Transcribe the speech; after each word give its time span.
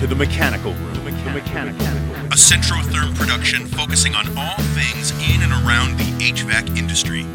To 0.00 0.06
the 0.06 0.14
Mechanical 0.14 0.72
Room. 0.72 0.94
The 0.94 1.30
Mechanical 1.30 1.86
Room. 1.86 2.26
a 2.32 2.34
Centrotherm 2.34 3.14
production 3.16 3.66
focusing 3.66 4.14
on 4.14 4.26
all 4.34 4.56
things 4.72 5.10
in 5.30 5.42
and 5.42 5.52
around 5.52 5.98
the 5.98 6.04
HVAC 6.24 6.78
industry. 6.78 7.26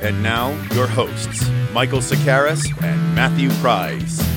And 0.00 0.22
now, 0.22 0.50
your 0.72 0.86
hosts, 0.86 1.50
Michael 1.72 1.98
Sakaris 1.98 2.70
and 2.84 3.16
Matthew 3.16 3.50
Price. 3.54 4.33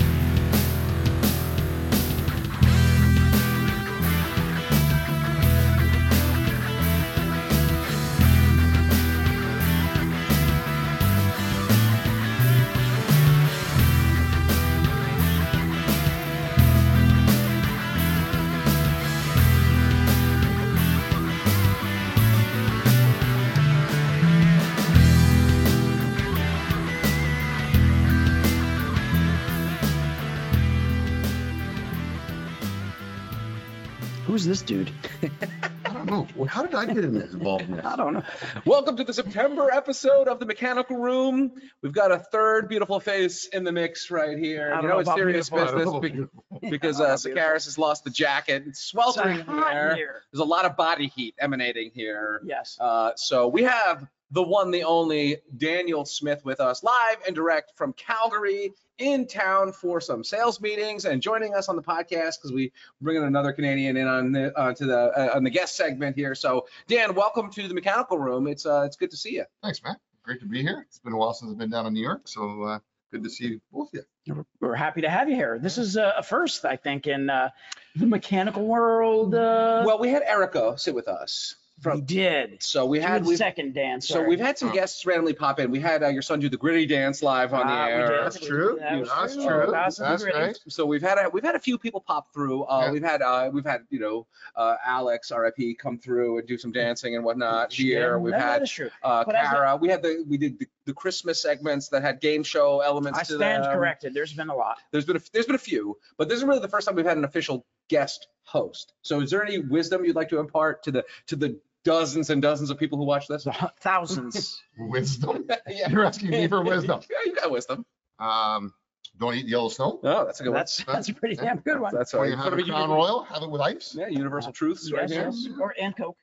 Well, 36.38 36.46
How 36.48 36.64
did 36.64 36.76
I 36.76 36.86
get 36.86 36.98
in 37.04 37.14
this 37.18 37.34
involved 37.34 37.64
in 37.66 37.78
this? 37.78 37.86
I 37.86 37.96
don't 37.96 38.14
know. 38.14 38.24
Welcome 38.66 38.96
to 38.98 39.04
the 39.04 39.14
September 39.14 39.72
episode 39.72 40.28
of 40.28 40.40
the 40.40 40.46
Mechanical 40.46 40.96
Room. 40.98 41.52
We've 41.82 41.92
got 41.92 42.12
a 42.12 42.20
third 42.20 42.70
beautiful 42.70 43.00
face 43.00 43.48
in 43.48 43.64
the 43.64 43.72
mix 43.72 44.12
right 44.12 44.38
here. 44.38 44.72
I 44.72 44.76
don't 44.76 44.84
You 44.84 44.88
know 44.90 44.94
know, 44.96 45.00
it's 45.00 45.08
about 45.10 45.18
serious 45.18 45.50
beautiful. 45.50 46.00
business 46.00 46.30
be- 46.62 46.70
because 46.70 47.02
I 47.02 47.06
uh. 47.06 47.16
Sakaris 47.18 47.66
has 47.66 47.80
lost 47.80 48.04
the 48.04 48.12
jacket. 48.12 48.64
It's 48.68 48.80
It's 48.80 48.82
sweltering 48.86 49.40
hot 49.40 49.72
in 49.72 49.78
here. 49.78 49.96
here. 49.96 50.22
There's 50.32 50.42
a 50.42 50.46
lot 50.46 50.66
of 50.66 50.78
body 50.78 51.08
heat 51.08 51.34
emanating 51.40 51.90
here. 51.94 52.42
Yes. 52.46 52.78
Uh, 52.80 53.12
so 53.16 53.48
we 53.48 53.64
have 53.64 54.06
the 54.32 54.44
one, 54.44 54.70
the 54.70 54.84
only 54.84 55.38
Daniel 55.58 56.06
Smith 56.06 56.46
with 56.46 56.60
us 56.60 56.84
live 56.84 57.18
and 57.26 57.36
direct 57.36 57.72
from 57.78 57.94
Calgary 57.94 58.74
in 59.00 59.28
town 59.28 59.72
for 59.72 60.02
some 60.02 60.24
sales 60.24 60.60
meetings 60.60 61.06
and 61.06 61.22
joining 61.22 61.54
us 61.54 61.70
on 61.70 61.76
the 61.76 61.82
podcast 61.84 62.38
because 62.38 62.52
we 62.52 62.72
bringing 63.02 63.24
another 63.24 63.52
Canadian 63.54 63.96
in 63.98 64.08
on 64.08 64.32
the 64.32 64.58
uh, 64.58 64.74
to 64.74 64.86
the 64.86 64.98
uh, 65.00 65.36
on 65.36 65.44
the 65.44 65.50
guest 65.50 65.76
segment 65.76 66.16
here. 66.16 66.34
So 66.36 66.66
Dan, 66.88 67.14
welcome 67.14 67.52
to 67.52 67.68
the 67.68 67.74
Mechanical 67.74 68.18
Room. 68.18 68.48
It's 68.48 68.66
uh, 68.66 68.84
it's 68.86 68.96
good 68.96 69.12
to 69.12 69.18
see 69.18 69.36
you. 69.36 69.46
Thanks, 69.62 69.82
Matt. 69.84 69.98
Great 70.24 70.40
to 70.42 70.46
be 70.46 70.62
here. 70.62 70.84
It's 70.88 71.00
been 71.00 71.14
a 71.14 71.18
while 71.18 71.34
since 71.34 71.52
I've 71.52 71.58
been 71.58 71.70
down 71.70 71.86
in 71.86 71.94
New 71.94 72.02
York, 72.02 72.28
so 72.28 72.64
uh, 72.64 72.80
good 73.12 73.24
to 73.24 73.30
see 73.30 73.60
both 73.72 73.94
of 73.94 74.04
you. 74.26 74.34
We're- 74.34 74.46
We're 74.60 74.76
happy 74.76 75.02
to 75.02 75.10
have 75.10 75.30
you 75.30 75.36
here. 75.36 75.58
This 75.58 75.78
is 75.78 75.96
uh, 75.96 76.12
a 76.18 76.24
first, 76.24 76.66
I 76.66 76.76
think, 76.76 77.08
in 77.08 77.30
uh, 77.30 77.50
the 77.96 78.06
mechanical 78.08 78.66
world. 78.66 79.34
Uh, 79.36 79.84
Well, 79.86 80.00
we 80.00 80.10
had 80.10 80.24
Erica 80.24 80.74
sit 80.78 80.94
with 80.94 81.08
us 81.08 81.56
we 81.86 82.02
did. 82.02 82.64
So 82.64 82.86
we 82.86 83.00
had 83.00 83.24
were 83.24 83.30
we 83.30 83.36
second 83.36 83.74
dance. 83.74 84.08
so 84.08 84.24
we've 84.24 84.40
had 84.40 84.58
some 84.58 84.72
guests 84.74 85.06
randomly 85.06 85.34
pop 85.34 85.60
in. 85.60 85.70
We 85.70 85.80
had 85.80 86.02
uh, 86.04 86.08
your 86.08 86.22
son 86.24 86.40
do 86.40 86.50
the 86.50 86.58
gritty 86.58 86.86
dance 86.88 87.22
live 87.22 87.54
on 87.54 87.68
the 87.68 87.74
air. 87.74 88.20
That's 88.24 88.40
true. 88.40 88.80
That's 88.82 89.36
true. 89.36 89.72
That's 89.72 90.00
right. 90.24 90.58
So 90.68 90.86
we've 90.86 91.02
had 91.02 91.18
a, 91.20 91.30
we've 91.30 91.44
had 91.44 91.56
a 91.56 91.60
few 91.60 91.78
people 91.78 92.02
pop 92.02 92.34
through. 92.34 92.64
Uh, 92.64 92.86
Yeah. 92.86 92.92
We've 92.92 93.04
had 93.04 93.22
uh, 93.22 93.50
we've 93.54 93.66
had 93.66 93.82
you 93.90 94.00
know 94.00 94.28
uh, 94.56 94.76
Alex 94.86 95.32
RIP 95.32 95.78
come 95.78 95.98
through 96.00 96.40
and 96.40 96.48
do 96.48 96.58
some 96.58 96.72
dancing 96.72 97.16
and 97.16 97.24
whatnot 97.24 97.72
here. 97.74 98.18
We've 98.18 98.34
had 98.34 98.42
that 98.42 98.62
is 98.64 98.72
true. 98.72 98.90
uh, 99.04 99.24
But 99.24 99.36
as 99.36 99.50
Kara. 99.50 99.76
We 99.78 99.90
had 99.90 100.02
the 100.02 100.24
we 100.28 100.38
did 100.38 100.58
the, 100.60 100.68
the 100.86 100.94
Christmas 100.94 101.42
segments 101.42 101.90
that 101.90 102.02
had 102.02 102.22
game 102.22 102.44
show 102.44 102.80
elements 102.82 103.20
I 103.20 103.24
to 103.24 103.36
stand 103.36 103.64
them. 103.66 103.74
corrected. 103.76 104.14
There's 104.14 104.34
been 104.34 104.50
a 104.50 104.56
lot. 104.56 104.78
There's 104.92 105.06
been 105.06 105.18
a, 105.18 105.22
there's 105.32 105.46
been 105.46 105.56
a 105.56 105.60
few, 105.60 105.98
but 106.18 106.28
this 106.30 106.38
is 106.40 106.44
really 106.44 106.60
the 106.60 106.70
first 106.70 106.88
time 106.88 106.96
we've 106.96 107.06
had 107.06 107.18
an 107.18 107.26
official 107.26 107.66
guest 107.90 108.28
host. 108.44 108.94
So 109.02 109.22
is 109.22 109.30
there 109.32 109.44
any 109.44 109.60
wisdom 109.60 110.06
you'd 110.06 110.16
like 110.16 110.30
to 110.30 110.40
impart 110.40 110.84
to 110.84 110.92
the 110.92 111.06
to 111.28 111.36
the 111.36 111.60
dozens 111.88 112.30
and 112.30 112.42
dozens 112.42 112.70
of 112.70 112.78
people 112.78 112.98
who 112.98 113.06
watch 113.06 113.28
this? 113.28 113.48
Thousands. 113.80 114.62
Wisdom. 114.78 115.46
yeah. 115.68 115.90
You're 115.90 116.06
asking 116.06 116.30
me 116.30 116.48
for 116.48 116.62
wisdom. 116.64 117.00
Yeah, 117.10 117.18
you 117.26 117.36
got 117.36 117.50
wisdom. 117.50 117.86
Um, 118.20 118.74
don't 119.20 119.34
eat 119.36 119.48
yellow 119.48 119.70
snow. 119.70 120.00
Oh, 120.04 120.26
that's 120.26 120.40
a 120.42 120.44
good 120.44 120.54
that's 120.54 120.84
that's 120.84 121.10
a 121.10 121.14
pretty 121.14 121.36
damn 121.36 121.58
good 121.60 121.76
one. 121.80 121.94
one. 121.94 121.96
That's 121.96 122.14
When 122.14 122.22
right. 122.24 122.30
you 122.32 122.36
have 122.36 122.44
Sort 122.46 122.54
of 122.54 122.60
a 122.60 122.62
a 122.64 122.66
Crown 122.66 122.82
uni- 122.90 122.94
Royal, 122.94 123.24
have 123.24 123.42
it 123.44 123.50
with 123.50 123.62
ice. 123.62 123.96
Yeah, 123.98 124.08
universal 124.10 124.52
truths 124.52 124.92
right 124.92 125.10
here. 125.10 125.24
yes. 125.32 125.48
Or 125.60 125.74
and 125.82 125.96
Coke. 125.98 126.18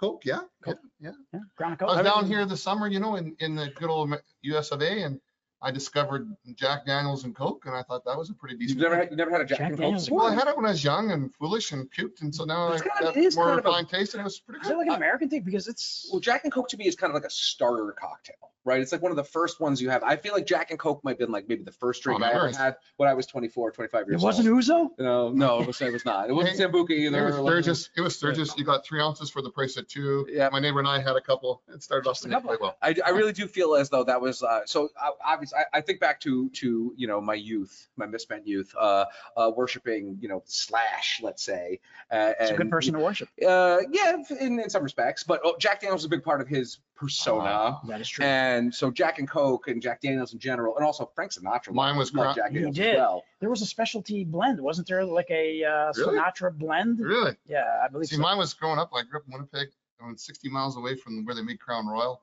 Coke, 0.00 0.22
yeah. 0.24 0.40
Coke. 0.64 0.78
Yeah. 1.00 1.10
Yeah. 1.34 1.40
Crown 1.56 1.72
of 1.74 1.82
I 1.82 1.84
Coke. 1.86 1.96
was 1.96 2.06
down 2.06 2.26
here 2.26 2.46
this 2.46 2.62
summer, 2.62 2.86
you 2.88 3.00
know, 3.00 3.16
in, 3.16 3.36
in 3.40 3.54
the 3.56 3.68
good 3.74 3.90
old 3.90 4.14
US 4.42 4.70
of 4.70 4.80
A, 4.80 5.02
and 5.02 5.20
I 5.62 5.70
discovered 5.70 6.34
Jack 6.54 6.86
Daniels 6.86 7.24
and 7.24 7.36
Coke, 7.36 7.64
and 7.66 7.74
I 7.74 7.82
thought 7.82 8.04
that 8.06 8.16
was 8.16 8.30
a 8.30 8.34
pretty 8.34 8.56
decent. 8.56 8.78
You've 8.78 8.78
decent. 8.78 8.92
never 8.92 8.94
drink. 8.96 9.10
had 9.10 9.10
you 9.10 9.16
never 9.16 9.30
had 9.30 9.40
a 9.42 9.44
Jack, 9.44 9.58
Jack 9.58 9.68
and 9.68 9.76
Coke 9.76 9.82
Daniels. 9.84 10.10
Well, 10.10 10.26
I 10.26 10.34
had 10.34 10.48
it 10.48 10.56
when 10.56 10.64
I 10.64 10.70
was 10.70 10.82
young 10.82 11.10
and 11.10 11.34
foolish 11.34 11.72
and 11.72 11.90
cute, 11.92 12.18
and 12.22 12.34
so 12.34 12.44
now 12.44 12.68
I 12.68 12.72
It's 12.74 12.82
kind 12.82 12.92
of- 13.08 13.14
got 13.14 13.16
it 13.16 13.24
is 13.24 13.36
more 13.36 13.46
kind 13.46 13.58
of 13.58 13.64
a- 13.66 13.68
refined 13.68 13.88
taste, 13.90 14.14
and 14.14 14.20
it 14.22 14.24
was 14.24 14.40
pretty 14.40 14.60
Is 14.62 14.68
good. 14.68 14.74
it 14.74 14.78
like 14.78 14.86
an 14.88 14.94
American 14.94 15.28
thing? 15.28 15.42
Because 15.42 15.68
it's 15.68 16.08
Well, 16.10 16.20
Jack 16.20 16.44
and 16.44 16.52
Coke 16.52 16.68
to 16.68 16.76
me 16.78 16.86
is 16.86 16.96
kind 16.96 17.10
of 17.10 17.14
like 17.14 17.24
a 17.24 17.30
starter 17.30 17.92
cocktail, 17.92 18.52
right? 18.64 18.80
It's 18.80 18.92
like 18.92 19.02
one 19.02 19.10
of 19.12 19.16
the 19.16 19.24
first 19.24 19.60
ones 19.60 19.80
you 19.80 19.90
have. 19.90 20.02
I 20.02 20.16
feel 20.16 20.32
like 20.34 20.46
Jack 20.46 20.70
and 20.70 20.78
Coke 20.78 21.02
might 21.04 21.12
have 21.12 21.18
been 21.18 21.30
like 21.32 21.48
maybe 21.48 21.62
the 21.64 21.72
first 21.72 22.02
drink 22.02 22.20
Oh, 22.20 22.24
I 22.24 22.30
ever 22.30 22.46
nice. 22.46 22.56
had 22.56 22.76
when 22.96 23.08
I 23.08 23.14
was 23.14 23.26
24, 23.26 23.70
25 23.72 23.98
years 24.00 24.06
it 24.08 24.12
years 24.12 24.22
wasn't. 24.22 24.48
Ouzo. 24.48 24.90
No, 24.98 25.30
no, 25.30 25.60
it 25.60 25.66
was, 25.66 25.80
it 25.80 25.92
was 25.92 26.04
not. 26.04 26.28
It 26.28 26.32
wasn't 26.32 26.58
Sambuca 26.58 26.90
It 26.90 26.98
either. 27.06 27.24
was 27.24 27.36
It 27.36 27.42
wasn't- 27.42 27.64
Sturgis. 27.64 27.90
It 27.96 28.00
was 28.00 28.16
Sturgis. 28.16 28.56
You 28.58 28.64
got 28.64 28.84
three 28.84 29.00
ounces 29.00 29.30
for 29.30 29.42
the 29.42 29.50
price 29.50 29.76
of 29.76 29.88
two. 29.88 30.26
Yeah. 30.30 30.48
My 30.52 30.60
neighbor 30.60 30.78
and 30.78 30.88
I 30.88 31.00
had 31.00 31.16
a 31.16 31.20
couple. 31.20 31.62
It 31.72 31.82
started 31.82 32.08
off 32.08 32.20
the 32.20 32.28
night 32.28 32.42
quite 32.42 32.60
well. 32.60 32.76
I, 32.82 32.94
I 33.04 33.10
really 33.10 33.32
do 33.32 33.46
feel 33.46 33.74
as 33.74 33.88
though 33.90 34.04
that 34.04 34.20
was 34.20 34.42
uh, 34.42 34.60
so 34.66 34.88
uh, 35.00 35.10
obvious. 35.24 35.52
I, 35.54 35.78
I 35.78 35.80
think 35.80 36.00
back 36.00 36.20
to 36.20 36.48
to 36.50 36.92
you 36.96 37.06
know 37.06 37.20
my 37.20 37.34
youth, 37.34 37.88
my 37.96 38.06
misspent 38.06 38.46
youth, 38.46 38.74
uh, 38.78 39.04
uh, 39.36 39.50
worshiping 39.56 40.18
you 40.20 40.28
know 40.28 40.42
Slash, 40.46 41.20
let's 41.22 41.42
say. 41.42 41.80
Uh, 42.10 42.32
It's 42.40 42.50
a 42.50 42.54
good 42.54 42.70
person 42.70 42.94
to 42.94 43.00
worship. 43.00 43.28
Uh, 43.46 43.78
yeah, 43.92 44.16
in, 44.40 44.58
in 44.60 44.70
some 44.70 44.82
respects, 44.82 45.22
but 45.24 45.40
oh, 45.44 45.56
Jack 45.58 45.80
Daniels 45.80 46.02
is 46.02 46.04
a 46.06 46.08
big 46.08 46.22
part 46.22 46.40
of 46.40 46.48
his 46.48 46.78
persona. 47.00 47.44
Ah. 47.46 47.80
That 47.88 48.00
is 48.00 48.08
true. 48.08 48.24
And 48.24 48.72
so 48.74 48.90
Jack 48.90 49.18
and 49.18 49.28
Coke 49.28 49.68
and 49.68 49.80
Jack 49.80 50.02
Daniels 50.02 50.32
in 50.34 50.38
general, 50.38 50.76
and 50.76 50.84
also 50.84 51.10
Frank 51.14 51.32
Sinatra. 51.32 51.72
Mine 51.72 51.96
was 51.96 52.12
loved 52.14 52.36
Jack 52.36 52.50
He 52.50 52.56
Daniels 52.58 52.76
did. 52.76 52.94
as 52.94 52.98
well. 52.98 53.24
There 53.40 53.48
was 53.50 53.62
a 53.62 53.66
specialty 53.66 54.22
blend, 54.24 54.60
wasn't 54.60 54.86
there? 54.86 55.04
Like 55.04 55.30
a 55.30 55.64
uh, 55.64 55.92
Really? 55.96 56.18
Sinatra 56.18 56.56
blend. 56.56 57.00
Really? 57.00 57.34
Yeah, 57.48 57.64
I 57.82 57.88
believe 57.88 58.08
See, 58.08 58.16
so. 58.16 58.22
mine 58.22 58.36
was 58.38 58.52
growing 58.54 58.78
up. 58.78 58.90
I 58.94 59.02
grew 59.02 59.18
up 59.18 59.24
in 59.26 59.32
Winnipeg, 59.32 59.68
I'm 60.02 60.16
60 60.16 60.48
miles 60.50 60.76
away 60.76 60.94
from 60.94 61.24
where 61.24 61.34
they 61.34 61.42
make 61.42 61.58
Crown 61.58 61.86
Royal. 61.86 62.22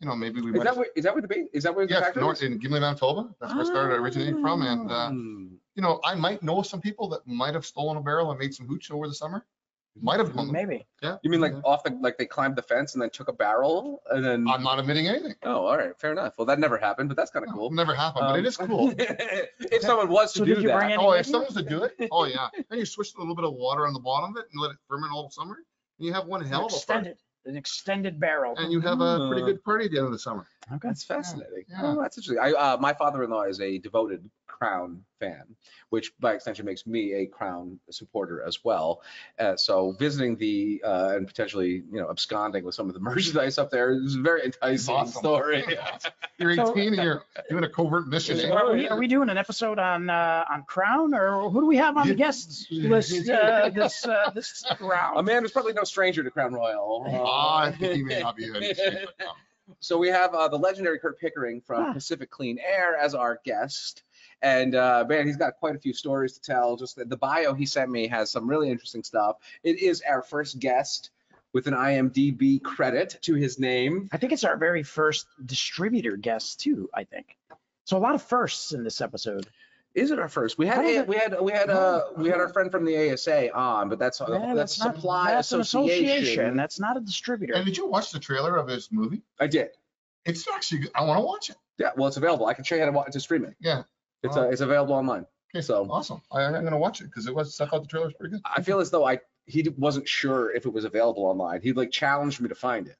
You 0.00 0.08
know, 0.08 0.16
maybe 0.16 0.40
we 0.40 0.50
Is 0.50 0.56
might. 0.56 0.64
that 0.64 0.76
where 0.76 0.86
is 0.96 1.04
that 1.04 1.12
where 1.14 1.20
the 1.22 1.28
ba- 1.28 1.46
is 1.52 1.64
that 1.64 1.74
where 1.74 1.86
the 1.86 1.92
Yes, 1.92 2.16
north 2.16 2.38
is? 2.38 2.42
in 2.44 2.58
Gimli, 2.58 2.80
Manitoba. 2.80 3.34
That's 3.40 3.52
where 3.52 3.62
I 3.62 3.64
started 3.66 3.94
originating 3.96 4.40
from. 4.40 4.62
And, 4.62 4.90
uh, 4.90 5.10
Hmm. 5.10 5.46
you 5.74 5.82
know, 5.82 6.00
I 6.04 6.14
might 6.14 6.42
know 6.42 6.62
some 6.62 6.80
people 6.80 7.08
that 7.10 7.26
might 7.26 7.52
have 7.54 7.66
stolen 7.66 7.98
a 7.98 8.00
barrel 8.00 8.30
and 8.30 8.38
made 8.40 8.54
some 8.54 8.66
hooch 8.66 8.90
over 8.90 9.06
the 9.08 9.14
summer. 9.14 9.44
Might 10.00 10.18
have 10.20 10.34
known 10.34 10.46
them. 10.46 10.52
Maybe. 10.52 10.86
Yeah. 11.02 11.16
You 11.22 11.30
mean 11.30 11.40
like 11.40 11.52
Yeah. 11.52 11.60
off 11.64 11.82
the 11.82 11.90
like 12.00 12.16
they 12.16 12.24
climbed 12.26 12.56
the 12.56 12.62
fence 12.62 12.94
and 12.94 13.02
then 13.02 13.10
took 13.10 13.28
a 13.28 13.32
barrel 13.32 14.02
and 14.10 14.24
then? 14.24 14.46
I'm 14.48 14.62
not 14.62 14.78
admitting 14.78 15.08
anything. 15.08 15.34
Oh, 15.42 15.66
all 15.66 15.76
right, 15.76 15.98
fair 15.98 16.12
enough. 16.12 16.34
Well, 16.38 16.46
that 16.46 16.58
never 16.58 16.78
happened, 16.78 17.08
but 17.08 17.16
that's 17.16 17.30
kind 17.30 17.44
of 17.44 17.50
No, 17.50 17.56
cool. 17.56 17.70
Never 17.70 17.94
happened, 17.94 18.26
but 18.26 18.32
Um, 18.34 18.38
it 18.38 18.46
is 18.46 18.56
cool. 18.56 18.94
if 18.96 19.82
someone 19.82 20.08
was 20.08 20.32
to 20.34 20.38
So 20.40 20.44
do 20.44 20.54
that, 20.62 20.96
Oh, 20.98 21.10
with 21.10 21.20
if 21.20 21.26
you? 21.26 21.32
someone's 21.32 21.54
to 21.56 21.62
do 21.62 21.82
it, 21.82 22.08
oh 22.12 22.24
yeah. 22.24 22.48
Then 22.68 22.78
you 22.78 22.86
switch 22.86 23.14
a 23.14 23.18
little 23.18 23.34
bit 23.34 23.44
of 23.44 23.52
water 23.54 23.86
on 23.86 23.92
the 23.92 24.00
bottom 24.00 24.30
of 24.30 24.36
it 24.42 24.48
and 24.52 24.60
let 24.62 24.70
it 24.70 24.76
ferment 24.88 25.12
all 25.12 25.28
summer. 25.30 25.56
And 25.98 26.06
you 26.06 26.12
have 26.12 26.26
one 26.26 26.40
An 26.42 26.48
hell 26.48 26.66
of 26.66 26.72
a 26.72 26.76
extended, 26.76 27.16
an 27.46 27.56
extended 27.56 28.20
barrel. 28.20 28.54
And 28.56 28.72
you 28.72 28.80
have 28.80 29.00
a 29.00 29.26
pretty 29.28 29.42
Uh. 29.42 29.46
good 29.46 29.64
party 29.64 29.86
at 29.86 29.90
the 29.90 29.98
end 29.98 30.06
of 30.06 30.12
the 30.12 30.18
summer. 30.18 30.46
Okay. 30.72 30.88
that's 30.88 31.02
fascinating. 31.04 31.64
Yeah. 31.68 31.80
Oh, 31.82 32.00
that's 32.00 32.16
interesting. 32.18 32.38
I, 32.42 32.52
uh, 32.52 32.76
my 32.78 32.92
father-in-law 32.94 33.44
is 33.44 33.60
a 33.60 33.78
devoted 33.78 34.28
Crown 34.46 35.04
fan, 35.18 35.56
which 35.88 36.12
by 36.20 36.34
extension 36.34 36.66
makes 36.66 36.86
me 36.86 37.14
a 37.14 37.26
Crown 37.26 37.80
supporter 37.90 38.42
as 38.46 38.62
well. 38.62 39.00
Uh, 39.38 39.56
so 39.56 39.92
visiting 39.92 40.36
the 40.36 40.82
uh, 40.84 41.12
and 41.16 41.26
potentially 41.26 41.70
you 41.90 41.98
know 42.00 42.10
absconding 42.10 42.62
with 42.64 42.74
some 42.74 42.88
of 42.88 42.94
the 42.94 43.00
merchandise 43.10 43.56
up 43.56 43.70
there 43.70 43.90
is 43.92 44.16
a 44.16 44.20
very 44.20 44.44
enticing 44.44 44.94
Awesome. 44.94 45.18
story. 45.22 45.64
You're 46.38 46.54
So- 46.56 46.72
18 46.72 46.94
and 46.94 47.02
you're 47.02 47.24
doing 47.48 47.64
a 47.64 47.68
covert 47.68 48.06
mission. 48.08 48.38
So 48.38 48.52
are, 48.52 48.72
we, 48.72 48.88
are 48.88 48.98
we 48.98 49.08
doing 49.08 49.28
an 49.30 49.38
episode 49.38 49.78
on 49.78 50.08
uh, 50.10 50.44
on 50.50 50.64
Crown 50.64 51.14
or 51.14 51.50
who 51.50 51.60
do 51.60 51.66
we 51.66 51.76
have 51.78 51.96
on 51.96 52.08
the 52.08 52.14
guests 52.14 52.66
list 52.70 53.28
uh, 53.28 53.70
this 53.70 54.06
uh, 54.06 54.30
this 54.34 54.64
a 55.16 55.22
man 55.22 55.42
who's 55.42 55.52
probably 55.52 55.72
no 55.74 55.84
stranger 55.84 56.22
to 56.22 56.30
Crown 56.30 56.52
Royal. 56.54 57.06
Ah, 57.08 57.64
I 57.64 57.72
think 57.72 57.94
he 57.94 58.02
may 58.02 58.20
not 58.20 58.36
be 58.36 58.48
a 58.48 58.52
but, 58.52 58.62
So 59.78 59.96
we 59.98 60.08
have 60.08 60.34
uh, 60.34 60.48
the 60.48 60.58
legendary 60.58 60.98
Curt 60.98 61.18
Pickering 61.20 61.60
from 61.60 61.84
Huh. 61.86 61.92
Pacific 61.92 62.30
Clean 62.30 62.58
Air 62.58 62.96
as 62.96 63.14
our 63.14 63.40
guest. 63.44 64.02
And 64.42 64.74
uh, 64.74 65.04
man, 65.08 65.26
he's 65.26 65.36
got 65.36 65.56
quite 65.56 65.76
a 65.76 65.78
few 65.78 65.92
stories 65.92 66.32
to 66.34 66.40
tell. 66.40 66.76
Just 66.76 66.96
the 66.96 67.16
bio 67.16 67.54
he 67.54 67.66
sent 67.66 67.90
me 67.90 68.08
has 68.08 68.30
some 68.30 68.48
really 68.48 68.70
interesting 68.70 69.02
stuff. 69.02 69.36
It 69.62 69.78
is 69.80 70.02
our 70.08 70.22
first 70.22 70.58
guest 70.58 71.10
with 71.52 71.66
an 71.66 71.74
IMDb 71.74 72.62
credit 72.62 73.18
to 73.22 73.34
his 73.34 73.58
name. 73.58 74.08
I 74.12 74.16
think 74.18 74.32
it's 74.32 74.44
our 74.44 74.56
very 74.56 74.82
first 74.82 75.26
distributor 75.44 76.16
guest 76.16 76.60
too. 76.60 76.88
I 76.94 77.04
think 77.04 77.36
so. 77.84 77.96
A 77.96 77.98
lot 77.98 78.14
of 78.14 78.22
firsts 78.22 78.72
in 78.72 78.84
this 78.84 79.00
episode. 79.00 79.46
Is 79.94 80.10
it 80.12 80.18
our 80.20 80.28
first? 80.28 80.56
We 80.56 80.66
had 80.66 80.78
I 80.78 80.92
don't 80.94 81.08
we 81.08 81.16
had 81.16 81.40
we 81.40 81.52
had 81.52 81.68
uh 81.68 82.02
we 82.16 82.28
had 82.28 82.38
our 82.38 82.48
friend 82.48 82.70
from 82.70 82.84
the 82.84 83.12
ASA 83.12 83.52
on, 83.52 83.88
but 83.88 83.98
that's 83.98 84.20
Yeah, 84.20 84.54
that's, 84.54 84.78
not- 84.78 84.94
Supply 84.94 85.32
that's 85.32 85.50
an 85.52 85.60
Association. 85.60 86.56
That's 86.56 86.78
not 86.78 86.96
a 86.96 87.00
distributor. 87.00 87.54
And 87.54 87.64
did 87.64 87.76
you 87.76 87.86
watch 87.86 88.12
the 88.12 88.20
trailer 88.20 88.56
of 88.56 88.68
his 88.68 88.90
movie? 88.92 89.22
I 89.40 89.46
did. 89.48 89.70
It's 90.24 90.46
actually, 90.48 90.80
good. 90.82 90.90
I 90.94 91.02
want 91.04 91.18
to 91.18 91.24
watch 91.24 91.50
it. 91.50 91.56
Yeah, 91.78 91.90
well, 91.96 92.06
it's 92.06 92.18
available. 92.18 92.46
I 92.46 92.54
can 92.54 92.62
show 92.62 92.74
you 92.76 92.82
how 92.82 92.86
to, 92.86 92.92
wa- 92.92 93.04
to 93.04 93.20
stream 93.20 93.44
it. 93.44 93.56
Yeah. 93.58 93.82
It's 94.22 94.36
uh, 94.36 94.48
it's 94.50 94.60
available 94.60 94.94
online. 94.94 95.26
Okay, 95.54 95.62
So- 95.62 95.86
awesome. 95.90 96.20
I, 96.30 96.42
I'm 96.42 96.62
gonna 96.62 96.78
watch 96.78 97.00
it 97.00 97.04
because 97.04 97.26
it 97.26 97.34
was, 97.34 97.60
I 97.60 97.66
thought 97.66 97.82
the 97.82 97.88
trailer 97.88 98.06
was 98.06 98.14
pretty 98.14 98.32
good. 98.32 98.42
I 98.44 98.62
feel 98.62 98.78
as 98.80 98.90
though 98.90 99.06
I 99.06 99.18
he 99.46 99.66
wasn't 99.76 100.06
sure 100.06 100.52
if 100.54 100.66
it 100.66 100.72
was 100.72 100.84
available 100.84 101.24
online. 101.24 101.62
He 101.62 101.72
like 101.72 101.90
challenged 101.90 102.40
me 102.40 102.48
to 102.48 102.54
find 102.54 102.86
it, 102.86 102.96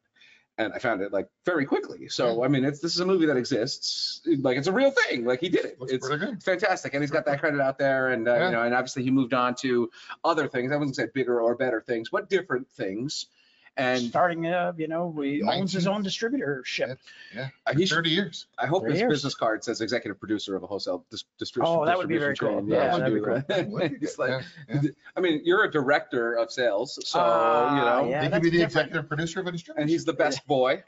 and 0.60 0.72
I 0.74 0.78
found 0.78 1.00
it 1.00 1.12
like 1.12 1.28
very 1.46 1.64
quickly. 1.64 2.08
So 2.08 2.44
I 2.44 2.48
mean, 2.48 2.64
it's 2.64 2.80
this 2.80 2.94
is 2.94 3.00
a 3.00 3.06
movie 3.06 3.26
that 3.26 3.36
exists. 3.36 4.20
Like 4.26 4.56
it's 4.58 4.66
a 4.68 4.72
real 4.72 4.90
thing. 4.90 5.24
Like 5.24 5.40
he 5.40 5.48
did 5.48 5.64
it. 5.64 5.80
Looks 5.80 5.92
It's 5.92 6.06
good. 6.06 6.42
fantastic, 6.42 6.92
and 6.94 7.02
he's 7.02 7.10
got 7.10 7.24
that 7.26 7.40
credit 7.40 7.60
out 7.60 7.78
there. 7.78 8.10
And 8.10 8.28
uh, 8.28 8.34
Yeah. 8.34 8.46
you 8.46 8.52
know, 8.52 8.62
and 8.62 8.74
obviously 8.74 9.02
he 9.02 9.10
moved 9.10 9.34
on 9.34 9.54
to 9.56 9.90
other 10.24 10.46
things. 10.48 10.70
I 10.72 10.76
wasn't 10.76 10.96
say 10.96 11.06
bigger 11.12 11.40
or 11.40 11.54
better 11.54 11.80
things, 11.80 12.10
but 12.10 12.28
different 12.28 12.68
things. 12.70 13.26
And 13.80 14.02
Starting, 14.10 14.46
uh, 14.46 14.72
you 14.76 14.88
know, 14.88 15.10
he 15.22 15.42
owns 15.42 15.72
his 15.72 15.86
own 15.86 16.04
distributorship. 16.04 16.98
Yeah, 17.34 17.48
uh, 17.66 17.72
he 17.74 17.86
should, 17.86 17.94
thirty 17.96 18.10
years. 18.10 18.46
I 18.58 18.66
hope 18.66 18.86
his 18.86 18.98
years. 19.00 19.10
business 19.10 19.34
card 19.34 19.64
says 19.64 19.80
executive 19.80 20.18
producer 20.20 20.54
of 20.54 20.62
a 20.62 20.66
wholesale 20.66 21.06
dis- 21.10 21.24
distribution. 21.38 21.76
Oh, 21.78 21.86
that 21.86 21.96
would 21.96 22.08
be 22.08 22.18
very 22.18 22.32
distribution 22.34 22.68
cool. 22.68 22.76
chain. 22.76 22.84
Yeah, 22.88 22.94
I 22.94 22.98
that'd 22.98 23.14
do 23.14 23.20
be 23.20 23.24
cool. 23.24 23.34
that. 23.36 23.48
That 23.48 23.68
would 23.68 24.00
be 24.00 24.06
It's 24.06 24.18
like- 24.18 24.30
Yeah, 24.68 24.80
yeah. 24.82 24.90
I 25.16 25.20
mean, 25.20 25.40
you're 25.44 25.64
a 25.64 25.70
director 25.70 26.34
of 26.34 26.50
sales, 26.52 26.98
so 27.08 27.20
Ah, 27.22 27.74
you 27.78 27.84
know, 28.04 28.10
yeah. 28.10 28.24
He 28.24 28.28
could 28.30 28.42
be 28.42 28.50
the 28.50 28.58
different. 28.58 28.88
executive 28.88 29.08
producer 29.08 29.40
of 29.40 29.46
a 29.46 29.52
distributor. 29.52 29.80
and 29.80 29.88
he's 29.90 30.04
the 30.04 30.12
best 30.12 30.46
boy. 30.46 30.82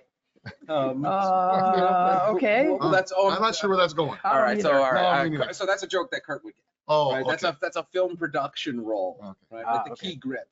Um, 0.68 1.04
Uh, 1.06 2.26
okay. 2.34 2.68
Well, 2.68 2.90
that's 2.90 3.12
all. 3.12 3.30
I'm 3.30 3.40
not 3.40 3.54
sure 3.54 3.68
where 3.70 3.78
that's 3.78 3.94
going. 3.94 4.18
I 4.24 4.54
All 4.54 4.60
so 4.60 4.72
all 4.72 4.80
right, 4.92 4.94
No, 4.94 5.06
all 5.06 5.12
me 5.14 5.18
right, 5.20 5.30
neither. 5.30 5.44
Curt- 5.46 5.54
so 5.56 5.66
that's 5.66 5.82
a 5.84 5.86
joke 5.86 6.10
that 6.10 6.24
Curt 6.24 6.42
would 6.44 6.54
get. 6.54 6.62
Oh, 6.88 7.12
Right, 7.12 7.24
that's 7.26 7.44
a 7.44 7.56
that's 7.62 7.76
a 7.76 7.84
film 7.92 8.16
production 8.16 8.84
role, 8.84 9.18
Okay. 9.22 9.32
right? 9.52 9.64
Ah, 9.66 9.74
Like 9.76 9.84
the 9.86 9.92
okay. 9.92 10.08
key 10.10 10.16
grip. 10.16 10.48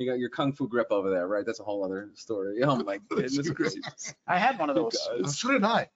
You 0.00 0.06
got 0.06 0.18
your 0.18 0.30
kung 0.30 0.54
fu 0.54 0.66
grip 0.66 0.86
over 0.90 1.10
there, 1.10 1.28
right? 1.28 1.44
That's 1.44 1.60
a 1.60 1.62
whole 1.62 1.84
other 1.84 2.08
story. 2.14 2.62
Oh 2.62 2.76
my 2.76 2.96
goodness 3.10 3.50
gracious. 3.50 4.14
I 4.26 4.38
had 4.38 4.58
one 4.58 4.70
of 4.70 4.74
those. 4.76 4.96
Oh, 5.10 5.26
So 5.26 5.50
did 5.52 5.62
I. 5.62 5.88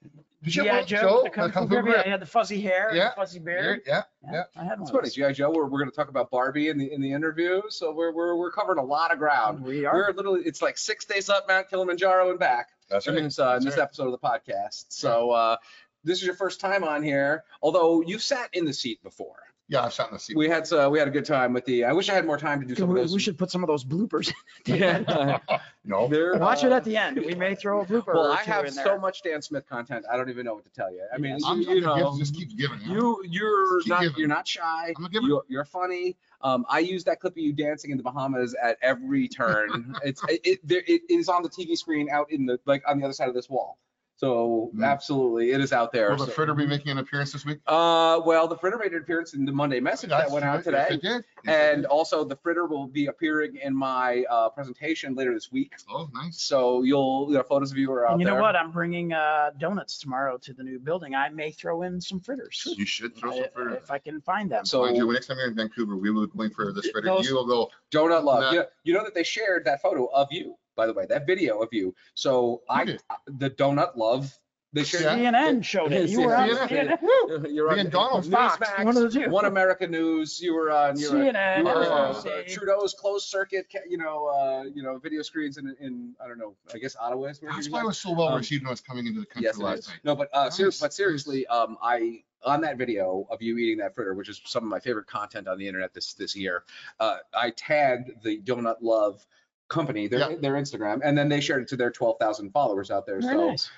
Did 0.43 0.55
you 0.57 0.63
GI 0.65 0.69
have 0.69 0.87
Joe, 0.87 1.15
one? 1.15 1.25
the 1.25 1.31
Kung 1.31 1.51
Kung 1.51 1.63
Fu 1.69 1.69
grip. 1.77 1.87
Yeah, 1.87 1.93
grip? 1.93 2.07
I 2.07 2.11
had 2.11 2.21
the 2.21 2.27
fuzzy 2.27 2.61
hair, 2.61 2.91
Yeah. 2.95 3.09
the 3.09 3.15
fuzzy 3.17 3.39
beard. 3.39 3.81
Yeah, 3.87 4.03
Yeah, 4.31 4.43
I 4.57 4.65
had 4.65 4.73
one 4.79 4.83
It's 4.83 4.91
of 4.91 4.97
funny. 4.97 5.09
GI 5.09 5.33
Joe. 5.33 5.51
We're, 5.51 5.65
we're 5.65 5.79
going 5.79 5.91
to 5.91 5.97
talk 5.97 6.11
about 6.11 6.31
Barbie 6.31 6.69
in 6.69 6.77
the 6.77 6.93
in 6.93 7.01
the 7.01 7.11
interview, 7.11 7.63
so 7.71 7.95
we're 7.95 8.13
we're 8.13 8.37
we're 8.37 8.53
covering 8.53 8.79
a 8.79 8.85
lot 8.85 9.11
of 9.11 9.19
ground. 9.19 9.65
We 9.65 9.87
are. 9.87 9.95
We're 9.95 10.13
literally 10.13 10.43
it's 10.45 10.61
like 10.61 10.77
six 10.77 11.07
days 11.07 11.31
up 11.31 11.49
Mount 11.49 11.71
Kilimanjaro 11.71 12.29
and 12.29 12.39
back. 12.39 12.69
That's 12.91 13.07
in 13.07 13.15
right. 13.15 13.25
this, 13.25 13.39
uh, 13.39 13.57
in 13.59 13.65
this 13.65 13.79
right. 13.79 13.85
episode 13.85 14.13
of 14.13 14.13
the 14.13 14.19
podcast. 14.19 14.85
So 14.91 15.31
uh, 15.31 15.57
this 16.05 16.19
is 16.19 16.27
your 16.27 16.35
first 16.37 16.61
time 16.61 16.85
on 16.85 17.03
here, 17.03 17.45
although 17.63 18.03
you 18.03 18.19
sat 18.19 18.51
in 18.53 18.67
the 18.67 18.75
seat 18.75 19.03
before. 19.03 19.37
Yeah, 19.69 19.83
I've 19.85 19.95
sat 19.95 20.09
in 20.09 20.13
the 20.15 20.19
seat. 20.21 20.37
We 20.37 20.47
had 20.49 20.71
uh, 20.73 20.91
we 20.93 20.99
had 20.99 21.09
a 21.09 21.11
good 21.11 21.25
time 21.25 21.55
with 21.55 21.65
the. 21.65 21.85
I 21.85 21.93
wish 21.93 22.11
I 22.11 22.15
had 22.15 22.27
more 22.27 22.37
time 22.37 22.61
to 22.61 22.67
do 22.67 22.75
some 22.75 22.85
of 22.85 22.91
We, 22.91 23.01
those. 23.01 23.15
we 23.15 23.19
should 23.21 23.39
put 23.39 23.51
some 23.51 23.63
of 23.63 23.67
those 23.69 23.85
bloopers. 23.85 24.33
Yeah. 24.67 25.39
No. 25.87 26.09
They're, 26.09 26.39
Watch 26.39 26.65
it 26.65 26.73
uh, 26.73 26.77
at 26.77 26.85
the 26.85 26.97
end. 26.97 27.19
We 27.27 27.35
may 27.35 27.55
throw 27.55 27.83
a 27.83 27.85
blooper 27.85 28.15
Well, 28.15 28.29
or 28.29 28.33
I 28.33 28.43
two 28.43 28.51
have 28.53 28.65
in 28.65 28.73
so 28.73 28.97
much 28.99 29.23
Dan 29.23 29.43
Smith 29.43 29.69
content. 29.69 30.07
I 30.11 30.17
don't 30.17 30.31
even 30.31 30.47
know 30.47 30.55
what 30.55 30.65
to 30.65 30.71
tell 30.71 30.91
you. 30.91 31.03
I 31.15 31.19
mean, 31.19 31.39
I'm, 31.45 31.61
you, 31.61 31.69
I'm 31.71 31.77
you 31.77 31.81
know, 31.83 32.13
gift 32.17 32.19
just 32.21 32.35
keep 32.35 32.57
giving. 32.57 32.79
huh? 32.79 32.95
you 32.95 33.23
you're 33.29 33.81
Keep 33.83 33.89
not 33.91 34.01
giving. 34.01 34.19
you're 34.19 34.29
not 34.29 34.49
shy. 34.49 34.95
I'm 34.97 35.05
a 35.05 35.09
giver. 35.11 35.27
You're, 35.27 35.43
you're 35.49 35.65
funny. 35.67 36.17
Um, 36.41 36.65
I 36.71 36.79
use 36.79 37.05
that 37.05 37.21
clip 37.21 37.35
of 37.35 37.39
you 37.39 37.53
dancing 37.53 37.91
in 37.91 37.99
the 37.99 38.03
Bahamas 38.03 38.55
at 38.63 38.79
every 38.81 39.29
turn. 39.29 39.95
it's 40.05 40.23
it, 40.27 40.41
it, 40.45 40.59
there, 40.67 40.83
it 40.87 41.03
is 41.11 41.29
on 41.29 41.43
the 41.43 41.51
TV 41.51 41.77
screen 41.77 42.09
out 42.11 42.31
in 42.33 42.47
the 42.47 42.59
like 42.65 42.83
on 42.89 42.99
the 42.99 43.05
other 43.05 43.13
side 43.15 43.29
of 43.29 43.35
this 43.35 43.51
wall. 43.51 43.77
So 44.17 44.71
Mm. 44.75 44.85
absolutely, 44.85 45.51
it 45.51 45.61
is 45.61 45.73
out 45.73 45.91
there. 45.93 46.11
Will 46.11 46.17
the 46.19 46.27
So- 46.27 46.31
fritter 46.33 46.55
be 46.55 46.67
making 46.67 46.93
an 46.93 46.99
appearance 46.99 47.33
this 47.33 47.45
week? 47.45 47.59
Uh, 47.67 48.21
well, 48.25 48.47
the 48.47 48.57
fritter 48.57 48.79
made 48.79 48.93
an 48.93 49.03
appearance 49.03 49.35
in 49.35 49.45
the 49.45 49.51
Monday 49.53 49.81
message 49.81 50.11
that 50.11 50.31
went 50.31 50.45
out 50.45 50.57
Yes, 50.57 50.65
today. 50.65 50.87
it 50.91 51.03
did. 51.03 51.03
Yes, 51.03 51.23
it 51.45 51.51
And 51.51 51.83
did. 51.83 51.87
also 51.89 52.25
the 52.25 52.37
fritter 52.37 52.67
will 52.67 52.87
be 52.87 53.07
appearing 53.07 53.57
in 53.57 53.75
my 53.75 54.25
uh, 54.31 54.51
presentation 54.51 55.15
later 55.17 55.35
this 55.35 55.51
week. 55.51 55.73
Oh, 55.91 56.09
nice. 56.15 56.41
So 56.41 56.83
you'll, 56.83 57.27
you 57.31 57.35
know, 57.37 57.43
photos 57.43 57.73
of 57.73 57.77
you 57.79 57.91
are 57.93 58.07
out 58.07 58.13
And 58.13 58.21
you 58.21 58.27
there. 58.27 58.37
know 58.37 58.43
what? 58.43 58.55
I'm 58.55 58.71
bringing 58.71 59.13
uh, 59.13 59.51
donuts 59.59 59.99
tomorrow 59.99 60.39
to 60.39 60.53
the 60.53 60.63
new 60.63 60.79
building. 60.79 61.15
I 61.17 61.29
may 61.31 61.51
throw 61.51 61.83
in 61.83 62.01
some 62.01 62.21
fritters 62.21 62.73
You 62.79 62.87
should 62.87 63.17
throw 63.17 63.33
some 63.33 63.45
I- 63.45 63.49
fritter. 63.49 63.75
if 63.75 63.91
I 63.91 63.99
can 63.99 64.21
find 64.21 64.51
them. 64.51 64.65
So- 64.65 64.83
Mind 64.83 64.97
you, 64.97 65.13
next 65.13 65.27
time 65.27 65.39
you're 65.39 65.49
in 65.49 65.55
Vancouver, 65.57 65.97
we 65.97 66.11
will 66.11 66.27
be 66.29 66.37
going 66.37 66.51
for 66.51 66.73
this 66.73 66.89
fritter. 66.91 67.09
Those- 67.09 67.29
You 67.29 67.35
will 67.35 67.47
go, 67.47 67.71
Donut 67.91 68.23
Love. 68.23 68.41
Nah. 68.43 68.51
You, 68.53 68.59
know, 68.61 68.67
you 68.85 68.95
know 68.95 69.03
that 69.05 69.15
they 69.15 69.25
shared 69.25 69.65
that 69.65 69.83
photo 69.83 70.07
of 70.07 70.29
you, 70.31 70.57
by 70.77 70.87
the 70.87 70.93
way, 70.93 71.07
that 71.07 71.27
video 71.27 71.61
of 71.61 71.69
you. 71.73 71.95
So 72.15 72.63
I, 72.69 72.85
did? 72.85 73.03
the 73.27 73.51
Donut 73.51 73.97
Love, 73.97 74.37
they 74.73 74.83
shared. 74.83 75.21
Yeah. 75.21 75.33
CNN 75.33 75.65
showed 75.65 75.93
it. 75.93 76.11
You 76.11 76.23
were 76.23 76.35
on 76.35 76.49
CNN. 76.51 76.99
CNN. 76.99 77.55
You're 77.55 77.71
on 77.71 77.79
and 77.79 77.93
Donald. 77.93 78.27
Fox, 78.29 78.57
Newsmax, 78.59 78.85
one 78.85 78.97
of 78.97 79.03
the 79.05 79.21
two. 79.21 79.31
One 79.31 79.45
America 79.45 79.87
News. 79.87 80.41
You 80.41 80.53
were 80.53 80.73
on. 80.73 80.99
You 80.99 81.13
were, 81.13 81.19
CNN, 81.19 81.59
you 81.59 81.65
were, 81.65 81.85
uh, 81.85 82.43
Trudeau's 82.49 82.93
closed 82.93 83.29
circuit. 83.29 83.67
You 83.89 83.99
know, 83.99 84.27
uh, 84.27 84.65
you 84.75 84.83
know, 84.83 84.99
video 84.99 85.23
screens 85.23 85.59
in, 85.59 85.77
in 85.81 86.15
I 86.23 86.27
don't 86.27 86.39
know. 86.39 86.57
I 86.75 86.79
guess 86.79 86.97
Ottawa 87.01 87.27
is 87.27 87.41
where 87.41 87.53
that's 87.53 87.71
why 87.71 87.83
it 87.83 87.87
was 87.87 87.99
so 87.99 88.13
well 88.13 88.29
Um, 88.31 88.39
received 88.39 88.65
when 88.65 88.69
I 88.69 88.73
was 88.73 88.81
coming 88.81 89.07
into 89.07 89.21
the 89.21 89.27
country 89.27 89.45
Yes, 89.45 89.59
last 89.59 89.79
is. 89.79 89.89
night. 89.89 89.99
No, 90.03 90.17
but 90.17 90.29
uh, 90.33 90.51
ser- 90.51 90.73
but 90.81 90.93
seriously, 90.93 91.47
um, 91.47 91.79
I 91.81 92.25
on 92.45 92.61
that 92.63 92.77
video 92.77 93.29
of 93.31 93.41
you 93.43 93.57
eating 93.59 93.79
that 93.79 93.95
fritter, 93.95 94.13
which 94.15 94.29
is 94.29 94.41
some 94.45 94.65
of 94.65 94.69
my 94.69 94.81
favorite 94.81 95.07
content 95.07 95.47
on 95.47 95.57
the 95.57 95.69
internet 95.69 95.95
this 95.95 96.15
this 96.15 96.35
year, 96.35 96.65
uh, 96.99 97.19
I 97.33 97.51
tagged 97.51 98.11
the 98.25 98.41
Donut 98.43 98.79
Love 98.81 99.25
company, 99.69 100.07
their 100.09 100.19
Yeah. 100.31 100.37
their 100.41 100.55
Instagram, 100.55 101.01
and 101.05 101.17
then 101.17 101.29
they 101.29 101.41
shared 101.41 101.63
it 101.63 101.69
to 101.69 101.77
their 101.77 101.91
12,000 101.91 102.51
followers 102.51 102.91
out 102.91 103.07
there. 103.07 103.21
Very 103.21 103.35
so 103.35 103.49
nice. 103.51 103.71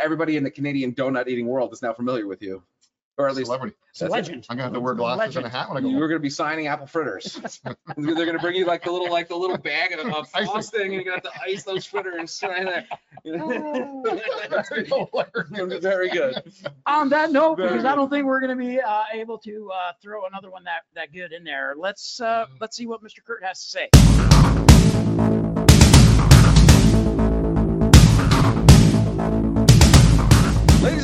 everybody 0.00 0.36
in 0.36 0.44
the 0.44 0.50
Canadian 0.50 0.94
donut 0.94 1.28
eating 1.28 1.46
world 1.46 1.72
is 1.72 1.82
now 1.82 1.92
familiar 1.92 2.26
with 2.26 2.42
you, 2.42 2.62
or 3.18 3.28
at 3.28 3.34
least 3.34 3.46
Celebrity. 3.46 3.76
It's 3.90 4.00
a 4.00 4.04
That's 4.04 4.10
it. 4.10 4.12
legend. 4.16 4.46
I'm 4.48 4.56
gonna 4.56 4.64
have 4.64 4.72
to 4.72 4.80
wear 4.80 4.94
glasses 4.94 5.36
and 5.36 5.44
a 5.44 5.48
hat 5.50 5.68
when 5.68 5.76
I 5.76 5.80
go 5.82 5.88
you 5.88 5.92
home. 5.94 6.00
going 6.08 6.12
to 6.12 6.18
be 6.20 6.30
signing 6.30 6.66
apple 6.66 6.86
fritters. 6.86 7.38
They're 7.98 8.14
going 8.14 8.32
to 8.32 8.38
bring 8.38 8.56
you 8.56 8.64
like 8.64 8.82
the 8.84 8.90
little 8.90 9.10
like 9.10 9.28
the 9.28 9.36
little 9.36 9.58
bag 9.58 9.92
of, 9.92 10.06
of 10.14 10.28
Icing. 10.34 10.46
frosting, 10.50 10.80
and 10.82 10.92
you're 10.94 11.04
going 11.04 11.20
to 11.20 11.28
have 11.28 11.34
to 11.34 11.42
ice 11.46 11.62
those 11.62 11.84
fritters 11.84 12.42
right 12.46 12.64
there. 12.64 12.86
Hilarious. 14.82 15.82
Very 15.82 16.08
good. 16.08 16.42
On 16.86 17.10
that 17.10 17.32
note, 17.32 17.56
Very 17.56 17.68
because 17.70 17.84
I 17.84 17.94
don't 17.94 18.08
think 18.08 18.24
we're 18.24 18.40
going 18.40 18.56
to 18.58 18.64
be 18.64 18.80
uh, 18.80 19.02
able 19.12 19.36
to 19.38 19.70
uh, 19.74 19.92
throw 20.00 20.24
another 20.26 20.50
one 20.50 20.64
that, 20.64 20.82
that 20.94 21.12
good 21.12 21.32
in 21.32 21.44
there. 21.44 21.74
Let's 21.76 22.18
uh, 22.20 22.46
Mm-hmm. 22.46 22.54
let's 22.62 22.76
see 22.78 22.86
what 22.86 23.02
Mr. 23.04 23.22
Curt 23.22 23.44
has 23.44 23.62
to 23.62 23.68
say. 23.68 24.71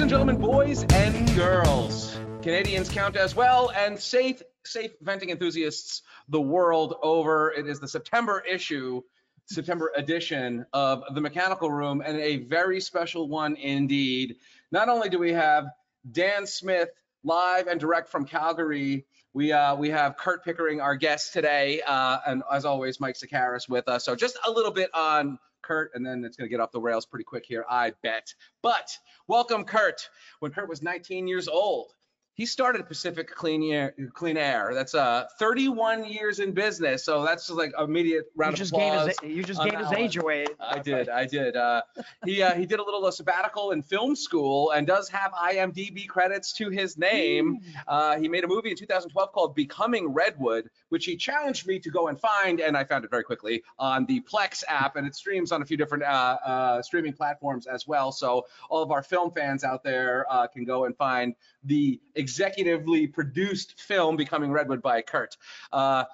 And 0.09 0.15
gentlemen, 0.15 0.39
boys 0.39 0.87
and 0.95 1.37
girls, 1.37 2.19
Canadians 2.41 2.89
count 2.89 3.15
as 3.15 3.37
well, 3.37 3.71
and 3.77 4.01
safe, 4.01 4.41
safe 4.65 4.93
venting 5.03 5.29
enthusiasts 5.29 6.01
the 6.31 6.41
world 6.41 6.95
over. 7.03 7.53
It 7.53 7.67
is 7.67 7.79
the 7.79 7.89
September 7.89 8.43
issue, 8.51 9.03
September 9.45 9.93
edition 9.95 10.65
of 10.73 11.03
the 11.15 11.21
Mechanical 11.21 11.71
Room, 11.71 12.01
and 12.03 12.17
a 12.17 12.39
very 12.39 12.81
special 12.81 13.29
one 13.29 13.55
indeed. 13.57 14.37
Not 14.73 14.89
only 14.89 15.11
do 15.11 15.19
we 15.19 15.35
have 15.35 15.67
Dan 16.11 16.47
Smith 16.47 16.89
live 17.23 17.67
and 17.67 17.79
direct 17.79 18.09
from 18.09 18.25
Calgary, 18.25 19.05
we 19.35 19.53
uh, 19.53 19.77
we 19.77 19.91
have 19.91 20.17
Curt 20.17 20.43
Pickering, 20.43 20.81
our 20.81 20.97
guest 20.97 21.35
today, 21.35 21.83
uh, 21.87 22.21
and 22.27 22.43
as 22.51 22.65
always, 22.65 22.99
Mike 22.99 23.17
Sakaris 23.17 23.69
with 23.69 23.87
us. 23.89 24.07
So 24.07 24.17
just 24.17 24.39
a 24.47 24.51
little 24.51 24.73
bit 24.73 24.89
on 24.95 25.39
Curt, 25.63 25.91
and 25.95 26.05
then 26.05 26.25
it's 26.25 26.37
going 26.37 26.49
to 26.49 26.51
get 26.51 26.61
off 26.61 26.73
the 26.73 26.81
rails 26.81 27.07
pretty 27.07 27.25
quick 27.25 27.45
here, 27.47 27.65
I 27.69 27.93
bet. 28.03 28.33
But 28.63 28.97
welcome, 29.27 29.65
Curt. 29.65 30.09
When 30.41 30.53
Curt 30.53 30.69
was 30.69 30.83
19 30.83 31.27
years 31.27 31.49
old, 31.49 31.95
he 32.39 32.47
started 32.47 32.87
Pacific 32.87 33.35
Clean 33.35 33.61
Air. 33.73 33.95
Clean 34.15 34.37
Air. 34.37 34.71
That's 34.73 34.95
uh 34.95 35.27
31 35.41 36.05
years 36.05 36.39
in 36.39 36.53
business. 36.53 37.05
So 37.05 37.25
that's 37.25 37.49
just 37.49 37.59
like 37.59 37.73
immediate 37.77 38.27
You 38.27 38.33
round 38.37 38.53
of 38.55 38.59
just 38.61 38.73
gave 38.73 38.93
applause. 38.93 39.15
his, 39.21 39.31
you 39.37 39.43
just 39.43 39.63
gave 39.63 39.77
his 39.77 39.91
age 39.93 40.17
away. 40.17 40.47
I 40.61 40.79
did, 40.79 41.09
I 41.09 41.27
did. 41.27 41.57
Uh, 41.57 41.83
he 42.25 42.41
uh, 42.41 42.55
he 42.55 42.65
did 42.65 42.79
a 42.79 42.83
little 42.85 43.05
uh, 43.05 43.11
sabbatical 43.11 43.73
in 43.73 43.83
film 43.83 44.15
school 44.15 44.71
and 44.71 44.87
does 44.87 45.09
have 45.09 45.33
IMDb 45.33 46.07
credits 46.07 46.53
to 46.55 46.71
his 46.71 46.97
name. 46.97 47.59
Uh, 47.89 48.19
he 48.19 48.29
made 48.29 48.45
a 48.45 48.49
movie 48.49 48.71
in 48.71 48.77
2012 48.77 49.33
called 49.33 49.57
Becoming 49.57 50.07
Redwood, 50.15 50.71
which 50.91 51.07
he 51.07 51.17
challenged 51.17 51.67
me 51.67 51.81
to 51.81 51.91
go 51.91 52.07
and 52.07 52.21
find, 52.21 52.61
and 52.61 52.77
I 52.77 52.85
found 52.85 53.05
it 53.05 53.11
very 53.11 53.25
quickly 53.25 53.65
on 53.81 54.07
the 54.07 54.21
Plex 54.21 54.63
app, 54.69 54.95
and 54.95 55.09
it 55.09 55.17
streams 55.17 55.51
on 55.51 55.61
a 55.61 55.67
few 55.67 55.77
different 55.77 56.05
uh, 56.05 56.39
uh, 56.47 56.83
streaming 56.83 57.15
platforms 57.15 57.67
as 57.67 57.89
well. 57.89 58.13
So 58.13 58.47
all 58.71 58.85
of 58.85 58.93
our 58.93 59.03
film 59.03 59.33
fans 59.33 59.65
out 59.65 59.83
there 59.83 60.25
uh, 60.31 60.47
can 60.47 60.65
go 60.65 60.85
and 60.85 60.97
find 60.97 61.35
the 61.65 62.01
executively 62.29 63.13
produced 63.13 63.81
film 63.81 64.17
Becoming 64.17 64.53
Redwood 64.53 64.83
by 64.83 65.03
Curt. 65.03 65.37
Uh, 65.73 66.05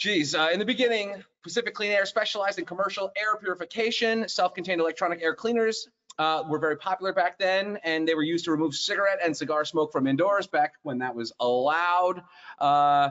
Geez, 0.00 0.34
uh, 0.34 0.48
in 0.50 0.58
the 0.58 0.64
beginning, 0.64 1.22
Pacific 1.42 1.74
Clean 1.74 1.92
Air 1.92 2.06
specialized 2.06 2.58
in 2.58 2.64
commercial 2.64 3.12
air 3.16 3.36
purification. 3.36 4.26
Self-contained 4.28 4.80
electronic 4.80 5.20
air 5.22 5.34
cleaners 5.34 5.88
uh, 6.18 6.42
were 6.48 6.58
very 6.58 6.76
popular 6.76 7.12
back 7.12 7.38
then, 7.38 7.78
and 7.84 8.08
they 8.08 8.14
were 8.14 8.22
used 8.22 8.46
to 8.46 8.50
remove 8.50 8.74
cigarette 8.74 9.18
and 9.22 9.36
cigar 9.36 9.66
smoke 9.66 9.92
from 9.92 10.06
indoors 10.06 10.46
back 10.46 10.72
when 10.82 10.98
that 10.98 11.14
was 11.14 11.34
allowed. 11.38 12.22
Uh, 12.58 13.10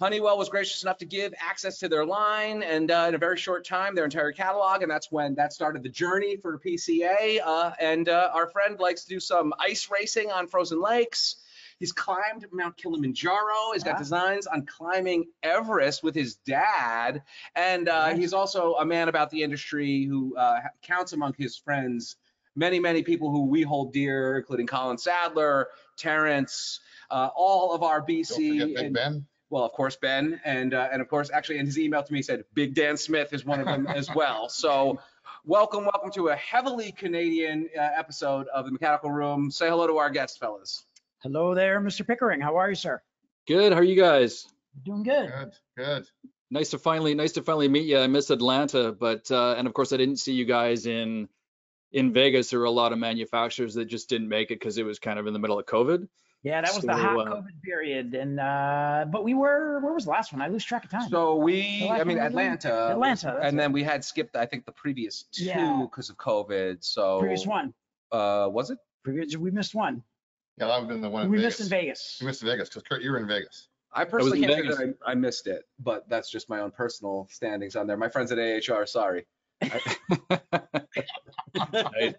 Honeywell 0.00 0.38
was 0.38 0.48
gracious 0.48 0.82
enough 0.82 0.98
to 0.98 1.06
give 1.06 1.34
access 1.40 1.78
to 1.78 1.88
their 1.88 2.04
line, 2.04 2.62
and 2.62 2.90
uh, 2.90 3.06
in 3.08 3.14
a 3.14 3.18
very 3.18 3.36
short 3.36 3.64
time, 3.64 3.94
their 3.94 4.04
entire 4.04 4.30
catalog, 4.32 4.82
and 4.82 4.90
that's 4.90 5.10
when 5.10 5.34
that 5.34 5.52
started 5.52 5.82
the 5.82 5.88
journey 5.88 6.36
for 6.36 6.58
PCA. 6.58 7.40
Uh, 7.44 7.72
and 7.80 8.08
uh, 8.08 8.30
our 8.32 8.48
friend 8.48 8.78
likes 8.78 9.02
to 9.02 9.08
do 9.08 9.20
some 9.20 9.52
ice 9.58 9.88
racing 9.88 10.30
on 10.30 10.46
frozen 10.46 10.80
lakes. 10.80 11.36
He's 11.78 11.92
climbed 11.92 12.44
Mount 12.52 12.76
Kilimanjaro. 12.76 13.72
He's 13.72 13.84
got 13.84 13.94
Ah. 13.94 13.98
designs 13.98 14.46
on 14.46 14.66
climbing 14.66 15.26
Everest 15.42 16.02
with 16.02 16.14
his 16.14 16.34
dad. 16.36 17.22
And 17.54 17.88
uh, 17.88 18.08
he's 18.14 18.32
also 18.32 18.74
a 18.74 18.84
man 18.84 19.08
about 19.08 19.30
the 19.30 19.42
industry 19.42 20.04
who 20.04 20.36
uh, 20.36 20.60
counts 20.82 21.12
among 21.12 21.34
his 21.38 21.56
friends 21.56 22.16
many, 22.56 22.80
many 22.80 23.02
people 23.04 23.30
who 23.30 23.46
we 23.46 23.62
hold 23.62 23.92
dear, 23.92 24.36
including 24.38 24.66
Colin 24.66 24.98
Sadler, 24.98 25.68
Terrence, 25.96 26.80
uh, 27.10 27.30
all 27.36 27.72
of 27.72 27.82
our 27.84 28.02
BC. 28.04 28.76
and- 28.76 28.94
Ben. 28.94 29.26
well, 29.50 29.62
of 29.64 29.70
course, 29.72 29.94
Ben, 29.96 30.40
and 30.44 30.74
uh, 30.74 30.88
and 30.92 31.00
of 31.00 31.06
course, 31.08 31.30
actually, 31.32 31.58
in 31.58 31.66
his 31.66 31.78
email 31.78 32.02
to 32.02 32.12
me, 32.12 32.18
he 32.18 32.22
said 32.22 32.42
Big 32.54 32.74
Dan 32.74 32.96
Smith 32.96 33.32
is 33.32 33.44
one 33.46 33.60
of 33.60 33.66
them 33.66 33.86
as 33.86 34.12
well. 34.14 34.48
So, 34.50 34.98
welcome, 35.44 35.84
welcome 35.84 36.10
to 36.12 36.28
a 36.28 36.36
heavily 36.36 36.90
Canadian 36.92 37.68
uh, 37.78 37.80
episode 37.96 38.48
of 38.48 38.64
the 38.66 38.72
Mechanical 38.72 39.10
Room. 39.12 39.50
Say 39.52 39.68
hello 39.68 39.86
to 39.86 39.96
our 39.98 40.10
guest, 40.10 40.38
fellas. 40.40 40.84
Hello 41.22 41.54
there, 41.54 41.80
Mr. 41.80 42.06
Pickering. 42.06 42.40
How 42.40 42.56
are 42.56 42.68
you, 42.68 42.74
sir? 42.74 43.02
Good. 43.46 43.72
How 43.72 43.78
are 43.80 43.84
you 43.84 44.00
guys? 44.00 44.46
Doing 44.84 45.02
good. 45.02 45.30
Good, 45.30 45.52
good. 45.76 46.06
Nice 46.50 46.70
to 46.70 46.78
finally, 46.78 47.14
nice 47.14 47.32
to 47.32 47.42
finally 47.42 47.68
meet 47.68 47.86
you. 47.86 47.98
I 47.98 48.06
miss 48.06 48.30
Atlanta, 48.30 48.92
but 48.92 49.30
uh, 49.30 49.54
and 49.58 49.66
of 49.66 49.74
course 49.74 49.92
I 49.92 49.96
didn't 49.96 50.16
see 50.16 50.32
you 50.32 50.44
guys 50.44 50.86
in 50.86 51.28
in 51.92 52.12
Vegas. 52.12 52.50
There 52.50 52.60
were 52.60 52.66
a 52.66 52.70
lot 52.70 52.92
of 52.92 52.98
manufacturers 52.98 53.74
that 53.74 53.86
just 53.86 54.08
didn't 54.08 54.28
make 54.28 54.50
it 54.50 54.58
because 54.60 54.78
it 54.78 54.84
was 54.84 54.98
kind 54.98 55.18
of 55.18 55.26
in 55.26 55.32
the 55.32 55.38
middle 55.38 55.58
of 55.58 55.66
COVID. 55.66 56.08
Yeah, 56.44 56.60
that 56.60 56.72
was 56.72 56.84
the 56.84 56.92
So, 56.94 56.98
hot 56.98 57.18
uh, 57.28 57.34
COVID 57.34 57.62
period, 57.64 58.14
and 58.14 58.38
uh, 58.38 59.06
but 59.10 59.24
we 59.24 59.34
were 59.34 59.80
where 59.80 59.92
was 59.92 60.04
the 60.04 60.10
last 60.10 60.32
one? 60.32 60.40
I 60.40 60.46
lose 60.46 60.64
track 60.64 60.84
of 60.84 60.90
time. 60.90 61.10
So 61.10 61.34
we, 61.36 61.88
I 61.90 62.04
mean, 62.04 62.16
one 62.16 62.24
was 62.24 62.26
Atlanta, 62.30 62.90
Atlanta, 62.92 63.38
and 63.42 63.56
it. 63.56 63.60
then 63.60 63.72
we 63.72 63.82
had 63.82 64.04
skipped, 64.04 64.36
I 64.36 64.46
think, 64.46 64.64
the 64.64 64.72
previous 64.72 65.24
two 65.32 65.44
Yeah. 65.46 65.80
because 65.82 66.08
of 66.10 66.16
COVID. 66.16 66.76
So 66.84 67.18
Previous 67.18 67.44
one. 67.44 67.74
uh, 68.12 68.48
was 68.50 68.70
it? 68.70 68.78
Previous, 69.02 69.36
we 69.36 69.50
missed 69.50 69.74
one. 69.74 70.02
Yeah, 70.58 70.66
that 70.66 70.74
would 70.74 70.80
have 70.80 70.88
been 70.88 71.00
the 71.00 71.08
one 71.10 71.24
in 71.24 71.30
we 71.30 71.38
Vegas. 71.38 71.60
missed 71.60 71.72
in 71.72 71.78
Vegas. 71.78 72.18
You 72.20 72.26
missed 72.26 72.42
Vegas, 72.42 72.68
because 72.68 72.82
Curt, 72.82 73.02
you 73.02 73.10
were 73.10 73.18
in 73.18 73.26
Vegas. 73.26 73.68
I 73.92 74.04
personally 74.04 74.42
in 74.42 74.48
can't 74.48 74.56
say 74.56 74.62
Vegas. 74.62 74.78
that 74.78 74.94
I, 75.06 75.12
I 75.12 75.14
missed 75.14 75.46
it, 75.46 75.64
but 75.78 76.08
that's 76.08 76.30
just 76.30 76.48
my 76.48 76.60
own 76.60 76.70
personal 76.70 77.26
standings 77.30 77.76
on 77.76 77.86
there. 77.86 77.96
My 77.96 78.08
friends 78.08 78.32
at 78.32 78.38
AHR, 78.38 78.86
sorry. 78.86 79.26
Right? 79.62 80.54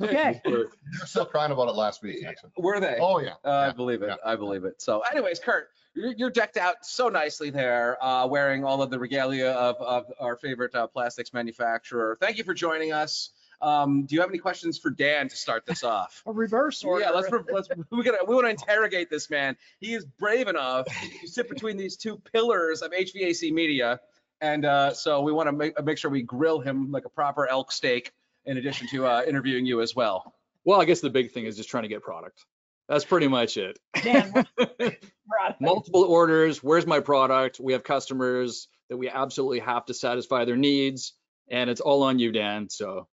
Okay. 0.00 0.40
You 0.44 0.52
were 0.52 0.70
still 1.06 1.24
crying 1.24 1.52
about 1.52 1.68
it 1.68 1.74
last 1.74 2.02
week, 2.02 2.24
actually. 2.26 2.50
Were 2.56 2.80
they? 2.80 2.98
Oh, 3.00 3.18
yeah. 3.18 3.34
Uh, 3.44 3.48
I 3.48 3.66
yeah. 3.66 3.72
believe 3.72 4.02
it. 4.02 4.08
yeah. 4.08 4.16
I 4.24 4.36
believe 4.36 4.64
it. 4.64 4.80
So, 4.82 5.00
anyways, 5.10 5.38
Curt, 5.38 5.68
you're, 5.94 6.12
you're 6.12 6.30
decked 6.30 6.56
out 6.56 6.76
so 6.82 7.08
nicely 7.08 7.50
there, 7.50 8.02
uh, 8.04 8.26
wearing 8.26 8.64
all 8.64 8.82
of 8.82 8.90
the 8.90 8.98
regalia 8.98 9.50
of, 9.50 9.76
of 9.76 10.06
our 10.20 10.36
favorite 10.36 10.74
uh, 10.74 10.86
plastics 10.86 11.32
manufacturer. 11.32 12.16
Thank 12.20 12.36
you 12.38 12.44
for 12.44 12.54
joining 12.54 12.92
us. 12.92 13.30
Um, 13.64 14.04
do 14.04 14.14
you 14.14 14.20
have 14.20 14.28
any 14.28 14.38
questions 14.38 14.78
for 14.78 14.90
Dan 14.90 15.26
to 15.26 15.36
start 15.36 15.64
this 15.64 15.82
off? 15.82 16.22
A 16.26 16.32
reverse 16.32 16.84
order. 16.84 17.02
Yeah, 17.02 17.10
let's, 17.12 17.30
let's 17.50 17.68
we 17.90 18.02
gotta 18.02 18.22
we 18.28 18.34
want 18.34 18.46
to 18.46 18.50
interrogate 18.50 19.08
this 19.08 19.30
man. 19.30 19.56
He 19.80 19.94
is 19.94 20.04
brave 20.04 20.48
enough 20.48 20.84
to 21.22 21.26
sit 21.26 21.48
between 21.48 21.78
these 21.78 21.96
two 21.96 22.20
pillars 22.30 22.82
of 22.82 22.92
HVAC 22.92 23.52
media, 23.52 24.00
and 24.42 24.66
uh, 24.66 24.92
so 24.92 25.22
we 25.22 25.32
want 25.32 25.48
to 25.48 25.52
make 25.52 25.82
make 25.82 25.96
sure 25.96 26.10
we 26.10 26.22
grill 26.22 26.60
him 26.60 26.92
like 26.92 27.06
a 27.06 27.08
proper 27.08 27.48
elk 27.48 27.72
steak. 27.72 28.12
In 28.44 28.58
addition 28.58 28.86
to 28.88 29.06
uh, 29.06 29.22
interviewing 29.26 29.64
you 29.64 29.80
as 29.80 29.96
well. 29.96 30.34
Well, 30.66 30.78
I 30.78 30.84
guess 30.84 31.00
the 31.00 31.08
big 31.08 31.32
thing 31.32 31.46
is 31.46 31.56
just 31.56 31.70
trying 31.70 31.84
to 31.84 31.88
get 31.88 32.02
product. 32.02 32.44
That's 32.90 33.06
pretty 33.06 33.28
much 33.28 33.56
it. 33.56 33.78
Dan, 33.94 34.30
product. 34.58 35.60
Multiple 35.60 36.04
orders. 36.04 36.62
Where's 36.62 36.86
my 36.86 37.00
product? 37.00 37.58
We 37.58 37.72
have 37.72 37.82
customers 37.82 38.68
that 38.90 38.98
we 38.98 39.08
absolutely 39.08 39.60
have 39.60 39.86
to 39.86 39.94
satisfy 39.94 40.44
their 40.44 40.58
needs, 40.58 41.14
and 41.48 41.70
it's 41.70 41.80
all 41.80 42.02
on 42.02 42.18
you, 42.18 42.30
Dan. 42.30 42.68
So. 42.68 43.08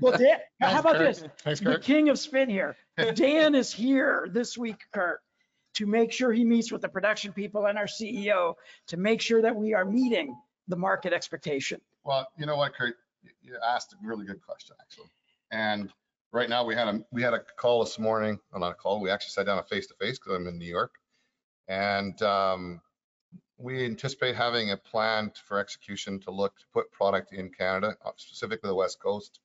Well, 0.00 0.16
Dan, 0.18 0.38
how 0.60 0.80
about 0.80 0.96
Curt. 0.96 1.06
this? 1.16 1.24
Thanks, 1.42 1.60
The 1.60 1.66
Curt. 1.66 1.82
king 1.82 2.08
of 2.08 2.18
spin 2.18 2.48
here. 2.48 2.76
Dan 3.14 3.54
is 3.54 3.72
here 3.72 4.28
this 4.30 4.56
week, 4.56 4.80
Curt, 4.92 5.20
to 5.74 5.86
make 5.86 6.12
sure 6.12 6.32
he 6.32 6.44
meets 6.44 6.72
with 6.72 6.82
the 6.82 6.88
production 6.88 7.32
people 7.32 7.66
and 7.66 7.76
our 7.78 7.86
CEO 7.86 8.54
to 8.88 8.96
make 8.96 9.20
sure 9.20 9.42
that 9.42 9.54
we 9.54 9.74
are 9.74 9.84
meeting 9.84 10.36
the 10.68 10.76
market 10.76 11.12
expectation. 11.12 11.80
Well, 12.04 12.26
you 12.38 12.46
know 12.46 12.56
what, 12.56 12.74
Curt? 12.74 12.96
You- 13.42 13.56
asked 13.66 13.92
a 13.92 13.96
really 14.06 14.24
good 14.26 14.40
question, 14.40 14.76
actually. 14.80 15.10
And 15.50 15.92
right 16.32 16.48
now, 16.48 16.64
we 16.64 16.74
had 16.74 16.88
a, 16.88 17.00
we 17.12 17.22
had 17.22 17.34
a 17.34 17.40
call 17.58 17.84
this 17.84 17.98
morning, 17.98 18.38
well, 18.50 18.60
not 18.60 18.72
a 18.72 18.74
call, 18.74 19.00
we 19.00 19.10
actually 19.10 19.30
sat 19.30 19.46
down 19.46 19.58
a 19.58 19.62
face-to-face 19.62 20.18
because 20.18 20.34
I'm 20.34 20.46
in 20.46 20.58
New 20.58 20.66
York. 20.68 20.94
And 21.68 22.20
um, 22.22 22.80
we 23.58 23.84
anticipate 23.84 24.36
having 24.36 24.70
a 24.70 24.76
plan 24.76 25.32
for 25.44 25.58
execution 25.58 26.20
to 26.20 26.30
look 26.30 26.56
to 26.58 26.64
put 26.72 26.90
product 26.92 27.32
in 27.32 27.50
Canada, 27.50 27.96
uh, 28.04 28.10
specifically 28.16 28.68
the 28.68 28.74
West 28.74 29.00
Coast. 29.00 29.40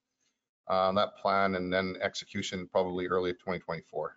Um, 0.67 0.95
That 0.95 1.17
plan 1.17 1.55
and 1.55 1.71
then 1.71 1.97
execution 2.01 2.67
probably 2.67 3.07
early 3.07 3.33
2024. 3.33 4.15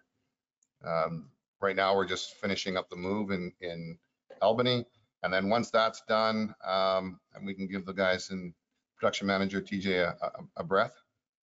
Um, 0.85 1.31
Right 1.61 1.77
now, 1.77 1.97
we're 1.97 2.05
just 2.07 2.35
finishing 2.35 2.77
up 2.77 2.91
the 2.91 2.97
move 2.97 3.31
in, 3.31 3.51
in 3.63 3.97
Albany. 4.43 4.85
And 5.23 5.33
then 5.33 5.49
once 5.49 5.71
that's 5.71 6.03
done, 6.07 6.55
um, 6.63 7.19
and 7.35 7.47
we 7.47 7.55
can 7.55 7.67
give 7.67 7.87
the 7.87 7.95
guys 7.95 8.29
in 8.31 8.53
production 8.99 9.27
manager 9.27 9.63
TJ 9.63 9.87
a, 10.01 10.17
a, 10.23 10.31
a 10.59 10.65
breath, 10.65 10.93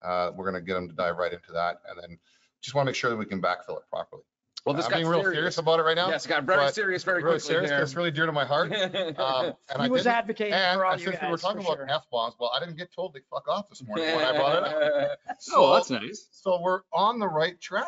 uh, 0.03 0.31
we're 0.35 0.45
gonna 0.45 0.61
get 0.61 0.75
them 0.75 0.87
to 0.87 0.93
dive 0.93 1.17
right 1.17 1.33
into 1.33 1.51
that. 1.53 1.77
And 1.89 1.99
then 1.99 2.19
just 2.61 2.75
want 2.75 2.85
to 2.85 2.89
make 2.89 2.95
sure 2.95 3.09
that 3.09 3.15
we 3.15 3.25
can 3.25 3.41
backfill 3.41 3.77
it 3.77 3.89
properly. 3.89 4.21
Well, 4.65 4.75
this 4.75 4.85
I'm 4.85 4.91
got 4.91 4.97
being 4.97 5.07
real 5.09 5.21
serious. 5.21 5.37
serious 5.37 5.57
about 5.57 5.79
it 5.79 5.83
right 5.83 5.95
now. 5.95 6.09
Yes, 6.09 6.25
it 6.25 6.29
got 6.29 6.43
very 6.43 6.59
but 6.59 6.75
serious 6.75 7.03
very 7.03 7.23
Really 7.23 7.37
quickly 7.39 7.47
serious, 7.47 7.69
'cause 7.71 7.77
there. 7.77 7.83
it's 7.83 7.95
really 7.95 8.11
dear 8.11 8.27
to 8.27 8.31
my 8.31 8.45
heart. 8.45 8.71
Um, 9.21 9.53
and 9.69 9.81
I 9.81 9.87
was 9.87 10.05
advocating 10.05 10.53
And 10.53 10.77
for 10.77 10.85
all 10.85 10.93
uh, 10.93 10.97
you 10.97 11.05
since 11.05 11.21
we 11.21 11.29
were 11.29 11.37
talking 11.37 11.61
about 11.61 11.77
sure. 11.77 11.89
F-bombs, 11.89 12.35
well, 12.39 12.51
I 12.55 12.59
didn't 12.59 12.77
get 12.77 12.93
told 12.93 13.15
to 13.15 13.21
fuck 13.29 13.47
off 13.47 13.69
this 13.69 13.83
morning 13.83 14.15
when 14.15 14.23
I 14.23 14.31
brought 14.37 14.57
it 14.57 14.63
up. 14.63 15.19
oh, 15.53 15.73
that's 15.73 15.89
nice. 15.89 16.27
So 16.31 16.61
we're 16.61 16.81
on 16.93 17.19
the 17.19 17.27
right 17.27 17.59
track. 17.59 17.87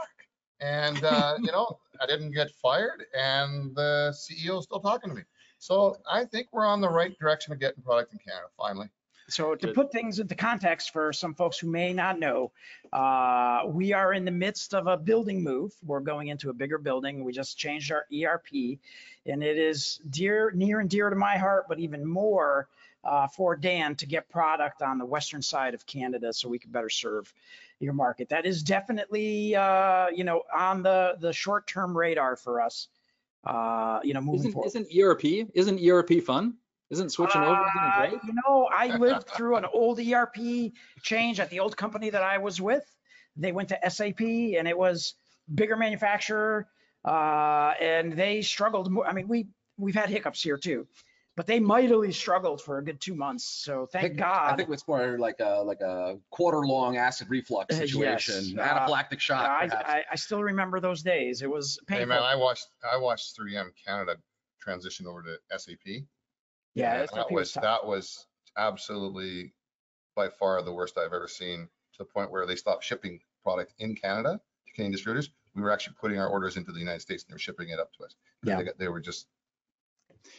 And, 0.59 1.03
uh, 1.03 1.35
you 1.41 1.51
know, 1.51 1.79
I 2.01 2.05
didn't 2.07 2.31
get 2.31 2.49
fired 2.61 3.05
and 3.15 3.75
the 3.75 4.11
CEO 4.15 4.57
is 4.59 4.65
still 4.65 4.79
talking 4.79 5.09
to 5.11 5.15
me. 5.15 5.23
So 5.59 5.97
I 6.11 6.25
think 6.25 6.47
we're 6.51 6.65
on 6.65 6.81
the 6.81 6.89
right 6.89 7.17
direction 7.19 7.53
of 7.53 7.59
getting 7.59 7.83
product 7.83 8.13
in 8.13 8.19
Canada, 8.19 8.47
finally. 8.57 8.89
So 9.29 9.55
to 9.55 9.73
put 9.73 9.91
things 9.91 10.19
into 10.19 10.35
context 10.35 10.91
for 10.91 11.13
some 11.13 11.33
folks 11.33 11.57
who 11.57 11.67
may 11.67 11.93
not 11.93 12.19
know, 12.19 12.51
uh, 12.91 13.61
we 13.65 13.93
are 13.93 14.13
in 14.13 14.25
the 14.25 14.31
midst 14.31 14.73
of 14.73 14.87
a 14.87 14.97
building 14.97 15.41
move. 15.43 15.73
We're 15.85 16.01
going 16.01 16.27
into 16.27 16.49
a 16.49 16.53
bigger 16.53 16.77
building. 16.77 17.23
We 17.23 17.31
just 17.31 17.57
changed 17.57 17.91
our 17.91 18.05
ERP 18.13 18.79
and 19.25 19.43
it 19.43 19.57
is 19.57 20.01
dear, 20.09 20.51
near 20.51 20.79
and 20.79 20.89
dear 20.89 21.09
to 21.09 21.15
my 21.15 21.37
heart, 21.37 21.65
but 21.69 21.79
even 21.79 22.05
more 22.05 22.67
uh, 23.03 23.27
for 23.27 23.55
Dan 23.55 23.95
to 23.95 24.05
get 24.05 24.29
product 24.29 24.81
on 24.81 24.97
the 24.97 25.05
western 25.05 25.41
side 25.41 25.73
of 25.73 25.85
Canada 25.85 26.33
so 26.33 26.47
we 26.47 26.59
can 26.59 26.71
better 26.71 26.89
serve 26.89 27.33
your 27.79 27.93
market. 27.93 28.29
That 28.29 28.45
is 28.45 28.63
definitely, 28.63 29.55
uh, 29.55 30.07
you 30.07 30.23
know, 30.23 30.43
on 30.53 30.83
the, 30.83 31.15
the 31.19 31.33
short-term 31.33 31.97
radar 31.97 32.35
for 32.35 32.61
us, 32.61 32.87
uh, 33.45 33.99
you 34.03 34.13
know, 34.13 34.21
moving 34.21 34.39
Isn't, 34.39 34.51
forward. 34.53 34.67
isn't 34.67 34.87
ERP, 34.97 35.49
isn't 35.53 35.85
ERP 35.85 36.23
fun? 36.23 36.55
Isn't 36.89 37.09
switching 37.11 37.41
over, 37.41 37.51
isn't 37.61 37.81
Uh, 37.81 37.97
great? 38.09 38.23
You 38.23 38.33
know, 38.45 38.69
I 38.71 38.95
lived 38.97 39.27
through 39.29 39.55
an 39.55 39.65
old 39.65 39.99
ERP 39.99 40.71
change 41.01 41.39
at 41.39 41.49
the 41.49 41.59
old 41.59 41.75
company 41.77 42.09
that 42.09 42.21
I 42.23 42.37
was 42.37 42.61
with. 42.61 42.83
They 43.35 43.51
went 43.51 43.69
to 43.69 43.79
SAP 43.89 44.21
and 44.21 44.67
it 44.67 44.77
was 44.77 45.15
bigger 45.55 45.75
manufacturer, 45.75 46.67
uh, 47.05 47.73
and 47.81 48.13
they 48.13 48.41
struggled. 48.41 48.91
more. 48.91 49.07
I 49.07 49.13
mean, 49.13 49.27
we, 49.27 49.47
we've 49.77 49.95
had 49.95 50.09
hiccups 50.09 50.41
here 50.43 50.57
too, 50.57 50.85
but 51.35 51.47
they 51.47 51.59
mightily 51.59 52.11
struggled 52.11 52.61
for 52.61 52.77
a 52.77 52.83
good 52.83 53.01
two 53.01 53.15
months. 53.15 53.43
So 53.45 53.87
thank 53.87 54.05
I 54.05 54.07
think- 54.09 54.19
God. 54.19 54.53
I 54.53 54.55
think 54.55 54.69
it's 54.69 54.87
more 54.87 55.17
like 55.17 55.39
a 55.39 55.63
like 55.63 55.81
a 55.81 56.19
quarter 56.29 56.59
long 56.59 56.97
acid 56.97 57.27
reflux 57.31 57.73
Uh, 57.75 57.79
yes. 57.81 57.91
situation, 58.25 58.59
Uh, 58.59 58.63
anaphylactic 58.63 59.19
shock. 59.19 59.49
I. 59.49 59.65
I, 59.73 60.03
I 60.11 60.15
still 60.15 60.43
remember 60.43 60.79
those 60.79 61.01
days. 61.01 61.41
It 61.41 61.49
was 61.49 61.79
painful. 61.87 62.01
Hey, 62.01 62.05
man, 62.05 62.21
I 62.21 62.35
watched, 62.35 62.67
I 62.89 62.97
watched 62.97 63.35
3M 63.35 63.71
Canada 63.83 64.17
transition 64.61 65.07
over 65.07 65.23
to 65.23 65.37
SAP. 65.57 66.03
Yeah, 66.75 67.01
And 67.01 67.09
SAP 67.09 67.15
That 67.15 67.31
was 67.31 67.39
was, 67.41 67.51
tough. 67.53 67.63
that 67.63 67.85
was 67.85 68.27
absolutely 68.57 69.53
by 70.15 70.29
far 70.29 70.61
the 70.61 70.73
worst 70.73 70.97
I've 70.97 71.13
ever 71.13 71.27
seen 71.27 71.67
to 71.93 71.97
the 71.99 72.05
point 72.05 72.31
where 72.31 72.45
they 72.45 72.55
stopped 72.55 72.83
shipping 72.83 73.19
product 73.43 73.73
in 73.79 73.95
Canada 73.95 74.39
to 74.67 74.73
Canadian 74.73 74.91
distributors. 74.91 75.29
We 75.55 75.61
were 75.61 75.71
actually 75.71 75.95
putting 75.99 76.19
our 76.19 76.27
orders 76.27 76.57
into 76.57 76.71
the 76.71 76.79
United 76.79 77.01
States 77.01 77.23
and 77.23 77.31
they 77.31 77.35
were 77.35 77.39
shipping 77.39 77.69
it 77.69 77.79
up 77.79 77.91
to 77.97 78.05
us. 78.05 78.15
Yeah. 78.43 78.57
They 78.57 78.63
got- 78.63 78.77
They 78.77 78.87
were 78.87 78.99
just 79.01 79.27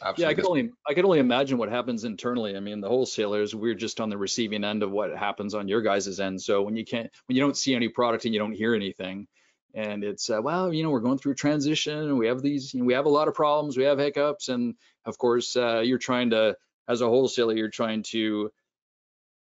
Absolutely. 0.00 0.22
Yeah, 0.22 0.28
I 0.28 0.30
absolutely. 0.30 0.34
could 0.34 0.46
only 0.48 0.72
I 0.88 0.94
could 0.94 1.04
only 1.04 1.18
imagine 1.18 1.58
what 1.58 1.68
happens 1.68 2.04
internally. 2.04 2.56
I 2.56 2.60
mean, 2.60 2.80
the 2.80 2.88
wholesalers, 2.88 3.54
we're 3.54 3.74
just 3.74 4.00
on 4.00 4.08
the 4.08 4.16
receiving 4.16 4.64
end 4.64 4.82
of 4.82 4.90
what 4.90 5.14
happens 5.14 5.54
on 5.54 5.68
your 5.68 5.82
guys' 5.82 6.18
end. 6.20 6.40
So 6.40 6.62
when 6.62 6.74
you 6.74 6.86
can't, 6.86 7.10
when 7.26 7.36
you 7.36 7.42
don't 7.42 7.56
see 7.56 7.74
any 7.74 7.88
product 7.88 8.24
and 8.24 8.32
you 8.32 8.40
don't 8.40 8.54
hear 8.54 8.74
anything, 8.74 9.28
and 9.74 10.02
it's 10.02 10.30
uh, 10.30 10.40
well, 10.40 10.72
you 10.72 10.82
know, 10.82 10.90
we're 10.90 11.00
going 11.00 11.18
through 11.18 11.34
transition, 11.34 11.98
and 11.98 12.16
we 12.18 12.26
have 12.28 12.40
these, 12.40 12.72
you 12.72 12.80
know, 12.80 12.86
we 12.86 12.94
have 12.94 13.04
a 13.04 13.10
lot 13.10 13.28
of 13.28 13.34
problems, 13.34 13.76
we 13.76 13.84
have 13.84 13.98
hiccups, 13.98 14.48
and 14.48 14.74
of 15.06 15.18
course, 15.18 15.56
uh, 15.56 15.80
you're 15.80 15.98
trying 15.98 16.30
to, 16.30 16.56
as 16.88 17.00
a 17.00 17.06
wholesaler, 17.06 17.54
you're 17.54 17.68
trying 17.70 18.02
to, 18.04 18.50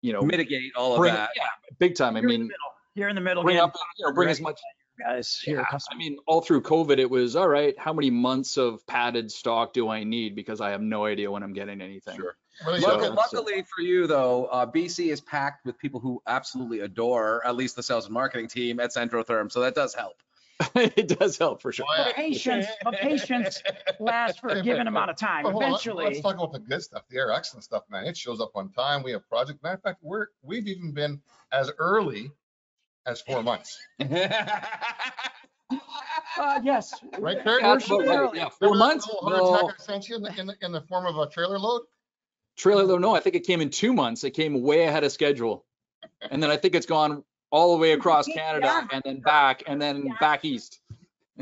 you 0.02 0.14
know, 0.14 0.22
mitigate 0.22 0.74
all 0.76 0.94
of 0.94 0.98
bring, 1.00 1.14
that. 1.14 1.30
yeah, 1.36 1.44
big 1.80 1.96
time. 1.96 2.16
I 2.16 2.20
Here 2.20 2.30
in 2.30 2.34
the 2.34 2.38
mean, 2.40 2.48
middle- 2.48 2.74
Here 2.96 3.10
in 3.10 3.16
the 3.16 3.22
middle, 3.22 3.44
bring 3.44 3.56
getting 3.56 3.70
up, 3.70 3.76
you 3.98 4.06
know, 4.08 4.14
bring 4.14 4.30
as 4.30 4.42
much 4.42 4.60
guys 5.00 5.40
here. 5.44 5.58
yeah, 5.72 5.78
I 5.92 5.96
mean, 5.96 6.18
all 6.28 6.42
through 6.42 6.62
COVID, 6.62 7.00
it 7.00 7.10
was 7.10 7.36
all 7.36 7.48
right. 7.48 7.78
How 7.80 7.94
many 7.94 8.10
months 8.12 8.58
of 8.58 8.86
padded 8.86 9.32
stock 9.32 9.74
do 9.74 9.90
I 9.90 10.04
need? 10.04 10.36
Because 10.36 10.62
I 10.62 10.70
have 10.72 10.82
no 10.82 11.06
idea 11.06 11.32
when 11.32 11.42
I'm 11.42 11.54
getting 11.54 11.82
anything. 11.82 12.18
Sure. 12.18 12.36
Really 12.68 12.82
So- 12.82 12.88
Luckily, 12.90 13.08
don't. 13.08 13.16
luckily 13.16 13.64
for 13.76 13.82
you, 13.82 14.06
though, 14.06 14.46
uh, 14.46 14.66
BC 14.68 15.10
is 15.12 15.22
packed 15.22 15.66
with 15.66 15.80
people 15.80 16.00
who 16.00 16.22
absolutely 16.28 16.82
adore 16.82 17.44
at 17.48 17.56
least 17.56 17.76
the 17.76 17.82
sales 17.82 18.06
and 18.06 18.14
marketing 18.14 18.48
team 18.48 18.80
at 18.80 18.92
Centrotherm, 18.92 19.52
so 19.52 19.62
that 19.62 19.74
does 19.74 19.96
help. 19.96 20.18
it 20.76 21.08
does 21.20 21.38
help 21.38 21.62
for 21.62 21.72
sure. 21.72 21.86
But 21.98 22.16
patience, 22.16 22.68
but 22.84 22.96
patience 22.96 23.62
lasts 24.00 24.40
for 24.40 24.50
a 24.50 24.62
given 24.62 24.88
amount 24.88 25.10
of 25.10 25.18
time. 25.18 25.44
But 25.44 25.52
hold 25.52 25.64
on, 25.64 25.70
Eventually, 25.70 26.06
Let's 26.06 26.22
talk 26.22 26.36
about 26.36 26.54
the 26.54 26.60
good 26.60 26.82
stuff, 26.82 27.04
the 27.10 27.18
air 27.18 27.32
excellent 27.32 27.64
stuff, 27.64 27.84
man. 27.90 28.06
It 28.06 28.18
shows 28.18 28.40
up 28.40 28.52
on 28.56 28.72
time. 28.72 29.04
We 29.04 29.12
have 29.12 29.28
project. 29.28 29.64
Matter 29.64 29.76
of 29.76 29.82
fact, 29.82 30.00
we're, 30.02 30.28
we've 30.42 30.68
even 30.68 30.92
been 30.94 31.22
as 31.52 31.72
early 31.78 32.32
as 33.06 33.22
four 33.22 33.44
months, 33.44 33.78
uh, 36.40 36.60
yes. 36.64 36.94
right, 37.20 37.44
Curt? 37.44 37.62
Yeah, 37.62 37.74
that's 37.74 37.86
about 37.88 38.08
right. 38.08 38.36
Yeah, 38.36 38.50
four 38.50 38.72
Remember 38.72 38.78
that 38.78 38.78
months? 38.78 39.08
little 39.08 39.30
heart 39.30 39.42
No. 39.42 39.68
attack 39.68 39.76
I 39.80 39.84
sent 39.84 40.10
you 40.10 40.16
in 40.16 40.22
the, 40.24 40.40
in 40.40 40.48
the, 40.48 40.56
in 40.62 40.72
the 40.72 40.82
form 40.82 41.06
of 41.06 41.18
a 41.18 41.30
trailer 41.30 41.60
load? 41.60 41.82
Trailer 42.56 42.86
though, 42.86 42.98
no, 42.98 43.16
I 43.16 43.20
think 43.20 43.36
it 43.36 43.46
came 43.46 43.62
in 43.62 43.70
two 43.70 43.94
months. 43.94 44.24
It 44.24 44.32
came 44.32 44.62
way 44.62 44.86
ahead 44.86 45.04
of 45.04 45.12
schedule. 45.12 45.66
And 46.30 46.42
then 46.42 46.50
I 46.50 46.58
think 46.58 46.76
it's 46.76 46.86
gone 46.86 47.24
all 47.54 47.72
the 47.72 47.78
way 47.78 47.92
across 47.92 48.26
Canada 48.26 48.88
and 48.92 49.02
then 49.06 49.20
back 49.20 49.62
and 49.68 49.80
then 49.80 50.10
back 50.20 50.44
east. 50.44 50.82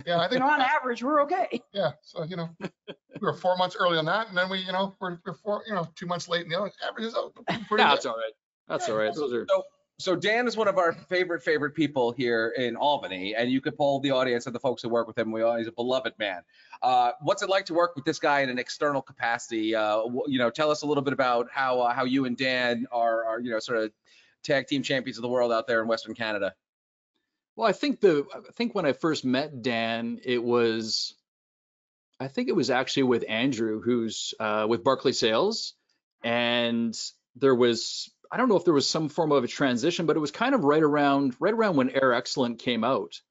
Yeah, 0.06 0.20
I 0.20 0.28
think, 0.28 0.42
on 0.42 0.62
average, 0.62 1.04
we're 1.04 1.22
okay. 1.24 1.62
yeah, 1.74 1.92
so, 2.02 2.24
you 2.24 2.36
know, 2.36 2.50
we 2.60 3.20
were 3.20 3.34
four 3.34 3.58
months 3.58 3.76
early 3.78 3.98
on 3.98 4.06
that, 4.06 4.30
and 4.30 4.38
then 4.38 4.50
we, 4.50 4.60
you 4.60 4.72
know, 4.72 4.94
we're, 5.02 5.20
we're 5.26 5.34
four, 5.34 5.64
you 5.68 5.74
know, 5.74 5.88
two 5.96 6.06
months 6.06 6.30
late, 6.30 6.44
in 6.44 6.50
the 6.50 6.58
other 6.58 6.72
averages 6.86 7.16
out. 7.16 7.34
pretty 7.34 7.52
Yeah, 7.52 7.68
good. 7.70 7.78
That's 7.78 8.06
all 8.06 8.16
right. 8.16 8.34
That's 8.68 8.90
all 8.90 8.96
right. 8.96 9.14
Those 9.14 9.34
are, 9.34 9.46
So, 9.50 9.64
so 10.00 10.16
Dan 10.16 10.48
is 10.48 10.56
one 10.56 10.70
of 10.70 10.78
our 10.78 10.94
favorite, 10.94 11.44
favorite 11.44 11.76
people 11.76 12.12
here 12.12 12.54
in 12.58 12.76
Albany, 12.76 13.36
and 13.36 13.52
you 13.52 13.60
could 13.60 13.78
poll 13.78 14.00
the 14.00 14.12
audience 14.12 14.46
and 14.46 14.56
the 14.56 14.60
folks 14.60 14.82
who 14.82 14.90
work 14.90 15.08
with 15.08 15.18
him. 15.18 15.32
We 15.32 15.42
are, 15.42 15.58
he's 15.58 15.68
a 15.68 15.74
beloved 15.74 16.14
man. 16.20 16.42
Uh, 16.82 17.12
what's 17.22 17.42
it 17.42 17.50
like 17.50 17.66
to 17.66 17.74
work 17.74 17.96
with 17.96 18.06
this 18.06 18.18
guy 18.18 18.42
in 18.42 18.50
an 18.50 18.60
external 18.60 19.02
capacity? 19.02 19.76
Uh, 19.76 20.04
you 20.28 20.40
know, 20.40 20.50
tell 20.50 20.72
us 20.72 20.84
a 20.84 20.86
little 20.86 21.04
bit 21.04 21.14
about 21.14 21.48
how, 21.52 21.82
uh, 21.82 21.94
how 21.94 22.06
you 22.06 22.26
and 22.26 22.38
Dan 22.38 22.86
are, 22.94 23.26
are, 23.26 23.40
you 23.42 23.52
know, 23.52 23.60
sort 23.60 23.78
of 23.78 23.92
tag 24.44 24.68
team 24.68 24.84
champions 24.84 25.18
of 25.18 25.22
the 25.22 25.30
world 25.30 25.52
out 25.52 25.68
there 25.68 25.82
in 25.82 25.88
Western 25.88 26.16
Canada. 26.16 26.54
well, 27.56 27.68
I 27.68 27.74
think 27.74 28.00
the, 28.00 28.26
I 28.34 28.52
think 28.54 28.74
when 28.76 28.86
I 28.86 28.94
first 28.94 29.26
met 29.26 29.62
Dan, 29.62 30.20
it 30.24 30.44
was, 30.44 31.16
I 32.20 32.28
think 32.28 32.50
it 32.50 32.56
was 32.56 32.70
actually 32.70 33.04
with 33.04 33.26
Andrew, 33.28 33.82
who's 33.82 34.34
uh, 34.40 34.66
with 34.70 34.84
Barclay 34.84 35.12
Sales. 35.12 35.74
And 36.24 36.98
there 37.36 37.56
was, 37.56 38.12
I 38.32 38.38
don't 38.38 38.50
know 38.50 38.56
if 38.58 38.66
there 38.66 38.74
was 38.74 38.90
some 38.90 39.10
form 39.10 39.32
of 39.32 39.44
a 39.44 39.48
transition, 39.48 40.06
but 40.06 40.16
it 40.16 40.20
was 40.20 40.32
kind 40.32 40.56
of 40.56 40.64
right 40.64 40.84
around, 40.84 41.36
right 41.40 41.54
around 41.54 41.76
when 41.76 41.90
Air 41.90 42.14
Excellent 42.14 42.60
came 42.60 42.84
out. 42.84 43.22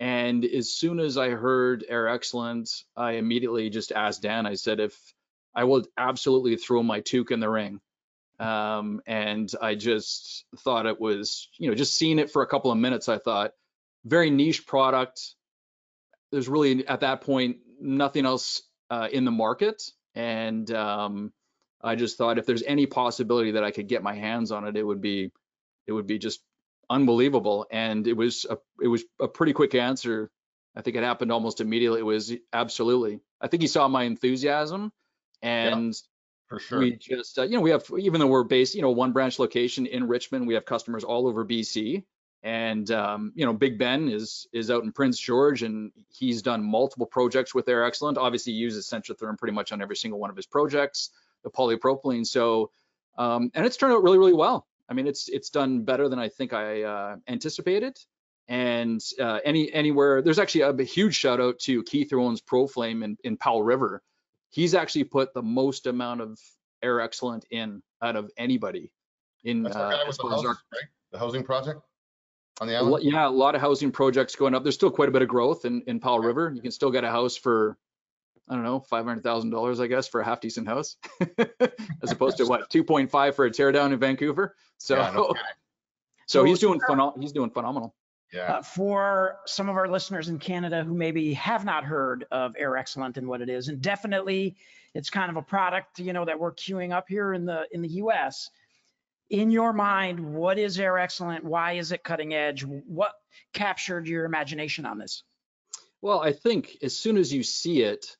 And 0.00 0.44
as 0.44 0.70
soon 0.70 0.98
as 0.98 1.16
I 1.16 1.30
heard 1.30 1.84
Air 1.88 2.08
Excellent, 2.08 2.68
I 2.96 3.12
immediately 3.12 3.70
just 3.70 3.92
asked 3.92 4.22
Dan, 4.22 4.46
I 4.46 4.54
said, 4.54 4.80
if 4.80 4.96
I 5.54 5.64
will 5.64 5.84
absolutely 5.96 6.56
throw 6.56 6.82
my 6.82 7.00
toque 7.00 7.30
in 7.30 7.40
the 7.40 7.48
ring. 7.48 7.80
Um, 8.42 9.00
and 9.06 9.50
I 9.60 9.76
just 9.76 10.44
thought 10.58 10.86
it 10.86 11.00
was, 11.00 11.48
you 11.58 11.68
know, 11.68 11.76
just 11.76 11.94
seeing 11.94 12.18
it 12.18 12.30
for 12.30 12.42
a 12.42 12.46
couple 12.46 12.72
of 12.72 12.78
minutes, 12.78 13.08
I 13.08 13.18
thought 13.18 13.52
very 14.04 14.30
niche 14.30 14.66
product. 14.66 15.34
There's 16.32 16.48
really 16.48 16.86
at 16.86 17.00
that 17.00 17.20
point 17.20 17.58
nothing 17.80 18.26
else 18.26 18.62
uh, 18.90 19.08
in 19.12 19.24
the 19.24 19.30
market, 19.30 19.82
and 20.14 20.68
um, 20.72 21.32
I 21.80 21.94
just 21.94 22.18
thought 22.18 22.38
if 22.38 22.46
there's 22.46 22.64
any 22.64 22.86
possibility 22.86 23.52
that 23.52 23.64
I 23.64 23.70
could 23.70 23.86
get 23.86 24.02
my 24.02 24.14
hands 24.14 24.50
on 24.50 24.66
it, 24.66 24.76
it 24.76 24.82
would 24.82 25.00
be, 25.00 25.30
it 25.86 25.92
would 25.92 26.06
be 26.06 26.18
just 26.18 26.40
unbelievable. 26.90 27.66
And 27.70 28.06
it 28.06 28.16
was 28.16 28.44
a, 28.48 28.58
it 28.82 28.88
was 28.88 29.04
a 29.20 29.28
pretty 29.28 29.52
quick 29.52 29.74
answer. 29.74 30.30
I 30.74 30.82
think 30.82 30.96
it 30.96 31.04
happened 31.04 31.30
almost 31.30 31.60
immediately. 31.60 32.00
It 32.00 32.04
was 32.04 32.32
absolutely. 32.52 33.20
I 33.40 33.48
think 33.48 33.62
he 33.62 33.68
saw 33.68 33.88
my 33.88 34.04
enthusiasm, 34.04 34.90
and 35.42 35.94
For 36.52 36.58
sure. 36.58 36.78
we 36.80 36.96
just, 36.96 37.38
uh, 37.38 37.44
you 37.44 37.56
know, 37.56 37.62
we 37.62 37.70
have, 37.70 37.84
even 37.98 38.20
though 38.20 38.26
we're 38.26 38.44
based, 38.44 38.74
you 38.74 38.82
know, 38.82 38.90
one 38.90 39.12
branch 39.12 39.38
location 39.38 39.86
in 39.86 40.06
Richmond, 40.06 40.46
we 40.46 40.52
have 40.52 40.66
customers 40.66 41.02
all 41.02 41.26
over 41.26 41.46
BC. 41.46 42.04
And, 42.42 42.90
um, 42.90 43.32
you 43.34 43.46
know, 43.46 43.54
Big 43.54 43.78
Ben 43.78 44.08
is, 44.08 44.46
is 44.52 44.70
out 44.70 44.82
in 44.82 44.92
Prince 44.92 45.18
George 45.18 45.62
and 45.62 45.92
he's 46.10 46.42
done 46.42 46.62
multiple 46.62 47.06
projects 47.06 47.54
with 47.54 47.68
Air 47.70 47.84
Excellent. 47.84 48.18
Obviously 48.18 48.52
he 48.52 48.58
uses 48.58 48.86
Centrotherm 48.86 49.38
pretty 49.38 49.54
much 49.54 49.72
on 49.72 49.80
every 49.80 49.96
single 49.96 50.20
one 50.20 50.28
of 50.28 50.36
his 50.36 50.44
projects, 50.44 51.08
the 51.42 51.50
polypropylene. 51.50 52.26
So, 52.26 52.70
um, 53.16 53.50
and 53.54 53.64
it's 53.64 53.78
turned 53.78 53.94
out 53.94 54.02
really, 54.02 54.18
really 54.18 54.34
well. 54.34 54.66
I 54.90 54.92
mean, 54.92 55.06
it's, 55.06 55.30
it's 55.30 55.48
done 55.48 55.84
better 55.84 56.10
than 56.10 56.18
I 56.18 56.28
think 56.28 56.52
I, 56.52 56.82
uh, 56.82 57.16
anticipated. 57.28 57.96
And, 58.46 59.00
uh, 59.18 59.38
any, 59.42 59.72
anywhere, 59.72 60.20
there's 60.20 60.38
actually 60.38 60.62
a, 60.62 60.84
huge 60.84 61.14
shout 61.14 61.40
out 61.40 61.60
to 61.60 61.82
Keith 61.84 62.12
owns 62.12 62.42
ProFlame 62.42 63.02
in, 63.02 63.16
in 63.24 63.38
Powell 63.38 63.62
River 63.62 64.02
he's 64.52 64.74
actually 64.74 65.04
put 65.04 65.34
the 65.34 65.42
most 65.42 65.86
amount 65.86 66.20
of 66.20 66.38
air 66.82 67.00
excellent 67.00 67.44
in 67.50 67.82
out 68.00 68.14
of 68.16 68.30
anybody 68.36 68.92
in 69.44 69.64
That's 69.64 69.74
our 69.76 69.86
uh, 69.86 69.90
guy 69.96 70.00
as 70.02 70.06
with 70.06 70.16
the 70.18 70.22
far 70.22 70.34
as 70.38 70.44
our- 70.44 70.50
right? 70.50 70.88
The 71.10 71.18
housing 71.18 71.42
project 71.42 71.80
on 72.60 72.68
the 72.68 72.76
island? 72.76 73.04
yeah, 73.04 73.26
a 73.26 73.28
lot 73.28 73.54
of 73.54 73.60
housing 73.60 73.90
projects 73.92 74.34
going 74.36 74.54
up. 74.54 74.62
There's 74.62 74.74
still 74.76 74.90
quite 74.90 75.08
a 75.08 75.12
bit 75.12 75.20
of 75.22 75.28
growth 75.28 75.64
in, 75.66 75.82
in 75.86 76.00
Powell 76.00 76.20
River. 76.20 76.52
You 76.54 76.62
can 76.62 76.70
still 76.70 76.90
get 76.90 77.04
a 77.04 77.10
house 77.10 77.36
for, 77.36 77.76
I 78.48 78.54
don't 78.54 78.62
know, 78.64 78.80
five 78.80 79.04
hundred 79.04 79.22
thousand 79.22 79.50
dollars, 79.50 79.78
I 79.80 79.88
guess, 79.88 80.08
for 80.08 80.20
a 80.22 80.24
half 80.24 80.40
decent 80.40 80.68
house, 80.68 80.96
as 82.02 82.12
opposed 82.12 82.38
to 82.38 82.46
what, 82.46 82.70
two 82.70 82.82
point 82.84 83.10
five 83.10 83.36
for 83.36 83.44
a 83.44 83.50
teardown 83.50 83.92
in 83.92 83.98
Vancouver. 83.98 84.54
So, 84.78 84.96
Yeah, 84.96 85.10
no 85.14 85.24
kidding. 85.28 85.42
so 86.28 86.44
he's 86.44 86.58
doing 86.60 86.80
phenom- 86.88 87.20
he's 87.20 87.32
doing 87.32 87.50
phenomenal. 87.50 87.94
Yeah, 88.32 88.54
Uh, 88.54 88.62
for 88.62 89.40
some 89.44 89.68
of 89.68 89.76
our 89.76 89.88
listeners 89.88 90.28
in 90.30 90.38
Canada 90.38 90.82
who 90.82 90.94
maybe 90.94 91.34
have 91.34 91.66
not 91.66 91.84
heard 91.84 92.24
of 92.30 92.54
Air 92.56 92.78
Excellent 92.78 93.18
and 93.18 93.28
what 93.28 93.42
it 93.42 93.50
is, 93.50 93.68
and 93.68 93.80
definitely 93.82 94.56
it's 94.94 95.10
kind 95.10 95.30
of 95.30 95.36
a 95.36 95.42
product, 95.42 95.98
you 95.98 96.14
know, 96.14 96.24
that 96.24 96.38
we're 96.40 96.52
queuing 96.54 96.92
up 96.92 97.08
here 97.08 97.34
in 97.34 97.44
the 97.44 97.66
in 97.72 97.82
the 97.82 97.88
US. 97.88 98.48
In 99.28 99.50
your 99.50 99.72
mind, 99.72 100.20
what 100.20 100.58
is 100.58 100.78
Air 100.80 100.98
Excellent? 100.98 101.44
Why 101.44 101.72
is 101.74 101.92
it 101.92 102.04
cutting 102.04 102.32
edge? 102.32 102.64
What 102.64 103.12
captured 103.52 104.06
your 104.06 104.24
imagination 104.24 104.86
on 104.86 104.98
this? 104.98 105.24
Well, 106.00 106.20
I 106.20 106.32
think 106.32 106.78
as 106.82 106.96
soon 106.98 107.16
as 107.16 107.32
you 107.32 107.42
see 107.42 107.82
it, 107.82 108.16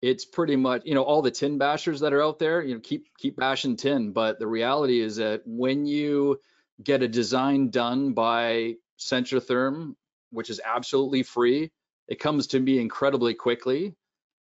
it's 0.00 0.24
pretty 0.24 0.56
much, 0.56 0.82
you 0.84 0.94
know, 0.94 1.02
all 1.02 1.22
the 1.22 1.30
tin 1.30 1.58
bashers 1.58 2.00
that 2.00 2.12
are 2.12 2.22
out 2.22 2.38
there, 2.38 2.62
you 2.62 2.74
know, 2.74 2.80
keep 2.80 3.06
keep 3.18 3.36
bashing 3.36 3.76
tin. 3.76 4.12
But 4.12 4.38
the 4.38 4.46
reality 4.46 5.00
is 5.00 5.16
that 5.16 5.42
when 5.46 5.86
you 5.86 6.40
get 6.82 7.02
a 7.02 7.08
design 7.08 7.70
done 7.70 8.12
by 8.12 8.74
Centrotherm, 9.08 9.94
which 10.30 10.50
is 10.50 10.60
absolutely 10.64 11.22
free, 11.22 11.70
it 12.08 12.18
comes 12.20 12.48
to 12.48 12.60
me 12.60 12.78
incredibly 12.78 13.34
quickly. 13.34 13.94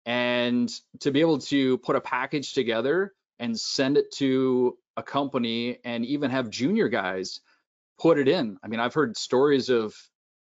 And 0.06 0.72
to 1.02 1.12
be 1.12 1.22
able 1.22 1.40
to 1.40 1.78
put 1.80 1.96
a 1.96 2.02
package 2.02 2.54
together 2.54 3.14
and 3.40 3.60
send 3.60 3.98
it 3.98 4.12
to 4.14 4.78
a 4.96 5.04
company 5.04 5.80
and 5.84 6.06
even 6.06 6.32
have 6.32 6.50
junior 6.50 6.88
guys 6.88 7.42
put 8.00 8.18
it 8.18 8.28
in. 8.28 8.58
I 8.64 8.68
mean, 8.68 8.80
I've 8.80 8.94
heard 8.94 9.18
stories 9.18 9.70
of 9.70 9.96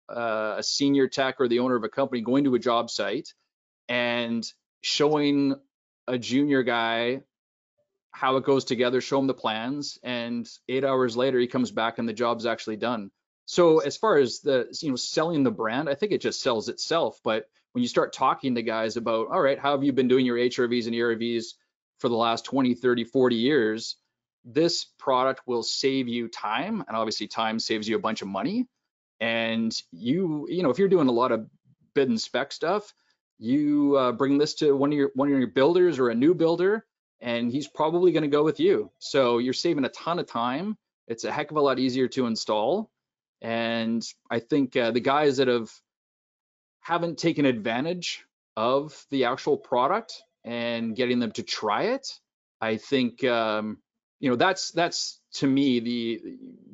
uh, 0.08 0.56
a 0.58 0.62
senior 0.62 1.08
tech 1.08 1.40
or 1.40 1.48
the 1.48 1.60
owner 1.60 1.76
of 1.76 1.84
a 1.84 1.88
company 1.88 2.20
going 2.20 2.44
to 2.44 2.54
a 2.54 2.58
job 2.58 2.90
site 2.90 3.34
and 3.88 4.44
showing 4.82 5.54
a 6.06 6.18
junior 6.18 6.62
guy 6.62 7.22
how 8.12 8.36
it 8.36 8.44
goes 8.44 8.64
together, 8.64 9.00
show 9.00 9.18
him 9.18 9.26
the 9.26 9.34
plans, 9.34 9.98
and 10.02 10.48
eight 10.68 10.84
hours 10.84 11.16
later 11.16 11.38
he 11.38 11.46
comes 11.46 11.70
back 11.70 11.98
and 11.98 12.08
the 12.08 12.12
job's 12.12 12.46
actually 12.46 12.76
done. 12.76 13.10
So 13.50 13.80
as 13.80 13.96
far 13.96 14.18
as 14.18 14.40
the 14.40 14.68
you 14.80 14.90
know 14.90 14.96
selling 14.96 15.42
the 15.42 15.50
brand, 15.50 15.88
I 15.88 15.94
think 15.94 16.12
it 16.12 16.20
just 16.20 16.40
sells 16.40 16.68
itself. 16.68 17.18
But 17.24 17.48
when 17.72 17.82
you 17.82 17.88
start 17.88 18.12
talking 18.12 18.54
to 18.54 18.62
guys 18.62 18.96
about, 18.96 19.26
all 19.28 19.40
right, 19.40 19.58
how 19.58 19.72
have 19.72 19.82
you 19.82 19.92
been 19.92 20.08
doing 20.08 20.24
your 20.24 20.36
HRVs 20.36 20.86
and 20.86 20.94
ERVs 20.94 21.54
for 21.98 22.08
the 22.08 22.16
last 22.16 22.44
20, 22.44 22.74
30, 22.74 23.04
40 23.04 23.36
years? 23.36 23.96
This 24.44 24.84
product 24.98 25.42
will 25.46 25.64
save 25.64 26.06
you 26.06 26.28
time, 26.28 26.84
and 26.86 26.96
obviously 26.96 27.26
time 27.26 27.58
saves 27.58 27.88
you 27.88 27.96
a 27.96 28.00
bunch 28.00 28.22
of 28.22 28.28
money 28.28 28.68
and 29.20 29.82
you 29.92 30.46
you 30.48 30.62
know 30.62 30.70
if 30.70 30.78
you're 30.78 30.88
doing 30.88 31.08
a 31.08 31.12
lot 31.12 31.32
of 31.32 31.46
bid 31.94 32.08
and 32.08 32.20
spec 32.20 32.52
stuff 32.52 32.94
you 33.38 33.96
uh, 33.96 34.12
bring 34.12 34.38
this 34.38 34.54
to 34.54 34.72
one 34.72 34.92
of 34.92 34.98
your 34.98 35.10
one 35.14 35.30
of 35.30 35.38
your 35.38 35.48
builders 35.48 35.98
or 35.98 36.08
a 36.08 36.14
new 36.14 36.34
builder 36.34 36.86
and 37.20 37.52
he's 37.52 37.68
probably 37.68 38.12
going 38.12 38.22
to 38.22 38.28
go 38.28 38.42
with 38.42 38.60
you 38.60 38.90
so 38.98 39.38
you're 39.38 39.52
saving 39.52 39.84
a 39.84 39.90
ton 39.90 40.18
of 40.18 40.26
time 40.26 40.76
it's 41.06 41.24
a 41.24 41.32
heck 41.32 41.50
of 41.50 41.56
a 41.56 41.60
lot 41.60 41.78
easier 41.78 42.08
to 42.08 42.26
install 42.26 42.90
and 43.42 44.06
i 44.30 44.38
think 44.38 44.76
uh, 44.76 44.90
the 44.90 45.00
guys 45.00 45.38
that 45.38 45.48
have 45.48 45.70
haven't 46.80 47.18
taken 47.18 47.44
advantage 47.44 48.24
of 48.56 49.04
the 49.10 49.24
actual 49.24 49.56
product 49.56 50.22
and 50.44 50.96
getting 50.96 51.18
them 51.18 51.32
to 51.32 51.42
try 51.42 51.84
it 51.84 52.06
i 52.60 52.76
think 52.76 53.24
um, 53.24 53.78
you 54.20 54.28
know 54.30 54.36
that's 54.36 54.70
that's 54.72 55.20
to 55.32 55.46
me 55.46 55.80
the 55.80 56.20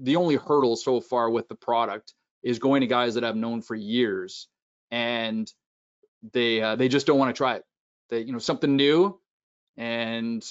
the 0.03 0.17
only 0.17 0.37
hurdle 0.37 0.77
so 0.77 1.01
far 1.01 1.31
with 1.31 1.49
the 1.49 1.55
product 1.55 2.15
is 2.43 2.59
going 2.59 2.81
to 2.81 2.87
guys 2.87 3.15
that 3.15 3.25
I've 3.25 3.37
known 3.37 3.61
for 3.63 3.75
years 3.75 4.49
and 4.91 5.51
they 6.33 6.63
uh, 6.63 6.77
they 6.77 6.89
just 6.89 7.07
don't 7.07 7.19
want 7.19 7.35
to 7.35 7.39
try 7.39 7.57
it. 7.57 7.65
They 8.11 8.21
you 8.21 8.33
know 8.33 8.39
something 8.39 8.77
new 8.77 9.21
and 9.77 10.45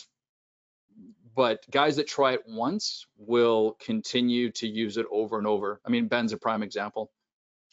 but 1.36 1.66
guys 1.72 1.96
that 1.98 2.08
try 2.08 2.34
it 2.34 2.44
once 2.48 3.06
will 3.18 3.78
continue 3.80 4.50
to 4.52 4.68
use 4.68 4.98
it 4.98 5.06
over 5.12 5.38
and 5.38 5.46
over. 5.48 5.82
I 5.86 5.90
mean 5.90 6.08
Ben's 6.08 6.34
a 6.34 6.38
prime 6.38 6.64
example. 6.64 7.12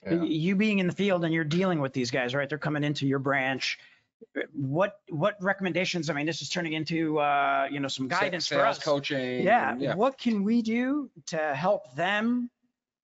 yeah. 0.05 0.23
You 0.23 0.57
being 0.57 0.79
in 0.81 0.87
the 0.87 0.93
field 0.95 1.25
and 1.25 1.33
you're 1.33 1.45
dealing 1.45 1.81
with 1.81 1.93
these 1.93 2.11
guys, 2.11 2.35
right? 2.35 2.49
They're 2.49 2.59
coming 2.59 2.85
into 2.85 3.07
your 3.07 3.19
branch. 3.21 3.79
What 4.53 5.01
what 5.09 5.37
recommendations? 5.41 6.09
I 6.11 6.13
mean, 6.13 6.27
this 6.27 6.43
is 6.43 6.49
turning 6.49 6.75
into 6.75 7.19
uh, 7.19 7.67
you 7.71 7.81
know 7.81 7.89
some 7.89 8.09
guidance 8.09 8.47
for 8.49 8.55
Sales 8.57 8.79
us. 8.79 8.85
coaching. 8.85 9.43
Yeah. 9.43 9.73
and- 9.73 9.81
Yeah. 9.83 9.95
What 9.95 10.17
can 10.19 10.45
we 10.45 10.63
do 10.63 11.11
to 11.27 11.55
help 11.55 11.95
them? 11.95 12.51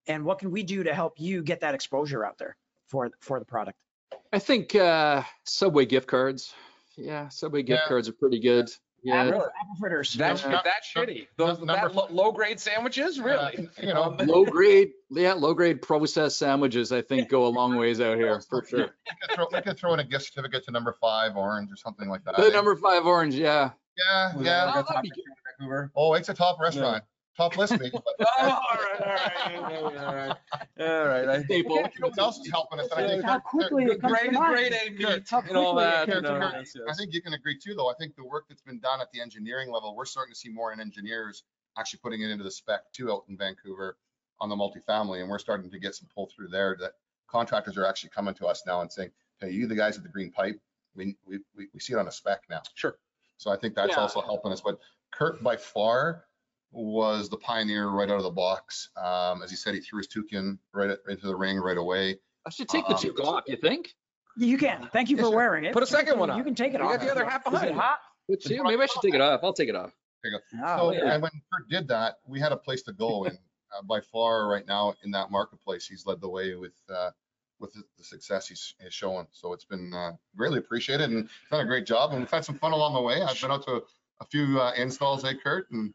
And 0.07 0.25
what 0.25 0.39
can 0.39 0.51
we 0.51 0.63
do 0.63 0.83
to 0.85 0.95
help 0.95 1.21
you 1.21 1.43
get 1.43 1.61
that 1.61 1.75
exposure 1.75 2.25
out 2.25 2.39
there? 2.39 2.57
for, 2.87 3.11
for 3.21 3.39
the 3.39 3.45
product. 3.45 3.77
I 4.33 4.39
think 4.39 4.75
uh, 4.75 5.23
Subway 5.45 5.85
gift 5.85 6.07
cards. 6.09 6.55
Yeah, 6.97 7.29
Subway 7.29 7.63
gift 7.63 7.83
Yeah. 7.85 7.89
cards 7.89 8.09
are 8.09 8.15
pretty 8.15 8.41
good. 8.41 8.71
Yeah, 9.03 9.23
Really? 9.25 9.37
Apple 9.37 9.75
fritters. 9.79 10.15
That's 10.15 10.43
Yeah. 10.43 10.61
that 10.65 10.83
shitty. 10.85 11.29
Those 11.37 11.59
Number 11.61 11.89
that 11.89 11.95
lo- 11.95 12.09
low 12.11 12.33
grade 12.33 12.59
sandwiches, 12.59 13.21
really? 13.21 13.57
Uh, 13.59 13.63
you 13.83 13.95
know, 13.95 14.03
Um, 14.19 14.27
low 14.27 14.45
grade, 14.45 14.91
yeah, 15.11 15.33
low 15.35 15.55
grade 15.55 15.81
processed 15.83 16.39
sandwiches. 16.39 16.91
I 16.93 17.01
think 17.03 17.29
go 17.29 17.47
a 17.47 17.49
long 17.49 17.77
ways 17.77 18.01
out 18.01 18.17
here 18.17 18.41
for 18.41 18.65
sure. 18.67 18.79
We 18.81 18.87
could 18.87 19.35
throw, 19.37 19.47
we 19.53 19.61
could 19.63 19.79
throw 19.79 19.95
in 19.95 20.01
a 20.01 20.05
gift 20.05 20.27
certificate 20.27 20.65
to 20.65 20.73
number 20.73 20.97
five 21.01 21.37
orange 21.37 21.71
or 21.73 21.77
something 21.77 22.09
like 22.09 22.25
that. 22.25 22.37
The 22.37 22.51
number 22.51 22.75
five 22.77 23.07
orange, 23.07 23.35
yeah. 23.35 23.71
Yeah, 23.97 24.33
yeah. 24.41 24.73
Oh, 24.77 24.83
that'd 24.89 25.03
be 25.03 25.11
restaurant 25.11 25.39
Vancouver? 25.59 25.91
Oh, 25.97 26.15
it's 26.15 26.29
a 26.29 26.35
top 26.35 26.61
restaurant. 26.61 27.03
Top 27.39 27.57
list 27.57 27.79
me. 27.79 27.89
Oh, 27.95 28.01
all 28.41 28.51
right, 28.51 29.01
all 29.01 29.07
right, 29.07 29.57
all 29.57 30.13
right, 30.13 30.37
all 30.81 31.07
right. 31.07 31.29
I- 31.29 31.43
Staple. 31.45 31.77
You 31.77 31.83
know 32.01 32.09
what 32.09 32.19
else 32.19 32.39
is 32.41 32.51
helping 32.51 32.81
us? 32.81 32.89
And 32.91 33.05
I 33.05 33.09
think 33.09 33.23
How 33.25 33.39
quickly 33.39 33.85
it 33.85 34.01
comes 34.01 34.19
to 34.19 34.25
Grade, 34.25 34.33
mind. 34.33 34.55
grade 34.55 34.73
A 34.73 34.91
meat 34.91 35.29
How 35.31 35.41
and 35.43 35.57
all 35.57 35.75
quickly 35.75 35.85
it 35.85 35.91
that. 35.91 36.07
comes 36.07 36.17
and, 36.17 36.27
to 36.27 36.33
uh, 36.33 36.53
yes, 36.59 36.75
I 36.91 36.95
think 36.95 37.15
you 37.15 37.23
can 37.23 37.35
agree 37.35 37.57
too, 37.57 37.75
though. 37.77 37.89
I 37.89 37.95
think 37.95 38.17
the 38.17 38.25
work 38.25 38.47
that's 38.49 38.63
been 38.63 38.81
done 38.81 39.01
at 39.01 39.07
the 39.13 39.21
engineering 39.21 39.71
level, 39.71 39.95
we're 39.95 40.05
starting 40.05 40.35
to 40.35 40.39
see 40.39 40.49
more 40.49 40.73
in 40.73 40.81
engineers 40.81 41.45
actually 41.79 42.01
putting 42.03 42.23
it 42.23 42.31
into 42.31 42.43
the 42.43 42.51
spec 42.51 42.81
too 42.93 43.13
out 43.13 43.23
in 43.29 43.37
Vancouver 43.37 43.97
on 44.41 44.49
the 44.49 44.57
multifamily, 44.57 45.21
and 45.21 45.31
we're 45.31 45.39
starting 45.39 45.71
to 45.71 45.79
get 45.79 45.95
some 45.95 46.09
pull 46.13 46.29
through 46.35 46.49
there 46.49 46.77
that 46.81 46.95
contractors 47.29 47.77
are 47.77 47.87
actually 47.87 48.11
coming 48.11 48.35
to 48.35 48.47
us 48.47 48.65
now 48.67 48.81
and 48.81 48.91
saying, 48.91 49.11
hey, 49.41 49.51
you 49.51 49.69
the 49.69 49.77
guys 49.77 49.95
with 49.95 50.03
the 50.03 50.11
green 50.11 50.33
pipe, 50.33 50.61
we, 50.97 51.15
we, 51.25 51.39
we 51.57 51.69
we 51.73 51.79
see 51.79 51.93
it 51.93 51.99
on 52.01 52.09
a 52.09 52.13
spec 52.13 52.41
now. 52.51 52.63
Sure. 52.75 52.99
So 53.37 53.53
I 53.53 53.57
think 53.57 53.77
that's 53.77 53.93
Yeah. 53.95 54.01
also 54.01 54.23
helping 54.23 54.51
us. 54.51 54.61
But 54.61 54.81
Curt 55.13 55.41
by 55.41 55.57
far 55.57 56.25
was 56.71 57.29
the 57.29 57.37
pioneer 57.37 57.89
right 57.89 58.11
out 58.11 58.17
of 58.19 58.23
the 58.23 58.31
box. 58.31 58.91
Um, 58.97 59.43
as 59.43 59.51
he 59.51 59.57
said, 59.57 59.75
he 59.75 59.81
threw 59.81 59.99
his 59.99 60.07
toucan 60.07 60.59
right 60.73 60.91
at- 60.91 61.01
into 61.09 61.27
the 61.27 61.37
ring 61.37 61.59
right 61.59 61.79
away. 61.79 62.19
I 62.47 62.51
should 62.51 62.69
take 62.69 62.87
the 62.87 62.95
Um, 62.95 63.01
toque 63.01 63.21
off. 63.21 63.45
You 63.47 63.57
think? 63.57 63.95
You 64.37 64.57
can. 64.59 64.89
Thank 64.93 65.09
you 65.11 65.17
Yes, 65.17 65.25
for 65.27 65.31
sir. 65.31 65.37
wearing 65.37 65.65
it. 65.65 65.73
Put 65.73 65.83
a 65.83 65.87
second 65.87 66.19
one 66.19 66.31
on. 66.31 66.39
You 66.39 66.45
can 66.45 66.55
take 66.55 66.75
it 66.75 66.81
You 66.81 66.87
off. 66.87 66.93
You 66.93 66.99
got 66.99 67.05
the 67.07 67.11
other 67.11 67.25
half 67.25 67.47
Is 67.47 67.51
behind 67.53 67.71
it 67.71 67.75
hot? 67.77 67.99
Maybe 68.29 68.83
I 68.83 68.87
should 68.87 69.03
take 69.03 69.15
it 69.15 69.21
off. 69.21 69.41
I'll 69.43 69.53
take 69.53 69.69
it 69.69 69.75
off. 69.75 69.93
Oh, 70.27 70.39
So, 70.77 70.93
yeah. 70.93 71.15
and 71.15 71.23
when 71.23 71.31
Curt 71.53 71.69
did 71.71 71.89
that, 71.89 72.17
we 72.27 72.39
had 72.41 72.53
a 72.53 72.57
place 72.57 72.83
to 72.83 72.93
go, 72.93 73.25
and 73.25 73.39
uh, 73.77 73.83
by 73.83 74.01
far, 74.01 74.49
right 74.49 74.67
now 74.67 74.95
in 75.03 75.11
that 75.13 75.31
marketplace, 75.31 75.87
he's 75.87 76.05
led 76.07 76.21
the 76.21 76.29
way 76.29 76.55
with 76.55 76.75
uh, 76.91 77.11
with 77.61 77.73
the, 77.73 77.83
the 77.97 78.05
success 78.05 78.47
he's, 78.47 78.75
he's 78.81 78.95
showing. 78.95 79.27
So 79.33 79.53
it's 79.53 79.65
been 79.65 79.93
uh, 79.93 80.13
greatly 80.37 80.59
appreciated, 80.59 81.11
and 81.11 81.23
he's 81.29 81.51
done 81.51 81.61
a 81.61 81.65
great 81.67 81.87
job, 81.87 82.11
and 82.11 82.21
we've 82.21 82.31
had 82.31 82.45
some 82.45 82.57
fun 82.59 82.71
along 82.73 82.95
the 82.95 83.03
way. 83.03 83.21
I've 83.23 83.41
been 83.41 83.51
out 83.51 83.65
to 83.65 83.83
a 84.21 84.25
few 84.27 84.61
uh, 84.61 84.73
installs, 84.77 85.25
eh, 85.25 85.33
Curt, 85.43 85.69
and 85.73 85.93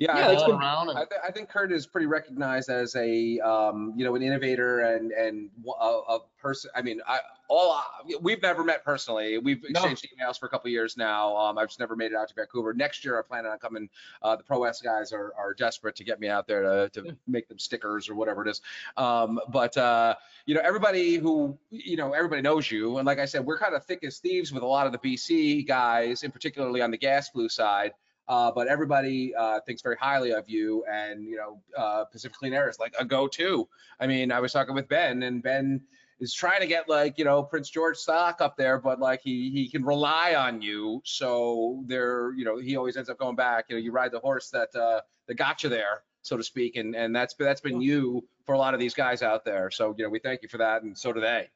Yeah, 0.00 0.16
Yeah, 0.16 0.28
I 0.28 0.32
it's 0.32 0.40
all 0.42 0.48
been- 0.52 0.60
around. 0.60 0.88
I, 0.90 1.04
th- 1.04 1.20
I 1.22 1.30
think 1.30 1.50
Curt 1.50 1.70
is 1.70 1.86
pretty 1.86 2.06
recognized 2.06 2.70
as 2.70 2.96
a, 2.96 3.38
um, 3.40 3.92
you 3.94 4.02
know, 4.04 4.14
an 4.14 4.22
innovator 4.22 4.80
and 4.80 5.12
and 5.12 5.50
a, 5.78 5.84
a 5.84 6.18
person. 6.40 6.70
I 6.74 6.80
mean, 6.80 7.02
I 7.06 7.18
all 7.48 7.78
we've 8.22 8.40
never 8.40 8.64
met 8.64 8.82
personally. 8.82 9.36
We've 9.36 9.62
exchanged 9.62 10.06
emails 10.18 10.38
for 10.40 10.46
a 10.46 10.48
couple 10.48 10.68
of 10.68 10.72
years 10.72 10.96
now. 10.96 11.36
Um, 11.36 11.58
I've 11.58 11.68
just 11.68 11.80
never 11.80 11.96
made 11.96 12.12
it 12.12 12.14
out 12.14 12.28
to 12.28 12.34
Vancouver. 12.34 12.72
Next 12.72 13.04
year, 13.04 13.18
I 13.18 13.22
plan 13.22 13.44
on 13.44 13.58
coming. 13.58 13.90
Uh, 14.22 14.36
the 14.36 14.42
Pro 14.42 14.60
West 14.60 14.82
guys 14.82 15.12
are 15.12 15.34
are 15.36 15.52
desperate 15.52 15.96
to 15.96 16.04
get 16.04 16.18
me 16.18 16.28
out 16.28 16.46
there 16.48 16.62
to 16.62 16.88
to 16.94 17.02
Yeah. 17.08 17.12
make 17.26 17.46
them 17.48 17.58
stickers 17.58 18.08
or 18.08 18.14
whatever 18.14 18.40
it 18.46 18.48
is. 18.50 18.62
Um, 18.96 19.38
but 19.50 19.76
uh, 19.76 20.14
you 20.46 20.54
know, 20.54 20.62
everybody 20.64 21.16
who 21.16 21.58
you 21.70 21.98
know, 21.98 22.14
everybody 22.14 22.40
knows 22.40 22.70
you, 22.70 22.96
and 22.96 23.04
like 23.06 23.18
I 23.18 23.26
said, 23.26 23.44
we're 23.44 23.58
kind 23.58 23.74
of 23.74 23.84
thick 23.84 24.02
as 24.02 24.16
thieves 24.16 24.50
with 24.50 24.62
a 24.62 24.66
lot 24.66 24.86
of 24.86 24.92
the 24.92 24.98
BC 24.98 25.66
guys, 25.68 26.22
and 26.22 26.32
particularly 26.32 26.80
on 26.80 26.90
the 26.90 26.98
gas 26.98 27.28
blue 27.28 27.50
side. 27.50 27.92
Uh, 28.30 28.52
but 28.52 28.68
everybody 28.68 29.34
uh, 29.34 29.58
thinks 29.66 29.82
very 29.82 29.96
highly 29.96 30.32
of 30.32 30.48
you, 30.48 30.84
and 30.88 31.24
you 31.24 31.36
know, 31.36 31.60
uh, 31.76 32.04
Pacific 32.04 32.38
Clean 32.38 32.54
Air 32.54 32.70
is 32.70 32.78
like 32.78 32.94
a 32.96 33.04
go-to. 33.04 33.68
I 33.98 34.06
mean, 34.06 34.30
I 34.30 34.38
was 34.38 34.52
talking 34.52 34.72
with 34.72 34.88
Ben, 34.88 35.24
and 35.24 35.42
Ben 35.42 35.80
is 36.20 36.32
trying 36.32 36.60
to 36.60 36.68
get 36.68 36.88
like 36.88 37.18
you 37.18 37.24
know 37.24 37.42
Prince 37.42 37.68
George 37.70 37.96
stock 37.96 38.40
up 38.40 38.56
there, 38.56 38.78
but 38.78 39.00
like 39.00 39.20
he 39.20 39.50
he 39.50 39.68
can 39.68 39.84
rely 39.84 40.36
on 40.36 40.62
you. 40.62 41.02
So 41.04 41.82
there, 41.86 42.32
you 42.34 42.44
know, 42.44 42.56
he 42.56 42.76
always 42.76 42.96
ends 42.96 43.10
up 43.10 43.18
going 43.18 43.34
back. 43.34 43.64
You 43.68 43.74
know, 43.74 43.82
you 43.82 43.90
ride 43.90 44.12
the 44.12 44.20
horse 44.20 44.48
that 44.50 44.72
uh, 44.76 45.00
that 45.26 45.34
got 45.34 45.64
you 45.64 45.68
there, 45.68 46.04
so 46.22 46.36
to 46.36 46.44
speak, 46.44 46.76
and 46.76 46.94
and 46.94 47.16
that's 47.16 47.34
that's 47.34 47.60
been 47.60 47.80
you 47.80 48.24
for 48.46 48.54
a 48.54 48.58
lot 48.58 48.74
of 48.74 48.80
these 48.80 48.94
guys 48.94 49.24
out 49.24 49.44
there. 49.44 49.72
So 49.72 49.92
you 49.98 50.04
know, 50.04 50.08
we 50.08 50.20
thank 50.20 50.42
you 50.42 50.48
for 50.48 50.58
that, 50.58 50.84
and 50.84 50.96
so 50.96 51.12
do 51.12 51.20
they. 51.20 51.48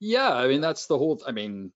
Yeah, 0.00 0.34
I 0.34 0.48
mean 0.48 0.60
that's 0.60 0.86
the 0.86 0.98
whole. 0.98 1.22
I 1.24 1.30
mean, 1.30 1.70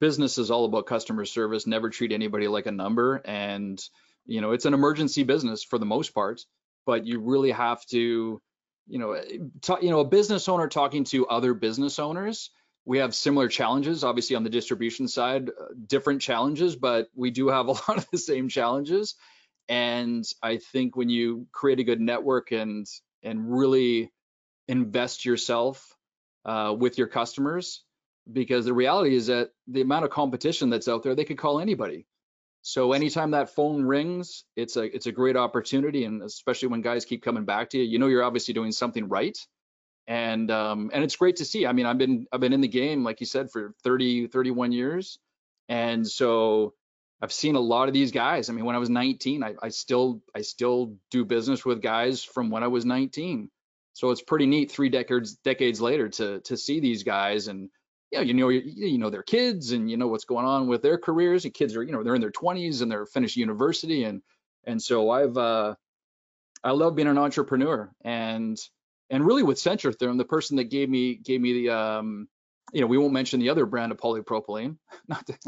business 0.00 0.38
is 0.38 0.50
all 0.50 0.64
about 0.64 0.86
customer 0.86 1.24
service. 1.24 1.66
Never 1.66 1.90
treat 1.90 2.12
anybody 2.12 2.48
like 2.48 2.66
a 2.66 2.72
number, 2.72 3.22
and 3.24 3.82
you 4.26 4.40
know 4.40 4.52
it's 4.52 4.64
an 4.64 4.74
emergency 4.74 5.22
business 5.22 5.62
for 5.62 5.78
the 5.78 5.86
most 5.86 6.14
part. 6.14 6.40
But 6.84 7.06
you 7.06 7.20
really 7.20 7.50
have 7.50 7.84
to, 7.86 8.40
you 8.86 8.98
know, 8.98 9.20
talk, 9.60 9.82
you 9.82 9.90
know, 9.90 10.00
a 10.00 10.04
business 10.04 10.48
owner 10.48 10.68
talking 10.68 11.04
to 11.04 11.26
other 11.26 11.54
business 11.54 11.98
owners. 11.98 12.50
We 12.84 12.98
have 12.98 13.14
similar 13.14 13.48
challenges, 13.48 14.04
obviously 14.04 14.36
on 14.36 14.44
the 14.44 14.50
distribution 14.50 15.08
side, 15.08 15.48
uh, 15.48 15.74
different 15.88 16.22
challenges, 16.22 16.76
but 16.76 17.08
we 17.16 17.32
do 17.32 17.48
have 17.48 17.66
a 17.68 17.72
lot 17.72 17.96
of 17.96 18.06
the 18.12 18.18
same 18.18 18.48
challenges. 18.48 19.16
And 19.68 20.24
I 20.42 20.58
think 20.58 20.94
when 20.94 21.08
you 21.08 21.48
create 21.50 21.80
a 21.80 21.84
good 21.84 22.00
network 22.00 22.52
and 22.52 22.86
and 23.22 23.52
really 23.52 24.12
invest 24.68 25.24
yourself 25.24 25.96
uh, 26.44 26.74
with 26.78 26.98
your 26.98 27.08
customers 27.08 27.82
because 28.30 28.64
the 28.64 28.74
reality 28.74 29.14
is 29.14 29.26
that 29.28 29.50
the 29.68 29.82
amount 29.82 30.04
of 30.04 30.10
competition 30.10 30.70
that's 30.70 30.88
out 30.88 31.02
there, 31.02 31.14
they 31.14 31.24
could 31.24 31.38
call 31.38 31.60
anybody. 31.60 32.06
So 32.62 32.92
anytime 32.92 33.30
that 33.30 33.54
phone 33.54 33.84
rings, 33.84 34.44
it's 34.56 34.76
a 34.76 34.82
it's 34.82 35.06
a 35.06 35.12
great 35.12 35.36
opportunity, 35.36 36.04
and 36.04 36.20
especially 36.22 36.68
when 36.68 36.80
guys 36.80 37.04
keep 37.04 37.22
coming 37.22 37.44
back 37.44 37.70
to 37.70 37.78
you, 37.78 37.84
you 37.84 37.98
know 38.00 38.08
you're 38.08 38.24
obviously 38.24 38.54
doing 38.54 38.72
something 38.72 39.08
right, 39.08 39.38
and 40.08 40.50
um, 40.50 40.90
and 40.92 41.04
it's 41.04 41.14
great 41.14 41.36
to 41.36 41.44
see. 41.44 41.64
I 41.64 41.72
mean, 41.72 41.86
I've 41.86 41.98
been 41.98 42.26
I've 42.32 42.40
been 42.40 42.52
in 42.52 42.60
the 42.60 42.68
game, 42.68 43.04
like 43.04 43.20
you 43.20 43.26
said, 43.26 43.52
for 43.52 43.72
30 43.84 44.26
31 44.26 44.72
years, 44.72 45.20
and 45.68 46.04
so 46.04 46.74
I've 47.22 47.32
seen 47.32 47.54
a 47.54 47.60
lot 47.60 47.86
of 47.86 47.94
these 47.94 48.10
guys. 48.10 48.50
I 48.50 48.52
mean, 48.52 48.64
when 48.64 48.74
I 48.74 48.80
was 48.80 48.90
19, 48.90 49.44
I, 49.44 49.54
I 49.62 49.68
still 49.68 50.20
I 50.34 50.42
still 50.42 50.96
do 51.12 51.24
business 51.24 51.64
with 51.64 51.80
guys 51.80 52.24
from 52.24 52.50
when 52.50 52.64
I 52.64 52.68
was 52.68 52.84
19. 52.84 53.48
So 53.92 54.10
it's 54.10 54.22
pretty 54.22 54.46
neat 54.46 54.72
three 54.72 54.88
decades 54.88 55.36
decades 55.36 55.80
later 55.80 56.08
to 56.08 56.40
to 56.40 56.56
see 56.56 56.80
these 56.80 57.04
guys 57.04 57.46
and 57.48 57.70
you 58.20 58.34
know 58.34 58.48
you, 58.48 58.62
you 58.64 58.98
know 58.98 59.10
their 59.10 59.22
kids 59.22 59.72
and 59.72 59.90
you 59.90 59.96
know 59.96 60.08
what's 60.08 60.24
going 60.24 60.46
on 60.46 60.66
with 60.66 60.82
their 60.82 60.98
careers. 60.98 61.42
The 61.42 61.50
kids 61.50 61.76
are 61.76 61.82
you 61.82 61.92
know 61.92 62.02
they're 62.02 62.14
in 62.14 62.20
their 62.20 62.30
20s 62.30 62.82
and 62.82 62.90
they're 62.90 63.06
finished 63.06 63.36
university 63.36 64.04
and 64.04 64.22
and 64.64 64.82
so 64.82 65.10
I've 65.10 65.36
uh 65.36 65.74
I 66.62 66.72
love 66.72 66.96
being 66.96 67.08
an 67.08 67.18
entrepreneur 67.18 67.90
and 68.02 68.58
and 69.10 69.24
really 69.24 69.42
with 69.42 69.58
Centrotherm, 69.58 70.18
the 70.18 70.24
person 70.24 70.56
that 70.56 70.64
gave 70.64 70.88
me 70.88 71.14
gave 71.14 71.40
me 71.40 71.52
the 71.52 71.70
um 71.74 72.28
you 72.72 72.80
know 72.80 72.86
we 72.86 72.98
won't 72.98 73.12
mention 73.12 73.40
the 73.40 73.50
other 73.50 73.66
brand 73.66 73.92
of 73.92 73.98
polypropylene, 73.98 74.76
not 75.08 75.26
to, 75.26 75.38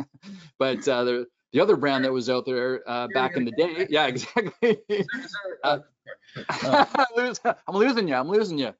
but 0.58 0.86
uh, 0.88 1.04
the 1.04 1.26
the 1.52 1.60
other 1.60 1.76
brand 1.76 2.04
that 2.04 2.12
was 2.12 2.28
out 2.28 2.44
there 2.44 2.82
uh, 2.86 3.08
back 3.08 3.36
in 3.36 3.44
the 3.44 3.52
day. 3.52 3.86
Yeah, 3.88 4.06
exactly. 4.08 4.78
Uh, 5.64 5.78
I'm 7.66 7.74
losing 7.74 8.08
you. 8.08 8.14
I'm 8.14 8.28
losing 8.28 8.58
you. 8.58 8.74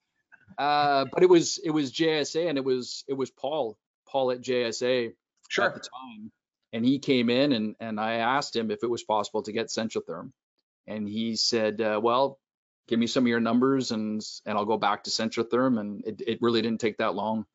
Uh, 0.59 1.05
but 1.13 1.23
it 1.23 1.29
was 1.29 1.59
it 1.59 1.71
was 1.71 1.93
JSA 1.93 2.49
and 2.49 2.59
it 2.59 2.65
was 2.65 3.05
it 3.07 3.15
was 3.15 3.31
Paul 3.31 3.79
Paul 4.09 4.33
at 4.33 4.41
JSA 4.41 5.07
at 5.09 5.75
the 5.75 5.81
time, 5.81 6.33
and 6.73 6.85
he 6.85 6.99
came 6.99 7.31
in 7.31 7.53
and 7.53 7.77
and 7.79 8.01
I 8.01 8.15
asked 8.15 8.57
him 8.57 8.71
if 8.71 8.83
it 8.83 8.91
was 8.91 9.05
possible 9.05 9.43
to 9.43 9.53
get 9.53 9.69
Centrotherm, 9.69 10.33
and 10.87 11.09
he 11.09 11.37
said, 11.37 11.81
uh, 11.81 12.01
well, 12.03 12.41
give 12.89 12.99
me 12.99 13.07
some 13.07 13.25
of 13.25 13.29
your 13.29 13.41
numbers 13.41 13.93
and 13.93 14.21
and 14.47 14.59
I'll 14.59 14.65
go 14.65 14.79
back 14.79 15.05
to 15.05 15.11
Centrotherm, 15.11 15.79
and 15.79 16.05
it 16.05 16.23
it 16.27 16.43
really 16.43 16.61
didn't 16.63 16.81
take 16.81 16.99
that 16.99 17.15
long. 17.15 17.47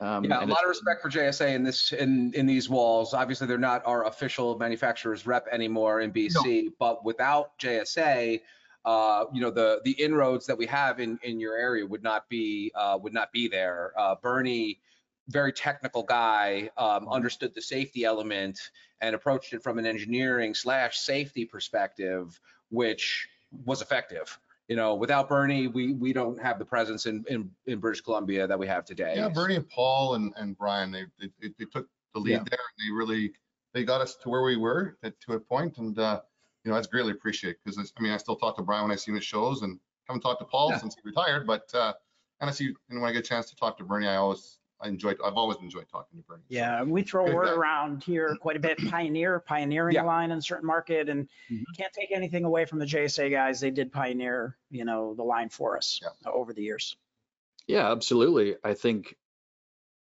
Um, 0.00 0.24
Yeah, 0.24 0.44
a 0.44 0.46
lot 0.46 0.62
of 0.62 0.68
respect 0.68 1.02
for 1.02 1.10
JSA 1.10 1.54
in 1.54 1.64
this 1.64 1.92
in 1.92 2.32
in 2.34 2.46
these 2.46 2.68
walls. 2.68 3.14
Obviously, 3.14 3.48
they're 3.48 3.58
not 3.58 3.82
our 3.84 4.06
official 4.06 4.56
manufacturer's 4.56 5.26
rep 5.26 5.48
anymore 5.50 6.02
in 6.02 6.12
BC, 6.12 6.68
but 6.78 7.04
without 7.04 7.58
JSA, 7.58 8.40
uh, 8.84 9.24
you 9.32 9.40
know, 9.40 9.50
the 9.50 9.80
the 9.84 9.92
inroads 9.92 10.46
that 10.46 10.56
we 10.56 10.66
have 10.66 11.00
in 11.00 11.18
in 11.22 11.40
your 11.40 11.56
area 11.56 11.84
would 11.86 12.02
not 12.02 12.28
be 12.28 12.72
uh, 12.74 12.98
would 13.02 13.12
not 13.12 13.32
be 13.32 13.48
there. 13.48 13.92
Uh, 13.98 14.14
Bernie, 14.22 14.80
very 15.28 15.52
technical 15.52 16.02
guy, 16.02 16.70
um, 16.76 17.08
understood 17.08 17.54
the 17.54 17.62
safety 17.62 18.04
element 18.04 18.58
and 19.00 19.14
approached 19.14 19.52
it 19.52 19.62
from 19.62 19.78
an 19.78 19.86
engineering 19.86 20.54
slash 20.54 20.98
safety 20.98 21.44
perspective, 21.44 22.40
which 22.70 23.28
was 23.64 23.82
effective. 23.82 24.38
You 24.68 24.76
know, 24.76 24.94
without 24.94 25.28
Bernie, 25.28 25.66
we 25.66 25.92
we 25.94 26.12
don't 26.12 26.40
have 26.40 26.58
the 26.58 26.64
presence 26.64 27.06
in 27.06 27.24
in, 27.28 27.50
in 27.66 27.78
British 27.80 28.00
Columbia 28.02 28.46
that 28.46 28.58
we 28.58 28.66
have 28.66 28.84
today. 28.84 29.14
yeah, 29.16 29.28
Bernie 29.28 29.56
and 29.56 29.68
Paul 29.68 30.14
and, 30.14 30.32
and 30.36 30.56
Brian, 30.56 30.90
they, 30.90 31.04
they, 31.20 31.28
they- 31.58 31.64
took 31.66 31.88
the 32.14 32.20
lead 32.20 32.32
Yeah. 32.32 32.44
there 32.48 32.58
and 32.58 32.78
they 32.88 32.90
really, 32.94 33.32
they 33.74 33.84
got 33.84 34.00
us 34.00 34.16
to 34.16 34.28
where 34.30 34.42
we 34.42 34.56
were 34.56 34.96
at- 35.02 35.18
to 35.22 35.34
a 35.34 35.40
point 35.40 35.76
and, 35.78 35.98
uh, 35.98 36.20
you 36.64 36.70
know, 36.70 36.74
that's 36.74 36.86
greatly 36.86 37.12
appreciated 37.12 37.58
because 37.64 37.92
I 37.96 38.02
mean, 38.02 38.12
I 38.12 38.16
still 38.16 38.36
talk 38.36 38.56
to 38.56 38.62
Brian 38.62 38.84
when 38.84 38.92
I 38.92 38.96
see 38.96 39.10
him 39.10 39.16
at 39.16 39.24
shows 39.24 39.62
and 39.62 39.78
haven't 40.06 40.20
talked 40.22 40.40
to 40.40 40.46
Paul 40.46 40.70
Yeah. 40.70 40.78
since 40.78 40.94
he 40.94 41.00
retired, 41.04 41.46
but, 41.46 41.72
uh, 41.74 41.94
and 42.40 42.48
I 42.48 42.52
see, 42.52 42.74
and 42.88 43.00
when 43.00 43.08
I 43.10 43.12
get 43.12 43.24
a 43.24 43.28
chance 43.28 43.50
to 43.50 43.56
talk 43.56 43.78
to 43.78 43.84
Bernie, 43.84 44.06
I 44.06 44.16
always, 44.16 44.58
I 44.80 44.88
enjoy, 44.88 45.10
I've 45.24 45.34
always 45.34 45.58
enjoyed 45.58 45.88
talking 45.88 46.18
to 46.20 46.24
Bernie. 46.26 46.42
So, 46.48 46.54
Yeah, 46.54 46.82
we 46.84 47.02
throw 47.02 47.26
Good 47.26 47.34
word 47.34 47.46
guy. 47.46 47.52
around 47.52 48.04
here 48.04 48.36
quite 48.40 48.56
a 48.56 48.60
bit. 48.60 48.78
Pioneer, 48.90 49.40
pioneering 49.40 49.94
Yeah. 49.94 50.02
line 50.02 50.30
in 50.30 50.38
a 50.38 50.42
certain 50.42 50.66
market, 50.66 51.08
and 51.08 51.28
Mhm. 51.50 51.64
can't 51.76 51.92
take 51.92 52.10
anything 52.12 52.44
away 52.44 52.64
from 52.64 52.78
the 52.78 52.86
JSA 52.86 53.28
guys. 53.30 53.60
They 53.60 53.70
did 53.70 53.92
pioneer, 53.92 54.56
you 54.70 54.84
know, 54.84 55.14
the 55.14 55.24
line 55.24 55.48
for 55.48 55.76
us 55.76 56.00
Yeah. 56.02 56.30
over 56.30 56.52
the 56.52 56.62
years. 56.62 56.96
Yeah, 57.66 57.90
absolutely. 57.90 58.56
I 58.64 58.74
think 58.74 59.16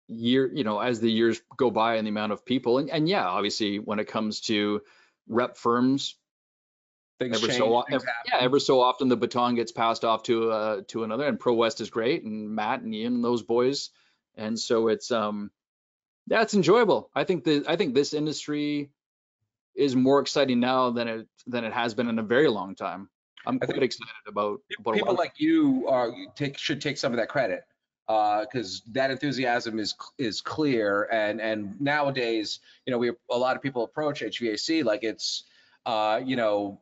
year, 0.07 0.49
you 0.53 0.63
know, 0.63 0.79
as 0.79 0.99
the 1.01 1.11
years 1.11 1.41
go 1.57 1.69
by 1.71 1.95
and 1.95 2.05
the 2.07 2.11
amount 2.11 2.31
of 2.31 2.45
people, 2.45 2.77
and, 2.77 2.89
and 2.89 3.09
yeah, 3.09 3.27
obviously 3.27 3.79
when 3.79 3.99
it 3.99 4.05
comes 4.05 4.41
to 4.41 4.83
rep 5.27 5.57
firms, 5.57 6.15
Things 7.19 7.37
ever 7.37 7.47
change, 7.47 7.57
so 7.57 7.75
o- 7.75 7.83
things 7.89 8.03
yeah, 8.27 8.37
ever 8.39 8.59
so 8.59 8.79
often 8.79 9.09
the 9.09 9.17
baton 9.17 9.55
gets 9.55 9.71
passed 9.71 10.05
off 10.05 10.23
to 10.23 10.51
uh 10.51 10.81
to 10.89 11.03
another, 11.03 11.25
and 11.25 11.39
Pro 11.39 11.53
West 11.53 11.81
is 11.81 11.89
great, 11.89 12.23
and 12.23 12.49
Matt 12.49 12.81
and 12.81 12.93
Ian 12.93 13.15
and 13.15 13.23
those 13.23 13.41
boys, 13.41 13.89
and 14.35 14.59
so 14.59 14.87
it's 14.87 15.09
um 15.09 15.49
yeah, 16.27 16.41
it's 16.41 16.53
enjoyable. 16.53 17.09
I 17.15 17.23
think 17.23 17.43
the 17.43 17.65
I 17.67 17.75
think 17.75 17.95
this 17.95 18.13
industry 18.13 18.91
is 19.75 19.95
more 19.95 20.19
exciting 20.19 20.59
now 20.59 20.91
than 20.91 21.07
it 21.07 21.27
than 21.47 21.63
it 21.63 21.73
has 21.73 21.93
been 21.93 22.09
in 22.09 22.19
a 22.19 22.23
very 22.23 22.49
long 22.49 22.75
time. 22.75 23.09
I'm 23.45 23.59
I 23.61 23.65
quite 23.65 23.83
excited 23.83 24.13
about 24.27 24.59
about 24.77 24.91
a 24.91 24.97
people 24.97 25.15
like 25.15 25.33
you 25.37 25.87
are 25.87 26.11
take 26.35 26.57
should 26.57 26.81
take 26.81 26.97
some 26.97 27.13
of 27.13 27.17
that 27.17 27.29
credit 27.29 27.63
because 28.07 28.81
that 28.91 29.11
enthusiasm 29.11 29.79
is 29.79 29.95
is 30.17 30.41
clear 30.41 31.07
and 31.11 31.39
and 31.39 31.79
nowadays 31.79 32.59
you 32.85 32.91
know 32.91 32.97
we 32.97 33.11
a 33.31 33.37
lot 33.37 33.55
of 33.55 33.61
people 33.61 33.83
approach 33.83 34.21
HVAC 34.21 34.83
like 34.83 35.03
it's 35.03 35.43
uh 35.85 36.19
you 36.23 36.35
know 36.35 36.81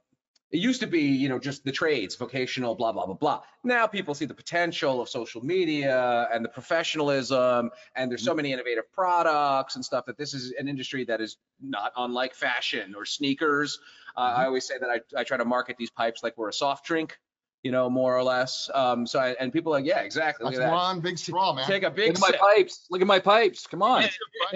it 0.56 0.60
used 0.60 0.80
to 0.80 0.88
be 0.88 1.02
you 1.02 1.28
know 1.28 1.38
just 1.38 1.66
the 1.66 1.72
trades 1.72 2.16
vocational 2.16 2.76
blah 2.76 2.94
blah 2.94 3.06
blah 3.06 3.16
blah 3.16 3.42
now 3.66 3.86
people 3.86 4.14
see 4.14 4.24
the 4.24 4.34
potential 4.34 5.02
of 5.02 5.10
social 5.10 5.44
media 5.44 6.30
and 6.32 6.46
the 6.46 6.50
professionalism 6.50 7.70
and 7.96 8.10
there's 8.10 8.24
so 8.24 8.34
many 8.34 8.54
innovative 8.54 8.90
products 8.94 9.76
and 9.76 9.84
stuff 9.84 10.06
that 10.06 10.18
this 10.18 10.34
is 10.34 10.54
an 10.58 10.70
industry 10.70 11.04
that 11.04 11.20
is 11.20 11.36
not 11.62 11.92
unlike 11.98 12.34
fashion 12.34 12.96
or 12.96 13.04
sneakers 13.04 13.80
uh, 14.16 14.34
i 14.38 14.46
always 14.46 14.66
say 14.66 14.76
that 14.80 14.90
I, 14.90 15.20
I 15.20 15.24
try 15.26 15.36
to 15.36 15.46
market 15.46 15.76
these 15.78 15.92
pipes 15.92 16.24
like 16.24 16.38
we're 16.38 16.50
a 16.50 16.54
soft 16.54 16.86
drink 16.86 17.18
you 17.64 17.72
know, 17.72 17.90
more 17.90 18.16
or 18.16 18.22
less. 18.22 18.70
Um, 18.76 19.08
so 19.08 19.18
I, 19.18 19.30
and 19.40 19.52
people 19.52 19.74
are 19.74 19.80
like, 19.80 19.88
yeah, 19.88 20.02
exactly. 20.02 20.44
Look 20.44 20.54
That's 20.54 20.72
at 20.72 20.94
that. 20.94 21.02
big 21.02 21.18
straw, 21.18 21.52
man. 21.52 21.66
Take 21.66 21.82
a 21.82 21.90
big. 21.90 22.10
Look 22.10 22.18
at 22.18 22.22
my 22.22 22.28
sip. 22.28 22.40
pipes. 22.40 22.86
Look 22.92 23.02
at 23.02 23.08
my 23.08 23.18
pipes. 23.18 23.66
Come 23.66 23.82
on. 23.82 24.04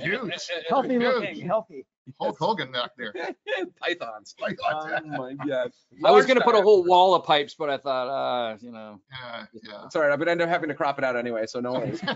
Huge. 0.00 0.50
Healthy 0.68 0.88
Huge. 0.88 1.02
looking, 1.02 1.46
healthy. 1.46 1.86
Hulk 2.20 2.38
Hogan 2.38 2.72
back 2.72 2.90
there. 2.96 3.12
Pythons. 3.80 4.34
Like, 4.40 4.58
Oh 4.70 5.00
my 5.04 5.34
god. 5.34 5.70
I 6.04 6.10
was 6.10 6.26
gonna 6.26 6.40
put 6.42 6.54
a 6.54 6.62
whole 6.62 6.84
wall 6.84 7.14
of 7.14 7.24
pipes, 7.24 7.54
but 7.58 7.70
I 7.70 7.76
thought, 7.78 8.08
uh, 8.08 8.56
you 8.60 8.72
know. 8.72 9.00
yeah, 9.10 9.44
yeah. 9.62 9.84
It's 9.86 9.96
all 9.96 10.02
right. 10.02 10.12
I'm 10.12 10.18
gonna 10.18 10.30
end 10.32 10.42
up 10.42 10.48
having 10.48 10.68
to 10.68 10.74
crop 10.74 10.98
it 10.98 11.04
out 11.04 11.16
anyway, 11.16 11.46
so 11.46 11.60
no 11.60 11.72
worries. 11.74 12.00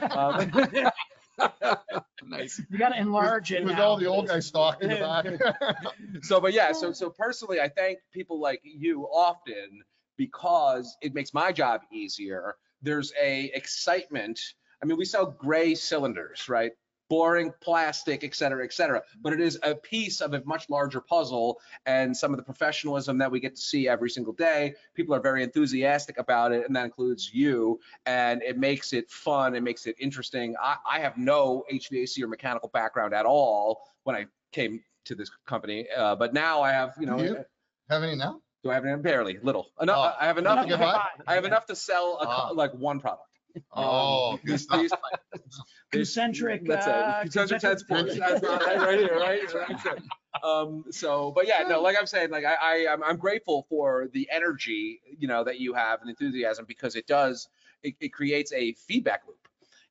Um, 1.39 1.91
nice. 2.25 2.61
You 2.71 2.79
got 2.79 2.91
to 2.91 2.99
enlarge 2.99 3.53
it 3.53 3.63
With 3.65 3.75
now. 3.77 3.83
all 3.85 3.97
the 3.99 4.07
old 4.07 4.27
guys 4.29 4.51
talking 4.51 4.91
in 4.91 5.01
the 5.01 5.07
back. 5.07 6.23
so, 6.23 6.41
but 6.41 6.53
yeah, 6.55 6.73
so 6.73 6.93
so 6.93 7.11
personally, 7.11 7.61
I 7.61 7.69
thank 7.69 7.99
people 8.13 8.41
like 8.41 8.61
you 8.65 9.03
often 9.05 9.83
because 10.17 10.97
it 11.03 11.13
makes 11.15 11.35
my 11.35 11.53
job 11.53 11.83
easier. 11.93 12.55
There's 12.81 13.13
a 13.21 13.51
excitement. 13.55 14.41
I 14.83 14.87
mean, 14.87 14.97
we 14.97 15.05
sell 15.05 15.27
gray 15.27 15.75
cylinders, 15.75 16.49
right? 16.49 16.73
Boring 17.09 17.53
plastic, 17.61 18.25
et 18.25 18.35
cetera, 18.35 18.65
et 18.65 18.73
cetera. 18.73 19.03
But 19.21 19.33
it 19.33 19.41
is 19.41 19.59
a 19.63 19.75
piece 19.75 20.21
of 20.21 20.35
a 20.35 20.43
much 20.45 20.69
larger 20.69 21.01
puzzle 21.01 21.61
and 21.87 22.17
some 22.17 22.33
of 22.33 22.37
the 22.37 22.43
professionalism 22.43 23.19
that 23.19 23.31
we 23.31 23.39
get 23.39 23.55
to 23.57 23.63
see 23.63 23.89
every 23.89 24.11
single 24.11 24.33
day. 24.33 24.75
People 24.95 25.15
are 25.15 25.21
very 25.21 25.43
enthusiastic 25.45 26.19
about 26.19 26.53
it, 26.53 26.67
and 26.67 26.75
that 26.75 26.85
includes 26.85 27.31
you. 27.33 27.79
And 28.07 28.43
it 28.43 28.59
makes 28.59 28.93
it 28.93 29.11
fun. 29.11 29.55
It 29.55 29.63
makes 29.63 29.87
it 29.87 29.95
interesting. 30.01 30.57
I, 30.61 30.77
I 30.91 31.01
have 31.01 31.17
no 31.17 31.65
HVAC 31.73 32.21
or 32.23 32.27
mechanical 32.29 32.69
background 32.71 33.15
at 33.15 33.25
all 33.27 33.83
when 34.03 34.17
I 34.17 34.27
came 34.53 34.83
to 35.05 35.15
this 35.15 35.31
company, 35.47 35.87
uh, 35.97 36.17
but 36.17 36.35
now 36.35 36.63
I 36.63 36.73
have, 36.73 36.95
you 36.99 37.07
know, 37.07 37.21
You? 37.23 37.37
Have 37.89 38.03
any 38.03 38.17
now? 38.17 38.41
do 38.65 38.71
I 38.73 38.75
have 38.75 38.85
any? 38.85 39.01
Barely, 39.01 39.39
little. 39.41 39.69
Enough. 39.81 39.97
Oh. 39.97 40.17
I 40.21 40.27
have 40.27 40.39
enough. 40.39 40.67
Give 40.67 40.79
to. 40.81 41.03
I 41.29 41.35
have 41.35 41.45
enough 41.45 41.67
to 41.67 41.77
sell 41.77 42.19
a, 42.21 42.27
Ah. 42.27 42.51
like 42.53 42.73
one 42.75 42.99
product. 42.99 43.23
Oh, 43.73 44.33
Um, 44.35 44.41
good 44.45 44.61
stuff. 44.61 44.87
Concentric. 45.93 46.67
That's 46.67 46.87
uh, 46.87 47.23
it. 47.25 47.33
Concentric 47.33 47.63
concentric- 47.63 48.19
That's 48.19 48.43
right, 48.43 48.79
right 48.79 48.99
here, 48.99 49.19
right? 49.19 49.41
That's 49.53 49.87
it. 49.87 50.03
Um, 50.45 50.85
so, 50.91 51.33
but 51.33 51.47
yeah, 51.49 51.65
no, 51.69 51.81
like 51.81 51.97
I'm 51.99 52.07
saying, 52.07 52.31
like 52.31 52.45
I, 52.45 52.55
I, 52.61 52.93
I'm, 52.93 53.03
I'm 53.03 53.17
grateful 53.17 53.67
for 53.71 54.09
the 54.13 54.29
energy, 54.31 55.01
you 55.19 55.29
know, 55.29 55.45
that 55.45 55.61
you 55.61 55.75
have 55.75 56.01
and 56.03 56.11
enthusiasm 56.11 56.67
because 56.69 56.95
it 56.97 57.07
does, 57.07 57.49
it, 57.83 57.95
it 58.01 58.13
creates 58.13 58.53
a 58.53 58.73
feedback 58.75 59.23
loop. 59.27 59.46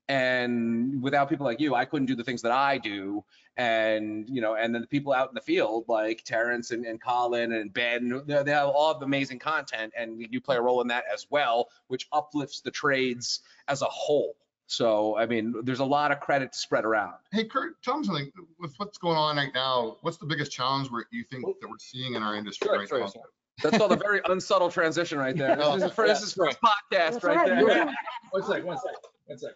And 0.07 1.01
without 1.01 1.29
people 1.29 1.45
like 1.45 1.59
you, 1.59 1.73
I 1.73 1.85
couldn't 1.85 2.05
do 2.05 2.15
the 2.15 2.23
things 2.23 2.41
that 2.43 2.51
I 2.51 2.77
do. 2.77 3.23
And, 3.57 4.29
you 4.29 4.41
know, 4.41 4.55
and 4.55 4.73
then 4.73 4.81
the 4.81 4.87
people 4.87 5.13
out 5.13 5.29
in 5.29 5.35
the 5.35 5.41
field 5.41 5.85
like 5.87 6.23
Terrence 6.23 6.71
and, 6.71 6.85
and 6.85 7.01
Colin 7.01 7.53
and 7.53 7.73
Ben, 7.73 8.21
they 8.27 8.43
they 8.43 8.51
have 8.51 8.69
all 8.69 8.91
of 8.91 8.99
the 8.99 9.05
amazing 9.05 9.39
content 9.39 9.93
and 9.97 10.25
you 10.29 10.41
play 10.41 10.57
a 10.57 10.61
role 10.61 10.81
in 10.81 10.87
that 10.89 11.05
as 11.11 11.25
well, 11.29 11.69
which 11.87 12.07
uplifts 12.11 12.61
the 12.61 12.71
trades 12.71 13.39
as 13.67 13.81
a 13.81 13.85
whole. 13.85 14.35
So, 14.67 15.17
I 15.17 15.25
mean, 15.25 15.53
there's 15.63 15.79
a 15.79 15.85
lot 15.85 16.11
of 16.11 16.19
credit 16.19 16.53
to 16.53 16.57
spread 16.57 16.85
around. 16.85 17.13
Hey 17.31 17.45
Curt, 17.45 17.81
tell 17.83 17.99
me 17.99 18.05
something. 18.05 18.31
With 18.59 18.73
what's 18.77 18.97
going 18.97 19.17
on 19.17 19.37
right 19.37 19.53
now, 19.53 19.97
what's 20.01 20.17
the 20.17 20.25
biggest 20.25 20.51
challenge 20.51 20.89
where 20.89 21.05
you 21.11 21.23
think 21.23 21.45
that 21.45 21.69
we're 21.69 21.77
seeing 21.77 22.15
in 22.15 22.23
our 22.23 22.35
industry 22.35 22.67
Sure, 22.67 22.79
right 22.79 22.89
sure, 22.89 22.99
now? 23.01 23.07
sure. 23.07 23.21
That's 23.63 23.77
called 23.77 23.93
a 23.93 23.95
very 23.95 24.21
unsubtle 24.25 24.69
transition 24.69 25.17
right 25.17 25.35
there. 25.35 25.55
This 25.75 25.83
is, 25.83 25.91
for, 25.91 26.07
this 26.07 26.21
is 26.21 26.33
first 26.33 26.57
podcast 26.61 27.23
right 27.23 27.37
right. 27.37 27.65
there. 27.65 27.93
One 28.31 28.43
sec, 28.43 28.65
one 28.65 28.77
sec, 28.77 28.93
one 29.27 29.37
sec. 29.37 29.51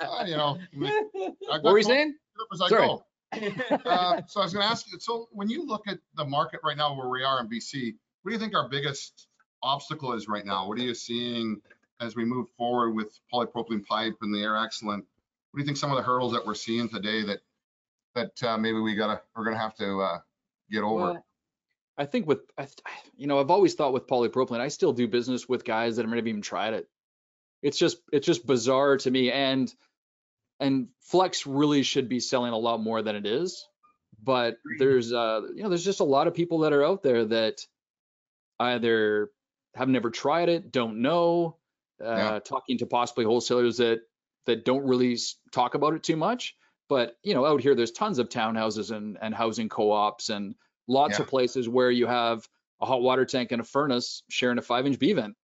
Uh, 0.00 0.24
You 0.26 0.36
know, 0.36 0.58
What 1.48 1.64
were 1.64 1.78
you 1.78 1.84
saying? 1.84 2.14
as 2.52 2.60
I 2.60 2.68
Sorry. 2.68 2.86
go. 2.86 3.04
Uh, 3.84 4.22
So 4.26 4.40
I 4.40 4.44
was 4.44 4.52
gonna 4.52 4.64
ask 4.64 4.90
you, 4.90 4.98
so 5.00 5.28
when 5.32 5.48
you 5.48 5.66
look 5.66 5.86
at 5.88 5.98
the 6.14 6.24
market 6.24 6.60
right 6.64 6.76
now 6.76 6.96
where 6.96 7.08
we 7.08 7.24
are 7.24 7.40
in 7.40 7.48
BC, 7.48 7.94
what 8.22 8.30
do 8.30 8.34
you 8.34 8.38
think 8.40 8.54
our 8.54 8.68
biggest 8.68 9.26
obstacle 9.62 10.12
is 10.12 10.28
right 10.28 10.46
now? 10.46 10.68
What 10.68 10.78
are 10.78 10.82
you 10.82 10.94
seeing 10.94 11.60
as 12.00 12.14
we 12.14 12.24
move 12.24 12.48
forward 12.56 12.92
with 12.92 13.18
polypropylene 13.32 13.84
pipe 13.84 14.16
and 14.22 14.32
the 14.34 14.42
air 14.42 14.56
excellent? 14.56 15.04
What 15.50 15.58
do 15.58 15.62
you 15.62 15.66
think 15.66 15.76
some 15.78 15.90
of 15.90 15.96
the 15.96 16.02
hurdles 16.02 16.32
that 16.32 16.46
we're 16.46 16.54
seeing 16.54 16.88
today 16.88 17.22
that, 17.24 17.40
that 18.14 18.42
uh, 18.42 18.56
maybe 18.56 18.78
we 18.78 18.94
gotta, 18.94 19.20
we're 19.34 19.44
gonna 19.44 19.58
have 19.58 19.74
to 19.76 20.00
uh, 20.00 20.18
get 20.70 20.82
over? 20.84 20.94
Well, 21.12 21.26
I 21.96 22.06
think 22.06 22.28
with, 22.28 22.40
I 22.56 22.68
you 23.16 23.26
know, 23.26 23.40
I've 23.40 23.50
always 23.50 23.74
thought 23.74 23.92
with 23.92 24.06
polypropylene, 24.06 24.60
I 24.60 24.68
still 24.68 24.92
do 24.92 25.08
business 25.08 25.48
with 25.48 25.64
guys 25.64 25.96
that 25.96 26.02
have 26.02 26.10
never 26.10 26.26
even 26.28 26.40
tried 26.40 26.74
it. 26.74 26.88
It's 27.62 27.76
just, 27.76 27.98
it's 28.12 28.26
just 28.26 28.46
bizarre 28.46 28.96
to 28.98 29.10
me. 29.10 29.32
And, 29.32 29.74
and 30.60 30.88
Flex 31.00 31.46
really 31.46 31.82
should 31.82 32.08
be 32.08 32.20
selling 32.20 32.52
a 32.52 32.58
lot 32.58 32.80
more 32.80 33.02
than 33.02 33.16
it 33.16 33.26
is. 33.26 33.66
But 34.22 34.56
there's, 34.78 35.12
uh, 35.12 35.42
you 35.54 35.62
know, 35.62 35.68
there's 35.68 35.84
just 35.84 36.00
a 36.00 36.04
lot 36.04 36.26
of 36.26 36.34
people 36.34 36.60
that 36.60 36.72
are 36.72 36.84
out 36.84 37.02
there 37.02 37.24
that 37.26 37.60
either 38.58 39.30
have 39.74 39.88
never 39.88 40.10
tried 40.10 40.48
it, 40.48 40.72
don't 40.72 41.02
know, 41.02 41.56
uh, 42.02 42.16
Yeah. 42.16 42.38
talking 42.40 42.78
to 42.78 42.86
possibly 42.86 43.24
wholesalers 43.24 43.76
that, 43.76 44.00
that 44.46 44.64
don't 44.64 44.86
really 44.86 45.16
talk 45.52 45.74
about 45.74 45.94
it 45.94 46.02
too 46.02 46.16
much. 46.16 46.56
But, 46.88 47.16
you 47.22 47.34
know, 47.34 47.44
out 47.44 47.60
here, 47.60 47.74
there's 47.74 47.92
tons 47.92 48.18
of 48.18 48.28
townhouses 48.28 48.90
and, 48.90 49.18
and 49.20 49.34
housing 49.34 49.68
co-ops 49.68 50.30
and 50.30 50.54
lots 50.88 51.18
Yeah. 51.18 51.22
of 51.22 51.28
places 51.28 51.68
where 51.68 51.90
you 51.90 52.06
have 52.06 52.48
a 52.80 52.86
hot 52.86 53.02
water 53.02 53.24
tank 53.24 53.52
and 53.52 53.60
a 53.60 53.64
furnace 53.64 54.22
sharing 54.28 54.58
a 54.58 54.62
five 54.62 54.86
inch 54.86 54.98
B 54.98 55.12
vent. 55.12 55.36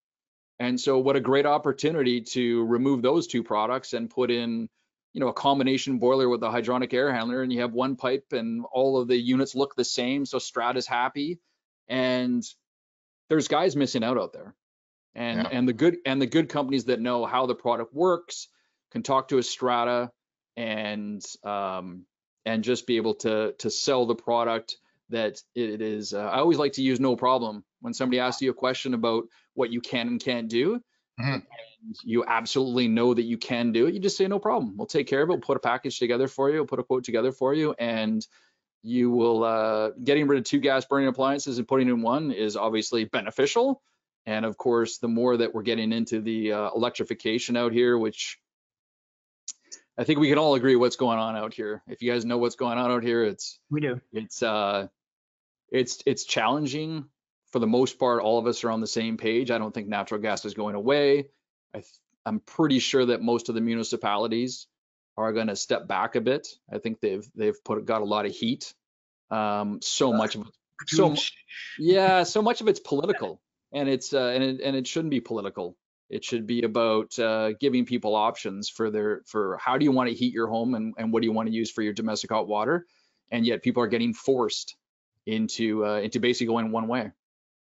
And 0.59 0.81
so 0.81 0.99
what 0.99 1.17
a 1.17 1.21
great 1.21 1.47
opportunity 1.47 2.23
to 2.23 2.65
remove 2.65 3.03
those 3.03 3.27
two 3.27 3.43
products 3.43 3.93
and 3.93 4.09
put 4.11 4.31
in, 4.31 4.69
you 5.15 5.21
know, 5.21 5.29
a 5.29 5.33
combination 5.33 5.99
boiler 5.99 6.29
with 6.29 6.43
a 6.43 6.49
hydronic 6.49 6.93
air 6.93 7.15
handler 7.15 7.43
and 7.43 7.53
you 7.53 7.61
have 7.61 7.73
one 7.73 7.95
pipe 7.97 8.33
and 8.33 8.65
all 8.73 9.01
of 9.01 9.09
the 9.09 9.17
units 9.17 9.55
look 9.55 9.77
the 9.77 9.85
same. 9.85 10.27
So 10.27 10.39
Strata's 10.39 10.89
happy 10.89 11.39
and 11.89 12.45
there's 13.29 13.47
guys 13.49 13.77
missing 13.77 14.03
out 14.05 14.19
out 14.19 14.33
there. 14.33 14.55
And, 15.15 15.39
Yeah. 15.39 15.49
and 15.53 15.69
the 15.69 15.73
good, 15.73 15.99
and 16.05 16.21
the 16.21 16.27
good 16.27 16.49
companies 16.49 16.87
that 16.87 17.01
know 17.01 17.25
how 17.25 17.47
the 17.47 17.55
product 17.55 17.95
works 17.95 18.49
can 18.91 19.05
talk 19.05 19.29
to 19.29 19.39
a 19.39 19.43
Strata 19.43 20.11
and, 20.57 21.25
um, 21.45 22.07
and 22.45 22.65
just 22.65 22.85
be 22.87 22.97
able 22.97 23.15
to, 23.15 23.55
to 23.59 23.71
sell 23.71 24.07
the 24.07 24.17
product 24.17 24.77
that 25.11 25.41
it 25.55 25.81
is, 25.81 26.13
uh, 26.13 26.19
I 26.25 26.39
always 26.39 26.59
like 26.59 26.73
to 26.73 26.83
use 26.83 26.99
no 26.99 27.15
problem. 27.15 27.65
When 27.81 27.95
somebody 27.95 28.19
asks 28.19 28.43
you 28.43 28.51
a 28.51 28.55
question 28.55 28.95
about 28.95 29.25
what 29.55 29.71
you 29.71 29.81
can 29.81 30.09
and 30.09 30.21
can't 30.21 30.49
do, 30.49 30.81
Mhm. 31.21 31.35
and 31.35 31.97
you 32.03 32.25
absolutely 32.27 32.89
know 32.89 33.15
that 33.15 33.23
you 33.23 33.39
can 33.39 33.73
do 33.73 33.87
it, 33.87 33.95
you 33.95 34.01
just 34.01 34.17
say, 34.17 34.27
no 34.27 34.39
problem. 34.39 34.77
We'll 34.77 34.87
take 34.87 35.07
care 35.07 35.23
of 35.23 35.29
it. 35.29 35.33
We'll 35.33 35.41
put 35.41 35.57
a 35.57 35.61
package 35.61 35.99
together 35.99 36.27
for 36.29 36.49
you. 36.51 36.57
We'll 36.57 36.67
put 36.67 36.79
a 36.81 36.85
quote 36.85 37.05
together 37.05 37.31
for 37.31 37.55
you. 37.55 37.75
And 37.79 38.27
you 38.83 39.11
will, 39.11 39.45
uh, 39.45 39.91
getting 39.91 40.27
rid 40.27 40.39
of 40.39 40.45
two 40.45 40.59
gas 40.61 40.85
burning 40.87 41.09
appliances 41.09 41.59
and 41.59 41.69
putting 41.69 41.89
in 41.89 42.03
one 42.03 42.33
is 42.33 42.57
obviously 42.57 43.05
beneficial. 43.05 43.83
And 44.27 44.45
of 44.45 44.57
course, 44.57 44.99
the 44.99 45.09
more 45.09 45.37
that 45.37 45.55
we're 45.55 45.63
getting 45.63 45.93
into 45.93 46.21
the 46.21 46.53
uh, 46.53 46.71
electrification 46.75 47.57
out 47.57 47.73
here, 47.73 47.97
which 47.97 48.39
I 49.97 50.05
think 50.05 50.19
we 50.19 50.29
can 50.29 50.39
all 50.39 50.55
agree 50.55 50.77
what's 50.77 50.97
going 50.97 51.19
on 51.19 51.37
out 51.37 51.55
here. 51.55 51.83
If 51.87 52.03
you 52.03 52.11
guys 52.11 52.25
know 52.25 52.39
what's 52.39 52.57
going 52.57 52.79
on 52.79 52.91
out 52.91 53.03
here, 53.05 53.23
it's 53.25 53.61
We 53.71 53.81
do. 53.81 54.01
it's 54.13 54.43
uh 54.43 54.89
it's 55.71 56.03
it's 56.07 56.25
challenging 56.25 57.05
for 57.55 57.61
the 57.61 57.69
most 57.69 58.01
part 58.01 58.21
all 58.21 58.41
of 58.41 58.49
us 58.49 58.65
are 58.65 58.73
on 58.73 58.81
the 58.81 58.87
same 58.89 59.17
page. 59.17 59.53
I 59.53 59.59
don't 59.59 59.73
think 59.73 59.87
natural 59.87 60.21
gas 60.21 60.45
is 60.45 60.55
going 60.55 60.75
away. 60.75 61.29
I 61.73 61.85
i'm 62.27 62.41
pretty 62.41 62.81
sure 62.81 63.07
that 63.07 63.23
most 63.23 63.49
of 63.49 63.55
the 63.55 63.61
municipalities 63.61 64.67
are 65.17 65.33
going 65.33 65.47
to 65.47 65.55
step 65.55 65.87
back 65.87 66.17
a 66.17 66.21
bit. 66.21 66.49
I 66.69 66.79
think 66.79 66.99
they've 66.99 67.25
they've 67.37 67.63
put 67.63 67.85
got 67.85 68.03
a 68.03 68.05
lot 68.05 68.27
of 68.27 68.33
heat. 68.33 68.75
Um 69.31 69.79
so 69.83 70.13
much 70.13 70.35
of 70.35 70.41
it 70.41 70.49
so 70.89 71.15
yeah 71.79 72.25
so 72.25 72.43
much 72.43 72.61
of 72.61 72.67
it's 72.67 72.81
political 72.81 73.41
and 73.73 73.89
it's 73.89 74.13
uh 74.13 74.33
and 74.35 74.43
it, 74.43 74.61
and 74.61 74.75
it 74.75 74.89
shouldn't 74.89 75.13
be 75.13 75.21
political. 75.21 75.77
It 76.11 76.25
should 76.25 76.49
be 76.49 76.63
about 76.63 77.17
uh, 77.21 77.53
giving 77.53 77.87
people 77.87 78.17
options 78.17 78.69
for 78.69 78.91
their 78.91 79.23
for 79.27 79.59
how 79.65 79.79
do 79.79 79.85
you 79.85 79.93
want 79.93 80.11
to 80.11 80.15
heat 80.17 80.35
your 80.35 80.49
home 80.49 80.75
and, 80.75 80.95
and 80.99 81.13
what 81.13 81.23
do 81.23 81.29
you 81.29 81.33
want 81.33 81.49
to 81.49 81.55
use 81.55 81.71
for 81.71 81.83
your 81.83 81.93
domestic 81.93 82.31
hot 82.31 82.49
water, 82.49 82.85
and 83.31 83.47
yet 83.47 83.63
people 83.63 83.83
are 83.83 83.93
getting 83.95 84.13
forced 84.13 84.77
into 85.25 85.87
uh, 85.87 86.01
into 86.01 86.19
basically 86.19 86.49
going 86.49 86.73
one 86.73 86.89
way. 86.89 87.13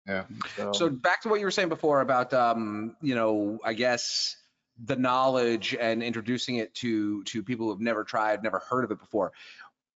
Yeah. 0.06 0.24
So, 0.56 0.72
So 0.72 0.88
back 0.90 1.22
to 1.22 1.28
what 1.28 1.38
you 1.38 1.46
were 1.46 1.52
saying 1.52 1.68
before 1.68 2.00
about, 2.00 2.32
um, 2.34 2.96
you 3.00 3.14
know, 3.14 3.60
I 3.64 3.74
guess 3.74 4.36
the 4.82 4.96
knowledge 4.96 5.76
and 5.78 6.02
introducing 6.02 6.56
it 6.56 6.74
to 6.76 7.22
to 7.24 7.42
people 7.42 7.68
who've 7.68 7.80
never 7.80 8.04
tried, 8.04 8.42
never 8.42 8.58
heard 8.58 8.84
of 8.84 8.90
it 8.90 8.98
before. 8.98 9.32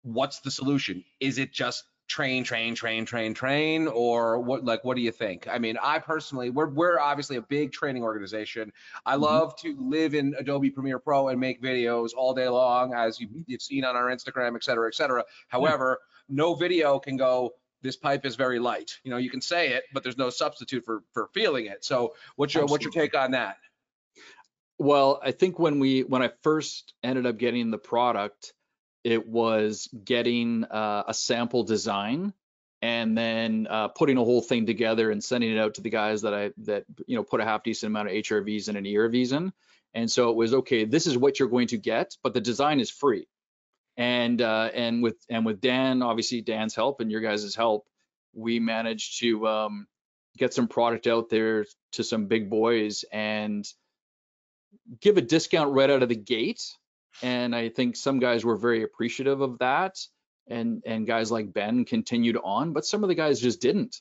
What's 0.03 0.41
the 0.41 0.51
solution? 0.51 1.05
Is 1.19 1.39
it 1.39 1.53
just 1.53 1.85
train, 2.09 2.45
train, 2.45 2.77
train, 2.77 3.05
train, 3.05 3.35
train, 3.35 3.89
or 3.89 4.39
what? 4.39 4.65
Like, 4.65 4.85
what 4.85 4.95
do 4.95 5.03
you 5.03 5.11
think? 5.11 5.49
I 5.49 5.59
mean, 5.59 5.77
I 5.83 5.99
personally, 5.99 6.51
we're 6.51 6.69
we're 6.69 7.01
obviously 7.01 7.37
a 7.37 7.43
big 7.43 7.73
training 7.73 8.05
organization. 8.05 8.73
I 9.05 9.17
Mhm. 9.17 9.23
love 9.23 9.57
to 9.63 9.77
live 9.81 10.15
in 10.15 10.37
Adobe 10.39 10.71
Premiere 10.71 11.01
Pro 11.01 11.29
and 11.29 11.41
make 11.41 11.61
videos 11.61 12.11
all 12.17 12.33
day 12.33 12.49
long, 12.49 12.95
as 12.95 13.19
you, 13.19 13.29
you've 13.47 13.63
seen 13.63 13.85
on 13.85 13.97
our 13.97 14.07
Instagram, 14.07 14.55
et 14.55 14.63
cetera, 14.63 14.87
et 14.87 14.95
cetera. 14.95 15.25
However, 15.49 15.99
no 16.29 16.55
video 16.55 17.01
can 17.01 17.17
go 17.17 17.55
this 17.83 17.97
pipe 17.97 18.27
is 18.27 18.37
very 18.37 18.59
light. 18.59 18.99
You 19.05 19.11
know, 19.11 19.17
you 19.17 19.31
can 19.31 19.41
say 19.41 19.71
it, 19.71 19.85
but 19.93 20.03
there's 20.03 20.19
no 20.19 20.31
substitute 20.31 20.85
for 20.85 21.03
for 21.13 21.29
feeling 21.35 21.67
it. 21.67 21.85
So 21.85 22.15
what's 22.37 22.55
your 22.55 22.67
what's 22.67 22.85
your 22.85 22.93
take 22.93 23.17
on 23.17 23.33
that? 23.33 23.57
Well, 24.79 25.21
I 25.23 25.33
think 25.33 25.59
when 25.59 25.79
we 25.79 26.03
when 26.03 26.23
I 26.23 26.31
first 26.43 26.95
ended 27.03 27.27
up 27.27 27.39
getting 27.39 27.71
the 27.71 27.79
product, 27.79 28.53
it 29.05 29.27
was 29.27 29.89
getting 30.05 30.65
uh, 30.65 31.05
a 31.09 31.15
sample 31.15 31.63
design 31.63 32.33
and 32.83 33.17
then 33.17 33.67
uh, 33.71 33.89
putting 33.89 34.19
a 34.19 34.25
whole 34.25 34.43
thing 34.43 34.67
together 34.67 35.11
and 35.11 35.25
sending 35.25 35.51
it 35.51 35.59
out 35.59 35.75
to 35.75 35.81
the 35.81 35.91
guys 35.91 36.23
that 36.23 36.35
I 36.35 36.53
that 36.59 36.85
you 37.07 37.17
know 37.17 37.23
put 37.23 37.41
a 37.41 37.45
half 37.45 37.63
decent 37.63 37.91
amount 37.91 38.09
of 38.09 38.15
HRVs 38.15 38.69
and 38.69 38.77
an 38.77 38.85
ERVs 38.85 39.33
in. 39.33 39.53
And 39.95 40.11
so 40.11 40.31
it 40.31 40.37
was 40.37 40.53
okay. 40.53 40.85
This 40.85 41.07
is 41.07 41.17
what 41.17 41.39
you're 41.39 41.49
going 41.49 41.69
to 41.69 41.79
get, 41.79 42.17
but 42.23 42.35
the 42.35 42.41
design 42.41 42.81
is 42.81 42.91
free. 42.91 43.27
And 43.97 44.43
uh, 44.43 44.71
and 44.75 45.03
with 45.03 45.17
and 45.31 45.47
with 45.47 45.61
Dan, 45.61 46.03
obviously 46.03 46.43
Dan's 46.43 46.75
help 46.75 47.01
and 47.01 47.11
your 47.11 47.23
guys' 47.23 47.55
help, 47.55 47.87
we 48.35 48.61
managed 48.61 49.21
to 49.21 49.47
um, 49.47 49.87
get 50.37 50.53
some 50.53 50.69
product 50.69 51.07
out 51.07 51.31
there 51.31 51.65
to 51.93 52.05
some 52.05 52.27
big 52.27 52.51
boys 52.51 53.05
and 53.11 53.67
give 55.01 55.17
a 55.17 55.23
discount 55.23 55.73
right 55.73 55.91
out 55.91 56.03
of 56.03 56.09
the 56.11 56.17
gate. 56.17 56.63
And 57.23 57.57
I 57.57 57.71
think 57.71 57.97
some 57.97 58.19
guys 58.19 58.45
were 58.45 58.57
very 58.57 58.83
appreciative 58.83 59.41
of 59.41 59.59
that. 59.59 59.97
And 60.49 60.83
and 60.87 61.07
guys 61.07 61.33
like 61.33 61.53
Ben 61.53 61.85
continued 61.85 62.37
on, 62.43 62.73
but 62.73 62.87
some 62.87 63.03
of 63.03 63.09
the 63.09 63.15
guys 63.15 63.41
just 63.41 63.61
didn't. 63.61 64.01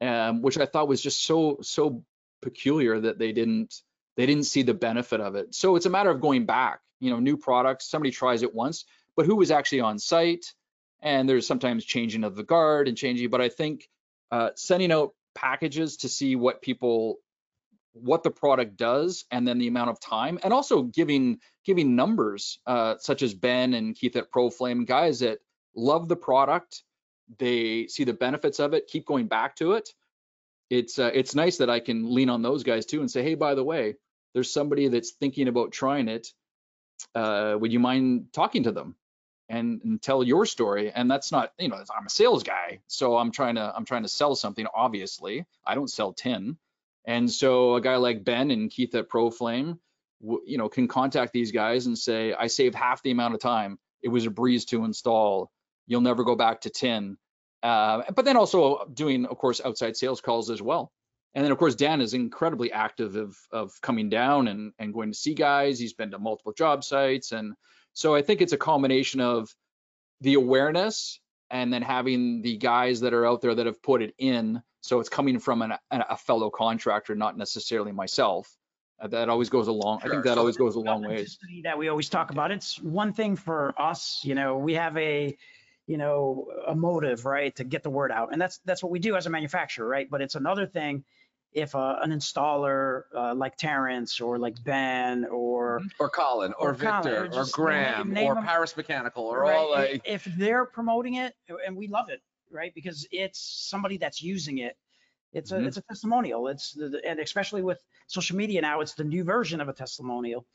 Um, 0.00 0.42
which 0.42 0.58
I 0.58 0.66
thought 0.66 0.86
was 0.86 1.02
just 1.02 1.24
so 1.24 1.58
so 1.62 2.04
peculiar 2.40 3.00
that 3.00 3.18
they 3.18 3.32
didn't 3.32 3.74
they 4.16 4.26
didn't 4.26 4.44
see 4.44 4.62
the 4.62 4.74
benefit 4.74 5.20
of 5.20 5.34
it. 5.36 5.54
So 5.54 5.76
it's 5.76 5.86
a 5.86 5.90
matter 5.90 6.10
of 6.10 6.20
going 6.20 6.44
back, 6.44 6.80
you 7.00 7.10
know, 7.10 7.20
new 7.20 7.36
products, 7.36 7.88
somebody 7.88 8.10
tries 8.10 8.42
it 8.42 8.54
once, 8.54 8.84
but 9.18 9.26
who 9.26 9.34
was 9.34 9.50
actually 9.50 9.80
on 9.80 9.98
site? 9.98 10.54
And 11.02 11.28
there's 11.28 11.44
sometimes 11.44 11.84
changing 11.84 12.22
of 12.22 12.36
the 12.36 12.44
guard 12.44 12.86
and 12.86 12.96
changing, 12.96 13.30
but 13.30 13.40
I 13.40 13.48
think 13.48 13.88
uh, 14.30 14.50
sending 14.54 14.92
out 14.92 15.12
packages 15.34 15.98
to 15.98 16.08
see 16.08 16.36
what 16.36 16.62
people 16.62 17.16
what 17.94 18.22
the 18.22 18.30
product 18.30 18.76
does 18.76 19.24
and 19.32 19.46
then 19.46 19.58
the 19.58 19.66
amount 19.66 19.90
of 19.90 19.98
time 19.98 20.38
and 20.44 20.52
also 20.52 20.82
giving 20.82 21.40
giving 21.64 21.96
numbers 21.96 22.60
uh, 22.64 22.94
such 23.00 23.22
as 23.22 23.34
ben 23.34 23.74
and 23.74 23.96
keith 23.96 24.14
at 24.14 24.30
proflame 24.30 24.86
guys 24.86 25.18
that 25.18 25.38
love 25.74 26.06
the 26.06 26.14
product. 26.14 26.84
They 27.38 27.88
see 27.88 28.04
the 28.04 28.12
benefits 28.12 28.60
of 28.60 28.72
it 28.72 28.86
keep 28.86 29.04
going 29.04 29.26
back 29.26 29.56
to 29.56 29.72
it. 29.72 29.88
It's 30.70 30.96
uh, 30.96 31.10
it's 31.12 31.34
nice 31.34 31.56
that 31.56 31.70
i 31.70 31.80
can 31.80 32.14
lean 32.14 32.30
on 32.30 32.42
those 32.42 32.62
guys 32.62 32.86
too 32.86 33.00
and 33.00 33.10
say 33.10 33.24
hey 33.24 33.34
by 33.34 33.56
the 33.56 33.64
way 33.64 33.96
there's 34.32 34.52
somebody 34.52 34.86
that's 34.86 35.10
thinking 35.10 35.48
about 35.48 35.72
trying 35.72 36.06
it. 36.06 36.28
Uh, 37.16 37.56
would 37.58 37.72
you 37.72 37.80
mind 37.80 38.26
talking 38.32 38.62
to 38.62 38.70
them 38.70 38.94
and, 39.48 39.80
and 39.82 40.02
tell 40.02 40.22
your 40.22 40.44
story 40.44 40.92
and 40.92 41.10
that's 41.10 41.32
not 41.32 41.52
you 41.58 41.68
know 41.68 41.76
i'm 41.76 42.06
a 42.06 42.10
sales 42.10 42.42
guy 42.42 42.80
so 42.86 43.16
i'm 43.16 43.32
trying 43.32 43.54
to 43.54 43.72
i'm 43.74 43.84
trying 43.84 44.02
to 44.02 44.08
sell 44.08 44.34
something 44.34 44.66
obviously 44.74 45.46
i 45.66 45.74
don't 45.74 45.90
sell 45.90 46.12
tin 46.12 46.56
and 47.08 47.30
so 47.30 47.74
a 47.74 47.80
guy 47.80 47.96
like 47.96 48.22
Ben 48.22 48.50
and 48.50 48.70
Keith 48.70 48.94
at 48.94 49.08
ProFlame, 49.08 49.78
you 50.20 50.58
know, 50.58 50.68
can 50.68 50.88
contact 50.88 51.32
these 51.32 51.52
guys 51.52 51.86
and 51.86 51.96
say, 51.96 52.34
I 52.34 52.48
saved 52.48 52.74
half 52.74 53.02
the 53.02 53.10
amount 53.10 53.32
of 53.32 53.40
time. 53.40 53.78
It 54.02 54.08
was 54.08 54.26
a 54.26 54.30
breeze 54.30 54.66
to 54.66 54.84
install. 54.84 55.50
You'll 55.86 56.02
never 56.02 56.22
go 56.22 56.36
back 56.36 56.60
to 56.62 56.70
tin. 56.70 57.16
Uh, 57.62 58.02
but 58.14 58.26
then 58.26 58.36
also 58.36 58.84
doing, 58.92 59.24
of 59.24 59.38
course, 59.38 59.58
outside 59.64 59.96
sales 59.96 60.20
calls 60.20 60.50
as 60.50 60.60
well. 60.60 60.92
And 61.34 61.42
then, 61.42 61.50
of 61.50 61.56
course, 61.56 61.74
Dan 61.74 62.02
is 62.02 62.12
incredibly 62.12 62.72
active 62.72 63.16
of, 63.16 63.38
of 63.50 63.72
coming 63.80 64.10
down 64.10 64.46
and, 64.46 64.74
and 64.78 64.92
going 64.92 65.10
to 65.10 65.18
see 65.18 65.32
guys. 65.32 65.78
He's 65.78 65.94
been 65.94 66.10
to 66.10 66.18
multiple 66.18 66.52
job 66.52 66.84
sites. 66.84 67.32
And 67.32 67.54
so 67.98 68.14
I 68.14 68.22
think 68.22 68.40
it's 68.40 68.52
a 68.52 68.56
combination 68.56 69.20
of 69.20 69.52
the 70.20 70.34
awareness 70.34 71.18
and 71.50 71.72
then 71.72 71.82
having 71.82 72.42
the 72.42 72.56
guys 72.56 73.00
that 73.00 73.12
are 73.12 73.26
out 73.26 73.40
there 73.40 73.56
that 73.56 73.66
have 73.66 73.82
put 73.82 74.02
it 74.02 74.14
in 74.18 74.62
so 74.82 75.00
it's 75.00 75.08
coming 75.08 75.40
from 75.40 75.62
an, 75.62 75.72
a, 75.90 76.16
fellow 76.16 76.48
contractor 76.48 77.16
not 77.16 77.36
necessarily 77.36 77.90
myself 77.90 78.48
Uh, 79.00 79.08
that 79.08 79.28
always 79.28 79.48
goes 79.48 79.66
along. 79.66 79.98
long 79.98 80.00
i 80.04 80.08
think 80.08 80.22
that 80.22 80.34
So 80.34 80.40
always 80.40 80.56
goes 80.56 80.76
a 80.76 80.80
long 80.80 81.02
ways 81.02 81.38
that 81.64 81.76
we 81.76 81.88
always 81.88 82.08
talk 82.08 82.30
about. 82.30 82.52
It's 82.52 82.80
one 82.80 83.12
thing 83.12 83.34
for 83.34 83.74
us, 83.80 84.20
you 84.22 84.34
know, 84.36 84.58
we 84.58 84.74
have 84.74 84.96
a, 84.96 85.36
you 85.88 85.96
know, 85.96 86.46
a 86.66 86.74
motive, 86.76 87.24
right, 87.24 87.54
to 87.56 87.64
get 87.64 87.82
the 87.82 87.90
word 87.90 88.12
out, 88.12 88.28
and 88.32 88.40
that's 88.40 88.58
that's 88.64 88.82
what 88.82 88.92
we 88.92 89.00
do 89.00 89.16
as 89.16 89.26
a 89.26 89.30
manufacturer, 89.30 89.88
right? 89.88 90.08
But 90.08 90.20
it's 90.22 90.36
another 90.36 90.66
thing 90.66 91.04
if 91.60 91.74
uh, 91.74 91.96
an 92.02 92.10
installer 92.10 93.02
uh, 93.14 93.34
like 93.34 93.56
Terrence 93.56 94.20
or 94.20 94.38
like 94.38 94.62
Ben 94.64 95.24
or 95.30 95.80
Or 95.98 96.08
Colin, 96.08 96.52
or, 96.58 96.70
Or 96.70 96.74
Colin, 96.74 97.02
Victor, 97.02 97.36
or 97.38 97.42
or 97.42 97.46
Graham, 97.52 98.08
name- 98.08 98.14
name 98.14 98.30
or 98.30 98.34
them. 98.34 98.44
Paris 98.44 98.76
Mechanical, 98.76 99.24
or 99.24 99.40
right, 99.40 99.56
all 99.56 99.70
like. 99.70 100.02
if 100.04 100.24
they're 100.36 100.64
promoting 100.64 101.14
it, 101.14 101.34
and 101.66 101.76
we 101.76 101.88
love 101.88 102.08
it, 102.08 102.22
right, 102.50 102.72
because 102.74 103.06
it's 103.10 103.40
somebody 103.70 103.96
that's 103.98 104.22
using 104.22 104.58
it. 104.58 104.76
It's 105.32 105.52
a 105.52 105.56
Mhm. 105.58 105.66
it's 105.66 105.76
a 105.76 105.82
testimonial. 105.82 106.48
It's 106.48 106.72
the, 106.72 106.88
the- 106.88 107.04
and 107.04 107.20
especially 107.20 107.62
with 107.62 107.82
social 108.06 108.36
media 108.36 108.60
now, 108.62 108.80
it's 108.80 108.94
the 108.94 109.04
new 109.04 109.24
version 109.24 109.60
of 109.60 109.68
a 109.68 109.72
testimonial, 109.72 110.46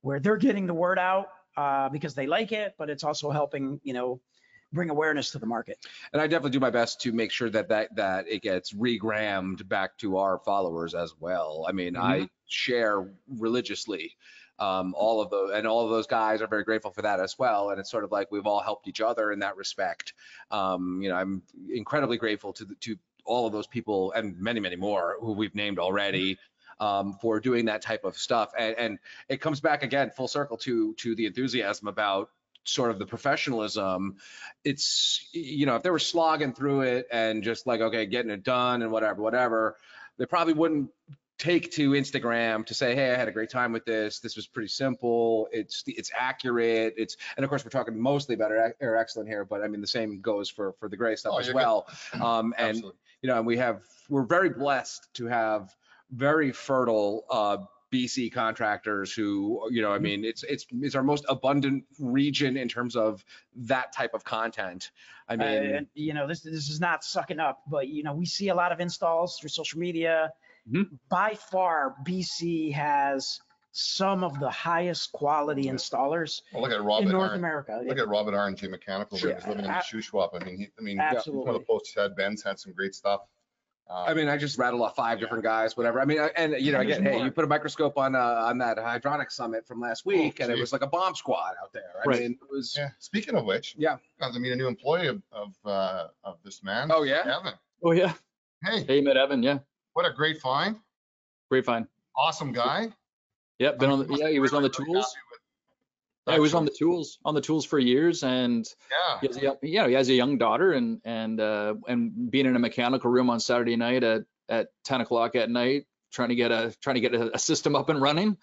where 0.00 0.20
they're 0.20 0.36
getting 0.38 0.66
the 0.66 0.74
word 0.74 0.98
out 0.98 1.28
uh, 1.56 1.88
because 1.90 2.14
they 2.14 2.26
like 2.26 2.50
it, 2.52 2.74
but 2.78 2.88
it's 2.90 3.04
also 3.04 3.30
helping 3.30 3.80
you 3.84 3.92
know 3.92 4.20
bring 4.74 4.90
awareness 4.90 5.30
to 5.30 5.38
the 5.38 5.46
market. 5.46 5.78
and 6.12 6.20
I 6.20 6.26
definitely 6.26 6.50
do 6.50 6.60
my 6.60 6.70
best 6.70 7.00
to 7.02 7.12
make 7.12 7.30
sure 7.30 7.48
that 7.50 7.68
that 7.68 7.94
that 7.96 8.26
it 8.28 8.42
gets 8.42 8.72
regrammed 8.72 9.66
back 9.68 9.96
to 9.98 10.18
our 10.18 10.38
followers 10.38 10.94
as 10.94 11.14
well. 11.18 11.64
I 11.68 11.72
mean, 11.72 11.96
I 11.96 12.28
share 12.46 13.10
religiously 13.28 14.16
um, 14.58 14.94
all 14.96 15.20
of 15.20 15.30
those, 15.30 15.52
and 15.54 15.66
all 15.66 15.84
of 15.84 15.90
those 15.90 16.06
guys 16.06 16.42
are 16.42 16.46
very 16.46 16.64
grateful 16.64 16.90
for 16.90 17.02
that 17.02 17.20
as 17.20 17.38
well. 17.38 17.70
And 17.70 17.80
it's 17.80 17.90
sort 17.90 18.04
of 18.04 18.12
like 18.12 18.30
we've 18.30 18.46
all 18.46 18.60
helped 18.60 18.86
each 18.88 19.00
other 19.00 19.32
in 19.32 19.38
that 19.40 19.56
respect. 19.56 20.14
Um, 20.50 21.00
you 21.02 21.08
know, 21.08 21.16
I'm 21.16 21.42
incredibly 21.72 22.18
grateful 22.18 22.52
to 22.54 22.64
the, 22.64 22.74
to 22.80 22.96
all 23.24 23.46
of 23.46 23.52
those 23.52 23.66
people 23.66 24.12
and 24.12 24.38
many, 24.38 24.60
many 24.60 24.76
more 24.76 25.16
who 25.20 25.32
we've 25.32 25.54
named 25.54 25.78
already. 25.78 26.38
Um, 26.80 27.16
for 27.22 27.38
doing 27.38 27.66
that 27.66 27.82
type 27.82 28.04
of 28.04 28.16
stuff, 28.16 28.50
and, 28.58 28.74
and 28.76 28.98
it 29.28 29.40
comes 29.40 29.60
back 29.60 29.84
again 29.84 30.10
full 30.10 30.26
circle 30.26 30.56
to 30.56 30.92
to 30.94 31.14
the 31.14 31.24
enthusiasm 31.24 31.86
about 31.86 32.30
sort 32.64 32.90
of 32.90 32.98
the 32.98 33.06
professionalism 33.06 34.16
it's 34.64 35.28
you 35.32 35.66
know 35.66 35.76
if 35.76 35.82
they 35.82 35.90
were 35.90 35.98
slogging 35.98 36.52
through 36.54 36.80
it 36.82 37.06
and 37.12 37.42
just 37.42 37.66
like 37.66 37.80
okay 37.80 38.06
getting 38.06 38.30
it 38.30 38.42
done 38.42 38.82
and 38.82 38.90
whatever 38.90 39.22
whatever 39.22 39.76
they 40.18 40.26
probably 40.26 40.54
wouldn't 40.54 40.90
take 41.36 41.72
to 41.72 41.90
instagram 41.90 42.64
to 42.64 42.74
say 42.74 42.94
hey 42.94 43.12
i 43.12 43.16
had 43.16 43.26
a 43.28 43.32
great 43.32 43.50
time 43.50 43.72
with 43.72 43.84
this. 43.84 44.20
This 44.20 44.36
was 44.36 44.46
pretty 44.46 44.68
simple. 44.68 45.48
It's 45.52 45.82
it's 45.86 46.10
accurate. 46.16 46.94
It's 46.96 47.16
and 47.36 47.42
of 47.44 47.50
course 47.50 47.64
we're 47.64 47.70
talking 47.70 48.00
mostly 48.00 48.36
about 48.36 48.52
Air 48.80 48.96
Excellent 48.96 49.28
here 49.28 49.44
but 49.44 49.62
i 49.62 49.66
mean 49.68 49.80
the 49.80 49.86
same 49.86 50.20
goes 50.20 50.48
for 50.48 50.72
for 50.78 50.88
the 50.88 50.96
gray 50.96 51.16
stuff 51.16 51.32
Oh, 51.34 51.38
as 51.38 51.52
well. 51.52 51.86
Um 52.14 52.54
and 52.56 52.68
Absolutely. 52.68 52.98
you 53.22 53.28
know 53.28 53.38
and 53.38 53.46
we 53.46 53.56
have 53.58 53.82
we're 54.08 54.22
very 54.24 54.48
blessed 54.50 55.12
to 55.14 55.26
have 55.26 55.74
very 56.12 56.52
fertile 56.52 57.24
uh 57.28 57.58
BC 57.94 58.32
contractors 58.32 59.12
who, 59.12 59.68
you 59.70 59.80
know, 59.80 59.92
I 59.92 59.98
mean, 59.98 60.24
it's 60.24 60.42
it's 60.42 60.66
it's 60.72 60.96
our 60.96 61.02
most 61.04 61.24
abundant 61.28 61.84
region 62.00 62.56
in 62.56 62.68
terms 62.68 62.96
of 62.96 63.24
that 63.54 63.92
type 63.92 64.14
of 64.14 64.24
content. 64.24 64.90
I 65.28 65.34
Uh, 65.34 65.36
mean, 65.36 65.74
and, 65.76 65.86
you 65.94 66.12
know, 66.12 66.26
this 66.26 66.40
this 66.40 66.68
is 66.68 66.80
not 66.80 67.04
sucking 67.04 67.38
up, 67.38 67.62
but 67.68 67.86
you 67.88 68.02
know, 68.02 68.12
we 68.12 68.26
see 68.26 68.48
a 68.48 68.54
lot 68.54 68.72
of 68.72 68.80
installs 68.80 69.38
through 69.38 69.50
social 69.50 69.78
media. 69.78 70.32
Mhm. 70.68 70.98
By 71.08 71.34
far, 71.34 71.94
BC 72.04 72.72
has 72.72 73.40
some 73.70 74.24
of 74.24 74.38
the 74.40 74.50
highest 74.50 75.12
quality 75.12 75.64
installers 75.64 76.42
Well, 76.52 76.62
look 76.62 76.70
at 76.72 76.78
in 77.02 77.08
North 77.10 77.30
Arn. 77.30 77.38
America. 77.38 77.80
Look 77.86 77.98
at 77.98 78.08
Robin 78.08 78.32
RNG 78.34 78.68
Mechanical, 78.70 79.16
where 79.18 79.20
Sure. 79.20 79.34
he's 79.34 79.46
living 79.46 79.64
in 79.64 79.70
A- 79.70 79.74
the 79.74 80.00
shoe. 80.00 80.18
I 80.20 80.44
mean, 80.44 80.56
he, 80.58 80.68
I 80.78 80.82
mean, 80.82 81.00
some 81.22 81.38
of 81.38 81.54
the 81.54 81.60
posts 81.60 81.92
he 81.92 82.00
had, 82.00 82.14
Ben's 82.16 82.42
had 82.42 82.58
some 82.58 82.72
great 82.72 82.94
stuff. 82.94 83.22
Um, 83.90 84.04
I 84.08 84.14
mean, 84.14 84.28
I 84.28 84.38
just 84.38 84.56
rattled 84.58 84.80
off 84.80 84.96
five 84.96 85.20
different 85.20 85.44
guys, 85.44 85.76
whatever. 85.76 86.00
I 86.00 86.06
mean, 86.06 86.18
I- 86.18 86.30
and 86.36 86.54
you 86.58 86.72
know, 86.72 86.80
And 86.80 86.90
again, 86.90 87.02
hey, 87.04 87.12
more. 87.18 87.24
you 87.26 87.30
put 87.30 87.44
a 87.44 87.46
microscope 87.46 87.98
on 87.98 88.14
uh, 88.14 88.18
on 88.18 88.56
that 88.58 88.78
hydronic 88.78 89.30
summit 89.30 89.66
from 89.66 89.78
last 89.80 90.06
week, 90.06 90.40
and 90.40 90.50
it 90.50 90.56
Oh, 90.56 90.60
was 90.60 90.72
like 90.72 90.80
a 90.82 90.86
bomb 90.86 91.14
squad 91.14 91.54
out 91.62 91.72
there. 91.72 91.92
I 92.02 92.08
Right. 92.08 92.20
mean, 92.20 92.32
it 92.32 92.48
was. 92.50 92.74
Yeah, 92.76 92.88
speaking 92.98 93.34
of 93.36 93.44
which. 93.44 93.74
Yeah. 93.76 93.98
Got 94.20 94.32
to 94.32 94.40
meet 94.40 94.52
a 94.52 94.56
new 94.56 94.68
employee 94.68 95.08
of, 95.08 95.22
of, 95.32 95.54
uh, 95.66 96.08
of 96.24 96.38
this 96.42 96.62
man. 96.62 96.90
Oh 96.92 97.02
yeah. 97.02 97.20
Evan. 97.40 97.54
oh 97.82 97.92
yeah 97.92 98.14
Hey, 98.64 98.82
hey 98.84 99.00
met 99.02 99.18
evan 99.18 99.42
yeah 99.42 99.58
what 99.92 100.06
a 100.06 100.12
great 100.12 100.40
find. 100.40 100.76
great 101.50 101.66
find 101.66 101.86
awesome 102.16 102.52
guy. 102.52 102.90
Yeah, 103.58 103.72
been 103.72 103.90
on, 103.90 104.00
I 104.00 104.02
mean, 104.06 104.12
the, 104.18 104.24
yeah, 104.24 104.30
he 104.30 104.38
was 104.40 104.52
on 104.54 104.62
the 104.62 104.68
really, 104.70 104.84
really 104.90 104.94
tools. 105.02 105.16
Happy 106.26 106.32
with 106.32 106.32
Yeah, 106.32 106.34
he 106.36 106.40
was 106.40 106.54
on 106.54 106.64
the 106.64 106.70
tools, 106.70 107.18
on 107.24 107.34
the 107.34 107.40
tools 107.40 107.64
for 107.64 107.78
years 107.78 108.22
and 108.22 108.66
Yeah. 108.90 109.20
he 109.20 109.26
has 109.28 109.36
a, 109.36 109.40
young- 109.42 109.56
yeah, 109.62 109.86
he 109.88 109.94
has 109.94 110.08
a 110.08 110.14
young 110.14 110.38
daughter 110.38 110.72
and, 110.72 111.00
and, 111.04 111.40
uh, 111.40 111.74
and 111.88 112.30
being 112.30 112.46
in 112.46 112.56
a 112.56 112.58
mechanical 112.58 113.10
room 113.10 113.30
on 113.30 113.40
Saturday 113.40 113.76
night 113.76 114.02
at, 114.04 114.22
at 114.48 114.68
10 114.84 115.00
o'clock 115.02 115.36
at 115.36 115.50
night, 115.50 115.86
trying 116.12 116.28
to 116.30 116.34
get 116.34 116.50
a, 116.52 116.74
trying 116.80 116.94
to 116.94 117.00
get 117.00 117.14
a, 117.14 117.34
a 117.34 117.38
system 117.38 117.74
up 117.76 117.88
and 117.88 118.00
running. 118.00 118.36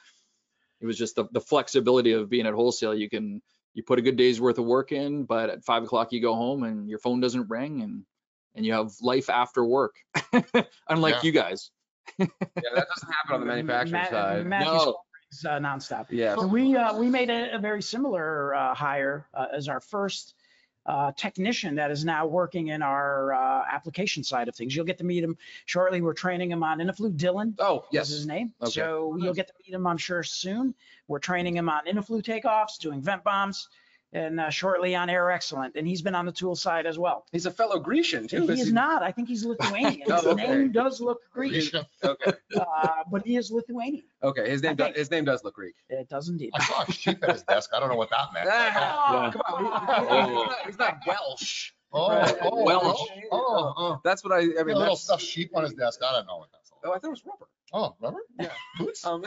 It 0.81 0.85
was 0.85 0.97
just 0.97 1.15
the, 1.15 1.25
the 1.31 1.41
flexibility 1.41 2.13
of 2.13 2.29
being 2.29 2.47
at 2.47 2.53
wholesale. 2.53 2.93
You 2.95 3.09
can, 3.09 3.41
you 3.73 3.83
put 3.83 3.99
a 3.99 4.01
good 4.01 4.17
day's 4.17 4.41
worth 4.41 4.57
of 4.57 4.65
work 4.65 4.91
in, 4.91 5.23
but 5.25 5.49
at 5.49 5.63
five 5.63 5.83
o'clock 5.83 6.11
you 6.11 6.21
go 6.21 6.33
home 6.35 6.63
and 6.63 6.89
your 6.89 6.99
phone 6.99 7.19
doesn't 7.21 7.49
ring 7.49 7.81
and, 7.83 8.03
and 8.55 8.65
you 8.65 8.73
have 8.73 8.91
life 9.01 9.29
after 9.29 9.63
work. 9.63 9.95
Unlike 10.89 11.15
Yeah. 11.15 11.21
you 11.23 11.31
guys. 11.31 11.71
Yeah, 12.19 12.25
that 12.75 12.87
doesn't 12.93 13.11
happen 13.11 13.35
on 13.35 13.39
the 13.41 13.45
manufacturing 13.45 14.01
Ma- 14.03 14.09
side. 14.09 14.45
Matthew 14.45 14.71
No. 14.73 14.97
Uh, 15.45 15.59
nonstop. 15.59 16.07
Yeah. 16.09 16.35
So 16.35 16.45
we 16.45 16.75
uh, 16.75 16.93
we 16.97 17.09
made 17.09 17.29
a, 17.29 17.55
a 17.55 17.59
very 17.59 17.81
similar 17.81 18.53
uh, 18.53 18.75
hire 18.75 19.27
uh, 19.33 19.45
as 19.55 19.69
our 19.69 19.79
first 19.79 20.35
uh, 20.85 21.11
technician 21.15 21.75
that 21.75 21.89
is 21.89 22.03
now 22.03 22.25
working 22.25 22.67
in 22.67 22.81
our 22.81 23.33
uh, 23.33 23.63
application 23.71 24.23
side 24.23 24.49
of 24.49 24.55
things. 24.55 24.75
You'll 24.75 24.85
get 24.85 24.97
to 24.97 25.03
meet 25.05 25.23
him 25.23 25.37
shortly. 25.65 26.01
We're 26.01 26.13
training 26.13 26.51
him 26.51 26.63
on 26.63 26.79
InnoFlue. 26.79 27.15
Dylan 27.17 27.53
Oh, 27.59 27.85
is 27.93 28.09
his 28.09 28.25
name. 28.25 28.51
Okay. 28.61 28.71
So 28.71 29.15
you'll 29.19 29.33
get 29.33 29.47
to 29.47 29.53
meet 29.65 29.73
him, 29.73 29.87
I'm 29.87 29.97
sure, 29.97 30.21
soon. 30.23 30.75
We're 31.07 31.19
training 31.19 31.55
him 31.55 31.69
on 31.69 31.85
InnoFlue 31.85 32.23
takeoffs, 32.23 32.77
doing 32.79 33.01
vent 33.01 33.23
bombs, 33.23 33.69
and 34.13 34.39
uh, 34.39 34.49
shortly 34.49 34.95
on 34.95 35.09
Air 35.09 35.31
Excellent. 35.31 35.75
And 35.75 35.87
he's 35.87 36.01
been 36.01 36.15
on 36.15 36.25
the 36.25 36.31
tool 36.31 36.55
side 36.55 36.85
as 36.85 36.99
well. 36.99 37.25
He's 37.31 37.45
a 37.45 37.51
fellow 37.51 37.79
Grecian 37.79 38.27
too. 38.27 38.45
he 38.47 38.53
is 38.53 38.59
is 38.61 38.67
he? 38.67 38.73
not. 38.73 39.03
I 39.03 39.11
think 39.11 39.27
he's 39.29 39.45
Lithuanian. 39.45 40.01
Oh, 40.11 40.15
His 40.15 40.25
okay. 40.27 40.47
name 40.47 40.71
does 40.71 40.99
look 41.01 41.19
Greek, 41.33 41.73
Okay. 42.03 42.33
uh, 42.59 42.87
but 43.11 43.25
he 43.25 43.37
is 43.37 43.51
Lithuanian. 43.51 44.03
Okay. 44.23 44.49
His 44.49 44.61
name, 44.63 44.71
I 44.71 44.75
does, 44.75 44.95
his 44.95 45.11
name 45.11 45.25
does 45.25 45.43
look 45.43 45.55
Greek. 45.55 45.75
It 45.89 46.09
does 46.09 46.27
indeed. 46.29 46.51
I 46.53 46.63
saw 46.63 46.83
a 46.87 46.91
sheep 46.91 47.23
at 47.23 47.31
his 47.31 47.43
desk. 47.43 47.71
I 47.75 47.79
don't 47.79 47.89
know 47.89 47.95
what 47.95 48.09
that 48.09 48.33
meant. 48.33 48.49
Ah, 48.51 49.25
Yeah. 49.25 49.31
Come 49.31 49.41
on. 49.47 49.65
he- 49.65 50.31
He's 50.31 50.47
not, 50.47 50.65
he's 50.65 50.77
not 50.77 50.97
Welsh. 51.07 51.71
Oh, 51.93 52.09
Right. 52.09 52.35
oh, 52.43 52.63
Welsh. 52.63 52.99
oh, 53.31 53.37
oh, 53.37 53.73
oh. 53.77 54.01
That's 54.03 54.23
what 54.23 54.31
I. 54.33 54.37
I 54.39 54.41
mean, 54.63 54.75
little 54.77 54.81
that's, 54.95 55.01
stuffed 55.03 55.23
sheep 55.23 55.51
on 55.55 55.63
his 55.63 55.73
desk. 55.73 55.99
I 56.07 56.11
don't 56.13 56.25
know 56.25 56.37
what 56.37 56.49
that's 56.53 56.71
all. 56.71 56.79
oh, 56.85 56.93
I 56.95 56.99
thought 56.99 57.07
it 57.07 57.11
was 57.11 57.25
rubber. 57.25 57.47
Oh, 57.73 57.95
rubber? 58.01 58.19
Yeah. 58.39 58.49
Boots? 58.79 59.05
Um, 59.05 59.23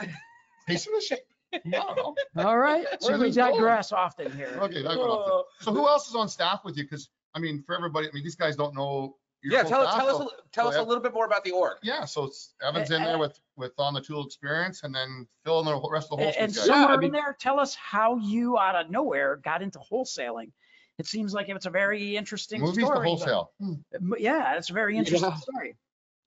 Piece 0.67 0.87
of 0.87 0.93
the 0.93 1.01
sheep? 1.01 1.19
I. 1.65 2.13
All 2.37 2.57
right. 2.57 2.85
So 2.99 3.17
we 3.17 3.29
is 3.29 3.37
it 3.37 3.41
going? 3.41 3.63
often 3.91 4.31
here. 4.31 4.57
Okay, 4.61 4.81
that 4.81 4.89
went 4.89 4.99
off 5.01 5.23
oh. 5.27 5.45
So 5.61 5.73
who 5.73 5.87
else 5.87 6.07
is 6.09 6.15
on 6.15 6.27
staff 6.29 6.63
with 6.65 6.77
you? 6.77 6.83
Because, 6.83 7.09
I 7.33 7.39
mean, 7.39 7.63
for 7.65 7.75
everybody, 7.75 8.07
I 8.07 8.11
mean, 8.13 8.23
these 8.23 8.35
guys 8.35 8.55
don't 8.55 8.75
know. 8.75 9.15
your 9.41 9.53
yeah, 9.53 9.63
tell, 9.63 9.83
staff, 9.87 9.95
tell 9.97 10.07
us, 10.23 10.31
a- 10.31 10.51
tell 10.51 10.65
so 10.65 10.69
us 10.71 10.75
a 10.77 10.87
little 10.87 11.03
bit 11.03 11.13
more 11.13 11.25
about 11.25 11.43
the 11.43 11.51
org. 11.51 11.77
Yeah, 11.83 12.05
so 12.05 12.23
it's 12.25 12.53
Evan's 12.61 12.91
in 12.91 13.03
there 13.03 13.17
with, 13.17 13.39
with 13.57 13.73
on 13.77 13.93
the 13.93 14.01
tool 14.01 14.25
experience 14.25 14.83
and 14.83 14.93
then 14.93 15.27
Phil 15.43 15.59
and 15.59 15.67
the 15.67 15.89
rest 15.91 16.07
of 16.11 16.17
the 16.17 16.25
whole. 16.25 16.33
And 16.37 16.53
guys. 16.53 16.67
Yeah, 16.67 16.73
I 16.73 16.77
somewhere 16.81 16.97
mean- 16.97 17.07
in 17.07 17.13
there, 17.13 17.35
tell 17.39 17.59
us 17.59 17.75
how 17.75 18.17
you 18.17 18.57
out 18.57 18.75
of 18.75 18.89
nowhere 18.89 19.37
got 19.37 19.61
into 19.61 19.79
wholesaling. 19.79 20.51
It 20.97 21.07
seems 21.07 21.33
like 21.33 21.49
it's 21.49 21.65
a 21.65 21.69
very 21.69 22.15
interesting 22.15 22.61
Movies 22.61 22.77
to 22.77 22.81
story. 22.85 22.97
but- 22.99 23.05
wholesale. 23.05 23.51
Hmm. 23.59 23.73
M- 23.93 24.13
Yeah, 24.17 24.55
it's 24.57 24.69
a 24.69 24.73
very 24.73 24.97
interesting 24.97 25.29
Yeah. 25.29 25.35
story. 25.37 25.75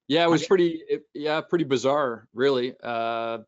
Yeah, 0.09 0.25
it 0.25 0.31
was 0.31 0.47
pretty, 0.47 0.83
it- 0.89 1.05
yeah, 1.15 1.41
pretty 1.41 1.65
bizarre, 1.65 2.29
really. 2.35 2.75
Uh, 2.83 3.39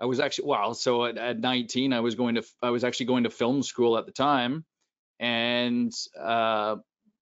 I 0.00 0.06
was 0.06 0.20
actually, 0.20 0.46
wow. 0.46 0.72
So 0.72 1.04
at, 1.04 1.18
at 1.18 1.40
19, 1.40 1.92
I 1.92 2.00
was 2.00 2.14
going 2.14 2.36
to, 2.36 2.42
I 2.62 2.70
was 2.70 2.84
actually 2.84 3.06
going 3.06 3.24
to 3.24 3.30
film 3.30 3.62
school 3.62 3.98
at 3.98 4.06
the 4.06 4.12
time, 4.12 4.64
and 5.18 5.92
uh, 6.18 6.76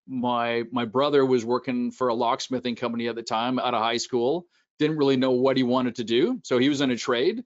my 0.07 0.65
my 0.71 0.85
brother 0.85 1.27
was 1.27 1.45
working 1.45 1.91
for 1.91 2.09
a 2.09 2.15
locksmithing 2.15 2.77
company 2.77 3.09
at 3.09 3.17
the 3.17 3.23
time 3.23 3.59
out 3.59 3.75
of 3.75 3.83
high 3.83 3.97
school. 3.97 4.47
Didn't 4.79 4.97
really 4.97 5.17
know 5.17 5.33
what 5.33 5.57
he 5.57 5.65
wanted 5.65 5.97
to 5.97 6.05
do, 6.05 6.41
so 6.45 6.59
he 6.59 6.69
was 6.69 6.81
in 6.81 6.91
a 6.91 6.97
trade. 6.97 7.43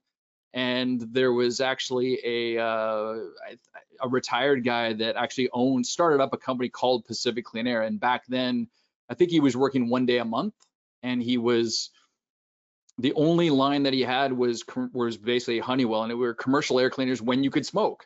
And 0.55 1.01
there 1.11 1.33
was 1.33 1.61
actually 1.61 2.19
a 2.23 2.63
uh, 2.63 3.15
a 4.01 4.07
retired 4.07 4.63
guy 4.63 4.93
that 4.93 5.15
actually 5.15 5.49
owned, 5.51 5.87
started 5.87 6.21
up 6.21 6.33
a 6.33 6.37
company 6.37 6.69
called 6.69 7.05
Pacific 7.05 7.43
Clean 7.43 7.65
Air, 7.65 7.81
and 7.81 7.99
back 7.99 8.23
then, 8.27 8.67
I 9.09 9.15
think 9.15 9.31
he 9.31 9.39
was 9.39 9.57
working 9.57 9.89
one 9.89 10.05
day 10.05 10.19
a 10.19 10.25
month 10.25 10.53
and 11.03 11.21
he 11.21 11.37
was 11.37 11.91
the 12.99 13.13
only 13.13 13.49
line 13.49 13.83
that 13.83 13.93
he 13.93 14.01
had 14.01 14.33
was 14.33 14.63
was 14.93 15.17
basically 15.17 15.59
Honeywell, 15.59 16.03
and 16.03 16.11
it 16.11 16.15
were 16.15 16.33
commercial 16.33 16.79
air 16.79 16.89
cleaners 16.89 17.21
when 17.21 17.43
you 17.43 17.49
could 17.49 17.65
smoke. 17.65 18.05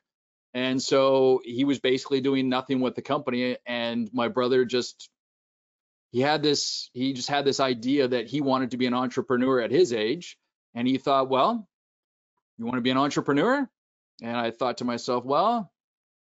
And 0.54 0.82
so 0.82 1.42
he 1.44 1.66
was 1.66 1.80
basically 1.80 2.22
doing 2.22 2.50
nothing 2.50 2.80
with 2.80 2.96
the 2.96 3.02
company. 3.02 3.58
And 3.66 4.10
my 4.14 4.30
brother 4.30 4.66
just 4.66 5.10
he 6.12 6.22
had 6.22 6.42
this 6.42 6.90
he 6.94 7.14
just 7.14 7.30
had 7.30 7.44
this 7.46 7.60
idea 7.60 8.08
that 8.08 8.28
he 8.28 8.40
wanted 8.42 8.72
to 8.72 8.78
be 8.78 8.86
an 8.86 8.94
entrepreneur 8.94 9.60
at 9.60 9.72
his 9.72 9.92
age, 9.92 10.38
and 10.74 10.88
he 10.88 10.98
thought, 10.98 11.30
well, 11.30 11.68
you 12.58 12.66
want 12.66 12.78
to 12.78 12.82
be 12.82 12.92
an 12.92 12.98
entrepreneur? 12.98 13.70
And 14.22 14.38
I 14.38 14.52
thought 14.52 14.78
to 14.78 14.86
myself, 14.86 15.26
well, 15.26 15.72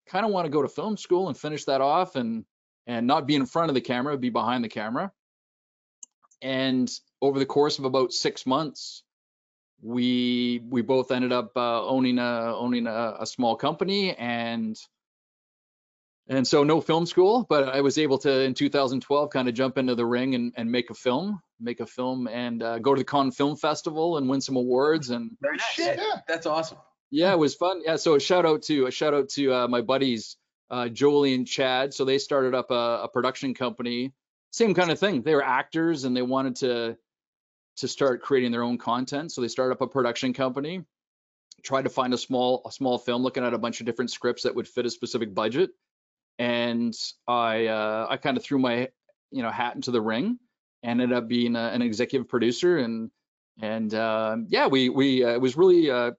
kind 0.08 0.26
of 0.26 0.32
want 0.32 0.46
to 0.46 0.52
go 0.52 0.62
to 0.62 0.70
film 0.70 0.98
school 0.98 1.28
and 1.28 1.38
finish 1.38 1.66
that 1.66 1.82
off 1.82 2.16
and 2.16 2.46
and 2.88 3.08
not 3.08 3.28
be 3.28 3.36
in 3.36 3.46
front 3.46 3.70
of 3.70 3.76
the 3.76 3.82
camera, 3.82 4.18
be 4.18 4.30
behind 4.30 4.64
the 4.64 4.70
camera 4.70 5.12
and 6.44 6.92
over 7.24 7.40
the 7.40 7.46
course 7.46 7.80
of 7.80 7.86
about 7.86 8.12
six 8.12 8.46
months 8.46 9.04
we 9.82 10.62
we 10.70 10.82
both 10.82 11.12
ended 11.12 11.32
up 11.34 11.52
uh, 11.56 11.86
owning 11.86 12.20
a 12.20 12.54
owning 12.56 12.88
a, 12.88 13.16
a 13.20 13.26
small 13.26 13.56
company 13.56 14.14
and 14.16 14.78
and 16.30 16.48
so 16.48 16.64
no 16.64 16.80
film 16.80 17.06
school 17.06 17.46
but 17.50 17.68
i 17.70 17.82
was 17.82 17.98
able 17.98 18.18
to 18.18 18.42
in 18.42 18.54
2012 18.54 19.30
kind 19.30 19.48
of 19.50 19.54
jump 19.54 19.78
into 19.78 19.96
the 19.96 20.06
ring 20.06 20.36
and, 20.36 20.54
and 20.56 20.72
make 20.72 20.90
a 20.90 20.94
film 20.94 21.42
make 21.60 21.80
a 21.82 21.86
film 21.86 22.28
and 22.28 22.62
uh, 22.64 22.80
go 22.80 22.94
to 22.94 23.00
the 23.00 23.06
Cannes 23.06 23.32
film 23.32 23.56
festival 23.56 24.18
and 24.18 24.28
win 24.30 24.42
some 24.42 24.56
awards 24.58 25.10
and 25.10 25.32
Very 25.42 25.58
nice. 25.58 25.66
Shit, 25.74 25.98
Yeah. 25.98 26.20
that's 26.28 26.46
awesome. 26.46 26.78
yeah, 27.10 27.32
it 27.32 27.40
was 27.40 27.56
fun. 27.56 27.82
Yeah, 27.86 27.96
so 27.98 28.16
a 28.16 28.20
shout 28.20 28.46
out 28.46 28.64
to 28.64 28.86
a 28.88 28.92
shout 28.92 29.14
out 29.14 29.30
to 29.30 29.54
uh, 29.54 29.68
my 29.70 29.80
buddies 29.82 30.36
uh, 30.72 30.90
Jolie 30.90 31.34
and 31.36 31.48
Chad. 31.48 31.94
So 31.94 32.04
they 32.04 32.18
started 32.18 32.54
up 32.56 32.70
a, 32.72 33.04
a 33.04 33.08
production 33.08 33.54
company. 33.54 34.12
Same 34.52 34.74
kind 34.74 34.92
of 34.92 35.00
thing. 35.00 35.22
They 35.22 35.36
were 35.36 35.44
actors 35.44 36.04
and 36.04 36.18
they 36.18 36.22
wanted 36.22 36.56
to 36.58 36.98
to 37.78 37.88
start 37.88 38.22
creating 38.22 38.52
their 38.52 38.64
own 38.64 38.78
content. 38.78 39.32
So 39.32 39.42
they 39.42 39.48
start 39.48 39.72
up 39.72 39.82
a 39.82 39.88
production 39.88 40.34
company. 40.34 40.84
try 41.64 41.82
to 41.82 41.90
find 41.90 42.14
a 42.14 42.18
small 42.18 42.62
a 42.66 42.72
small 42.72 42.98
film, 42.98 43.24
looking 43.24 43.44
at 43.46 43.54
a 43.54 43.58
bunch 43.58 43.80
of 43.80 43.86
different 43.86 44.12
scripts 44.12 44.44
that 44.44 44.56
would 44.56 44.68
fit 44.68 44.86
a 44.86 44.90
specific 44.90 45.34
budget. 45.34 45.72
And 46.40 46.94
I 47.28 47.68
uh, 47.68 48.08
I 48.10 48.18
kind 48.18 48.38
of 48.38 48.44
threw 48.44 48.60
my 48.60 48.90
you 49.32 49.44
know 49.44 49.52
hat 49.52 49.76
into 49.76 49.92
the 49.92 50.02
ring. 50.02 50.40
Ended 50.84 51.14
up 51.14 51.28
being 51.28 51.56
a, 51.56 51.60
an 51.70 51.82
executive 51.82 52.28
producer 52.28 52.78
and 52.78 53.10
and 53.62 53.94
uh, 53.94 54.38
yeah, 54.48 54.68
we 54.68 54.90
we 54.90 55.24
uh, 55.24 55.30
it 55.30 55.42
was 55.42 55.56
really 55.58 55.90
uh, 55.92 56.12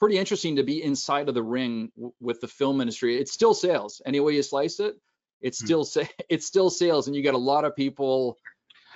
pretty 0.00 0.18
interesting 0.18 0.56
to 0.56 0.62
be 0.64 0.82
inside 0.82 1.28
of 1.28 1.34
the 1.34 1.42
ring 1.42 1.90
w- 1.96 2.12
with 2.20 2.40
the 2.40 2.48
film 2.48 2.80
industry. 2.80 3.16
It's 3.18 3.32
still 3.32 3.54
sales. 3.54 4.02
Any 4.06 4.20
way 4.20 4.34
you 4.34 4.42
slice 4.42 4.80
it, 4.80 4.96
it's 5.40 5.60
Hmm. 5.60 5.64
still 5.66 5.84
sa- 5.84 6.02
it's 6.28 6.46
still 6.46 6.70
sales, 6.70 7.06
and 7.06 7.16
you 7.16 7.22
got 7.22 7.34
a 7.34 7.38
lot 7.38 7.64
of 7.64 7.74
people, 7.76 8.38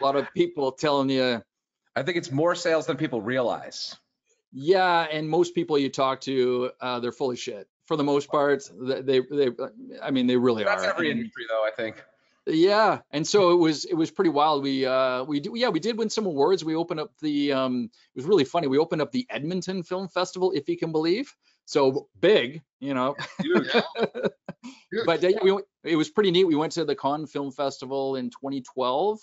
a 0.00 0.04
lot 0.04 0.16
of 0.16 0.32
people 0.34 0.72
telling 0.72 1.10
you, 1.10 1.42
I 1.96 2.02
think 2.02 2.16
it's 2.16 2.30
more 2.30 2.54
sales 2.54 2.86
than 2.86 2.96
people 2.96 3.20
realize. 3.22 3.96
yeah. 4.52 5.02
And 5.10 5.28
most 5.28 5.54
people 5.54 5.78
you 5.78 5.88
talk 5.90 6.20
to, 6.22 6.70
uh, 6.80 7.00
they're 7.00 7.12
full 7.12 7.30
of 7.30 7.38
shit. 7.38 7.68
For 7.86 7.96
the 7.96 8.04
most 8.04 8.28
part, 8.30 8.62
they 8.80 9.00
they, 9.02 9.20
they 9.20 9.50
I 10.02 10.10
mean, 10.10 10.26
they 10.26 10.36
really 10.36 10.64
That's 10.64 10.84
are. 10.84 10.90
every 10.90 11.10
And- 11.10 11.20
industry 11.20 11.44
though, 11.48 11.64
I 11.64 11.70
think. 11.76 12.02
Yeah, 12.44 12.98
and 13.12 13.24
so 13.24 13.52
it 13.52 13.56
was 13.56 13.84
it 13.84 13.94
was 13.94 14.10
pretty 14.10 14.30
wild. 14.30 14.64
We 14.64 14.84
uh 14.84 15.22
we 15.22 15.38
do 15.38 15.52
yeah 15.54 15.68
we 15.68 15.78
did 15.78 15.96
win 15.96 16.10
some 16.10 16.26
awards. 16.26 16.64
We 16.64 16.74
opened 16.74 16.98
up 16.98 17.12
the 17.20 17.52
um 17.52 17.84
it 17.84 18.18
was 18.18 18.24
really 18.24 18.44
funny. 18.44 18.66
We 18.66 18.78
opened 18.78 19.00
up 19.00 19.12
the 19.12 19.24
Edmonton 19.30 19.84
Film 19.84 20.08
Festival, 20.08 20.50
if 20.50 20.68
you 20.68 20.76
can 20.76 20.90
believe. 20.90 21.32
So 21.66 22.08
big, 22.20 22.60
you 22.80 22.94
know. 22.94 23.14
Yeah. 23.44 23.82
Huge. 24.90 25.06
but 25.06 25.22
uh, 25.24 25.28
yeah, 25.28 25.38
we 25.42 25.58
it 25.84 25.94
was 25.96 26.10
pretty 26.10 26.30
neat. 26.32 26.44
We 26.44 26.56
went 26.56 26.72
to 26.72 26.84
the 26.84 26.96
Cannes 26.96 27.26
Film 27.28 27.52
Festival 27.52 28.16
in 28.16 28.30
2012, 28.30 29.20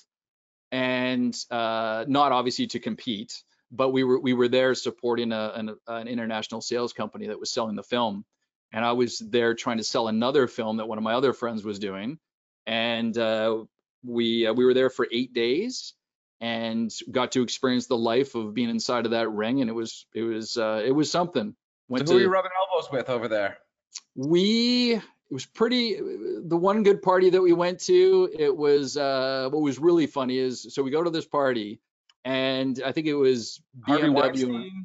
and 0.72 1.36
uh, 1.50 2.06
not 2.08 2.32
obviously 2.32 2.68
to 2.68 2.80
compete, 2.80 3.44
but 3.72 3.90
we 3.90 4.04
were 4.04 4.20
we 4.20 4.34
were 4.34 4.48
there 4.48 4.76
supporting 4.76 5.32
a, 5.32 5.52
an, 5.56 5.76
an 5.88 6.08
international 6.08 6.62
sales 6.62 6.94
company 6.94 7.28
that 7.28 7.40
was 7.40 7.52
selling 7.52 7.76
the 7.76 7.84
film, 7.84 8.26
and 8.72 8.86
I 8.86 8.94
was 8.94 9.20
there 9.20 9.54
trying 9.54 9.78
to 9.78 9.84
sell 9.84 10.08
another 10.08 10.48
film 10.48 10.78
that 10.78 10.88
one 10.88 10.98
of 10.98 11.04
my 11.04 11.14
other 11.14 11.34
friends 11.34 11.64
was 11.64 11.80
doing, 11.80 12.20
and 12.66 13.18
uh, 13.18 13.64
we 14.04 14.48
uh, 14.48 14.54
we 14.54 14.66
were 14.66 14.74
there 14.74 14.90
for 14.90 15.08
eight 15.12 15.34
days 15.34 15.94
and 16.42 16.90
got 17.12 17.34
to 17.34 17.42
experience 17.42 17.88
the 17.88 17.98
life 17.98 18.34
of 18.36 18.54
being 18.54 18.70
inside 18.70 19.06
of 19.06 19.12
that 19.12 19.30
ring, 19.30 19.62
and 19.62 19.70
it 19.70 19.74
was 19.74 20.06
it 20.14 20.24
was 20.24 20.58
uh, 20.58 20.82
it 20.86 20.92
was 20.92 21.12
something. 21.12 21.52
So 21.52 21.94
Went 21.94 22.08
who 22.08 22.18
are 22.18 22.22
you 22.22 22.30
rubbing 22.30 22.52
elbows 22.72 22.92
with 22.92 23.10
over 23.10 23.28
there? 23.28 23.58
we 24.16 25.02
it 25.30 25.34
was 25.34 25.46
pretty 25.46 25.96
the 26.00 26.58
one 26.58 26.84
good 26.84 27.02
party 27.02 27.30
that 27.30 27.42
we 27.42 27.54
went 27.54 27.80
to 27.80 28.30
it 28.38 28.56
was 28.56 28.98
uh 28.98 29.48
what 29.52 29.62
was 29.62 29.80
really 29.80 30.08
funny 30.08 30.38
is 30.38 30.68
so 30.74 30.82
we 30.84 30.92
go 30.92 31.04
to 31.04 31.10
this 31.10 31.26
party 31.26 31.80
and 32.26 32.82
i 32.86 32.92
think 32.92 33.08
it 33.08 33.14
was 33.16 33.62
bmw? 33.82 34.70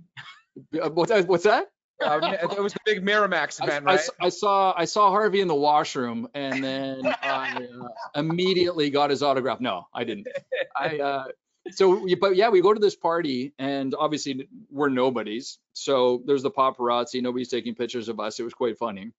Uh, 0.80 0.88
what's 0.90 1.10
that 1.10 1.26
what's 1.26 1.42
that 1.44 1.66
Uh, 2.00 2.20
it 2.42 2.62
was 2.62 2.72
the 2.72 2.78
big 2.84 3.04
Miramax 3.04 3.60
event, 3.64 3.84
I 3.84 3.94
right? 3.94 3.98
s- 3.98 4.10
I 4.20 4.28
saw 4.28 4.72
i 4.76 4.84
saw 4.84 5.10
harvey 5.10 5.40
in 5.40 5.48
the 5.48 5.54
washroom 5.54 6.28
and 6.34 6.62
then 6.62 7.04
i 7.06 7.66
uh, 7.82 7.88
immediately 8.20 8.88
got 8.90 9.10
his 9.10 9.20
autograph 9.20 9.60
no 9.60 9.88
i 9.92 10.04
didn't 10.04 10.28
i 10.76 10.98
uh 10.98 11.24
so, 11.70 12.06
but 12.20 12.36
yeah, 12.36 12.50
we 12.50 12.60
go 12.60 12.74
to 12.74 12.80
this 12.80 12.94
party 12.94 13.54
and 13.58 13.94
obviously 13.94 14.48
we're 14.70 14.90
nobodies. 14.90 15.58
So 15.72 16.22
there's 16.26 16.42
the 16.42 16.50
paparazzi, 16.50 17.22
nobody's 17.22 17.48
taking 17.48 17.74
pictures 17.74 18.08
of 18.08 18.20
us. 18.20 18.38
It 18.38 18.42
was 18.42 18.54
quite 18.54 18.76
funny. 18.78 19.12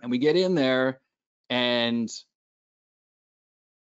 And 0.00 0.10
we 0.10 0.18
get 0.18 0.36
in 0.36 0.54
there 0.54 1.00
and 1.50 2.10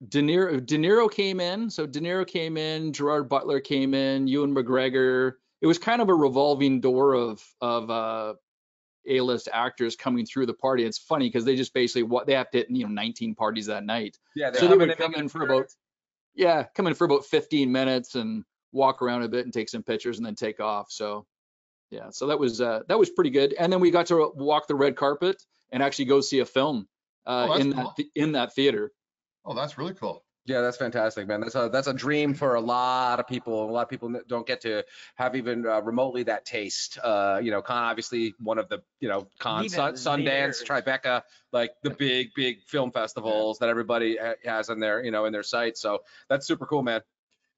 De 0.08 0.22
Niro, 0.22 0.64
De 0.64 0.78
Niro 0.78 1.12
came 1.12 1.40
in. 1.40 1.70
So 1.70 1.86
De 1.86 2.00
Niro 2.00 2.28
came 2.28 2.58
in, 2.58 2.94
Gerard 2.94 3.30
Butler 3.30 3.60
came 3.60 3.94
in, 3.94 4.28
Ewan 4.28 4.54
McGregor. 4.54 5.34
It 5.62 5.68
was 5.68 5.78
kind 5.78 6.02
of 6.02 6.10
a 6.10 6.14
revolving 6.14 6.82
door 6.82 7.14
of 7.14 7.42
of 7.62 7.90
uh, 7.90 8.34
A-list 9.08 9.50
actors 9.52 9.96
coming 9.96 10.26
through 10.26 10.46
the 10.48 10.54
party. 10.54 10.84
It's 10.84 10.98
funny 10.98 11.28
because 11.28 11.46
they 11.46 11.56
just 11.56 11.74
basically 11.74 12.04
what 12.04 12.28
they 12.28 12.34
have 12.34 12.52
to 12.52 12.60
hit, 12.60 12.70
you 12.70 12.86
know 12.86 12.92
19 12.92 13.36
parties 13.36 13.66
that 13.68 13.86
night. 13.86 14.18
Yeah, 14.36 14.52
So 14.52 14.68
they 14.68 14.78
would 14.78 14.98
come 14.98 15.16
in 15.16 15.30
for 15.30 15.44
about 15.44 15.68
yeah, 16.36 16.66
come 16.76 16.88
in 16.88 16.94
for 16.94 17.06
about 17.06 17.26
15 17.26 17.72
minutes 17.72 18.16
and 18.16 18.44
walk 18.74 19.02
around 19.02 19.24
a 19.24 19.30
bit 19.30 19.46
and 19.46 19.54
take 19.54 19.70
some 19.70 19.84
pictures 19.84 20.18
and 20.18 20.26
then 20.26 20.36
take 20.36 20.60
off. 20.60 20.88
So 20.92 21.26
yeah, 21.90 22.10
so 22.12 22.28
that 22.28 22.38
was 22.38 22.60
uh, 22.60 22.82
that 22.90 23.00
was 23.00 23.10
pretty 23.10 23.30
good. 23.30 23.54
And 23.58 23.72
then 23.72 23.80
we 23.80 23.92
got 23.92 24.08
to 24.08 24.32
walk 24.36 24.68
the 24.68 24.76
red 24.76 24.98
carpet 24.98 25.42
and 25.72 25.82
actually 25.84 26.06
go 26.06 26.22
see 26.22 26.40
a 26.40 26.46
film 26.46 26.88
uh, 27.26 27.48
Oh, 27.50 27.54
in 27.56 27.74
cool. 27.74 27.84
that 27.84 27.96
th- 27.98 28.10
in 28.16 28.32
that 28.34 28.54
theater. 28.54 28.92
Oh, 29.46 29.54
that's 29.54 29.78
really 29.78 29.94
cool. 29.94 30.24
Yeah, 30.48 30.62
that's 30.62 30.78
fantastic, 30.78 31.28
man. 31.28 31.42
That's 31.42 31.56
a 31.56 31.70
that's 31.74 31.88
a 31.88 31.94
dream 31.94 32.36
for 32.36 32.54
a 32.54 32.62
lot 32.62 33.20
of 33.20 33.26
people. 33.26 33.68
A 33.68 33.72
lot 33.72 33.82
of 33.82 33.90
people 33.90 34.14
don't 34.28 34.46
get 34.46 34.62
to 34.62 34.84
have 35.16 35.36
even 35.36 35.66
uh, 35.66 35.82
remotely 35.82 36.22
that 36.24 36.46
taste. 36.46 37.00
Uh, 37.04 37.40
you 37.42 37.50
know, 37.50 37.64
Cannes 37.64 37.90
obviously 37.90 38.36
one 38.40 38.60
of 38.60 38.70
the 38.70 38.84
you 39.00 39.10
know 39.10 39.28
Cannes 39.40 39.70
Sun, 39.70 39.94
Sundance. 39.96 40.64
Tribeca, 40.64 41.24
like 41.52 41.72
the 41.82 41.90
big 41.90 42.30
big 42.36 42.62
film 42.68 42.92
festivals 42.92 43.58
that 43.58 43.70
everybody 43.70 44.18
ha- 44.22 44.36
has 44.46 44.70
in 44.70 44.80
their 44.80 45.04
you 45.04 45.10
know 45.10 45.26
in 45.26 45.34
their 45.34 45.42
sites. 45.42 45.82
So 45.82 46.04
that's 46.30 46.46
super 46.46 46.68
cool, 46.68 46.84
man. 46.84 47.02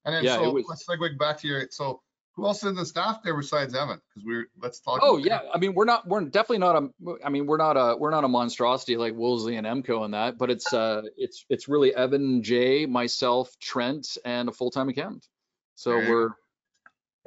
And 0.06 0.14
then 0.14 0.24
Yeah, 0.24 0.36
so 0.36 0.52
was- 0.52 0.64
let's 0.66 0.86
segue 0.86 1.18
back 1.18 1.36
to 1.40 1.46
your, 1.48 1.66
so 1.70 2.00
who 2.38 2.46
else 2.46 2.62
in 2.62 2.76
the 2.76 2.86
staff 2.86 3.20
there 3.24 3.36
besides 3.36 3.74
Evan? 3.74 4.00
Because 4.08 4.24
we're, 4.24 4.46
let's 4.62 4.78
talk. 4.78 5.00
Oh 5.02 5.16
about 5.16 5.26
yeah, 5.26 5.40
I 5.52 5.58
mean 5.58 5.74
we're 5.74 5.84
not 5.84 6.06
we're 6.06 6.20
definitely 6.20 6.58
not 6.58 6.76
a 6.76 6.88
I 7.24 7.30
mean 7.30 7.46
we're 7.46 7.56
not 7.56 7.76
a 7.76 7.96
we're 7.96 8.12
not 8.12 8.22
a 8.22 8.28
monstrosity 8.28 8.96
like 8.96 9.14
Wolseley 9.14 9.56
and 9.56 9.66
Emco 9.66 10.04
and 10.04 10.14
that, 10.14 10.38
but 10.38 10.48
it's 10.48 10.72
uh 10.72 11.02
it's 11.16 11.44
it's 11.50 11.66
really 11.68 11.92
Evan, 11.94 12.42
Jay, 12.44 12.86
myself, 12.86 13.56
Trent, 13.60 14.16
and 14.24 14.48
a 14.48 14.52
full-time 14.52 14.88
accountant. 14.88 15.26
So 15.74 15.90
There 15.90 16.04
you 16.04 16.14
we're 16.14 16.30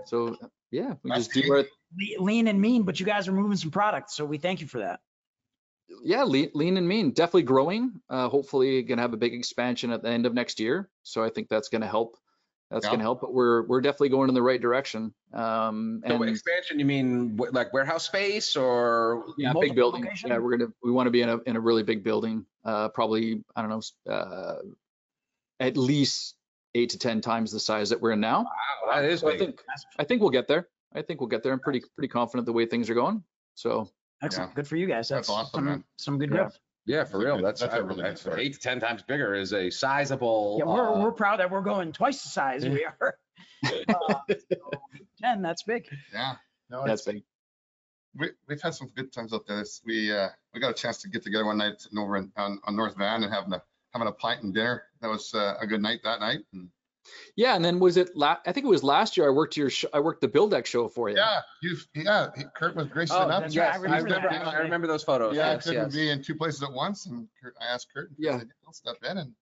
so 0.06 0.38
yeah, 0.72 0.94
we 1.04 1.10
That's 1.10 1.28
just 1.28 1.34
do 1.34 1.42
neat. 1.42 1.52
our 1.52 1.66
Lean 2.20 2.48
and 2.48 2.62
mean, 2.62 2.84
but 2.84 3.02
you 3.02 3.06
guys 3.06 3.28
are 3.28 3.34
moving 3.34 3.58
some 3.58 3.72
products, 3.72 4.16
so 4.16 4.24
we 4.24 4.38
thank 4.38 4.62
you 4.62 4.68
for 4.68 4.80
that. 4.80 5.02
yeah 6.06 6.24
lean, 6.24 6.52
lean 6.54 6.78
and 6.78 6.88
mean 6.88 7.12
definitely 7.12 7.44
growing. 7.44 8.00
Uh, 8.10 8.30
hopefully 8.30 8.82
gonna 8.84 9.02
have 9.02 9.14
a 9.14 9.18
big 9.18 9.34
expansion 9.34 9.92
at 9.92 10.02
the 10.02 10.10
end 10.10 10.26
of 10.26 10.34
next 10.34 10.62
year. 10.62 10.90
So 11.04 11.22
I 11.22 11.30
think 11.30 11.50
that's 11.50 11.68
gonna 11.68 11.88
help. 11.88 12.16
That's 12.72 12.86
Yeah. 12.86 12.92
gonna 12.92 13.04
help. 13.04 13.20
But 13.20 13.34
we're 13.34 13.64
we're 13.64 13.82
definitely 13.82 14.10
going 14.10 14.30
in 14.30 14.34
the 14.36 14.42
right 14.42 14.60
direction. 14.62 15.14
Um, 15.34 16.02
So 16.08 16.14
and 16.16 16.30
expansion, 16.30 16.80
you 16.80 16.86
mean 16.86 17.36
like 17.52 17.74
warehouse 17.74 18.06
space 18.06 18.56
or? 18.56 19.26
Yeah, 19.38 19.50
big 19.50 19.54
multiple 19.56 19.76
building. 19.76 20.04
location? 20.04 20.30
Yeah, 20.30 20.38
we're 20.38 20.58
gonna, 20.58 20.72
we 20.82 20.90
want 20.92 21.08
to 21.08 21.12
be 21.12 21.22
in 21.22 21.30
a, 21.30 21.38
in 21.46 21.58
a 21.58 21.60
really 21.60 21.84
big 21.84 22.02
building, 22.04 22.46
uh, 22.64 22.88
probably, 22.90 23.44
I 23.56 23.62
don't 23.62 23.70
know, 23.70 24.12
uh, 24.12 24.60
at 25.60 25.76
least 25.76 26.36
eight 26.74 26.90
to 26.92 26.98
10 26.98 27.20
times 27.20 27.52
the 27.52 27.60
size 27.60 27.90
that 27.90 28.00
we're 28.00 28.12
in 28.12 28.22
now. 28.22 28.44
Wow, 28.44 28.94
that 28.94 29.04
is 29.04 29.20
So 29.20 29.30
I 29.30 29.38
think, 29.38 29.62
I 30.00 30.06
think 30.06 30.22
we'll 30.22 30.30
get 30.32 30.48
there. 30.48 30.70
I 30.94 31.02
think 31.02 31.20
we'll 31.20 31.28
get 31.30 31.44
there. 31.44 31.52
I'm 31.52 31.60
pretty, 31.60 31.84
pretty 31.96 32.08
confident 32.08 32.46
the 32.46 32.54
way 32.54 32.66
things 32.66 32.90
are 32.90 32.94
going. 32.96 33.22
So, 33.56 33.90
Excellent. 34.24 34.52
Yeah. 34.52 34.56
Good 34.56 34.68
for 34.68 34.78
you 34.78 34.88
guys. 34.88 35.10
That's 35.10 35.28
That's, 35.28 35.30
awesome, 35.30 35.66
some, 35.68 35.86
some 35.98 36.18
good 36.18 36.30
Yeah. 36.30 36.38
growth. 36.38 36.60
Yeah, 36.86 37.04
for 37.04 37.20
real. 37.20 37.42
That's, 37.42 37.62
that's 37.62 37.74
a 37.74 37.78
I- 37.78 37.80
really 37.80 37.96
good 37.98 38.06
that's 38.06 38.22
story. 38.22 38.44
eight 38.44 38.54
to 38.54 38.60
ten 38.60 38.80
times 38.80 39.04
bigger 39.04 39.34
is 39.36 39.54
a 39.54 39.70
sizable. 39.70 40.58
Yeah, 40.60 40.66
we're, 40.66 40.94
uh, 40.96 41.00
we're 41.00 41.12
proud 41.12 41.40
that 41.40 41.52
we're 41.52 41.62
going 41.62 41.92
twice 41.92 42.22
the 42.24 42.30
size 42.30 42.68
we 42.68 42.86
are. 43.02 43.18
Uh, 43.66 44.16
so, 44.30 44.72
Ten, 45.22 45.42
that's 45.44 45.64
big. 45.64 45.88
Yeah. 46.12 46.36
No, 46.70 46.84
that's 46.86 47.06
it's, 47.06 47.12
big. 47.14 47.24
we, 48.18 48.30
we've 48.48 48.62
had 48.62 48.74
some 48.74 48.90
good 48.96 49.12
times 49.14 49.34
up 49.34 49.46
there. 49.46 49.58
This- 49.60 49.82
We, 49.86 50.12
uh, 50.12 50.30
we 50.54 50.60
got 50.60 50.72
a 50.72 50.74
chance 50.74 50.98
to 51.04 51.10
get 51.10 51.24
together 51.24 51.46
one 51.46 51.58
night 51.60 51.80
sitting 51.80 52.00
over 52.00 52.18
in, 52.18 52.32
on, 52.36 52.60
on 52.66 52.76
North 52.76 52.98
Van 52.98 53.24
and 53.24 53.32
having 53.32 53.54
a, 53.54 53.62
having 53.94 54.08
a 54.08 54.12
pint 54.14 54.42
and 54.44 54.54
dinner. 54.54 54.84
That 55.02 55.10
was 55.10 55.34
uh, 55.36 55.56
a 55.62 55.68
good 55.68 55.82
night 55.82 56.00
that 56.04 56.20
night. 56.20 56.40
And 56.54 56.70
Yeah. 57.36 57.56
And 57.56 57.64
then 57.66 57.80
was 57.80 57.98
it 57.98 58.16
la, 58.16 58.38
I 58.46 58.52
think 58.52 58.66
it 58.66 58.70
was 58.70 58.84
last 58.84 59.18
year 59.18 59.28
I 59.28 59.32
worked 59.32 59.58
your, 59.58 59.70
sh- 59.70 59.86
I 59.94 60.00
worked 60.00 60.22
the 60.22 60.28
BuildEx 60.28 60.66
show 60.68 60.88
for 60.88 61.10
you. 61.10 61.18
yeah, 61.18 61.40
you, 61.62 61.78
yeah, 61.96 62.28
he- 62.38 62.44
Curt 62.56 62.76
was 62.76 62.88
gracious 62.88 63.16
Oh, 63.16 63.26
enough. 63.26 63.42
that's 63.44 63.56
yes, 63.56 63.80
right, 63.80 63.90
I 63.92 63.96
I 63.96 63.98
remember 64.00 64.16
remember, 64.28 64.30
that. 64.46 64.48
I 64.56 64.58
remember 64.60 64.88
those 64.88 65.04
photos. 65.04 65.36
Yeah, 65.36 65.52
I 65.52 65.58
couldn't 65.58 65.74
yes. 65.86 65.94
be 65.96 66.10
in 66.10 66.24
two 66.24 66.36
places 66.36 66.62
at 66.64 66.72
once, 66.72 67.06
and 67.08 67.28
Curt, 67.42 67.56
I 67.62 67.66
asked 67.74 67.88
Curt. 67.94 68.10
and 68.10 68.18
he 68.20 68.26
Yeah. 68.26 68.40
said, 68.40 68.50
I'll 68.66 68.74
step 68.74 68.98
in, 69.10 69.18
and 69.18 69.34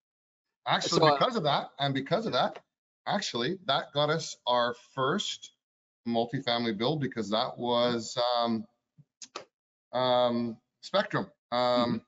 actually, 0.68 0.99
So, 0.99 1.07
uh, 1.07 1.18
because 1.18 1.36
of 1.36 1.43
that, 1.43 1.70
and 1.80 1.93
because 1.93 2.26
of 2.26 2.34
that, 2.34 2.60
actually, 3.07 3.57
that 3.66 3.91
got 3.93 4.10
us 4.10 4.36
our 4.47 4.76
first 4.95 5.51
multifamily 6.07 6.78
build 6.78 7.01
because 7.01 7.30
that 7.30 7.57
was 7.57 8.18
um, 8.38 8.66
um, 9.93 10.57
Spectrum. 10.82 11.26
Mm-hmm. 11.53 11.82
Um, 11.91 12.01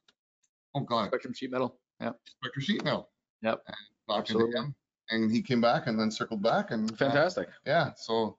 Oh 0.74 0.80
God, 0.80 1.08
Spectrum 1.08 1.34
sheet 1.34 1.52
metal. 1.52 1.76
Yeah. 2.00 2.12
Spectrum 2.26 2.64
Sheet 2.64 2.84
Metal. 2.86 3.10
Yep, 3.42 3.62
And 3.68 3.76
Back 4.08 4.18
into 4.20 4.22
absolutely. 4.46 4.60
him, 4.60 4.76
and 5.12 5.32
he 5.32 5.42
came 5.42 5.62
back 5.62 5.88
and 5.88 6.00
then 6.00 6.10
circled 6.10 6.42
back, 6.42 6.72
and 6.72 6.92
uh, 6.92 6.96
Fantastic. 6.96 7.50
yeah, 7.66 7.92
so 7.96 8.38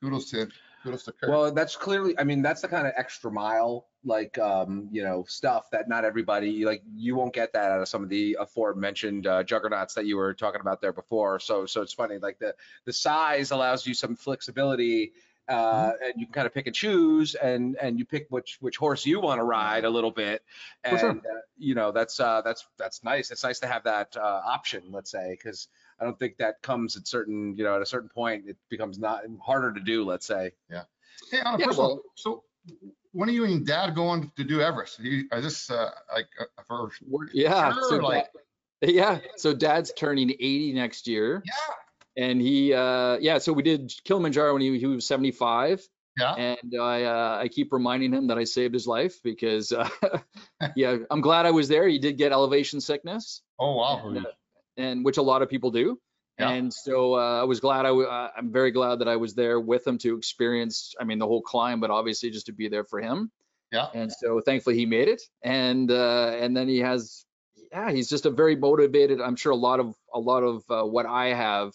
kudos 0.00 0.30
to 0.30 0.48
kudos 0.82 1.04
to 1.04 1.12
Curt. 1.12 1.30
Well, 1.30 1.52
that's 1.52 1.76
clearly, 1.76 2.18
I 2.18 2.24
mean, 2.24 2.42
that's 2.42 2.62
the 2.62 2.68
kind 2.68 2.86
of 2.86 2.92
extra 2.96 3.30
mile, 3.30 3.86
like, 4.04 4.38
um, 4.38 4.88
you 4.90 5.02
know, 5.02 5.24
stuff 5.28 5.70
that 5.72 5.88
not 5.88 6.04
everybody, 6.04 6.64
like, 6.64 6.82
you 6.94 7.16
won't 7.16 7.34
get 7.34 7.52
that 7.52 7.70
out 7.70 7.82
of 7.82 7.88
some 7.88 8.02
of 8.02 8.08
the 8.08 8.38
aforementioned 8.40 9.26
uh, 9.26 9.42
juggernauts 9.42 9.94
that 9.94 10.06
you 10.06 10.16
were 10.16 10.32
talking 10.32 10.60
about 10.62 10.80
there 10.80 10.94
before. 10.94 11.38
So, 11.38 11.66
so 11.66 11.82
it's 11.82 11.92
funny, 11.92 12.16
like 12.16 12.38
the, 12.38 12.54
the 12.86 12.92
size 12.92 13.50
allows 13.50 13.86
you 13.86 13.92
some 13.92 14.16
flexibility, 14.16 15.12
uh, 15.48 15.92
and 16.02 16.14
you 16.16 16.26
can 16.26 16.32
kind 16.32 16.46
of 16.46 16.54
pick 16.54 16.66
and 16.66 16.74
choose 16.74 17.34
and, 17.34 17.76
and 17.82 17.98
you 17.98 18.04
pick 18.06 18.26
which, 18.30 18.56
which 18.60 18.76
horse 18.76 19.04
you 19.04 19.20
want 19.20 19.38
to 19.38 19.44
ride 19.44 19.84
a 19.84 19.90
little 19.90 20.12
bit. 20.12 20.42
And, 20.84 20.98
sure. 20.98 21.10
uh, 21.10 21.40
you 21.58 21.74
know, 21.74 21.92
that's, 21.92 22.20
uh, 22.20 22.40
that's, 22.42 22.66
that's 22.78 23.04
nice. 23.04 23.30
It's 23.30 23.44
nice 23.44 23.58
to 23.60 23.66
have 23.66 23.84
that, 23.84 24.16
uh, 24.16 24.40
option, 24.46 24.84
let's 24.90 25.10
say, 25.10 25.36
because 25.36 25.68
I 26.00 26.04
don't 26.04 26.18
think 26.18 26.36
that 26.38 26.62
comes 26.62 26.96
at 26.96 27.06
certain, 27.06 27.54
you 27.56 27.64
know, 27.64 27.76
at 27.76 27.82
a 27.82 27.86
certain 27.86 28.08
point, 28.08 28.44
it 28.46 28.56
becomes 28.70 28.98
not 28.98 29.22
harder 29.44 29.72
to 29.72 29.80
do, 29.80 30.04
let's 30.04 30.26
say. 30.26 30.52
Yeah. 30.70 30.84
Hey, 31.30 31.40
on 31.40 31.56
a 31.56 31.58
Yeah, 31.58 31.66
personal, 31.66 31.88
well- 31.88 32.02
so 32.14 32.44
when 33.12 33.28
are 33.28 33.32
you 33.32 33.44
and 33.44 33.66
dad 33.66 33.94
going 33.94 34.30
to 34.36 34.44
do 34.44 34.60
Everest? 34.60 34.98
You, 35.00 35.24
I 35.32 35.40
just, 35.40 35.70
uh, 35.70 35.90
like, 36.12 36.28
uh, 36.40 36.62
for, 36.66 36.90
We're- 37.06 37.28
Yeah. 37.34 37.72
Sure, 37.74 37.88
so 37.90 37.96
like- 37.98 38.28
dad- 38.82 38.90
yeah. 38.90 39.18
So 39.36 39.52
dad's 39.54 39.92
turning 39.94 40.30
80 40.30 40.72
next 40.72 41.06
year. 41.06 41.42
yeah, 41.44 42.24
And 42.24 42.40
he, 42.40 42.72
uh, 42.72 43.18
yeah, 43.20 43.38
so 43.38 43.52
we 43.52 43.62
did 43.62 43.92
Kilimanjaro 44.04 44.54
when 44.54 44.62
he, 44.62 44.78
he 44.78 44.86
was 44.86 45.06
75. 45.06 45.86
yeah, 46.18 46.34
and 46.34 46.74
I 46.80 47.04
uh, 47.04 47.38
I 47.42 47.48
keep 47.48 47.72
reminding 47.72 48.12
him 48.12 48.26
that 48.28 48.36
I 48.38 48.44
saved 48.44 48.74
his 48.74 48.86
life 48.86 49.22
because 49.22 49.70
uh, 49.70 49.88
yeah 50.76 50.96
I'm 51.08 51.20
glad 51.20 51.46
I 51.46 51.52
was 51.52 51.68
there. 51.68 51.86
He 51.86 51.98
did 52.00 52.18
get 52.18 52.32
elevation 52.32 52.80
sickness, 52.80 53.42
oh, 53.60 53.76
wow. 53.76 54.08
and, 54.08 54.26
uh, 54.26 54.30
and 54.80 55.04
which 55.04 55.18
a 55.18 55.22
lot 55.22 55.42
of 55.42 55.48
people 55.48 55.70
do. 55.70 55.98
Yeah. 56.38 56.50
And 56.50 56.72
so 56.72 57.14
uh, 57.14 57.40
I 57.42 57.44
was 57.44 57.60
glad 57.60 57.80
I 57.80 57.90
w- 57.90 58.08
uh, 58.08 58.30
I'm 58.36 58.50
very 58.50 58.70
glad 58.70 59.00
that 59.00 59.08
I 59.08 59.16
was 59.16 59.34
there 59.34 59.60
with 59.60 59.86
him 59.86 59.98
to 59.98 60.16
experience 60.16 60.94
I 61.00 61.04
mean 61.04 61.18
the 61.18 61.26
whole 61.26 61.42
climb, 61.42 61.80
but 61.80 61.90
obviously 61.90 62.30
just 62.30 62.46
to 62.46 62.52
be 62.52 62.68
there 62.68 62.84
for 62.84 63.00
him. 63.00 63.30
Yeah. 63.72 63.88
And 63.94 64.10
so 64.10 64.40
thankfully 64.40 64.76
he 64.76 64.86
made 64.86 65.08
it, 65.08 65.22
and 65.42 65.90
uh, 65.90 66.32
and 66.42 66.56
then 66.56 66.66
he 66.68 66.78
has 66.78 67.24
yeah 67.72 67.90
he's 67.92 68.08
just 68.08 68.26
a 68.26 68.30
very 68.30 68.56
motivated. 68.56 69.20
I'm 69.20 69.36
sure 69.36 69.52
a 69.52 69.56
lot 69.56 69.80
of 69.80 69.94
a 70.14 70.18
lot 70.18 70.42
of 70.42 70.64
uh, 70.70 70.82
what 70.84 71.06
I 71.06 71.26
have 71.34 71.72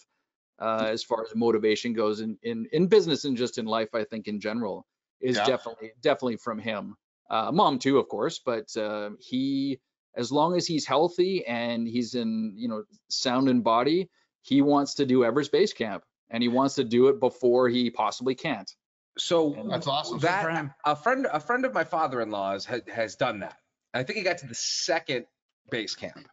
uh, 0.58 0.88
as 0.90 1.02
far 1.02 1.22
as 1.22 1.34
motivation 1.34 1.92
goes 1.92 2.20
in, 2.20 2.38
in, 2.42 2.66
in 2.72 2.86
business 2.86 3.24
and 3.24 3.36
just 3.36 3.58
in 3.58 3.66
life, 3.66 3.90
I 3.94 4.04
think 4.04 4.26
in 4.26 4.40
general 4.40 4.86
is 5.20 5.36
Yeah. 5.36 5.46
definitely, 5.46 5.92
definitely 6.00 6.36
from 6.38 6.58
him. 6.58 6.96
Uh, 7.28 7.50
mom 7.52 7.78
too, 7.78 7.98
of 7.98 8.08
course, 8.08 8.40
but 8.44 8.74
uh, 8.76 9.10
he, 9.18 9.80
as 10.16 10.32
long 10.32 10.56
as 10.56 10.66
he's 10.66 10.86
healthy 10.86 11.44
and 11.46 11.86
he's 11.86 12.14
in, 12.14 12.54
you 12.56 12.68
know, 12.68 12.84
sound 13.08 13.48
in 13.48 13.60
body, 13.60 14.08
he 14.42 14.62
wants 14.62 14.94
to 14.94 15.06
do 15.06 15.24
Everest 15.24 15.52
Base 15.52 15.72
Camp 15.72 16.04
and 16.30 16.42
he 16.42 16.48
wants 16.48 16.74
to 16.76 16.84
do 16.84 17.08
it 17.08 17.20
before 17.20 17.68
he 17.68 17.90
possibly 17.90 18.34
can't. 18.34 18.70
So 19.18 19.54
And 19.54 19.70
That's 19.70 19.86
awesome. 19.86 20.18
Good 20.18 20.22
for 20.22 20.26
that 20.26 20.56
him. 20.56 20.72
a 20.84 20.94
friend 20.96 21.26
a 21.32 21.40
friend 21.40 21.64
of 21.64 21.72
my 21.72 21.84
father-in-law's 21.84 22.64
has, 22.66 22.82
has 22.92 23.16
done 23.16 23.40
that. 23.40 23.56
I 23.94 24.02
think 24.02 24.18
he 24.18 24.22
got 24.24 24.38
to 24.38 24.46
the 24.46 24.54
second 24.54 25.26
base 25.70 25.94
camp, 25.94 26.28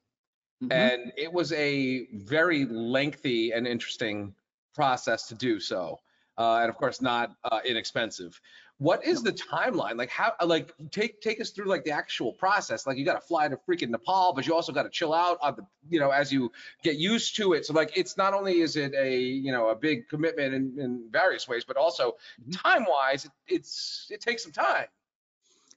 Mhm. 0.61 0.71
and 0.73 1.13
it 1.17 1.31
was 1.31 1.53
a 1.53 2.07
very 2.13 2.65
lengthy 2.65 3.51
and 3.51 3.65
interesting 3.67 4.35
process 4.75 5.27
to 5.29 5.35
do 5.35 5.59
so, 5.61 5.99
uh, 6.37 6.57
and 6.57 6.69
of 6.69 6.75
course 6.75 7.01
not 7.01 7.31
uh, 7.45 7.61
inexpensive. 7.63 8.39
What 8.83 9.05
is 9.05 9.23
the 9.23 9.31
timeline? 9.31 9.95
Like 9.97 10.09
how? 10.09 10.33
Like 10.45 10.73
take 10.91 11.21
take 11.21 11.39
us 11.39 11.51
through 11.51 11.67
like 11.67 11.85
the 11.85 11.91
actual 11.91 12.33
process. 12.33 12.85
Like 12.85 12.97
you 12.97 13.05
got 13.05 13.13
to 13.21 13.25
fly 13.25 13.47
to 13.47 13.57
freaking 13.65 13.89
Nepal, 13.89 14.33
but 14.35 14.45
you 14.45 14.53
also 14.53 14.73
got 14.73 14.83
to 14.83 14.89
chill 14.89 15.13
out 15.13 15.37
on 15.41 15.55
the 15.55 15.65
you 15.89 16.01
know 16.01 16.09
as 16.09 16.33
you 16.33 16.51
get 16.83 16.97
used 16.97 17.37
to 17.37 17.53
it. 17.53 17.65
So 17.65 17.73
like 17.73 17.95
it's 17.95 18.17
not 18.17 18.33
only 18.33 18.59
is 18.59 18.75
it 18.75 18.93
a 18.93 19.17
you 19.17 19.53
know 19.53 19.69
a 19.69 19.75
big 19.75 20.09
commitment 20.09 20.53
in, 20.53 20.77
in 20.79 21.07
various 21.09 21.47
ways, 21.47 21.63
but 21.63 21.77
also 21.77 22.17
Mhm. 22.41 22.61
time 22.61 22.85
wise, 22.85 23.23
it, 23.23 23.31
it's 23.47 24.07
it 24.09 24.19
takes 24.19 24.43
some 24.43 24.51
time. 24.51 24.87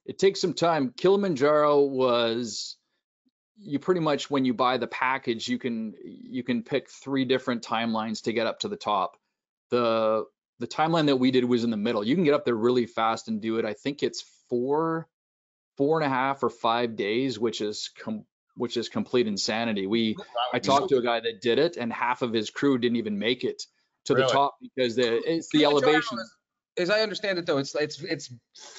it 0.04 0.18
takes 0.18 0.40
some 0.40 0.54
time. 0.54 0.92
Kilimanjaro 0.96 1.82
was 1.82 2.76
you 3.58 3.78
pretty 3.78 4.00
much 4.00 4.30
when 4.30 4.44
you 4.44 4.52
buy 4.54 4.78
the 4.78 4.86
package, 4.88 5.48
you 5.48 5.58
can 5.58 5.94
you 6.02 6.42
can 6.42 6.62
pick 6.64 6.90
three 6.90 7.24
different 7.24 7.62
timelines 7.62 8.22
to 8.24 8.32
get 8.32 8.48
up 8.48 8.58
to 8.60 8.68
the 8.68 8.76
top. 8.76 9.16
The 9.70 10.26
the 10.58 10.66
timeline 10.66 11.06
that 11.06 11.16
we 11.16 11.30
did 11.30 11.44
was 11.44 11.64
in 11.64 11.70
the 11.70 11.76
middle. 11.76 12.04
You 12.04 12.14
can 12.14 12.24
get 12.24 12.34
up 12.34 12.44
there 12.44 12.54
really 12.54 12.86
fast 12.86 13.28
and 13.28 13.40
do 13.40 13.58
it. 13.58 13.64
I 13.64 13.74
think 13.74 14.02
it's 14.02 14.24
four 14.48 15.08
four 15.76 16.00
and 16.00 16.06
a 16.06 16.14
half 16.14 16.42
or 16.42 16.50
five 16.50 16.96
days, 16.96 17.38
which 17.38 17.60
is 17.60 17.90
which 18.56 18.76
is 18.76 18.88
complete 18.88 19.26
insanity. 19.26 19.86
We 19.86 20.16
I 20.52 20.58
talked 20.58 20.88
to 20.90 20.96
a 20.96 21.02
guy 21.02 21.20
that 21.20 21.40
did 21.40 21.58
it, 21.58 21.76
and 21.76 21.92
half 21.92 22.22
of 22.22 22.32
his 22.32 22.50
crew 22.50 22.78
didn't 22.78 22.96
even 22.96 23.18
make 23.18 23.44
it 23.44 23.62
to 24.06 24.14
the 24.14 24.26
top 24.26 24.56
because 24.60 24.96
the 24.96 25.16
it's 25.30 25.50
the 25.50 25.64
elevation. 25.64 26.18
As 26.78 26.90
I 26.90 27.00
understand 27.00 27.38
it 27.38 27.46
though, 27.46 27.58
it's 27.58 27.74
it's 27.74 28.02
it's 28.02 28.32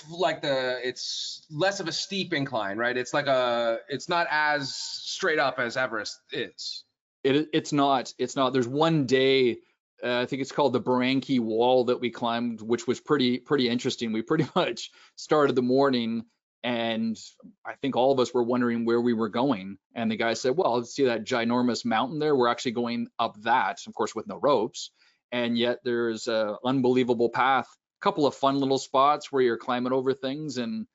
like 0.09 0.41
the 0.41 0.79
it's 0.87 1.45
less 1.49 1.79
of 1.79 1.87
a 1.87 1.91
steep 1.91 2.33
incline, 2.33 2.77
right? 2.77 2.95
It's 2.95 3.13
like 3.13 3.27
a 3.27 3.79
it's 3.89 4.07
not 4.07 4.27
as 4.29 4.75
straight 4.75 5.39
up 5.39 5.59
as 5.59 5.77
Everest 5.77 6.19
is. 6.31 6.83
It 7.23 7.49
it's 7.53 7.73
not 7.73 8.13
it's 8.17 8.35
not. 8.35 8.53
There's 8.53 8.67
one 8.67 9.05
day. 9.05 9.57
Uh, 10.03 10.19
I 10.19 10.25
think 10.25 10.41
it's 10.41 10.51
called 10.51 10.73
the 10.73 10.81
Barranco 10.81 11.39
Wall 11.39 11.85
that 11.85 11.99
we 11.99 12.09
climbed, 12.11 12.61
which 12.61 12.87
was 12.87 12.99
pretty 12.99 13.39
pretty 13.39 13.69
interesting. 13.69 14.11
We 14.11 14.21
pretty 14.21 14.47
much 14.55 14.91
started 15.15 15.55
the 15.55 15.61
morning, 15.61 16.25
and 16.63 17.17
I 17.65 17.73
think 17.81 17.95
all 17.95 18.11
of 18.11 18.19
us 18.19 18.33
were 18.33 18.43
wondering 18.43 18.85
where 18.85 19.01
we 19.01 19.13
were 19.13 19.29
going. 19.29 19.77
And 19.95 20.11
the 20.11 20.17
guy 20.17 20.33
said, 20.33 20.55
"Well, 20.55 20.83
see 20.83 21.05
that 21.05 21.25
ginormous 21.25 21.85
mountain 21.85 22.19
there? 22.19 22.35
We're 22.35 22.49
actually 22.49 22.73
going 22.73 23.07
up 23.17 23.41
that, 23.41 23.79
of 23.87 23.93
course, 23.93 24.13
with 24.13 24.27
no 24.27 24.37
ropes. 24.37 24.91
And 25.31 25.57
yet 25.57 25.79
there's 25.83 26.27
a 26.27 26.57
unbelievable 26.63 27.29
path. 27.29 27.67
A 27.99 28.03
couple 28.03 28.27
of 28.27 28.35
fun 28.35 28.59
little 28.59 28.77
spots 28.77 29.31
where 29.31 29.41
you're 29.41 29.57
climbing 29.57 29.91
over 29.91 30.13
things, 30.13 30.57
and 30.57 30.85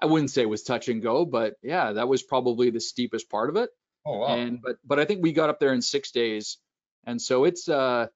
I 0.00 0.06
wouldn't 0.06 0.30
say 0.30 0.42
it 0.42 0.48
was 0.48 0.62
touch 0.62 0.88
and 0.88 1.02
go, 1.02 1.24
but 1.24 1.54
yeah, 1.62 1.92
that 1.92 2.08
was 2.08 2.22
probably 2.22 2.70
the 2.70 2.80
steepest 2.80 3.28
part 3.30 3.50
of 3.50 3.56
it. 3.56 3.70
Oh, 4.06 4.18
wow. 4.18 4.26
And 4.34 4.60
but 4.62 4.76
but 4.84 4.98
I 4.98 5.04
think 5.04 5.22
we 5.22 5.32
got 5.32 5.50
up 5.50 5.60
there 5.60 5.72
in 5.74 5.82
six 5.82 6.10
days, 6.10 6.58
and 7.04 7.20
so 7.20 7.44
it's 7.44 7.68
uh 7.68 8.06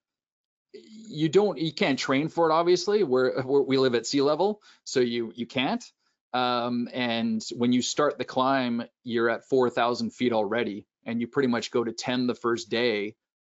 you 0.75 1.29
don't 1.29 1.59
you 1.59 1.73
can't 1.73 1.99
train 1.99 2.29
for 2.29 2.51
it 2.51 2.53
obviously. 2.53 3.05
We're, 3.05 3.43
we're 3.43 3.63
we 3.63 3.79
live 3.79 3.95
at 3.95 4.07
sea 4.07 4.23
level, 4.23 4.61
so 4.85 5.01
you 5.01 5.33
you 5.35 5.47
can't. 5.47 5.85
Um, 6.33 6.89
and 6.93 7.45
when 7.57 7.73
you 7.73 7.81
start 7.81 8.19
the 8.19 8.25
climb, 8.25 8.83
you're 9.05 9.31
at 9.31 9.49
4,000 9.49 10.11
feet 10.11 10.33
already, 10.33 10.85
and 11.07 11.21
you 11.21 11.29
pretty 11.29 11.47
much 11.47 11.71
go 11.71 11.85
to 11.85 11.93
10 11.93 12.27
the 12.27 12.35
first 12.35 12.69
day. 12.69 13.15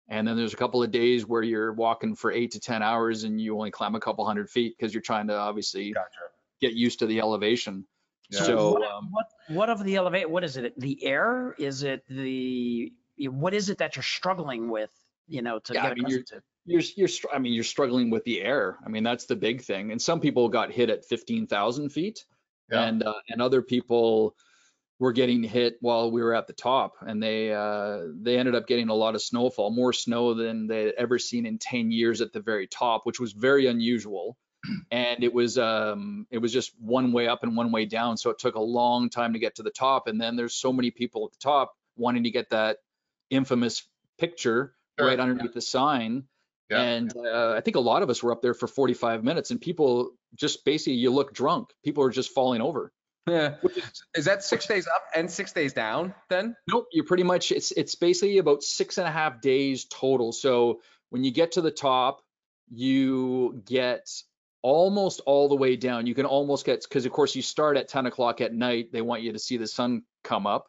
And 0.09 0.27
then 0.27 0.37
there's 0.37 0.53
a 0.55 0.57
couple 0.57 0.83
of 0.83 0.91
days 0.91 1.25
where 1.25 1.43
you're 1.45 1.73
walking 1.73 2.17
for 2.17 2.33
eight 2.33 2.51
to 2.51 2.61
10 2.61 2.83
hours 2.83 3.23
and 3.23 3.41
you 3.41 3.55
only 3.57 3.71
climb 3.71 3.95
a 3.95 4.01
couple 4.01 4.27
hundred 4.27 4.51
feet 4.51 4.75
because 4.77 4.93
you're 4.93 5.03
trying 5.03 5.29
to 5.29 5.37
obviously 5.37 5.93
Gotcha. 5.93 6.09
get 6.61 6.73
used 6.73 6.99
to 6.99 7.07
the 7.07 7.21
elevation. 7.21 7.87
Yeah. 8.29 8.43
So 8.43 8.73
what, 8.73 8.83
um, 8.91 9.09
what 9.13 9.27
what 9.49 9.71
of 9.71 9.85
the 9.85 9.95
elevate? 9.95 10.29
What 10.29 10.43
is 10.43 10.57
it? 10.57 10.75
The 10.79 11.03
air? 11.05 11.55
Is 11.59 11.85
it 11.85 12.03
the? 12.09 12.93
What 13.29 13.55
is 13.55 13.71
it 13.71 13.79
that 13.79 13.95
you're 13.95 14.03
struggling 14.03 14.69
with? 14.69 14.91
You 15.29 15.43
know, 15.43 15.61
to 15.61 15.75
Yeah, 15.75 15.83
get 15.83 15.93
I 15.93 15.95
mean, 15.95 16.05
you're- 16.09 16.21
accustomed 16.23 16.43
to. 16.43 16.45
You're 16.67 16.83
you're 16.97 17.09
str- 17.09 17.29
I 17.33 17.39
mean 17.39 17.53
you're 17.53 17.65
struggling 17.65 18.11
with 18.11 18.25
the 18.25 18.41
air. 18.43 18.79
I 18.85 18.89
mean 18.89 19.03
that's 19.05 19.27
the 19.27 19.37
big 19.37 19.63
thing. 19.63 19.91
And 19.93 20.01
some 20.01 20.21
people 20.21 20.49
got 20.49 20.71
hit 20.73 20.91
at 20.91 21.05
15,000 21.05 21.91
feet, 21.91 22.25
Yeah. 22.71 22.83
and 22.85 23.03
uh, 23.03 23.15
and 23.29 23.43
other 23.43 23.63
people 23.63 24.35
were 25.01 25.13
getting 25.13 25.43
hit 25.43 25.77
while 25.81 26.11
we 26.11 26.23
were 26.23 26.35
at 26.35 26.47
the 26.47 26.53
top, 26.53 26.95
and 27.01 27.23
they 27.23 27.53
uh, 27.53 28.03
they 28.23 28.39
ended 28.39 28.55
up 28.55 28.67
getting 28.67 28.89
a 28.89 28.95
lot 28.95 29.15
of 29.15 29.23
snowfall, 29.23 29.71
more 29.71 29.93
snow 29.93 30.35
than 30.35 30.67
they 30.69 30.85
had 30.85 30.95
ever 30.97 31.19
seen 31.19 31.47
in 31.47 31.59
10 31.59 31.91
years 31.91 32.21
at 32.21 32.33
the 32.33 32.41
very 32.41 32.67
top, 32.69 33.05
which 33.05 33.19
was 33.21 33.33
very 33.33 33.67
unusual. 33.67 34.37
And 34.91 35.23
it 35.23 35.35
was 35.35 35.59
um 35.59 36.27
it 36.31 36.39
was 36.39 36.53
just 36.53 36.73
one 36.81 37.13
way 37.13 37.29
up 37.29 37.43
and 37.43 37.55
one 37.57 37.71
way 37.73 37.85
down, 37.85 38.17
so 38.17 38.31
it 38.31 38.39
took 38.39 38.55
a 38.55 38.61
long 38.63 39.11
time 39.11 39.33
to 39.35 39.39
get 39.39 39.57
to 39.57 39.63
the 39.63 39.71
top. 39.71 40.07
And 40.07 40.19
then 40.21 40.37
there's 40.37 40.55
so 40.55 40.73
many 40.73 40.91
people 40.91 41.27
at 41.27 41.33
the 41.33 41.39
top 41.39 41.75
wanting 41.97 42.23
to 42.25 42.31
get 42.31 42.49
that 42.51 42.79
infamous 43.31 43.87
picture 44.19 44.75
Sure. 44.99 45.09
right 45.09 45.19
underneath 45.21 45.53
the 45.55 45.61
sign. 45.61 46.25
Yeah. 46.75 46.83
And 46.83 47.17
uh, 47.17 47.55
I 47.57 47.61
think 47.61 47.77
a 47.77 47.81
lot 47.81 48.03
of 48.03 48.11
us 48.11 48.23
were 48.23 48.33
up 48.33 48.43
there 48.43 48.55
for 48.55 48.67
45 48.67 49.25
minutes, 49.25 49.51
and 49.51 49.61
people 49.61 50.11
just 50.35 50.65
basically 50.65 50.95
you 50.95 51.11
look 51.11 51.35
drunk. 51.35 51.71
People 51.85 52.05
are 52.05 52.11
just 52.11 52.31
falling 52.31 52.61
over. 52.61 52.93
Yeah. 53.27 53.57
Is 54.15 54.27
that 54.27 54.45
six 54.45 54.67
days 54.67 54.87
up 54.87 55.03
and 55.15 55.31
six 55.31 55.53
days 55.53 55.73
down 55.73 56.15
then? 56.29 56.57
Nope, 56.69 56.89
you're 56.93 57.07
pretty 57.07 57.23
much 57.23 57.53
it's 57.53 57.71
it's 57.73 57.95
basically 57.95 58.39
about 58.39 58.63
six 58.63 58.99
and 58.99 59.07
a 59.07 59.11
half 59.11 59.41
days 59.41 59.87
total. 59.87 60.33
So 60.33 60.83
when 61.11 61.25
you 61.25 61.31
get 61.31 61.53
to 61.53 61.63
the 61.63 61.71
top, 61.71 62.21
you 62.71 63.63
get 63.65 64.11
almost 64.61 65.21
all 65.27 65.49
the 65.49 65.55
way 65.55 65.77
down. 65.77 66.07
You 66.07 66.15
can 66.15 66.27
almost 66.27 66.67
get 66.67 66.83
because 66.83 67.07
of 67.07 67.13
course 67.13 67.35
you 67.35 67.43
start 67.43 67.77
at 67.77 67.89
10 67.89 68.07
o'clock 68.07 68.41
at 68.41 68.53
night. 68.53 68.93
They 68.93 69.03
want 69.03 69.23
you 69.23 69.33
to 69.33 69.39
see 69.39 69.57
the 69.57 69.67
sun 69.67 70.03
come 70.23 70.47
up, 70.47 70.67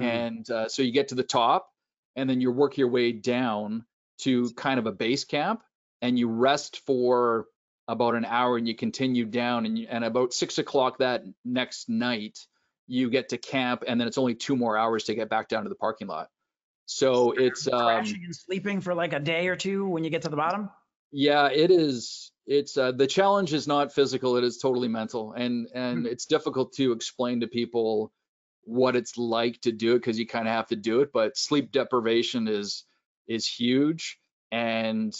and 0.00 0.48
uh, 0.50 0.68
so 0.68 0.82
you 0.82 0.92
get 0.92 1.08
to 1.08 1.14
the 1.16 1.24
top, 1.24 1.68
and 2.14 2.30
then 2.30 2.40
you 2.40 2.52
work 2.52 2.76
your 2.78 2.88
way 2.88 3.12
down 3.12 3.84
to 4.18 4.50
kind 4.50 4.78
of 4.78 4.86
a 4.86 4.92
base 4.92 5.24
camp, 5.24 5.62
and 6.02 6.18
you 6.18 6.28
rest 6.28 6.80
for 6.86 7.46
about 7.88 8.14
an 8.14 8.24
hour, 8.24 8.56
and 8.56 8.66
you 8.66 8.74
continue 8.74 9.24
down, 9.24 9.66
and 9.66 9.78
you, 9.78 9.86
and 9.88 10.04
about 10.04 10.32
six 10.32 10.58
o'clock 10.58 10.98
that 10.98 11.22
next 11.44 11.88
night 11.88 12.38
you 12.86 13.10
get 13.10 13.30
to 13.30 13.38
camp, 13.38 13.84
and 13.86 14.00
then 14.00 14.08
it's 14.08 14.18
only 14.18 14.34
two 14.34 14.56
more 14.56 14.76
hours 14.76 15.04
to 15.04 15.14
get 15.14 15.28
back 15.28 15.48
down 15.48 15.64
to 15.64 15.68
the 15.68 15.74
parking 15.74 16.08
lot. 16.08 16.28
So 16.86 17.32
it's 17.32 17.66
um, 17.66 17.80
crashing 17.80 18.22
and 18.24 18.34
sleeping 18.34 18.80
for 18.80 18.94
like 18.94 19.12
a 19.12 19.20
day 19.20 19.48
or 19.48 19.56
two 19.56 19.88
when 19.88 20.04
you 20.04 20.10
get 20.10 20.22
to 20.22 20.28
the 20.28 20.36
bottom. 20.36 20.70
yeah, 21.10 21.48
it 21.48 21.70
is. 21.70 22.30
It's 22.46 22.76
uh, 22.76 22.92
the 22.92 23.08
challenge 23.08 23.52
is 23.52 23.66
not 23.66 23.92
physical; 23.92 24.36
it 24.36 24.44
is 24.44 24.58
totally 24.58 24.88
mental, 24.88 25.32
and 25.32 25.68
and 25.74 26.06
it's 26.06 26.26
difficult 26.26 26.74
to 26.74 26.92
explain 26.92 27.40
to 27.40 27.48
people 27.48 28.12
what 28.62 28.96
it's 28.96 29.16
like 29.16 29.60
to 29.62 29.72
do 29.72 29.92
it 29.92 29.98
because 29.98 30.18
you 30.18 30.26
kind 30.26 30.46
of 30.46 30.54
have 30.54 30.68
to 30.68 30.76
do 30.76 31.00
it. 31.00 31.12
But 31.12 31.36
sleep 31.36 31.72
deprivation 31.72 32.46
is 32.46 32.84
is 33.28 33.46
huge, 33.46 34.18
and 34.52 35.14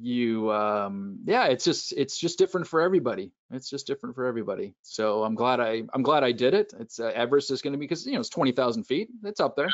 you 0.00 0.50
um 0.50 1.18
yeah 1.26 1.48
it's 1.48 1.66
just 1.66 1.92
it's 1.92 2.18
just 2.18 2.38
different 2.38 2.66
for 2.66 2.80
everybody 2.80 3.30
it's 3.50 3.68
just 3.68 3.86
different 3.86 4.14
for 4.14 4.24
everybody 4.24 4.72
so 4.80 5.22
i'm 5.22 5.34
glad 5.34 5.60
i 5.60 5.82
i'm 5.92 6.02
glad 6.02 6.24
i 6.24 6.32
did 6.32 6.54
it 6.54 6.72
it's 6.80 6.98
uh, 6.98 7.08
everest 7.14 7.50
is 7.50 7.60
going 7.60 7.74
to 7.74 7.78
be 7.78 7.84
because 7.84 8.06
you 8.06 8.14
know 8.14 8.20
it's 8.20 8.30
20,000 8.30 8.84
feet 8.84 9.10
it's 9.24 9.38
up 9.38 9.54
there 9.54 9.68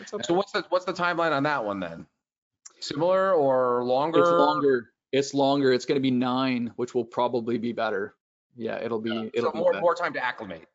it's 0.00 0.14
up 0.14 0.24
So 0.24 0.34
what's 0.34 0.52
the 0.52 0.64
what's 0.68 0.84
the 0.84 0.92
timeline 0.92 1.32
on 1.32 1.42
that 1.42 1.64
one 1.64 1.80
then? 1.80 2.06
Similar 2.80 3.32
or 3.34 3.84
longer? 3.84 4.20
It's 4.20 4.30
longer. 4.30 4.90
It's 5.12 5.34
longer. 5.34 5.72
It's 5.72 5.84
going 5.84 5.96
to 5.96 6.00
be 6.00 6.10
nine, 6.10 6.72
which 6.76 6.94
will 6.94 7.04
probably 7.04 7.58
be 7.58 7.72
better. 7.72 8.14
Yeah, 8.56 8.78
it'll 8.78 9.00
be. 9.00 9.10
Yeah. 9.10 9.28
It'll 9.34 9.50
So 9.50 9.52
be 9.52 9.58
more 9.58 9.72
better. 9.72 9.82
more 9.82 9.94
time 9.94 10.12
to 10.14 10.24
acclimate. 10.24 10.66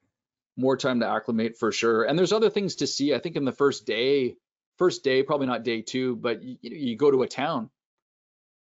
more 0.57 0.77
time 0.77 0.99
to 0.99 1.07
acclimate 1.07 1.57
for 1.57 1.71
sure. 1.71 2.03
And 2.03 2.17
there's 2.17 2.31
other 2.33 2.49
things 2.49 2.75
to 2.75 2.87
see. 2.87 3.13
I 3.13 3.19
think 3.19 3.35
in 3.37 3.45
the 3.45 3.51
first 3.51 3.85
day, 3.85 4.35
first 4.77 5.03
day, 5.03 5.23
probably 5.23 5.47
not 5.47 5.63
day 5.63 5.81
two, 5.81 6.15
but 6.15 6.43
you, 6.43 6.57
you 6.61 6.95
go 6.95 7.11
to 7.11 7.23
a 7.23 7.27
town. 7.27 7.69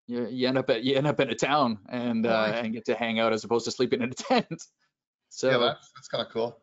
You, 0.07 0.27
you 0.27 0.47
end 0.47 0.57
up 0.57 0.69
at 0.69 0.83
you 0.83 0.95
end 0.95 1.07
up 1.07 1.19
in 1.19 1.29
a 1.29 1.35
town 1.35 1.79
and 1.89 2.25
uh, 2.25 2.53
and 2.55 2.73
get 2.73 2.85
to 2.85 2.95
hang 2.95 3.19
out 3.19 3.33
as 3.33 3.43
opposed 3.43 3.65
to 3.65 3.71
sleeping 3.71 4.01
in 4.01 4.11
a 4.11 4.13
tent. 4.13 4.63
So 5.29 5.49
Yeah, 5.49 5.57
that's, 5.57 5.91
that's 5.95 6.07
kind 6.07 6.25
of 6.25 6.31
cool. 6.31 6.57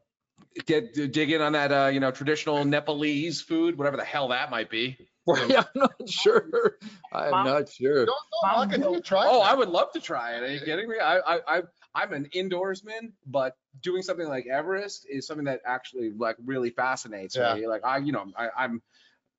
Get 0.66 0.94
dig 0.94 1.30
in 1.30 1.40
on 1.40 1.53
that 1.53 1.72
uh, 1.72 1.86
you 1.92 1.98
know 2.00 2.11
traditional 2.11 2.64
Nepalese 2.64 3.40
food, 3.40 3.76
whatever 3.78 3.96
the 3.96 4.05
hell 4.05 4.28
that 4.28 4.50
might 4.50 4.70
be. 4.70 4.96
yeah, 5.48 5.64
I'm 5.74 5.80
not 5.80 6.09
sure. 6.09 6.78
I'm 7.12 7.30
Mom- 7.30 7.46
not 7.46 7.68
sure. 7.68 8.07
Don't, 8.07 8.16
don't 8.42 8.70
knock 8.70 8.72
it, 8.72 8.80
you 8.80 9.00
try 9.00 9.26
Oh, 9.28 9.40
it. 9.40 9.44
I 9.44 9.55
would 9.55 9.68
love 9.68 9.92
to 9.92 10.00
try 10.00 10.36
it. 10.36 10.42
Are 10.42 10.53
you 10.53 10.61
kidding 10.61 10.88
me? 10.88 10.96
I 11.00 11.18
I, 11.18 11.40
I 11.59 11.62
I'm 11.94 12.12
an 12.12 12.28
indoorsman, 12.34 13.12
but 13.26 13.57
doing 13.82 14.03
something 14.03 14.26
like 14.26 14.46
Everest 14.46 15.07
is 15.09 15.26
something 15.26 15.44
that 15.46 15.61
actually 15.66 16.11
like 16.11 16.36
really 16.44 16.70
fascinates 16.70 17.36
Yeah. 17.36 17.55
me. 17.55 17.66
Like 17.66 17.84
I, 17.84 17.98
you 17.98 18.12
know, 18.12 18.26
I, 18.36 18.48
I'm 18.57 18.82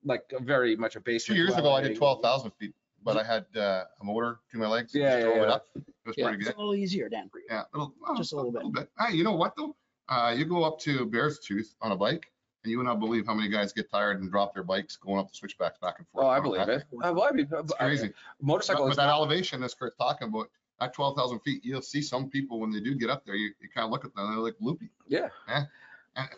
like 0.04 0.22
very 0.40 0.76
much 0.76 0.96
a 0.96 1.00
basic. 1.00 1.28
Two 1.28 1.34
years 1.34 1.54
ago, 1.56 1.72
I 1.72 1.80
did 1.82 1.96
12,000 1.96 2.50
feet, 2.52 2.74
but 3.02 3.16
I 3.16 3.24
had 3.24 3.46
uh, 3.56 3.84
a 4.00 4.04
motor 4.04 4.40
to 4.52 4.58
my 4.58 4.66
legs. 4.66 4.94
Yeah, 4.94 5.02
just 5.16 5.18
yeah, 5.18 5.24
drove 5.24 5.42
it 5.44 5.48
up. 5.48 5.66
It 5.74 5.82
was 6.06 6.14
Yeah. 6.18 6.28
pretty 6.28 6.42
It's 6.46 6.54
a 6.54 6.58
little 6.58 6.74
easier, 6.74 7.08
Dan, 7.08 7.28
for 7.30 7.38
you. 7.38 7.46
Yeah, 7.50 7.62
little, 7.72 7.94
well, 8.00 8.16
Just 8.16 8.32
a 8.32 8.36
little 8.40 8.70
bit. 8.70 8.90
Hey, 8.98 9.14
you 9.16 9.24
know 9.24 9.34
what 9.34 9.54
though? 9.56 9.74
Uh, 10.08 10.34
you 10.36 10.44
go 10.44 10.64
up 10.64 10.78
to 10.80 11.06
Bear's 11.06 11.38
Tooth 11.38 11.74
on 11.80 11.92
a 11.92 11.96
bike, 11.96 12.26
and 12.62 12.70
you 12.70 12.76
would 12.78 12.84
not 12.86 13.00
believe 13.00 13.26
how 13.26 13.32
many 13.34 13.48
guys 13.48 13.72
get 13.72 13.90
tired 13.90 14.20
and 14.20 14.30
drop 14.30 14.52
their 14.52 14.62
bikes 14.62 14.96
going 14.96 15.18
up 15.18 15.28
the 15.30 15.34
switchbacks 15.34 15.78
back 15.78 15.94
and 15.98 16.06
forth. 16.08 16.24
Oh, 16.26 16.28
I 16.28 16.36
on 16.36 16.42
believe 16.42 16.66
that. 16.66 16.68
it. 16.68 16.84
I 17.02 17.12
believe 17.12 17.38
it. 17.40 17.48
It's 17.50 17.72
crazy. 17.74 18.08
But, 18.08 18.46
Motorcycle 18.46 18.84
but 18.84 18.90
is 18.90 18.96
that 18.96 19.06
not- 19.06 19.14
elevation, 19.16 19.62
as 19.62 19.74
Curt's 19.74 19.96
talking 19.96 20.28
about, 20.28 20.50
at 20.80 20.92
12,000 20.92 21.38
feet, 21.40 21.64
you'll 21.64 21.80
see 21.80 22.02
some 22.02 22.28
people 22.28 22.58
when 22.60 22.70
they 22.72 22.80
do 22.80 22.94
get 22.96 23.08
up 23.08 23.24
there, 23.24 23.36
you, 23.36 23.52
you 23.62 23.68
kind 23.74 23.84
of 23.84 23.90
look 23.92 24.04
at 24.04 24.12
them, 24.14 24.28
they're 24.30 24.40
like 24.40 24.56
loopy. 24.60 24.90
yeah. 25.08 25.28
And 25.48 25.66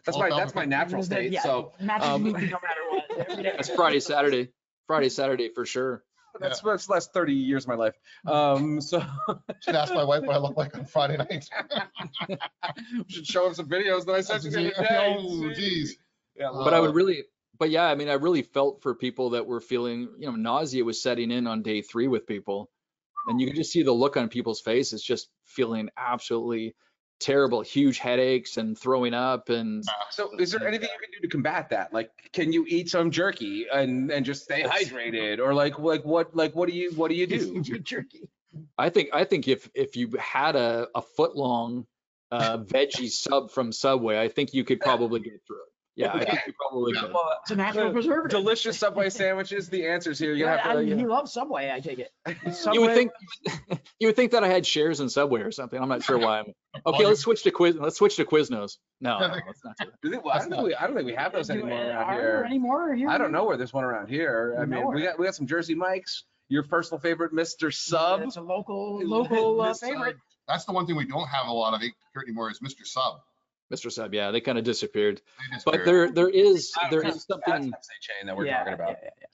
That's 0.04 0.16
my 0.18 0.30
that's 0.30 0.54
my 0.54 0.64
natural 0.64 1.00
Is 1.00 1.06
state. 1.06 1.32
yeah, 1.32 1.42
So 1.42 1.72
matches 1.80 2.08
um, 2.08 2.22
me 2.22 2.32
no 2.32 2.38
matter 2.38 2.58
what. 2.90 3.28
every 3.28 3.42
day. 3.42 3.52
That's 3.56 3.68
Friday, 3.70 4.00
Saturday, 4.00 4.48
Friday, 4.86 5.08
Saturday 5.08 5.50
for 5.54 5.66
sure. 5.66 6.04
that's 6.40 6.60
that's 6.60 6.86
the 6.86 6.92
last 6.92 7.12
30 7.12 7.34
years 7.34 7.64
of 7.64 7.68
my 7.68 7.74
life. 7.74 7.94
Um, 8.26 8.80
so 8.80 9.02
Should 9.60 9.74
ask 9.74 9.94
my 9.94 10.04
wife 10.04 10.22
what 10.22 10.34
I 10.36 10.38
look 10.38 10.56
like 10.56 10.76
on 10.76 10.84
Friday 10.86 11.16
nights. 11.16 11.50
should 13.08 13.26
show 13.26 13.46
him 13.46 13.54
some 13.54 13.68
videos 13.68 14.06
that 14.06 14.14
I 14.14 14.20
sent 14.20 14.44
you 14.44 14.50
the 14.50 14.74
other 14.74 14.88
day. 14.88 15.16
Oh, 15.18 15.52
geez. 15.54 15.96
Yeah, 16.36 16.50
but 16.52 16.74
I 16.74 16.78
Uh, 16.78 16.82
would 16.82 16.94
really, 16.94 17.24
but 17.58 17.70
yeah, 17.70 17.84
I 17.86 17.94
mean, 17.94 18.08
I 18.08 18.14
really 18.14 18.42
felt 18.42 18.82
for 18.82 18.94
people 18.94 19.30
that 19.30 19.46
were 19.46 19.60
feeling, 19.60 20.10
you 20.18 20.26
know, 20.26 20.36
nausea 20.36 20.84
was 20.84 21.00
setting 21.02 21.30
in 21.30 21.46
on 21.46 21.62
day 21.62 21.80
three 21.82 22.08
with 22.08 22.26
people, 22.26 22.70
and 23.28 23.40
you 23.40 23.46
could 23.46 23.56
just 23.56 23.72
see 23.72 23.82
the 23.82 23.92
look 23.92 24.16
on 24.16 24.28
people's 24.28 24.60
faces, 24.60 25.02
just 25.02 25.28
feeling 25.44 25.88
absolutely 25.96 26.74
terrible, 27.18 27.62
huge 27.62 27.98
headaches 27.98 28.56
and 28.56 28.78
throwing 28.78 29.14
up 29.14 29.48
and 29.48 29.84
So 30.10 30.30
is 30.38 30.52
there 30.52 30.66
anything 30.66 30.88
you 30.92 31.00
can 31.00 31.10
do 31.12 31.20
to 31.20 31.28
combat 31.28 31.70
that? 31.70 31.92
Like, 31.92 32.10
can 32.32 32.52
you 32.52 32.64
eat 32.68 32.88
some 32.90 33.10
jerky 33.10 33.66
and, 33.72 34.10
and 34.10 34.24
just 34.24 34.44
stay 34.44 34.62
hydrated? 34.62 35.38
Or 35.38 35.54
like, 35.54 35.78
like 35.78 36.04
what, 36.04 36.34
like, 36.34 36.54
what 36.54 36.68
do 36.68 36.74
you, 36.74 36.92
what 36.92 37.08
do 37.08 37.14
you 37.14 37.26
do? 37.62 37.62
Jerky. 37.62 38.28
I 38.78 38.90
think 38.90 39.10
I 39.12 39.24
think 39.24 39.48
if 39.48 39.68
if 39.74 39.96
you 39.96 40.12
had 40.18 40.56
a 40.56 40.88
a 40.94 41.02
foot 41.02 41.36
long 41.36 41.86
uh, 42.30 42.58
veggie 42.58 43.10
sub 43.10 43.50
from 43.50 43.72
Subway, 43.72 44.18
I 44.18 44.28
think 44.28 44.54
you 44.54 44.64
could 44.64 44.80
probably 44.80 45.20
get 45.20 45.40
through 45.46 45.56
it. 45.56 45.72
Yeah, 45.97 46.12
I 46.12 46.24
think 46.26 46.40
you 46.47 46.53
probably 46.53 46.92
could. 46.92 47.11
Well, 47.12 47.38
It's 47.42 47.51
a 47.53 47.57
natural 47.57 47.90
preservative. 47.92 48.30
delicious 48.30 48.78
Subway 48.78 49.09
sandwiches, 49.09 49.70
the 49.70 49.86
answer's 49.86 50.18
here. 50.18 50.34
You're 50.34 50.47
Yeah, 50.49 50.57
gonna 50.59 50.68
have 50.68 50.76
I- 50.78 50.84
to, 50.90 50.97
He 50.97 51.07
loves 51.07 51.32
Subway, 51.32 51.70
I 51.72 51.80
take 51.80 51.99
it. 51.99 52.11
You 52.44 52.53
Subway- 52.53 52.78
would 52.80 52.94
think 52.94 53.11
you 53.99 54.09
would 54.09 54.16
think 54.16 54.32
that 54.32 54.44
I 54.44 54.49
had 54.49 54.66
shares 54.66 55.01
in 55.01 55.09
Subway 55.09 55.40
or 55.40 55.51
something. 55.51 55.80
I'm 55.80 55.88
not 55.88 56.03
sure 56.03 56.18
why. 56.18 56.40
I'm 56.40 56.53
okay. 56.84 57.07
Let's 57.07 57.20
switch 57.20 57.42
to 57.44 57.51
quiz. 57.51 57.76
Let's 57.76 57.97
switch 57.97 58.16
to 58.16 58.26
Quiznos. 58.26 58.76
No, 59.01 59.18
no, 59.20 59.26
let's 59.28 59.64
not 59.64 59.76
do 59.78 59.86
that. 59.86 59.92
Do 60.03 60.11
they- 60.11 60.18
well, 60.18 60.34
I 60.34 60.38
don't 60.40 60.51
think 60.51 60.62
we, 60.64 60.74
I 60.74 60.86
don't 60.86 60.94
think 60.97 61.07
we 61.07 61.14
have 61.14 61.32
those 61.32 61.47
Do- 61.49 61.55
anymore 61.55 61.78
are 61.78 61.88
around 61.90 62.11
there 62.18 62.20
here. 62.36 62.44
Anymore 62.44 62.94
here? 62.94 63.09
I 63.09 63.16
don't 63.18 63.32
know 63.32 63.44
where 63.44 63.57
there's 63.57 63.72
one 63.72 63.84
around 63.84 64.09
here. 64.09 64.55
I 64.59 64.66
mean, 64.66 64.70
we 64.70 64.80
Nowhere. 64.82 65.01
got, 65.03 65.18
we 65.18 65.24
got 65.24 65.34
some 65.34 65.47
Jersey 65.47 65.74
Mikes. 65.74 66.24
Your 66.49 66.62
personal 66.62 67.01
favorite, 67.01 67.32
Mr. 67.32 67.74
Sub. 67.74 68.20
It's 68.22 68.36
a 68.36 68.40
local, 68.40 69.01
local 69.03 69.61
uh, 69.62 69.68
Miss 69.68 69.80
Sub. 69.80 69.88
favorite. 69.88 70.16
That's 70.47 70.64
the 70.64 70.72
one 70.72 70.86
thing 70.86 70.94
we 70.94 71.05
don't 71.07 71.26
have 71.26 71.49
a 71.49 71.53
lot 71.53 71.74
of 71.74 71.80
here 71.80 71.90
anymore 72.24 72.51
is 72.53 72.61
Mr. 72.61 72.84
Sub. 72.86 73.14
Mr. 73.72 73.90
Sub. 73.90 74.14
Yeah, 74.14 74.30
they 74.30 74.40
kind 74.40 74.58
of 74.58 74.64
disappeared. 74.64 75.20
They 75.50 75.58
But 75.64 75.84
barely- 75.84 75.84
there 75.86 76.10
there 76.12 76.28
is 76.28 76.72
I 76.76 76.82
don't 76.82 76.90
there 76.90 77.02
know. 77.02 77.08
is 77.10 77.24
something 77.24 77.62
chain 78.00 78.26
that 78.26 78.36
we're 78.36 78.46
Yeah, 78.46 78.58
talking 78.58 78.72
about. 78.74 78.88
yeah, 78.90 78.96
yeah, 79.02 79.10
yeah. 79.20 79.26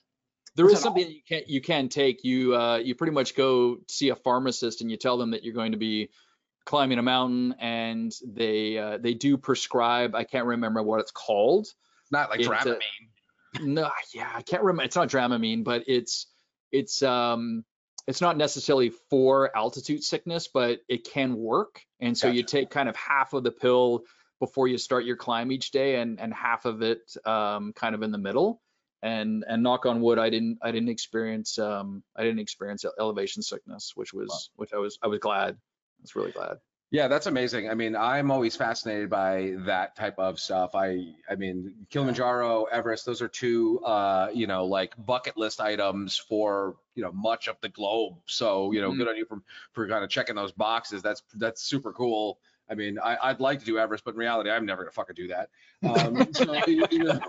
there 0.55 0.65
What's 0.65 0.77
that 0.77 0.83
something 0.83 1.09
you 1.09 1.21
can 1.27 1.41
you 1.47 1.61
can 1.61 1.89
take. 1.89 2.23
You 2.23 2.55
uh 2.55 2.77
you 2.77 2.95
pretty 2.95 3.13
much 3.13 3.35
go 3.35 3.77
see 3.87 4.09
a 4.09 4.15
pharmacist 4.15 4.81
and 4.81 4.89
you 4.91 4.97
tell 4.97 5.17
them 5.17 5.31
that 5.31 5.43
you're 5.43 5.53
going 5.53 5.71
to 5.73 5.77
be 5.77 6.09
climbing 6.65 6.97
a 6.97 7.01
mountain 7.03 7.53
and 7.59 8.11
they 8.25 8.77
uh, 8.77 8.97
they 8.97 9.13
do 9.13 9.37
prescribe. 9.37 10.15
I 10.15 10.23
can't 10.23 10.45
remember 10.45 10.81
what 10.81 10.99
it's 11.01 11.11
called. 11.11 11.67
Not 12.11 12.29
like 12.29 12.39
It's, 12.39 12.49
Dramamine. 12.49 13.61
No, 13.61 13.91
yeah, 14.13 14.31
I 14.33 14.41
can't 14.41 14.63
remember. 14.63 14.83
It's 14.83 14.95
not 14.95 15.09
Dramamine, 15.09 15.63
but 15.63 15.83
it's 15.87 16.27
it's 16.71 17.03
um 17.03 17.63
it's 18.07 18.19
not 18.21 18.35
necessarily 18.35 18.89
for 19.09 19.55
altitude 19.55 20.03
sickness, 20.03 20.47
but 20.51 20.79
it 20.89 21.03
can 21.05 21.35
work. 21.35 21.81
And 22.01 22.17
so 22.17 22.27
you 22.27 22.43
take 22.43 22.69
kind 22.69 22.89
of 22.89 22.95
half 22.97 23.33
of 23.33 23.43
the 23.43 23.51
pill 23.51 24.03
before 24.45 24.67
you 24.67 24.77
start 24.77 25.05
your 25.05 25.15
climb 25.15 25.51
each 25.51 25.71
day, 25.71 26.01
and 26.01 26.19
and 26.19 26.33
half 26.33 26.65
of 26.65 26.81
it 26.81 27.03
um 27.25 27.71
kind 27.73 27.95
of 27.95 28.01
in 28.03 28.11
the 28.11 28.23
middle. 28.29 28.61
And 29.01 29.43
and 29.47 29.63
knock 29.63 29.85
on 29.85 30.01
wood, 30.01 30.19
I 30.19 30.29
didn't 30.29 30.59
I 30.61 30.71
didn't 30.71 30.89
experience 30.89 31.59
um 31.59 32.03
I 32.15 32.23
didn't 32.23 32.39
experience 32.39 32.85
elevation 32.99 33.41
sickness, 33.41 33.93
which 33.95 34.13
was 34.13 34.49
which 34.55 34.73
I 34.73 34.77
was 34.77 34.97
I 35.01 35.07
was 35.07 35.19
glad. 35.19 35.51
I 35.55 36.01
was 36.01 36.15
really 36.15 36.31
glad. 36.31 36.57
Yeah, 36.91 37.07
that's 37.07 37.25
amazing. 37.25 37.67
I 37.71 37.73
mean, 37.73 37.95
I'm 37.95 38.29
always 38.29 38.55
fascinated 38.55 39.09
by 39.09 39.55
that 39.65 39.95
type 39.95 40.19
of 40.19 40.39
stuff. 40.39 40.75
I, 40.75 41.15
I 41.27 41.33
mean, 41.33 41.87
Kilimanjaro, 41.89 42.65
Everest, 42.65 43.07
those 43.07 43.19
are 43.23 43.27
two, 43.27 43.79
uh, 43.83 44.29
you 44.31 44.45
know, 44.45 44.65
like 44.65 44.93
bucket 45.03 45.35
list 45.35 45.59
items 45.59 46.17
for, 46.29 46.75
you 46.93 47.01
know, 47.01 47.11
much 47.11 47.47
of 47.47 47.55
the 47.61 47.69
globe. 47.69 48.17
So, 48.27 48.71
you 48.73 48.81
know, 48.81 48.91
Mhm. 48.91 48.97
good 48.99 49.07
on 49.07 49.17
you 49.17 49.25
for, 49.25 49.39
for 49.71 49.87
kind 49.87 50.03
of 50.03 50.11
checking 50.11 50.35
those 50.35 50.51
boxes. 50.51 51.01
That's, 51.01 51.23
that's 51.33 51.63
super 51.63 51.93
cool. 51.93 52.37
I 52.69 52.75
mean, 52.75 52.97
I, 52.97 53.17
I'd 53.21 53.39
like 53.39 53.59
to 53.59 53.65
do 53.65 53.77
Everest, 53.77 54.03
but 54.05 54.11
in 54.13 54.17
reality, 54.19 54.49
I'm 54.49 54.65
never 54.65 54.83
gonna 54.83 54.91
fucking 54.91 55.15
do 55.15 55.27
that. 55.29 55.49
Um, 55.83 56.33
so, 56.33 56.53
you- 56.65 56.85
you 56.91 56.99
know. 57.03 57.19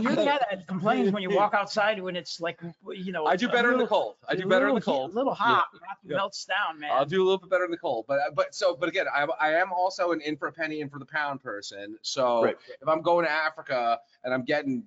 You're 0.00 0.14
the 0.14 0.24
guy 0.24 0.38
that 0.50 0.68
complains 0.68 1.10
when 1.10 1.20
you 1.22 1.30
walk 1.34 1.52
outside 1.52 2.00
when 2.00 2.14
it's 2.14 2.40
like, 2.40 2.60
you 2.92 3.10
know. 3.10 3.26
I 3.26 3.34
do 3.34 3.48
a 3.48 3.52
better 3.52 3.72
in 3.72 3.78
the 3.78 3.86
cold. 3.88 4.14
I 4.28 4.36
do 4.36 4.44
a 4.44 4.46
better 4.46 4.68
in 4.68 4.76
the 4.76 4.80
cold. 4.80 5.10
heat- 5.10 5.14
cold. 5.14 5.14
Little 5.16 5.34
hot, 5.34 5.66
Matthew 5.72 6.10
Yeah. 6.12 6.16
melts 6.18 6.44
down, 6.44 6.78
man. 6.78 6.90
I'll 6.92 7.04
do 7.06 7.22
a 7.22 7.24
little 7.24 7.38
bit 7.38 7.50
better 7.50 7.64
in 7.64 7.72
the 7.72 7.76
cold, 7.76 8.04
but 8.06 8.20
but 8.36 8.54
so 8.54 8.76
but 8.76 8.88
again, 8.88 9.06
I 9.12 9.24
I 9.40 9.54
am 9.54 9.72
also 9.72 10.12
an 10.12 10.20
in 10.20 10.36
for 10.36 10.46
a 10.46 10.52
penny, 10.52 10.80
in 10.80 10.88
for 10.90 11.00
the 11.00 11.06
pound 11.06 11.42
person. 11.42 11.98
So 12.02 12.44
Right. 12.44 12.56
if 12.80 12.86
I'm 12.88 13.02
going 13.02 13.24
to 13.24 13.30
Africa 13.32 13.98
and 14.22 14.32
I'm 14.32 14.44
getting 14.44 14.84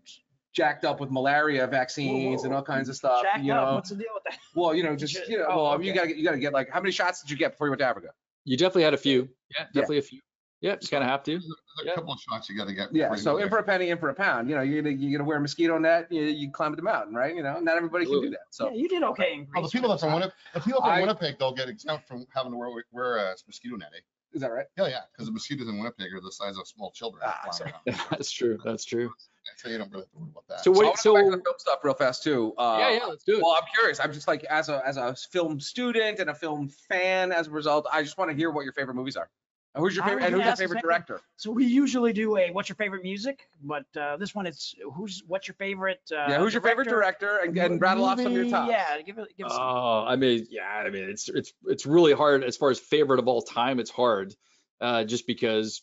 jacked 0.53 0.85
up 0.85 0.99
with 1.01 1.11
malaria 1.11 1.67
vaccines 1.67 2.43
and 2.45 2.53
all 2.53 2.61
kinds 2.63 2.87
of 2.87 2.95
stuff, 2.95 3.23
Jacked 3.23 3.43
you 3.43 3.51
up, 3.53 3.67
know, 3.69 3.73
what's 3.75 3.89
the 3.89 3.95
deal 3.97 4.05
with 4.13 4.23
that? 4.23 4.37
well, 4.55 4.73
you 4.73 4.83
know, 4.83 4.95
just 4.95 5.15
you 5.27 5.37
know, 5.37 5.47
oh, 5.49 5.63
well, 5.63 5.81
you 5.81 5.91
gotta 5.93 6.07
get, 6.07 6.17
you 6.17 6.23
gotta 6.23 6.37
get 6.37 6.53
like 6.53 6.69
how 6.69 6.79
many 6.79 6.91
shots 6.93 7.21
did 7.21 7.29
you 7.29 7.35
get 7.35 7.51
before 7.51 7.67
you 7.67 7.71
went 7.71 7.79
to 7.79 7.85
Africa? 7.87 8.09
You 8.45 8.57
definitely 8.57 8.83
had 8.83 8.93
a 8.93 8.97
few. 8.97 9.29
Yeah, 9.57 9.65
definitely 9.73 9.99
a 9.99 10.01
few. 10.03 10.19
Yeah, 10.61 10.77
just 10.77 10.91
kind 10.91 11.03
of 11.03 11.09
have 11.09 11.23
to. 11.23 11.31
There's 11.33 11.45
a 11.45 11.85
Yeah. 11.87 11.95
couple 11.95 12.13
of 12.13 12.19
shots 12.19 12.49
you 12.49 12.57
gotta 12.57 12.73
get. 12.73 12.93
Yeah, 12.93 13.13
so 13.15 13.37
in 13.37 13.49
for 13.49 13.57
a 13.57 13.63
penny, 13.63 13.89
in 13.89 13.97
for 13.97 14.09
a 14.09 14.13
pound. 14.13 14.49
You 14.49 14.55
know, 14.55 14.61
you're 14.61 14.81
gonna 14.81 14.95
you're 14.95 15.17
gonna 15.17 15.27
wear 15.27 15.37
a 15.37 15.41
mosquito 15.41 15.77
net, 15.77 16.07
you, 16.09 16.21
you 16.23 16.51
climb 16.51 16.73
the 16.75 16.81
mountain, 16.81 17.13
right? 17.15 17.35
You 17.35 17.43
know, 17.43 17.59
not 17.59 17.75
everybody 17.75 18.05
can 18.05 18.21
do 18.21 18.29
that. 18.29 18.39
So 18.51 18.69
Yeah, 18.69 18.75
you 18.75 18.87
did 18.87 19.03
okay 19.03 19.33
in 19.33 19.41
Oh, 19.41 19.59
Greece. 19.61 19.71
the 19.71 19.77
people 19.77 19.89
that's 19.89 20.01
from 20.03 20.13
Winnipeg, 20.13 20.33
the 20.53 20.59
people 20.61 20.81
from 20.81 20.89
I- 20.89 21.01
Winnipeg, 21.01 21.37
they'll 21.37 21.53
get 21.53 21.67
exempt 21.67 22.07
from 22.07 22.25
having 22.33 22.51
to 22.53 22.57
wear, 22.57 22.69
wear 22.91 23.17
a 23.17 23.35
mosquito 23.47 23.75
net. 23.75 23.89
eh? 23.95 23.99
is 24.33 24.41
that 24.41 24.51
right? 24.51 24.65
Yeah, 24.77 24.87
yeah, 24.87 24.99
because 25.11 25.27
the 25.27 25.31
mosquitoes 25.33 25.67
in 25.67 25.77
Winnipeg 25.77 26.11
are 26.13 26.19
the 26.21 26.31
size 26.31 26.57
of 26.57 26.65
small 26.67 26.91
children. 26.91 27.21
Ah, 27.25 27.39
flying 27.43 27.53
so- 27.53 27.65
around. 27.93 27.99
That's 28.09 28.31
true. 28.31 28.57
That's 28.63 28.85
true. 28.85 29.11
So 29.57 29.69
you 29.69 29.77
don't 29.77 29.91
really 29.91 30.03
have 30.03 30.11
to 30.11 30.17
worry 30.19 30.29
about 30.31 30.47
that. 30.47 30.63
So 30.63 30.73
So 30.73 30.73
I 30.73 30.79
wait, 30.79 30.85
want 30.85 30.97
to 30.97 31.09
go 31.09 31.13
back 31.13 31.23
to 31.23 31.31
so 31.31 31.37
the 31.37 31.43
film 31.43 31.55
stuff 31.57 31.79
real 31.83 31.93
fast 31.93 32.23
too. 32.23 32.53
Uh, 32.57 32.77
yeah, 32.79 32.91
yeah, 32.97 33.05
let's 33.05 33.23
do 33.23 33.37
it. 33.37 33.41
Well, 33.41 33.55
I'm 33.57 33.67
curious. 33.73 33.99
I'm 33.99 34.13
just 34.13 34.27
like 34.27 34.43
as 34.45 34.69
a 34.69 34.81
as 34.85 34.97
a 34.97 35.15
film 35.31 35.59
student 35.59 36.19
and 36.19 36.29
a 36.29 36.35
film 36.35 36.69
fan. 36.89 37.31
As 37.31 37.47
a 37.47 37.51
result, 37.51 37.87
I 37.91 38.03
just 38.03 38.17
want 38.17 38.31
to 38.31 38.37
hear 38.37 38.51
what 38.51 38.63
your 38.63 38.73
favorite 38.73 38.95
movies 38.95 39.15
are. 39.15 39.29
And 39.75 39.83
who's 39.83 39.95
your 39.95 40.05
favorite? 40.05 40.25
And 40.25 40.35
who's 40.35 40.45
your 40.45 40.55
favorite 40.55 40.81
director? 40.81 41.19
So 41.35 41.49
we 41.49 41.65
usually 41.65 42.13
do 42.13 42.37
a 42.37 42.51
what's 42.51 42.69
your 42.69 42.75
favorite 42.75 43.01
music, 43.01 43.47
but 43.63 43.85
uh, 43.99 44.17
this 44.17 44.35
one 44.35 44.45
it's 44.45 44.75
who's 44.93 45.23
what's 45.25 45.47
your 45.47 45.55
favorite? 45.55 46.01
Uh, 46.11 46.27
yeah, 46.29 46.37
who's 46.37 46.53
your 46.53 46.61
favorite 46.61 46.87
director? 46.87 47.39
And, 47.43 47.57
and 47.57 47.81
rattle 47.81 48.05
off 48.05 48.17
some 48.19 48.27
of 48.27 48.33
your 48.33 48.49
top. 48.49 48.69
Yeah, 48.69 49.01
give 49.01 49.17
it, 49.17 49.29
give 49.35 49.47
us. 49.47 49.53
some. 49.53 49.61
Oh, 49.61 50.05
I 50.07 50.15
mean, 50.15 50.45
yeah, 50.51 50.67
I 50.67 50.89
mean, 50.91 51.09
it's 51.09 51.27
it's 51.27 51.53
it's 51.65 51.87
really 51.87 52.13
hard 52.13 52.43
as 52.43 52.55
far 52.55 52.69
as 52.69 52.79
favorite 52.79 53.19
of 53.19 53.27
all 53.27 53.41
time. 53.41 53.79
It's 53.79 53.89
hard, 53.89 54.35
uh, 54.79 55.05
just 55.05 55.25
because, 55.25 55.81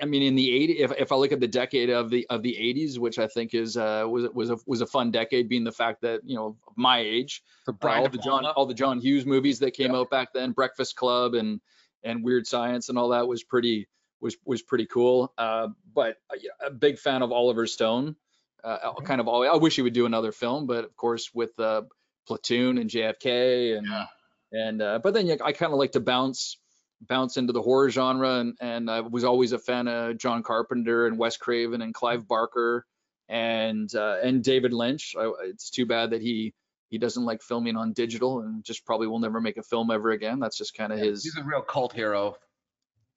I 0.00 0.04
mean, 0.04 0.22
in 0.22 0.34
the 0.34 0.52
80, 0.52 0.72
if 0.78 0.92
if 0.92 1.12
I 1.12 1.16
look 1.16 1.32
at 1.32 1.40
the 1.40 1.48
decade 1.48 1.90
of 1.90 2.10
the 2.10 2.26
of 2.30 2.42
the 2.42 2.54
80s, 2.54 2.98
which 2.98 3.18
I 3.18 3.26
think 3.26 3.54
is 3.54 3.76
uh 3.76 4.04
was 4.08 4.28
was 4.32 4.50
a 4.50 4.58
was 4.66 4.80
a 4.80 4.86
fun 4.86 5.10
decade, 5.10 5.48
being 5.48 5.64
the 5.64 5.72
fact 5.72 6.02
that 6.02 6.20
you 6.24 6.36
know 6.36 6.56
my 6.76 6.98
age, 7.00 7.42
uh, 7.68 7.72
Brian 7.72 8.02
all 8.02 8.08
the 8.08 8.18
John 8.18 8.44
all 8.46 8.66
the 8.66 8.74
John 8.74 9.00
Hughes 9.00 9.26
movies 9.26 9.58
that 9.60 9.72
came 9.72 9.92
Yeah. 9.92 9.98
out 10.00 10.10
back 10.10 10.32
then, 10.32 10.52
Breakfast 10.52 10.96
Club 10.96 11.34
and 11.34 11.60
and 12.04 12.22
Weird 12.22 12.46
Science 12.46 12.88
and 12.88 12.98
all 12.98 13.08
that 13.08 13.26
was 13.26 13.42
pretty 13.42 13.88
was 14.20 14.36
was 14.44 14.62
pretty 14.62 14.86
cool. 14.86 15.32
Uh, 15.36 15.68
but 15.94 16.16
uh, 16.30 16.66
a 16.66 16.70
big 16.70 16.98
fan 16.98 17.22
of 17.22 17.32
Oliver 17.32 17.66
Stone. 17.66 18.16
Uh, 18.64 18.92
kind 19.04 19.20
of. 19.20 19.28
I 19.28 19.56
wish 19.56 19.76
he 19.76 19.82
would 19.82 19.92
do 19.92 20.06
another 20.06 20.32
film, 20.32 20.66
but 20.66 20.84
of 20.84 20.96
course 20.96 21.30
with 21.32 21.58
uh, 21.60 21.82
Platoon 22.26 22.78
and 22.78 22.90
JFK 22.90 23.78
and 23.78 23.86
Yeah. 23.86 24.06
and 24.52 24.82
uh, 24.82 24.98
but 25.02 25.14
then 25.14 25.26
yeah, 25.26 25.36
I 25.44 25.52
kind 25.52 25.72
of 25.72 25.78
like 25.78 25.92
to 25.92 26.00
bounce 26.00 26.56
bounce 27.00 27.36
into 27.36 27.52
the 27.52 27.62
horror 27.62 27.90
genre 27.90 28.40
and 28.40 28.56
and 28.60 28.90
I 28.90 29.00
was 29.00 29.24
always 29.24 29.52
a 29.52 29.58
fan 29.58 29.88
of 29.88 30.18
John 30.18 30.42
Carpenter 30.42 31.06
and 31.06 31.18
Wes 31.18 31.36
Craven 31.36 31.82
and 31.82 31.92
Clive 31.92 32.26
Barker 32.26 32.86
and 33.28 33.92
uh, 33.94 34.16
and 34.22 34.42
David 34.42 34.72
Lynch. 34.72 35.14
I, 35.18 35.30
it's 35.44 35.70
too 35.70 35.86
bad 35.86 36.10
that 36.10 36.22
he 36.22 36.54
he 36.88 36.98
doesn't 36.98 37.24
like 37.24 37.42
filming 37.42 37.76
on 37.76 37.92
digital 37.92 38.40
and 38.40 38.64
just 38.64 38.86
probably 38.86 39.08
will 39.08 39.18
never 39.18 39.40
make 39.40 39.56
a 39.56 39.62
film 39.62 39.90
ever 39.90 40.10
again. 40.10 40.38
That's 40.38 40.56
just 40.56 40.74
kind 40.74 40.92
of 40.92 40.98
his. 40.98 41.24
He's 41.24 41.36
a 41.36 41.44
real 41.44 41.62
cult 41.62 41.92
hero. 41.92 42.36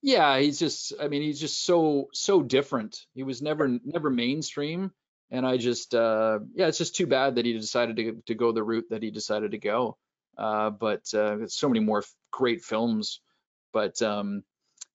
Yeah, 0.01 0.39
he's 0.39 0.59
just 0.59 0.93
I 1.01 1.07
mean 1.07 1.21
he's 1.21 1.39
just 1.39 1.63
so 1.63 2.07
so 2.13 2.41
different. 2.41 3.05
He 3.13 3.23
was 3.23 3.41
never 3.41 3.79
never 3.83 4.09
mainstream 4.09 4.91
and 5.31 5.45
I 5.45 5.57
just 5.57 5.93
uh 5.93 6.39
yeah, 6.55 6.67
it's 6.67 6.77
just 6.77 6.95
too 6.95 7.07
bad 7.07 7.35
that 7.35 7.45
he 7.45 7.53
decided 7.53 7.97
to 7.97 8.23
to 8.27 8.35
go 8.35 8.51
the 8.51 8.63
route 8.63 8.87
that 8.89 9.03
he 9.03 9.11
decided 9.11 9.51
to 9.51 9.57
go. 9.57 9.97
Uh 10.37 10.69
but 10.69 11.13
uh 11.13 11.47
so 11.47 11.67
many 11.67 11.81
more 11.81 11.99
f- 11.99 12.13
great 12.31 12.63
films. 12.63 13.21
But 13.73 14.01
um 14.01 14.43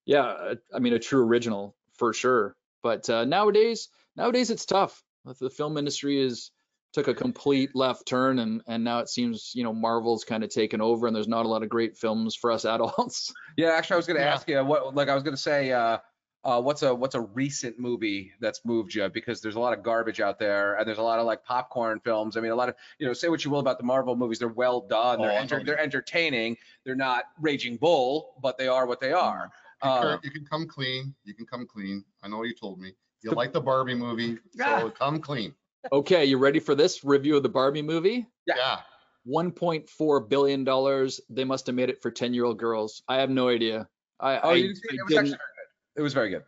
yeah, 0.06 0.24
uh, 0.24 0.54
I 0.74 0.78
mean 0.78 0.92
a 0.92 0.98
true 0.98 1.24
original 1.24 1.76
for 1.96 2.12
sure. 2.12 2.56
But 2.82 3.08
uh 3.08 3.24
nowadays 3.24 3.88
nowadays 4.16 4.50
it's 4.50 4.66
tough. 4.66 5.02
The 5.40 5.50
film 5.50 5.78
industry 5.78 6.20
is 6.20 6.50
took 6.92 7.08
a 7.08 7.14
complete 7.14 7.70
left 7.74 8.06
turn 8.06 8.38
and 8.38 8.62
and 8.68 8.84
now 8.84 9.00
it 9.00 9.08
seems, 9.08 9.52
you 9.54 9.64
know, 9.64 9.72
Marvel's 9.72 10.24
kind 10.24 10.44
of 10.44 10.50
taken 10.50 10.80
over 10.80 11.06
and 11.06 11.16
there's 11.16 11.28
not 11.28 11.44
a 11.46 11.48
lot 11.48 11.62
of 11.62 11.68
great 11.68 11.96
films 11.96 12.36
for 12.36 12.52
us 12.52 12.64
adults. 12.74 13.32
Yeah, 13.56 13.70
actually, 13.70 13.94
I 13.94 13.96
was 13.96 14.06
going 14.06 14.18
to 14.18 14.24
Yeah. 14.24 14.34
ask 14.34 14.48
you 14.48 14.64
what, 14.64 14.94
like, 14.94 15.08
I 15.08 15.14
was 15.14 15.22
going 15.22 15.34
to 15.36 15.40
say, 15.40 15.72
uh, 15.72 15.98
uh, 16.44 16.60
what's 16.60 16.82
a 16.82 16.94
what's 16.94 17.14
a 17.14 17.20
recent 17.20 17.78
movie 17.78 18.32
that's 18.40 18.60
moved 18.64 18.94
you? 18.94 19.08
Because 19.08 19.40
there's 19.40 19.54
a 19.56 19.60
lot 19.60 19.76
of 19.76 19.82
garbage 19.82 20.20
out 20.20 20.38
there, 20.38 20.74
and 20.74 20.86
there's 20.86 20.98
a 20.98 21.02
lot 21.02 21.18
of 21.18 21.26
like 21.26 21.42
popcorn 21.44 22.00
films. 22.00 22.36
I 22.36 22.40
mean, 22.40 22.52
a 22.52 22.54
lot 22.54 22.68
of 22.68 22.74
you 22.98 23.06
know, 23.06 23.12
say 23.12 23.28
what 23.28 23.44
you 23.44 23.50
will 23.50 23.60
about 23.60 23.78
the 23.78 23.84
Marvel 23.84 24.14
movies, 24.16 24.38
they're 24.38 24.48
well 24.48 24.80
done, 24.82 25.20
they're 25.20 25.30
Oh, 25.32 25.36
enter- 25.36 25.64
they're 25.64 25.80
entertaining, 25.80 26.56
they're 26.84 26.94
not 26.94 27.24
Raging 27.40 27.76
Bull, 27.76 28.34
but 28.42 28.58
they 28.58 28.68
are 28.68 28.86
what 28.86 29.00
they 29.00 29.12
are. 29.12 29.50
You 29.82 29.90
Uh, 29.90 30.02
can- 30.02 30.20
You 30.24 30.30
can 30.30 30.44
come 30.46 30.66
clean. 30.66 31.14
You 31.24 31.34
can 31.34 31.46
come 31.46 31.66
clean. 31.66 32.04
I 32.22 32.28
know 32.28 32.42
you 32.44 32.54
told 32.54 32.78
me. 32.78 32.92
You 33.22 33.30
like 33.30 33.52
the 33.54 33.60
Barbie 33.60 33.94
movie, 33.94 34.38
Yeah. 34.54 34.80
so 34.80 34.90
come 34.90 35.20
clean. 35.20 35.54
Okay, 35.92 36.24
you 36.26 36.36
ready 36.38 36.60
for 36.60 36.74
this 36.74 37.04
review 37.04 37.36
of 37.38 37.42
the 37.42 37.48
Barbie 37.48 37.82
movie? 37.82 38.26
Yeah. 38.46 38.54
Yeah. 38.56 38.80
1.4 39.26 40.28
billion 40.28 40.64
dollars. 40.64 41.20
They 41.30 41.44
must 41.44 41.66
have 41.66 41.74
made 41.74 41.88
it 41.88 42.02
for 42.02 42.10
10-year-old 42.10 42.58
girls. 42.58 43.02
I 43.08 43.16
have 43.16 43.30
no 43.30 43.48
idea. 43.48 43.88
I 44.20 44.38
oh, 44.38 44.50
I, 44.50 44.54
you 44.54 44.68
didn't? 44.74 44.78
I 44.90 44.94
It 44.94 45.02
was 45.04 45.08
didn't 45.08 45.18
actually 45.18 45.30
very 45.30 45.38
good. 45.38 45.53
It 45.96 46.02
was 46.02 46.12
very 46.14 46.30
good. 46.30 46.44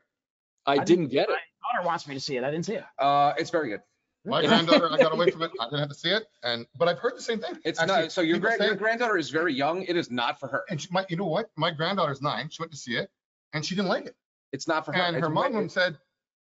I 0.66 0.74
didn't- 0.76 0.86
didn't 0.86 1.08
get 1.08 1.28
it. 1.28 1.32
My 1.32 1.72
daughter 1.72 1.86
wants 1.86 2.06
me 2.08 2.14
to 2.14 2.20
see 2.20 2.36
it. 2.36 2.44
I 2.44 2.50
didn't 2.50 2.66
see 2.66 2.74
it. 2.74 2.84
Uh, 2.98 3.32
it's 3.38 3.50
very 3.50 3.68
good. 3.68 3.80
My 4.24 4.44
granddaughter, 4.44 4.90
I 4.92 4.96
got 4.96 5.12
away 5.12 5.30
from 5.30 5.42
it. 5.42 5.52
I 5.60 5.66
didn't 5.66 5.78
have 5.78 5.88
to 5.88 5.94
see 5.94 6.10
it. 6.10 6.24
And, 6.42 6.66
but 6.76 6.88
I've 6.88 6.98
heard 6.98 7.16
the 7.16 7.22
same 7.22 7.38
thing. 7.38 7.56
It's 7.64 7.78
Actually, 7.78 8.02
not, 8.02 8.12
so 8.12 8.22
your 8.22 8.38
grand, 8.38 8.58
say- 8.58 8.66
your 8.66 8.74
granddaughter 8.74 9.16
is 9.16 9.30
very 9.30 9.54
young. 9.54 9.82
It 9.84 9.96
is 9.96 10.10
not 10.10 10.40
for 10.40 10.48
her. 10.48 10.64
And 10.68 10.80
she, 10.80 10.88
my, 10.90 11.06
you 11.08 11.16
know 11.16 11.26
what? 11.26 11.50
My 11.56 11.70
granddaughter's 11.70 12.20
nine. 12.20 12.48
She 12.50 12.60
went 12.60 12.72
to 12.72 12.78
see 12.78 12.96
it 12.96 13.08
and 13.52 13.64
she 13.64 13.76
didn't 13.76 13.88
like 13.88 14.06
it. 14.06 14.16
It's 14.52 14.66
not 14.66 14.84
for 14.84 14.92
her. 14.92 15.00
And 15.00 15.16
It's 15.16 15.22
her 15.24 15.32
way- 15.32 15.48
mom 15.48 15.68
said, 15.68 15.96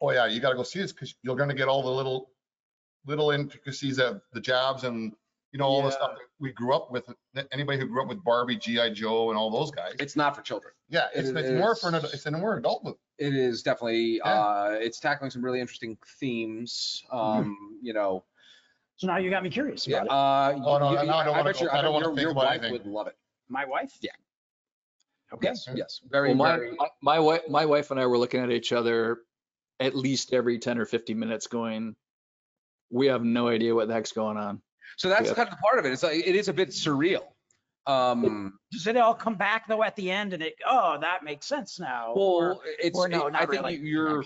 oh 0.03 0.11
yeah, 0.11 0.27
you 0.27 0.41
gotta 0.41 0.55
go 0.57 0.63
see 0.65 0.81
this 0.81 0.93
because 0.93 1.15
you're 1.23 1.37
gonna 1.37 1.55
get 1.55 1.69
all 1.69 1.83
the 1.83 1.91
little, 1.91 2.31
little 3.07 3.31
intricacies 3.31 3.99
of 3.99 4.21
the 4.33 4.41
jobs 4.41 4.85
and, 4.85 5.15
you 5.53 5.59
know, 5.59 5.67
all 5.67 5.83
the 5.83 5.91
stuff 5.91 6.13
that 6.13 6.21
we 6.41 6.51
grew 6.53 6.75
up 6.75 6.91
with. 6.91 7.09
that 7.35 7.47
Anybody 7.53 7.79
who 7.79 7.87
grew 7.87 8.03
up 8.03 8.09
with 8.09 8.25
Barbie, 8.25 8.57
G.I. 8.57 8.91
Joe 8.91 9.29
and 9.31 9.39
all 9.39 9.51
those 9.51 9.71
guys. 9.71 9.93
It's 10.01 10.17
not 10.17 10.35
for 10.35 10.43
children. 10.43 10.73
Yeah, 10.89 11.09
it's, 11.15 11.29
it 11.29 11.37
it's 11.37 11.51
more 11.51 11.77
for 11.77 11.89
an, 11.89 11.97
ad- 11.97 12.05
it's 12.05 12.25
a 12.27 12.31
more 12.31 12.57
adult 12.57 12.85
movie. 12.85 12.97
It 13.19 13.35
is 13.35 13.63
definitely, 13.63 14.17
Yeah. 14.25 14.33
uh, 14.41 14.79
it's 14.81 14.99
tackling 14.99 15.31
some 15.31 15.45
really 15.45 15.61
interesting 15.61 15.99
themes. 16.19 17.03
Um, 17.13 17.79
you 17.83 17.93
know, 17.93 18.25
So 18.97 19.07
now 19.07 19.19
you 19.19 19.29
got 19.31 19.43
me 19.43 19.51
curious 19.51 19.87
yeah. 19.87 20.03
about 20.03 20.57
it. 20.57 20.63
Uh, 20.63 20.67
Oh, 20.67 20.79
no, 20.79 21.01
you- 21.03 21.07
now 21.07 21.19
I 21.19 21.25
don't 21.25 21.33
wanna 21.37 21.45
bet 21.45 21.55
go- 21.59 21.61
your- 21.65 21.75
I 21.75 21.83
don't 21.83 21.93
wanna 21.93 22.07
your- 22.07 22.15
think 22.15 22.23
your 22.23 22.31
about 22.33 22.45
wife 22.45 22.59
anything. 22.61 22.73
Would 22.73 22.87
love 22.87 23.07
it. 23.09 23.17
My 23.49 23.65
wife? 23.67 23.93
Yeah. 24.01 24.11
Okay. 25.35 25.49
Yes, 25.49 25.69
yes, 25.75 26.01
very, 26.11 26.29
Well, 26.31 26.37
my, 26.37 26.57
very. 26.57 26.73
my, 26.77 26.89
my 27.03 27.19
wife, 27.19 27.43
my 27.49 27.65
wife 27.67 27.91
and 27.91 27.99
I 28.01 28.07
were 28.07 28.19
looking 28.19 28.41
at 28.43 28.51
each 28.51 28.73
other 28.73 29.19
at 29.81 29.95
least 29.95 30.33
every 30.33 30.59
10 30.59 30.79
or 30.79 30.85
15 30.87 31.19
minutes 31.19 31.47
going, 31.47 31.95
we 32.91 33.07
have 33.07 33.25
no 33.25 33.49
idea 33.49 33.75
what 33.75 33.89
the 33.89 33.95
heck's 33.95 34.13
going 34.13 34.37
on. 34.37 34.61
So 34.97 35.09
that's 35.09 35.29
Yeah. 35.29 35.35
kind 35.35 35.49
of 35.49 35.59
part 35.59 35.79
of 35.79 35.85
it. 35.87 35.93
It's 35.93 36.03
like, 36.03 36.27
it 36.27 36.35
is 36.35 36.49
a 36.49 36.53
bit 36.53 36.71
surreal. 36.71 37.25
Um, 37.87 38.59
Does 38.71 38.87
it 38.87 38.97
all 38.97 39.15
come 39.15 39.35
back 39.35 39.67
though 39.67 39.83
at 39.83 39.97
the 39.97 40.09
end 40.11 40.33
and 40.35 40.43
it, 40.43 40.55
oh, 40.65 40.99
that 41.01 41.25
makes 41.25 41.47
sense 41.47 41.81
now? 41.81 42.13
Or- 42.15 42.49
well, 42.51 42.63
it's, 42.79 42.97
or 42.99 43.09
no, 43.09 43.27
it- 43.27 43.33
not 43.33 43.43
I 43.43 43.47
think 43.47 43.63
really. 43.63 43.77
you're, 43.77 44.23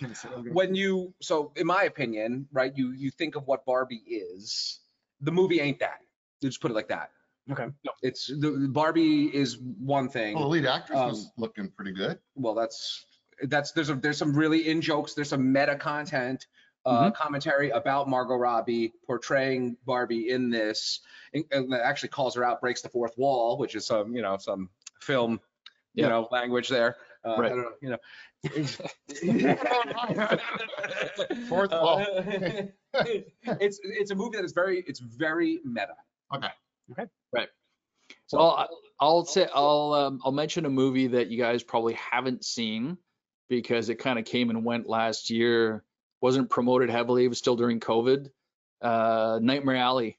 when 0.52 0.74
you, 0.74 1.14
so 1.22 1.52
in 1.56 1.66
my 1.66 1.84
opinion, 1.84 2.46
right, 2.52 2.72
you, 2.76 2.92
you 2.92 3.10
think 3.10 3.34
of 3.34 3.46
what 3.46 3.64
Barbie 3.64 4.02
is, 4.06 4.80
the 5.22 5.32
movie 5.32 5.60
ain't 5.60 5.78
that. 5.80 6.00
You 6.42 6.50
just 6.50 6.60
put 6.60 6.70
it 6.70 6.74
like 6.74 6.88
that. 6.88 7.10
Okay. 7.50 7.66
No, 7.84 7.92
It's, 8.02 8.26
the 8.26 8.68
Barbie 8.70 9.34
is 9.34 9.56
one 9.58 10.10
thing. 10.10 10.34
Well, 10.34 10.44
the 10.44 10.50
lead 10.50 10.66
actress 10.66 10.98
was 10.98 11.24
Um, 11.26 11.30
looking 11.38 11.70
pretty 11.70 11.92
good. 11.92 12.18
well, 12.34 12.54
that's 12.54 13.06
that's 13.42 13.72
there's 13.72 13.88
a, 13.90 13.94
there's 13.94 14.16
some 14.18 14.34
really 14.34 14.68
in 14.68 14.80
jokes. 14.80 15.14
There's 15.14 15.28
some 15.28 15.52
meta 15.52 15.76
content, 15.76 16.46
uh, 16.86 17.10
commentary 17.10 17.70
about 17.70 18.08
Margot 18.08 18.36
Robbie 18.36 18.92
portraying 19.06 19.76
Barbie 19.84 20.30
in 20.30 20.48
this, 20.50 21.00
and, 21.34 21.44
and 21.50 21.72
that 21.72 21.80
actually 21.82 22.10
calls 22.10 22.34
her 22.36 22.44
out, 22.44 22.60
breaks 22.60 22.80
the 22.82 22.88
fourth 22.88 23.16
wall, 23.18 23.58
which 23.58 23.74
is 23.74 23.84
some 23.86 24.14
you 24.14 24.22
know 24.22 24.36
some 24.38 24.70
film 25.00 25.40
you 25.94 26.04
Yeah. 26.04 26.10
know 26.10 26.28
language 26.30 26.68
there. 26.68 26.96
Uh, 27.24 27.36
Right. 27.38 27.50
I 27.52 27.56
don't 27.56 27.64
know, 27.64 27.72
you 27.82 27.88
know. 27.90 27.98
Fourth 31.48 31.70
wall. 31.70 32.00
Uh, 32.00 32.62
it's 33.60 33.80
it's 33.82 34.10
a 34.10 34.14
movie 34.14 34.36
that 34.36 34.44
is 34.44 34.52
very 34.52 34.84
it's 34.86 35.00
very 35.00 35.60
meta. 35.64 35.94
Okay. 36.34 36.48
Okay. 36.92 37.06
Right. 37.32 37.48
So 38.28 38.38
I'll, 38.38 38.68
I'll 39.00 39.24
say, 39.24 39.48
I'll, 39.52 39.92
um, 39.92 40.20
I'll 40.24 40.30
mention 40.32 40.64
a 40.64 40.70
movie 40.70 41.08
that 41.08 41.26
you 41.28 41.38
guys 41.38 41.62
probably 41.64 41.94
haven't 41.94 42.44
seen 42.44 42.96
because 43.48 43.88
it 43.88 43.96
kind 43.96 44.16
of 44.18 44.24
came 44.24 44.50
and 44.50 44.64
went 44.64 44.88
last 44.88 45.28
year. 45.30 45.82
Wasn't 46.20 46.48
promoted 46.50 46.90
heavily. 46.90 47.24
It 47.24 47.28
was 47.28 47.38
still 47.38 47.56
during 47.56 47.80
COVID. 47.80 48.30
Uh, 48.82 49.38
Nightmare 49.42 49.76
Alley. 49.76 50.18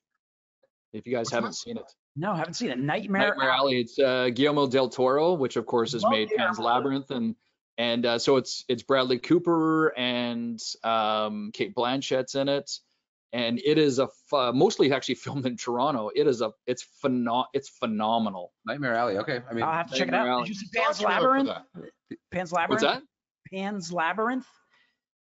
If 0.93 1.05
you 1.05 1.13
guys 1.13 1.25
What's 1.25 1.31
haven't 1.33 1.49
that? 1.51 1.55
seen 1.55 1.77
it. 1.77 1.91
No, 2.15 2.33
haven't 2.33 2.55
seen 2.55 2.69
it. 2.69 2.79
Nightmare. 2.79 3.29
Nightmare 3.29 3.51
Alley. 3.51 3.79
It's 3.79 3.99
uh, 3.99 4.29
Guillermo 4.33 4.67
del 4.67 4.89
Toro, 4.89 5.33
which 5.33 5.55
of 5.55 5.65
course 5.65 5.93
has 5.93 6.03
Love 6.03 6.11
made 6.11 6.29
Pan's 6.35 6.57
Guillermo. 6.57 6.75
Labyrinth, 6.75 7.11
and 7.11 7.35
and 7.77 8.05
uh, 8.05 8.17
so 8.19 8.37
it's 8.37 8.65
it's 8.67 8.81
Bradley 8.81 9.19
Cooper 9.19 9.89
and 9.97 10.59
um, 10.83 11.51
Cate 11.53 11.75
Blanchett's 11.75 12.33
in 12.33 12.49
it, 12.49 12.71
and 13.33 13.59
it 13.63 13.77
is 13.77 13.99
a 13.99 14.07
mostly 14.31 14.91
actually 14.91 15.15
filmed 15.25 15.45
in 15.45 15.57
Toronto. 15.57 16.09
It 16.15 16.25
is 16.25 16.41
a 16.41 16.51
it's 16.65 16.87
phenom 17.03 17.45
it's 17.53 17.69
phenomenal. 17.69 18.53
Nightmare 18.65 18.95
Alley. 18.95 19.17
Okay, 19.17 19.41
I 19.49 19.53
mean, 19.53 19.63
I'll 19.63 19.73
have 19.73 19.91
to 19.91 19.97
check 19.97 20.07
it 20.07 20.13
out. 20.15 20.27
Alley. 20.27 20.47
Did 20.47 20.49
you 20.49 20.55
see 20.55 20.67
Pan's 20.73 21.03
actually 21.03 21.05
look 21.05 21.21
for 21.21 21.43
Labyrinth? 21.43 21.65
Pan's 22.31 22.51
Labyrinth? 22.51 22.81
What's 22.81 22.95
that? 22.95 23.03
Pan's 23.53 23.93
Labyrinth? 23.93 24.47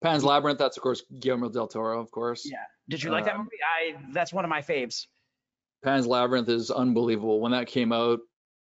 Pan's 0.02 0.24
Labyrinth. 0.24 0.58
That's 0.58 0.76
of 0.76 0.82
course 0.82 1.02
Guillermo 1.20 1.48
del 1.48 1.68
Toro, 1.68 2.00
of 2.00 2.10
course. 2.10 2.48
Yeah. 2.50 2.58
Did 2.88 3.02
you 3.02 3.10
like 3.10 3.24
that 3.24 3.34
Uh, 3.34 3.38
movie? 3.38 3.50
I, 3.64 3.96
that's 4.12 4.32
one 4.32 4.44
of 4.44 4.48
my 4.48 4.60
faves. 4.62 5.06
Pan's 5.82 6.06
Labyrinth 6.06 6.48
is 6.48 6.70
unbelievable. 6.70 7.40
When 7.40 7.52
that 7.52 7.66
came 7.66 7.92
out, 7.92 8.20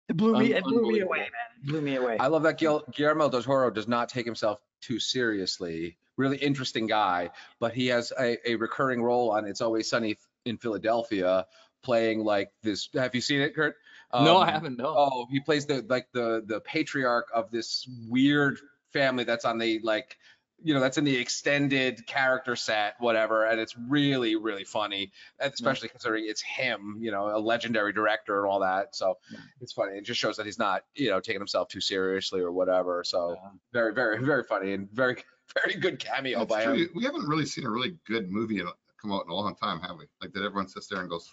It 0.08 0.16
blew 0.16 0.32
me, 0.38 0.52
Un- 0.52 0.58
it 0.58 0.64
blew 0.64 0.82
me 0.92 1.00
away, 1.00 1.18
man. 1.18 1.28
It 1.62 1.66
blew 1.68 1.80
me 1.80 1.96
away. 1.96 2.16
I 2.18 2.28
love 2.28 2.42
that 2.44 2.58
Guil- 2.58 2.82
Guillermo 2.92 3.28
del 3.28 3.42
Toro 3.42 3.70
does 3.70 3.88
not 3.88 4.08
take 4.08 4.24
himself 4.24 4.60
too 4.80 4.98
seriously. 5.00 5.98
Really 6.16 6.36
interesting 6.38 6.86
guy, 6.86 7.30
but 7.60 7.74
he 7.74 7.88
has 7.88 8.12
a, 8.18 8.38
a 8.50 8.54
recurring 8.56 9.02
role 9.02 9.30
on 9.32 9.44
It's 9.46 9.60
Always 9.60 9.88
Sunny 9.90 10.16
in 10.44 10.56
Philadelphia, 10.58 11.46
playing 11.82 12.20
like 12.20 12.50
this. 12.62 12.88
Have 12.94 13.14
you 13.14 13.20
seen 13.20 13.40
it, 13.40 13.54
Curt? 13.54 13.74
no, 14.14 14.36
I 14.38 14.46
Um, 14.46 14.52
haven't. 14.52 14.76
No. 14.78 14.94
Oh, 14.96 15.26
he 15.30 15.40
plays 15.40 15.66
the 15.66 15.84
like 15.88 16.06
the 16.12 16.42
the 16.46 16.60
patriarch 16.60 17.26
of 17.34 17.50
this 17.50 17.86
weird 18.08 18.58
family 18.92 19.24
that's 19.24 19.44
on 19.44 19.58
the 19.58 19.80
like 19.82 20.16
you 20.62 20.72
know 20.74 20.80
that's 20.80 20.96
in 20.98 21.04
the 21.04 21.16
extended 21.16 22.06
character 22.06 22.56
set 22.56 22.94
whatever 22.98 23.44
and 23.44 23.60
it's 23.60 23.74
really 23.88 24.36
really 24.36 24.64
funny 24.64 25.12
and 25.38 25.52
especially 25.52 25.88
considering 25.88 26.24
it's 26.26 26.40
him 26.42 26.96
you 27.00 27.10
know 27.10 27.36
a 27.36 27.38
legendary 27.38 27.92
director 27.92 28.42
and 28.42 28.50
all 28.50 28.60
that 28.60 28.94
so 28.94 29.14
Yeah. 29.30 29.38
it's 29.60 29.72
funny 29.72 29.98
it 29.98 30.04
just 30.04 30.18
shows 30.20 30.36
that 30.38 30.46
he's 30.46 30.58
not 30.58 30.82
you 30.94 31.10
know 31.10 31.20
taking 31.20 31.40
himself 31.40 31.68
too 31.68 31.80
seriously 31.80 32.40
or 32.40 32.52
whatever 32.52 33.04
so 33.04 33.36
Yeah. 33.40 33.50
very 33.72 33.92
very 33.94 34.24
very 34.24 34.44
funny 34.44 34.72
and 34.72 34.90
very 34.90 35.22
very 35.62 35.74
good 35.78 35.98
cameo 35.98 36.42
It's 36.42 36.48
by 36.52 36.64
true. 36.64 36.74
him 36.74 36.88
We 36.94 37.04
haven't 37.04 37.26
really 37.28 37.46
seen 37.46 37.64
a 37.66 37.70
really 37.70 37.96
good 38.06 38.30
movie 38.30 38.60
come 39.00 39.12
out 39.12 39.24
in 39.26 39.30
a 39.30 39.34
long 39.34 39.54
time, 39.54 39.80
have 39.80 39.96
we? 39.98 40.06
Like 40.20 40.32
that 40.32 40.42
everyone 40.42 40.68
sits 40.68 40.86
there 40.88 41.00
and 41.00 41.08
goes, 41.10 41.30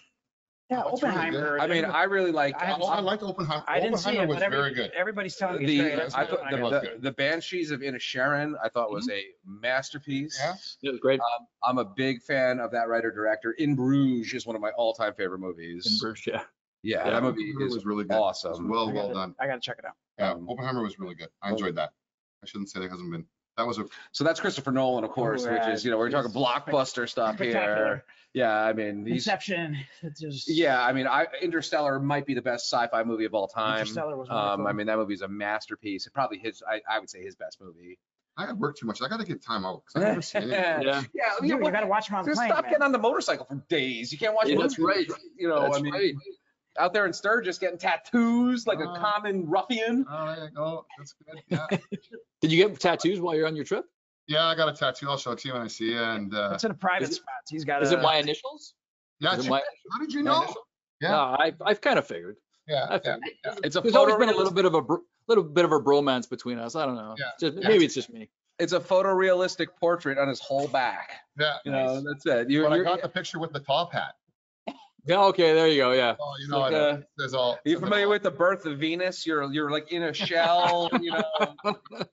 yeah, 0.70 0.82
that's 0.84 1.02
really 1.02 1.14
good. 1.30 1.44
Oppenheimer. 1.44 1.58
i 1.60 1.66
mean 1.66 1.84
i 1.84 2.02
really 2.04 2.32
like 2.32 2.54
I 2.60 2.64
haven't 2.66 2.82
oh, 2.82 2.86
I 2.86 2.96
I'm- 2.96 3.06
Oppenheimer. 3.06 3.64
I 3.68 3.80
didn't 3.80 3.98
see 3.98 4.10
Oppenheimer 4.18 4.24
it, 4.24 4.28
was 4.28 4.36
but 4.36 4.42
every- 4.44 4.58
very 4.58 4.74
good. 4.74 4.90
everybody's 4.96 5.36
telling 5.36 5.58
me 5.58 5.64
it's 5.64 5.72
the 5.72 5.80
great. 5.80 5.96
That's 5.96 6.14
I 6.14 6.20
what 6.22 6.30
thought 6.30 6.50
the, 6.50 6.56
gonna- 6.56 6.80
the, 6.80 6.98
the 7.00 7.12
banshees 7.12 7.70
of 7.70 7.80
Inisherin 7.80 8.54
I 8.62 8.68
thought 8.70 8.90
was 8.90 9.08
a 9.10 9.22
masterpiece 9.46 10.38
Yeah. 10.40 10.54
It 10.82 10.90
was 10.92 11.00
great. 11.00 11.20
Um, 11.20 11.46
I'm 11.64 11.78
a 11.78 11.84
big 11.84 12.22
fan 12.22 12.60
of 12.60 12.70
that 12.72 12.88
writer 12.88 13.10
director. 13.10 13.52
In 13.58 13.74
Bruges 13.74 14.32
is 14.34 14.46
one 14.46 14.56
of 14.56 14.62
my 14.62 14.70
all-time 14.76 15.14
favorite 15.14 15.40
movies. 15.40 15.86
In 15.86 15.98
Bruges, 16.00 16.26
yeah. 16.26 16.42
Yeah, 16.82 17.04
Yeah, 17.06 17.10
that 17.12 17.22
movie 17.22 17.42
Oppenheimer 17.50 17.66
is 17.66 17.74
was 17.74 17.84
really 17.86 18.04
good. 18.04 18.14
It 18.14 18.18
was 18.20 18.44
awesome. 18.44 18.68
well, 18.68 18.88
I 18.88 18.92
well 18.92 19.02
gotta- 19.08 19.14
done. 19.14 19.34
I 19.40 19.46
gotta 19.46 19.60
check 19.60 19.76
it 19.78 19.84
out. 19.84 19.94
Yeah, 20.18 20.32
Um, 20.32 20.48
Oppenheimer 20.48 20.82
was 20.82 20.98
really 20.98 21.14
good. 21.14 21.28
I 21.42 21.50
enjoyed 21.50 21.76
that. 21.76 21.90
I 22.42 22.46
shouldn't 22.46 22.70
say 22.70 22.80
that 22.80 22.90
hasn't 22.90 23.10
been, 23.10 23.24
that 23.56 23.66
was 23.66 23.78
a, 23.78 23.84
So 24.12 24.24
that's 24.24 24.40
Christopher 24.40 24.72
Nolan, 24.72 25.04
of 25.04 25.10
course, 25.10 25.46
which 25.46 25.62
is 25.68 25.84
you 25.84 25.90
know 25.90 25.98
we're 25.98 26.10
talking 26.10 26.32
blockbuster 26.32 27.08
stuff 27.08 27.38
here. 27.38 28.04
Yeah, 28.32 28.52
I 28.52 28.72
mean 28.72 29.06
he's 29.06 29.26
Inception. 29.28 29.76
Just. 30.20 30.48
yeah, 30.50 30.84
I 30.84 30.92
mean 30.92 31.06
I 31.06 31.26
Interstellar 31.40 32.00
might 32.00 32.26
be 32.26 32.34
the 32.34 32.42
best 32.42 32.68
sci-fi 32.68 33.04
movie 33.04 33.26
of 33.26 33.34
all 33.34 33.46
time. 33.46 33.78
Interstellar 33.80 34.16
was 34.16 34.28
Um, 34.28 34.66
I 34.66 34.72
mean 34.72 34.88
that 34.88 34.96
movie 34.98 35.14
is 35.14 35.22
a 35.22 35.28
masterpiece. 35.28 36.06
It 36.06 36.12
probably 36.12 36.38
his 36.38 36.62
I, 36.68 36.80
I 36.90 36.98
would 36.98 37.08
say 37.08 37.22
his 37.22 37.36
best 37.36 37.60
movie. 37.60 37.98
I 38.36 38.46
had 38.46 38.58
worked 38.58 38.80
too 38.80 38.86
much. 38.86 39.00
I 39.00 39.08
gotta 39.08 39.24
get 39.24 39.40
time 39.40 39.64
out. 39.64 39.84
'cause 39.86 40.02
I've 40.02 40.08
never 40.08 40.22
seen 40.22 40.42
it. 40.44 40.48
Yeah. 40.50 40.80
yeah, 40.82 41.02
Dude, 41.40 41.48
you, 41.50 41.64
you 41.64 41.70
gotta 41.70 41.86
watch 41.86 42.08
him 42.08 42.16
on 42.16 42.24
the 42.24 42.30
just 42.32 42.38
plane, 42.40 42.50
stop 42.50 42.64
man. 42.64 42.72
getting 42.72 42.82
on 42.84 42.90
the 42.90 42.98
motorcycle 42.98 43.46
for 43.46 43.54
days. 43.68 44.10
You 44.10 44.18
can't 44.18 44.34
watch 44.34 44.48
Yeah, 44.48 44.56
that's 44.60 44.80
right. 44.80 45.06
You 45.38 45.46
know, 45.48 45.60
That's 45.62 45.78
I 45.78 45.80
mean, 45.82 45.92
right. 45.92 46.14
Out 46.78 46.92
there 46.92 47.06
in 47.06 47.12
Sturgis 47.12 47.58
getting 47.58 47.78
tattoos 47.78 48.66
like 48.66 48.80
a 48.80 48.88
Uh, 48.88 48.98
common 48.98 49.48
ruffian. 49.48 50.04
Oh, 50.10 50.26
there 50.34 50.44
you 50.44 50.50
go. 50.50 50.86
That's 50.98 51.12
good. 51.14 51.42
Yeah. 51.48 51.66
Did 52.40 52.52
you 52.52 52.56
get 52.66 52.78
tattoos 52.80 53.20
while 53.20 53.34
you're 53.34 53.46
on 53.46 53.56
your 53.56 53.64
trip? 53.64 53.84
Yeah, 54.26 54.44
I 54.46 54.54
got 54.54 54.68
a 54.68 54.72
tattoo. 54.72 55.08
I'll 55.10 55.18
show 55.18 55.32
it 55.32 55.38
to 55.40 55.48
you 55.48 55.54
when 55.54 55.62
I 55.62 55.66
see 55.68 55.90
you. 55.92 56.00
And, 56.02 56.34
uh, 56.34 56.50
It's 56.54 56.64
in 56.64 56.70
a 56.70 56.74
private 56.74 57.10
it- 57.10 57.14
spot. 57.14 57.34
He's 57.48 57.64
got 57.64 57.82
Is 57.82 57.92
it 57.92 58.00
my 58.00 58.16
initials? 58.16 58.74
yeah, 59.20 59.36
Is 59.36 59.46
it 59.46 59.50
my, 59.50 59.62
how 59.92 59.98
did 60.00 60.12
you 60.12 60.22
know? 60.22 60.42
initial? 60.42 60.66
Yeah. 61.00 61.08
No, 61.10 61.16
I, 61.16 61.52
I've 61.64 61.80
kind 61.80 61.98
of 61.98 62.06
figured. 62.06 62.36
Yeah, 62.66 62.86
I 62.88 62.94
yeah. 62.94 62.98
figured. 62.98 63.20
It's 63.64 63.76
a 63.76 63.80
There's 63.82 63.94
always 63.96 64.16
been 64.16 64.30
a 64.30 64.36
little 64.36 64.52
bit 64.52 64.64
of 64.64 64.74
a 64.74 64.80
br- 64.80 64.96
little 65.28 65.44
bit 65.44 65.64
of 65.66 65.72
a 65.72 65.80
bromance 65.80 66.28
between 66.28 66.58
us. 66.58 66.74
I 66.76 66.86
don't 66.86 66.96
know. 66.96 67.14
Yeah. 67.18 67.24
Just- 67.38 67.58
Yeah. 67.58 67.68
Maybe 67.68 67.84
it's 67.84 67.94
just 67.94 68.10
me. 68.10 68.30
It's 68.58 68.72
a 68.72 68.80
photorealistic 68.80 69.66
portrait 69.78 70.16
on 70.16 70.28
his 70.28 70.40
whole 70.40 70.68
back. 70.68 71.10
Yeah. 71.38 71.56
You 71.64 71.72
know, 71.72 72.00
that's 72.02 72.24
it. 72.24 72.48
You, 72.48 72.62
But 72.62 72.72
I 72.72 72.82
got 72.82 73.02
the 73.02 73.08
picture 73.08 73.38
with 73.40 73.52
the 73.52 73.58
top 73.60 73.92
hat. 73.92 74.14
Yeah. 75.06 75.24
Okay. 75.26 75.52
There 75.52 75.68
you 75.68 75.76
go. 75.82 75.92
Yeah. 75.92 76.16
Oh, 76.18 76.32
you 76.40 76.48
know, 76.48 76.60
like, 76.60 76.72
I- 76.74 76.76
uh, 76.76 77.00
there's 77.18 77.34
all. 77.34 77.54
are 77.54 77.68
you 77.68 77.78
familiar 77.78 78.08
with 78.08 78.22
the 78.22 78.30
birth 78.30 78.64
of 78.66 78.78
Venus? 78.78 79.26
You're 79.26 79.44
you're 79.52 79.70
like 79.70 79.92
in 79.92 80.02
a 80.02 80.12
shell. 80.14 80.88
You 81.00 81.12
know, 81.12 81.24
it 81.92 82.08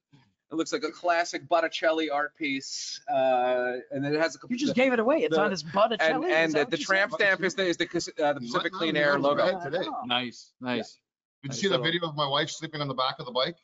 looks 0.52 0.74
like 0.74 0.84
a 0.84 0.92
classic 0.92 1.48
Botticelli 1.48 2.10
art 2.10 2.36
piece, 2.36 3.00
uh, 3.10 3.78
and 3.92 4.04
then 4.04 4.14
it 4.14 4.20
has 4.20 4.36
a 4.36 4.40
You 4.50 4.58
just 4.58 4.76
gave 4.76 4.92
it 4.94 5.00
away. 5.00 5.20
It's 5.24 5.36
the- 5.36 5.42
on 5.42 5.52
his 5.52 5.64
Botticelli. 5.64 6.32
and 6.32 6.34
and 6.34 6.54
the, 6.54 6.66
the 6.66 6.78
tramp 6.78 7.14
stamp 7.14 7.42
is 7.44 7.56
the 7.56 7.66
is 7.66 7.78
the, 7.78 7.86
uh, 8.22 8.34
the 8.34 8.40
Pacific 8.42 8.74
No, 8.74 8.78
Clean 8.80 8.98
Air 8.98 9.18
logo. 9.20 9.46
read 9.46 9.62
today. 9.64 9.86
Oh. 9.88 10.04
Nice. 10.06 10.52
Nice. 10.60 10.98
Did 11.44 11.54
you 11.54 11.58
see 11.58 11.68
the 11.70 11.80
video 11.80 12.08
of 12.08 12.16
my 12.16 12.28
wife 12.28 12.50
sleeping 12.50 12.82
on 12.82 12.88
the 12.88 12.94
back 12.94 13.16
of 13.20 13.26
the 13.26 13.32
bike? 13.32 13.56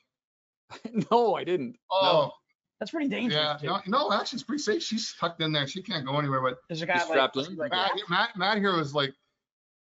no, 1.12 1.36
I 1.36 1.44
didn't. 1.44 1.78
Oh, 1.92 2.32
That's 2.80 2.92
pretty 2.92 3.10
dangerous. 3.10 3.34
yeah. 3.64 3.80
dude. 3.82 3.92
No, 3.92 4.10
no, 4.10 4.14
actually, 4.14 4.38
it's 4.38 4.44
pretty 4.44 4.62
safe. 4.62 4.84
She's 4.84 5.16
tucked 5.20 5.42
in 5.42 5.52
there. 5.52 5.68
She 5.68 5.82
can't 5.82 6.06
go 6.06 6.18
anywhere. 6.20 6.42
But 6.42 6.60
There's 6.70 6.82
a 6.82 6.86
guy 6.86 6.94
Just 6.96 7.10
like, 7.10 7.16
strapped 7.16 7.38
in? 7.38 7.56
like 7.56 7.72
Matt, 7.72 7.92
Matt, 8.10 8.38
Matt 8.38 8.58
here 8.60 8.76
was 8.76 8.94
like, 8.94 9.14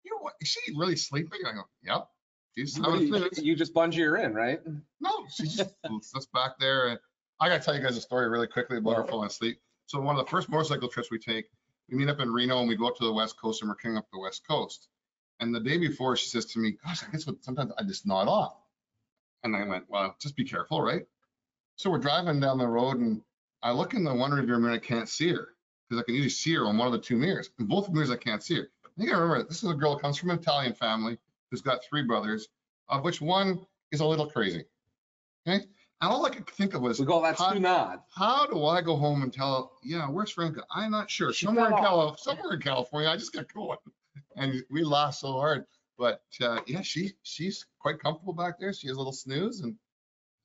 you 0.05 0.11
know 0.11 0.22
what? 0.22 0.34
Is 0.40 0.49
she 0.49 0.61
really 0.74 0.97
sleeping? 0.97 1.40
I 1.47 1.53
go, 1.53 1.62
yep. 1.82 2.09
She's 2.57 2.78
What 2.78 2.92
having 2.92 3.09
you, 3.09 3.28
you 3.36 3.55
just 3.57 3.74
bungee 3.74 3.99
her 3.99 4.16
in, 4.16 4.32
right? 4.34 4.61
No, 5.01 5.26
she's 5.30 5.57
just 5.57 5.74
sits 6.01 6.26
back 6.32 6.53
there. 6.59 6.88
And 6.88 6.99
I 7.38 7.49
got 7.49 7.59
to 7.59 7.64
tell 7.64 7.74
you 7.76 7.82
guys 7.82 7.99
a 7.99 8.01
story 8.01 8.28
really 8.30 8.47
quickly 8.47 8.78
about 8.78 8.97
her 8.97 9.05
falling 9.05 9.26
asleep. 9.26 9.61
So 9.86 10.01
one 10.01 10.16
of 10.18 10.24
the 10.24 10.30
first 10.30 10.49
motorcycle 10.49 10.88
trips 10.88 11.11
we 11.11 11.18
take, 11.18 11.47
we 11.90 11.99
meet 11.99 12.09
up 12.09 12.18
in 12.20 12.32
Reno 12.32 12.61
and 12.61 12.68
we 12.68 12.76
go 12.76 12.88
up 12.88 12.97
to 12.97 13.05
the 13.05 13.12
West 13.12 13.38
Coast 13.38 13.61
and 13.61 13.68
we're 13.68 13.76
coming 13.76 13.99
up 13.99 14.07
the 14.11 14.18
West 14.18 14.42
Coast. 14.49 14.88
And 15.40 15.55
the 15.55 15.61
day 15.61 15.76
before, 15.76 16.16
she 16.16 16.28
says 16.28 16.47
to 16.47 16.59
me, 16.59 16.76
gosh, 16.82 17.03
I 17.07 17.11
guess 17.12 17.26
what, 17.26 17.44
sometimes 17.44 17.72
I 17.78 17.82
just 17.82 18.07
nod 18.07 18.26
off. 18.26 18.57
And 19.44 19.55
I 19.55 19.64
went, 19.64 19.84
well, 19.88 20.16
just 20.18 20.34
be 20.34 20.44
careful, 20.44 20.80
right? 20.80 21.05
So 21.77 21.91
we're 21.91 21.99
driving 21.99 22.41
down 22.41 22.59
the 22.59 22.66
road 22.66 22.99
and 22.99 23.22
I 23.62 23.70
look 23.70 23.95
in 23.95 24.05
the 24.05 24.14
one 24.14 24.31
rearview 24.31 24.47
mirror 24.47 24.66
and 24.70 24.74
I 24.74 24.79
can't 24.79 25.09
see 25.09 25.29
her 25.33 25.49
because 25.89 26.01
I 26.01 26.05
can 26.05 26.14
usually 26.14 26.31
see 26.31 26.55
her 26.55 26.66
on 26.66 26.79
one 26.79 26.87
of 26.87 26.93
the 26.93 26.99
two 26.99 27.16
mirrors. 27.16 27.51
In 27.59 27.66
both 27.66 27.91
mirrors, 27.91 28.11
I 28.11 28.16
can't 28.16 28.43
see 28.43 28.57
her. 28.57 28.70
I 28.85 28.89
think 28.99 29.11
I 29.12 29.18
remember 29.18 29.43
this 29.45 29.62
is 29.62 29.70
a 29.70 29.74
girl 29.74 29.95
who 29.95 30.01
comes 30.01 30.16
from 30.16 30.31
an 30.31 30.39
Italian 30.39 30.72
family 30.72 31.18
who's 31.51 31.61
got 31.61 31.85
three 31.85 32.03
brothers, 32.03 32.49
of 32.89 33.05
which 33.05 33.20
one 33.20 33.61
is 33.93 34.01
a 34.01 34.07
little 34.07 34.27
crazy. 34.29 34.64
Okay. 35.47 35.64
And 36.01 36.11
all 36.12 36.24
I 36.27 36.31
could 36.31 36.47
think 36.49 36.74
of 36.74 36.83
was, 36.83 36.99
We 37.01 37.07
call 37.07 37.22
that 37.22 37.39
How- 37.39 37.53
nod. 37.53 38.01
how 38.14 38.47
do 38.47 38.64
I 38.66 38.83
go 38.83 38.97
home 38.97 39.22
and 39.22 39.33
tell, 39.33 39.72
yeah, 39.83 40.09
where's 40.09 40.31
Franca? 40.31 40.62
I'm 40.74 40.91
not 40.91 41.11
sure. 41.11 41.33
She 41.33 41.47
Somewhere 41.47 41.70
in 41.70 41.77
Cali, 41.77 42.14
somewhere 42.18 42.55
in 42.55 42.61
California. 42.61 43.09
I 43.09 43.16
just 43.16 43.33
got 43.33 43.53
going. 43.53 43.79
And 44.37 44.62
we 44.70 44.83
laughed 44.83 45.18
so 45.18 45.33
hard. 45.33 45.64
But 45.99 46.22
uh, 46.43 46.61
yeah, 46.66 46.83
she 46.83 47.12
she's 47.22 47.64
quite 47.79 47.99
comfortable 47.99 48.35
back 48.35 48.59
there. 48.59 48.74
She 48.74 48.87
has 48.89 48.97
a 48.97 48.99
little 48.99 49.12
snooze. 49.14 49.61
And 49.61 49.77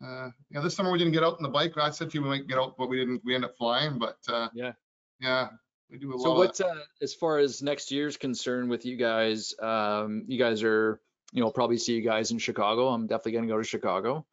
uh, 0.03 0.29
yeah, 0.49 0.61
this 0.61 0.75
summer 0.75 0.91
we 0.91 0.97
didn't 0.97 1.13
get 1.13 1.23
out 1.23 1.37
on 1.37 1.43
the 1.43 1.49
bike. 1.49 1.77
I 1.77 1.89
said 1.89 2.09
to 2.11 2.17
you 2.17 2.23
we 2.23 2.29
might 2.29 2.47
get 2.47 2.57
out, 2.57 2.75
but 2.77 2.89
we 2.89 2.97
didn't. 2.97 3.21
We 3.23 3.35
ended 3.35 3.49
up 3.51 3.57
flying. 3.57 3.99
But 3.99 4.17
uh, 4.27 4.49
Yeah. 4.53 4.73
yeah, 5.19 5.49
we 5.89 5.97
do 5.97 6.13
a 6.13 6.15
lot. 6.15 6.23
So 6.23 6.33
what's 6.35 6.61
uh, 6.61 6.75
as 7.01 7.13
far 7.13 7.37
as 7.37 7.61
next 7.61 7.91
year's 7.91 8.17
concerned 8.17 8.69
with 8.69 8.85
you 8.85 8.95
guys, 8.97 9.53
um, 9.61 10.23
you 10.27 10.39
guys 10.39 10.63
are, 10.63 10.99
you 11.33 11.41
know, 11.41 11.49
probably 11.51 11.77
see 11.77 11.93
you 11.93 12.01
guys 12.01 12.31
in 12.31 12.39
Chicago. 12.39 12.87
I'm 12.89 13.07
definitely 13.07 13.33
gonna 13.33 13.47
go 13.47 13.57
to 13.57 13.63
Chicago. 13.63 14.25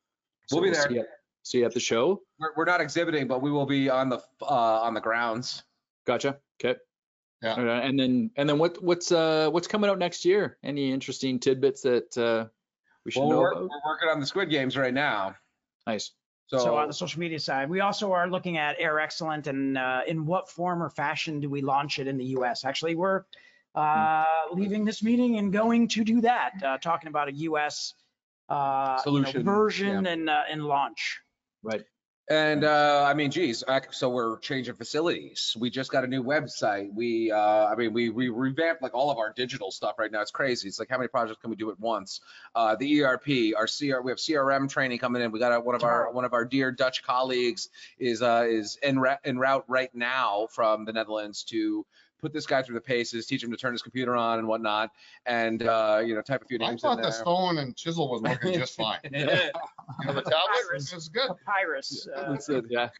We'll 0.50 0.62
be 0.62 0.70
there. 0.70 0.88
See 0.88 0.94
you, 0.94 1.04
see 1.42 1.58
you 1.58 1.64
at 1.66 1.74
the 1.74 1.80
show. 1.80 2.22
We're, 2.38 2.52
we're 2.56 2.64
not 2.64 2.80
exhibiting, 2.80 3.26
but 3.28 3.42
we 3.42 3.50
will 3.50 3.66
be 3.66 3.90
on 3.90 4.08
the 4.08 4.18
uh, 4.42 4.44
on 4.82 4.94
the 4.94 5.00
grounds. 5.00 5.62
Gotcha. 6.06 6.38
Okay. 6.62 6.78
Yeah. 7.42 7.54
All 7.54 7.64
right, 7.64 7.84
And 7.84 7.96
then, 7.96 8.30
and 8.36 8.48
then 8.48 8.58
what, 8.58 8.82
what's, 8.82 9.12
uh, 9.12 9.48
what's 9.50 9.68
coming 9.68 9.88
out 9.88 9.96
next 10.00 10.24
year? 10.24 10.58
Any 10.64 10.90
interesting 10.90 11.38
tidbits 11.38 11.82
that, 11.82 12.18
uh, 12.18 12.48
we 13.04 13.12
should 13.12 13.20
Well, 13.20 13.28
know 13.30 13.38
we're, 13.38 13.52
about? 13.52 13.62
we're 13.62 13.80
working 13.92 14.08
on 14.08 14.18
the 14.18 14.26
Squid 14.26 14.50
Games 14.50 14.76
right 14.76 14.92
now. 14.92 15.36
Nice. 15.88 16.12
So, 16.48 16.58
So 16.58 16.76
on 16.76 16.88
the 16.88 16.94
social 16.94 17.20
media 17.20 17.38
side, 17.38 17.68
we 17.68 17.80
also 17.80 18.12
are 18.12 18.28
looking 18.28 18.56
at 18.56 18.76
Air 18.78 19.00
Excellent 19.00 19.46
and 19.46 19.76
uh, 19.76 20.00
in 20.06 20.24
what 20.24 20.48
form 20.48 20.82
or 20.82 20.88
fashion 20.88 21.40
do 21.40 21.50
we 21.50 21.60
launch 21.60 21.98
it 21.98 22.06
in 22.06 22.16
the 22.16 22.24
US? 22.36 22.64
Actually, 22.64 22.94
we're 22.94 23.24
uh, 23.74 24.24
leaving 24.52 24.84
this 24.84 25.02
meeting 25.02 25.38
and 25.38 25.52
going 25.52 25.88
to 25.88 26.04
do 26.04 26.20
that, 26.22 26.52
uh, 26.64 26.78
talking 26.78 27.08
about 27.08 27.28
a 27.28 27.32
US 27.32 27.94
uh, 28.48 28.54
you 29.04 29.12
know, 29.12 29.24
Solution, 29.24 29.44
version 29.44 30.06
and, 30.06 30.30
uh, 30.30 30.42
and 30.50 30.64
launch. 30.64 31.20
Right. 31.62 31.84
And 32.30 32.64
uh, 32.64 33.04
I 33.08 33.14
mean, 33.14 33.30
geez, 33.30 33.64
ac- 33.68 33.88
so 33.92 34.10
we're 34.10 34.38
changing 34.40 34.74
facilities. 34.74 35.56
We 35.58 35.70
just 35.70 35.90
got 35.90 36.04
a 36.04 36.06
new 36.06 36.22
website. 36.22 36.92
We, 36.92 37.32
uh, 37.32 37.38
I 37.38 37.74
mean, 37.74 37.92
we 37.92 38.10
we 38.10 38.28
revamped 38.28 38.82
like 38.82 38.94
all 38.94 39.10
of 39.10 39.18
our 39.18 39.32
digital 39.32 39.70
stuff 39.70 39.98
right 39.98 40.12
now. 40.12 40.20
It's 40.20 40.30
crazy. 40.30 40.68
It's 40.68 40.78
like 40.78 40.90
how 40.90 40.98
many 40.98 41.08
projects 41.08 41.40
can 41.40 41.50
we 41.50 41.56
do 41.56 41.70
at 41.70 41.80
once? 41.80 42.20
Uh, 42.54 42.76
the 42.76 43.02
ERP, 43.02 43.56
our 43.56 43.66
CR, 43.66 44.02
we 44.02 44.10
have 44.10 44.18
CRM 44.18 44.68
training 44.68 44.98
coming 44.98 45.22
in. 45.22 45.32
We 45.32 45.38
got 45.38 45.52
a, 45.52 45.60
one 45.60 45.74
of 45.74 45.84
our 45.84 46.10
one 46.12 46.24
of 46.24 46.34
our 46.34 46.44
dear 46.44 46.70
Dutch 46.70 47.02
colleagues 47.02 47.68
is 47.98 48.20
uh, 48.22 48.44
is 48.48 48.78
en, 48.82 48.98
ra- 48.98 49.16
en 49.24 49.38
route 49.38 49.64
right 49.68 49.94
now 49.94 50.48
from 50.50 50.84
the 50.84 50.92
Netherlands 50.92 51.44
to 51.44 51.86
put 52.20 52.32
this 52.32 52.46
guy 52.46 52.62
through 52.62 52.74
the 52.74 52.80
paces, 52.80 53.26
teach 53.26 53.42
him 53.42 53.50
to 53.50 53.56
turn 53.56 53.72
his 53.72 53.82
computer 53.82 54.16
on 54.16 54.38
and 54.38 54.48
whatnot, 54.48 54.90
and 55.26 55.62
uh, 55.62 56.02
you 56.04 56.14
know, 56.14 56.22
type 56.22 56.42
a 56.42 56.46
few 56.46 56.58
names. 56.58 56.84
I 56.84 56.88
thought 56.88 56.98
in 56.98 57.02
the 57.04 57.10
stone 57.10 57.58
and 57.58 57.76
chisel 57.76 58.10
was 58.10 58.22
working 58.22 58.54
just 58.54 58.76
fine. 58.76 58.98
You 59.12 59.26
know, 59.26 59.34
the 60.06 60.22
tablet 60.22 60.66
was 60.70 61.08
good. 61.12 61.30
Papyrus. 61.46 62.08
uh, 62.14 62.32
That's 62.32 62.48
it. 62.48 62.64
Yeah. 62.68 62.90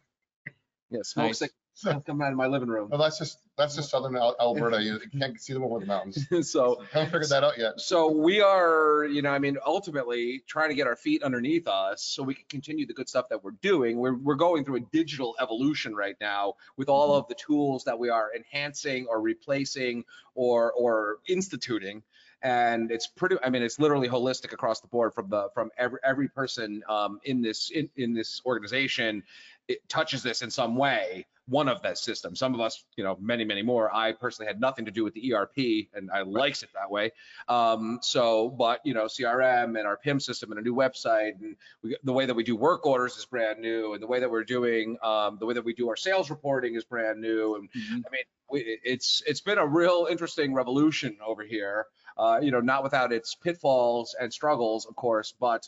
Yeah, 0.91 1.01
smoke 1.03 1.27
Nice. 1.27 1.43
Coming 1.83 2.21
out 2.21 2.31
of 2.31 2.37
my 2.37 2.47
living 2.47 2.69
room. 2.69 2.89
Well, 2.89 2.99
that's 2.99 3.17
just 3.17 3.39
that's 3.57 3.75
just 3.75 3.89
southern 3.89 4.15
Al- 4.15 4.35
Alberta. 4.39 4.81
You 4.81 4.99
can't 5.19 5.39
see 5.39 5.53
them 5.53 5.63
over 5.63 5.79
the 5.79 5.85
mountains. 5.85 6.27
so 6.51 6.81
Haven't 6.91 7.11
figured 7.11 7.29
that 7.29 7.43
out 7.43 7.57
yet. 7.57 7.79
so 7.79 8.09
we 8.11 8.41
are 8.41 9.05
you 9.05 9.21
know 9.21 9.31
i 9.31 9.39
mean 9.39 9.57
ultimately 9.65 10.43
trying 10.47 10.69
to 10.69 10.75
get 10.75 10.87
our 10.87 10.95
feet 10.95 11.23
underneath 11.23 11.67
us 11.67 12.01
so 12.03 12.23
we 12.23 12.33
can 12.33 12.45
continue 12.49 12.85
the 12.85 12.93
good 12.93 13.09
stuff 13.09 13.27
that 13.29 13.43
we're 13.43 13.51
doing 13.61 13.97
we're, 13.97 14.15
we're 14.15 14.35
going 14.35 14.63
through 14.63 14.77
a 14.77 14.85
digital 14.91 15.35
evolution 15.41 15.95
right 15.95 16.15
now 16.21 16.53
with 16.77 16.89
all 16.89 17.15
of 17.15 17.27
the 17.27 17.35
tools 17.35 17.83
that 17.83 17.97
we 17.97 18.09
are 18.09 18.29
enhancing 18.35 19.05
or 19.09 19.21
replacing 19.21 20.03
or 20.35 20.71
or 20.73 21.17
instituting 21.27 22.01
and 22.41 22.91
it's 22.91 23.07
pretty 23.07 23.35
i 23.43 23.49
mean 23.49 23.61
it's 23.61 23.79
literally 23.79 24.07
holistic 24.07 24.53
across 24.53 24.79
the 24.81 24.87
board 24.87 25.13
from 25.13 25.29
the 25.29 25.49
from 25.53 25.69
every 25.77 25.99
every 26.03 26.27
person 26.29 26.81
um, 26.87 27.19
in 27.23 27.41
this 27.41 27.69
in, 27.69 27.89
in 27.97 28.13
this 28.13 28.41
organization 28.45 29.23
it 29.67 29.87
touches 29.89 30.23
this 30.23 30.41
in 30.41 30.49
some 30.49 30.75
way 30.75 31.25
one 31.49 31.67
of 31.67 31.81
that 31.81 31.97
system 31.97 32.35
some 32.35 32.53
of 32.53 32.59
us 32.59 32.83
you 32.95 33.03
know 33.03 33.17
many 33.19 33.43
many 33.43 33.61
more 33.61 33.93
i 33.93 34.11
personally 34.11 34.47
had 34.47 34.59
nothing 34.59 34.85
to 34.85 34.91
do 34.91 35.03
with 35.03 35.13
the 35.13 35.33
erp 35.33 35.57
and 35.57 36.09
i 36.13 36.21
likes 36.21 36.63
it 36.63 36.69
that 36.73 36.89
way 36.89 37.11
um, 37.47 37.99
so, 38.01 38.49
but 38.49 38.79
you 38.85 38.93
know, 38.93 39.05
CRM 39.05 39.77
and 39.77 39.87
our 39.87 39.97
PIM 39.97 40.19
system 40.19 40.51
and 40.51 40.59
a 40.59 40.63
new 40.63 40.75
website 40.75 41.33
and 41.41 41.55
we, 41.83 41.97
the 42.03 42.13
way 42.13 42.25
that 42.25 42.33
we 42.35 42.43
do 42.43 42.55
work 42.55 42.85
orders 42.85 43.17
is 43.17 43.25
brand 43.25 43.59
new, 43.59 43.93
and 43.93 44.01
the 44.03 44.07
way 44.07 44.19
that 44.19 44.29
we're 44.29 44.43
doing, 44.43 44.97
um, 45.01 45.37
the 45.39 45.45
way 45.45 45.53
that 45.53 45.63
we 45.63 45.73
do 45.73 45.89
our 45.89 45.95
sales 45.95 46.29
reporting 46.29 46.75
is 46.75 46.83
brand 46.83 47.19
new. 47.19 47.55
And 47.55 47.69
Mhm. 47.71 48.03
I 48.05 48.09
mean, 48.11 48.23
we, 48.51 48.79
it's 48.83 49.23
it's 49.25 49.41
been 49.41 49.57
a 49.57 49.65
real 49.65 50.07
interesting 50.09 50.53
revolution 50.53 51.17
over 51.25 51.43
here. 51.43 51.87
Uh, 52.17 52.39
you 52.41 52.51
know, 52.51 52.59
not 52.59 52.83
without 52.83 53.13
its 53.13 53.33
pitfalls 53.33 54.15
and 54.19 54.31
struggles, 54.33 54.85
of 54.85 54.95
course, 54.95 55.33
but 55.39 55.67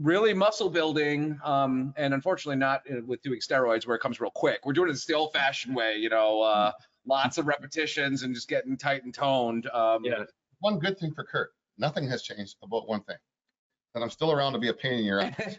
really 0.00 0.32
muscle 0.32 0.70
building 0.70 1.38
um, 1.44 1.92
and 1.96 2.14
unfortunately 2.14 2.56
not 2.56 2.80
uh, 2.90 3.00
with 3.06 3.20
doing 3.22 3.38
steroids 3.40 3.86
where 3.86 3.96
it 3.96 4.00
comes 4.00 4.20
real 4.20 4.30
quick 4.34 4.58
we're 4.64 4.72
doing 4.72 4.90
it 4.90 4.96
the 5.06 5.14
old 5.14 5.32
fashioned 5.32 5.76
way 5.76 5.96
you 5.96 6.08
know 6.08 6.40
uh, 6.40 6.72
lots 7.06 7.38
of 7.38 7.46
repetitions 7.46 8.22
and 8.22 8.34
just 8.34 8.48
getting 8.48 8.76
tight 8.76 9.04
and 9.04 9.12
toned 9.14 9.66
um, 9.72 10.04
Yeah. 10.04 10.24
One 10.62 10.78
good 10.78 10.98
thing 10.98 11.14
for 11.14 11.24
Curt, 11.24 11.52
nothing 11.78 12.06
has 12.08 12.22
changed 12.22 12.56
about 12.62 12.86
one 12.86 13.02
thing. 13.04 13.16
That 13.94 14.02
I'm 14.02 14.10
still 14.10 14.30
around 14.30 14.52
to 14.52 14.58
be 14.58 14.68
a 14.68 14.74
pain 14.74 14.98
in 14.98 15.04
your 15.06 15.20
ass. 15.22 15.34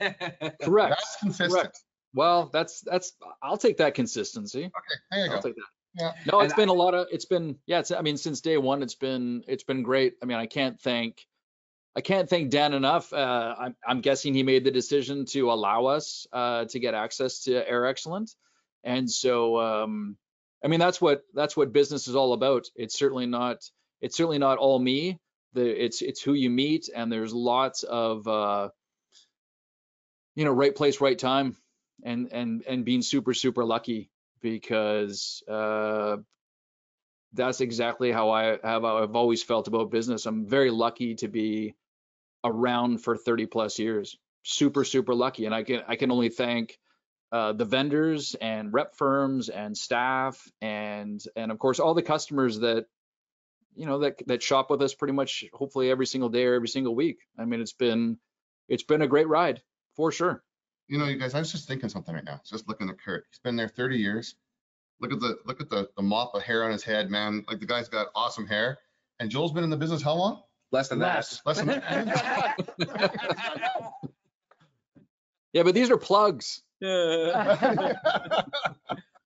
Correct. 0.62 0.92
That's 0.92 1.16
consistent. 1.20 1.52
Correct. 1.52 1.80
Well, 2.14 2.52
that's, 2.54 2.82
that's, 2.82 3.14
I'll 3.42 3.58
take 3.58 3.78
that 3.78 3.96
consistency. 3.96 4.66
Okay, 4.66 4.72
there 5.10 5.26
you 5.26 5.32
I'll 5.32 5.42
go. 5.42 5.48
take 5.48 5.56
that. 5.56 5.66
Yeah. 5.96 6.12
No, 6.32 6.42
it's 6.42 6.54
And 6.54 6.58
been 6.58 6.70
a 6.70 6.74
lot 6.74 6.94
of, 6.94 7.08
it's 7.12 7.26
been, 7.26 7.58
yeah, 7.66 7.80
it's, 7.80 7.90
I 7.90 8.02
mean, 8.02 8.16
since 8.16 8.42
day 8.42 8.58
one, 8.58 8.84
it's 8.84 8.94
been, 8.94 9.44
it's 9.48 9.64
been 9.64 9.82
great. 9.82 10.14
I 10.22 10.26
mean, 10.28 10.38
I 10.38 10.46
can't 10.46 10.80
thank, 10.80 11.26
I 11.96 12.02
can't 12.02 12.30
thank 12.30 12.50
Dan 12.50 12.74
enough. 12.74 13.12
Uh, 13.12 13.56
I'm, 13.60 13.76
I'm 13.86 14.02
guessing 14.02 14.34
he 14.34 14.44
made 14.44 14.64
the 14.64 14.72
decision 14.72 15.26
to 15.26 15.52
allow 15.52 15.88
us, 15.88 16.26
uh, 16.32 16.66
to 16.66 16.80
get 16.80 16.94
access 16.94 17.44
to 17.44 17.70
Air 17.70 17.86
Excellent. 17.86 18.34
And 18.84 19.10
so, 19.12 19.60
um, 19.60 20.16
I 20.64 20.68
mean, 20.68 20.80
that's 20.80 21.02
what, 21.02 21.24
that's 21.34 21.58
what 21.58 21.74
business 21.74 22.08
is 22.08 22.16
all 22.16 22.34
about. 22.34 22.68
It's 22.76 22.98
certainly 22.98 23.26
not, 23.26 23.58
it's 24.00 24.16
certainly 24.16 24.38
not 24.38 24.58
all 24.58 24.80
me. 24.80 25.20
The, 25.54 25.84
it's, 25.84 26.02
it's 26.02 26.22
who 26.22 26.34
you 26.34 26.50
meet 26.50 26.90
and 26.96 27.12
there's 27.12 27.34
lots 27.34 27.84
of, 27.84 28.26
uh, 28.26 28.70
you 30.36 30.46
know, 30.46 30.52
right 30.52 30.74
place, 30.74 31.02
right 31.02 31.20
time 31.20 31.58
and, 32.04 32.32
and, 32.32 32.64
and 32.68 32.86
being 32.86 33.02
super, 33.02 33.34
super 33.34 33.66
lucky 33.66 34.10
because, 34.42 35.44
uh, 35.50 36.18
that's 37.34 37.62
exactly 37.62 38.12
how 38.12 38.30
I 38.30 38.58
have 38.62 38.84
I've 38.84 39.16
always 39.16 39.42
felt 39.42 39.70
about 39.70 39.90
business. 39.90 40.26
I'm 40.26 40.46
very 40.46 40.70
lucky 40.70 41.16
to 41.16 41.30
be 41.30 41.76
around 42.44 43.00
for 43.00 43.18
30 43.18 43.46
plus 43.48 43.80
years. 43.80 44.18
Super 44.44 44.84
super 44.84 45.14
lucky 45.14 45.46
and 45.46 45.54
I 45.54 45.64
can 45.64 45.84
I 45.88 45.96
can 45.96 46.12
only 46.12 46.30
thank 46.30 46.80
uh, 47.32 47.54
the 47.54 47.66
vendors 47.66 48.36
and 48.42 48.74
rep 48.74 48.96
firms 48.96 49.50
and 49.50 49.78
staff 49.78 50.42
and 50.62 51.24
and 51.36 51.52
of 51.52 51.60
course 51.60 51.80
all 51.80 51.94
the 51.94 52.02
customers 52.02 52.60
that 52.60 52.88
you 53.76 53.86
know 53.86 54.00
that 54.00 54.16
that 54.28 54.42
shop 54.42 54.70
with 54.70 54.82
us 54.82 54.96
pretty 54.96 55.14
much 55.14 55.46
hopefully 55.54 55.92
every 55.92 56.08
single 56.08 56.30
day 56.30 56.46
or 56.46 56.56
every 56.56 56.68
single 56.68 56.96
week. 56.96 57.20
I 57.38 57.46
mean 57.46 57.62
it's 57.62 57.74
been 57.74 58.18
it's 58.68 58.84
been 58.84 59.02
a 59.02 59.08
great 59.08 59.28
ride 59.28 59.62
for 59.96 60.12
sure. 60.12 60.44
You 60.88 60.98
know, 60.98 61.06
you 61.06 61.18
guys, 61.18 61.34
I 61.34 61.40
was 61.40 61.52
just 61.52 61.68
thinking 61.68 61.90
something 61.90 62.14
right 62.14 62.24
now. 62.24 62.42
Just 62.46 62.68
looking 62.68 62.90
at 62.90 63.00
Curt. 63.00 63.26
He's 63.30 63.40
been 63.40 63.56
there 63.56 63.70
30 63.70 63.98
years. 63.98 64.36
Look 65.00 65.14
at 65.14 65.20
the 65.20 65.38
look 65.46 65.62
at 65.62 65.70
the, 65.70 65.90
the 65.96 66.02
mop 66.02 66.36
of 66.36 66.44
hair 66.44 66.64
on 66.64 66.72
his 66.72 66.84
head, 66.84 67.10
man. 67.10 67.46
Like 67.48 67.60
the 67.60 67.66
guy's 67.66 67.90
got 67.90 68.08
awesome 68.16 68.46
hair. 68.46 68.78
And 69.20 69.30
Joel's 69.30 69.52
been 69.52 69.64
in 69.64 69.70
the 69.70 69.78
business 69.78 70.02
how 70.02 70.16
long? 70.16 70.44
Less 70.72 70.90
than 70.90 71.00
Less. 71.00 71.42
Less 71.46 71.58
than 71.58 71.68
that. 71.68 72.58
Yeah, 75.54 75.64
but 75.64 75.74
these 75.74 75.90
are 75.90 75.98
plugs. 75.98 76.62
that. 76.80 78.48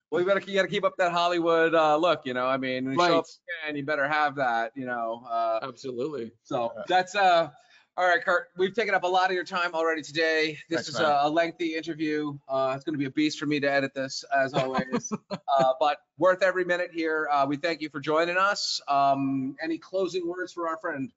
well, 0.10 0.22
you 0.22 0.28
better 0.28 0.42
you 0.46 0.56
got 0.56 0.64
to 0.64 0.68
keep 0.68 0.84
up 0.84 0.96
that 0.98 1.12
Hollywood 1.12 1.76
uh, 1.76 1.98
look, 1.98 2.22
you 2.26 2.34
know. 2.34 2.48
I 2.48 2.58
mean, 2.58 2.86
when 2.86 2.94
you 2.96 3.06
show 3.06 3.20
up 3.20 3.26
and 3.68 3.78
you 3.78 3.86
better 3.86 4.08
have 4.08 4.36
that, 4.36 4.72
you 4.76 4.86
know. 4.86 5.24
Uh, 5.30 5.60
Absolutely. 5.62 6.32
so 6.44 6.72
that's 6.88 7.16
uh. 7.16 7.50
All 7.98 8.06
right, 8.06 8.22
Curt, 8.22 8.50
we've 8.58 8.74
taken 8.74 8.94
up 8.94 9.04
a 9.04 9.08
lot 9.08 9.30
of 9.30 9.36
your 9.36 9.46
time 9.46 9.74
already 9.74 10.02
today. 10.02 10.58
This 10.70 10.88
Thanks, 10.88 10.90
is 10.90 11.00
a, 11.00 11.20
a 11.22 11.30
lengthy 11.30 11.76
interview. 11.76 12.38
Uh, 12.46 12.74
it's 12.76 12.84
going 12.84 12.94
to 12.94 13.00
be 13.00 13.06
a 13.06 13.12
beast 13.12 13.40
for 13.40 13.46
me 13.46 13.58
to 13.62 13.72
edit 13.72 13.94
this, 13.94 14.26
as 14.38 14.54
always. 14.54 15.14
uh, 15.32 15.74
but 15.80 16.00
worth 16.18 16.44
every 16.44 16.66
minute 16.66 16.90
here. 16.94 17.30
Uh, 17.32 17.46
we 17.48 17.56
thank 17.56 17.80
you 17.80 17.88
for 17.88 18.02
joining 18.02 18.36
us. 18.36 18.82
Um, 18.90 19.56
any 19.64 19.78
closing 19.78 20.28
words 20.28 20.52
for 20.52 20.68
our 20.68 20.76
friend? 20.80 21.10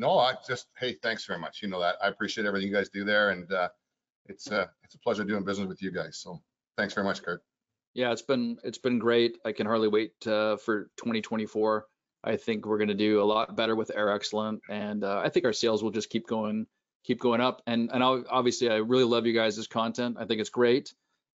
No, 0.00 0.18
I 0.18 0.34
just, 0.48 0.66
hey, 0.78 0.96
thanks 1.02 1.26
very 1.26 1.38
much. 1.38 1.60
You 1.62 1.68
know 1.68 1.80
that. 1.80 1.96
I 2.02 2.08
appreciate 2.08 2.46
everything 2.46 2.68
you 2.68 2.74
guys 2.74 2.88
do 2.88 3.04
there 3.04 3.30
and 3.30 3.52
uh, 3.52 3.68
it's 4.30 4.50
uh, 4.50 4.66
it's 4.84 4.94
a 4.94 4.98
pleasure 4.98 5.24
doing 5.24 5.44
business 5.44 5.68
with 5.68 5.82
you 5.82 5.90
guys. 5.90 6.18
So 6.18 6.40
thanks 6.76 6.94
very 6.94 7.04
much, 7.04 7.22
Curt. 7.22 7.42
Yeah, 7.94 8.12
it's 8.12 8.22
been 8.22 8.58
it's 8.64 8.78
been 8.78 8.98
great. 8.98 9.38
I 9.44 9.52
can 9.52 9.66
hardly 9.66 9.88
wait 9.88 10.12
uh, 10.26 10.56
for 10.56 10.84
2024. 10.98 11.86
I 12.22 12.36
think 12.36 12.66
we're 12.66 12.78
going 12.78 12.88
to 12.88 12.94
do 12.94 13.22
a 13.22 13.24
lot 13.24 13.56
better 13.56 13.74
with 13.74 13.90
Air 13.94 14.10
Excellent, 14.10 14.60
and 14.68 15.02
uh, 15.04 15.20
I 15.24 15.30
think 15.30 15.46
our 15.46 15.52
sales 15.52 15.82
will 15.82 15.90
just 15.90 16.10
keep 16.10 16.26
going 16.26 16.66
keep 17.04 17.18
going 17.20 17.40
up. 17.40 17.62
And 17.66 17.90
and 17.92 18.02
obviously, 18.02 18.70
I 18.70 18.76
really 18.76 19.04
love 19.04 19.26
you 19.26 19.34
guys' 19.34 19.66
content. 19.66 20.16
I 20.20 20.26
think 20.26 20.40
it's 20.40 20.50
great. 20.50 20.94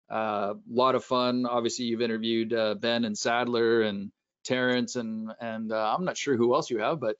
A 0.09 0.16
uh, 0.16 0.53
lot 0.70 0.95
of 0.95 1.03
fun. 1.03 1.45
Obviously, 1.45 1.86
you've 1.86 2.01
interviewed 2.01 2.53
uh, 2.53 2.76
Ben 2.76 3.05
and 3.05 3.18
Sadler 3.18 3.82
and 3.82 4.11
Terrence, 4.45 4.95
and 4.95 5.32
and 5.41 5.72
uh, 5.72 5.95
I'm 5.95 6.05
not 6.05 6.18
sure 6.18 6.38
who 6.38 6.53
else 6.53 6.70
you 6.70 6.80
have, 6.80 6.99
but 6.99 7.18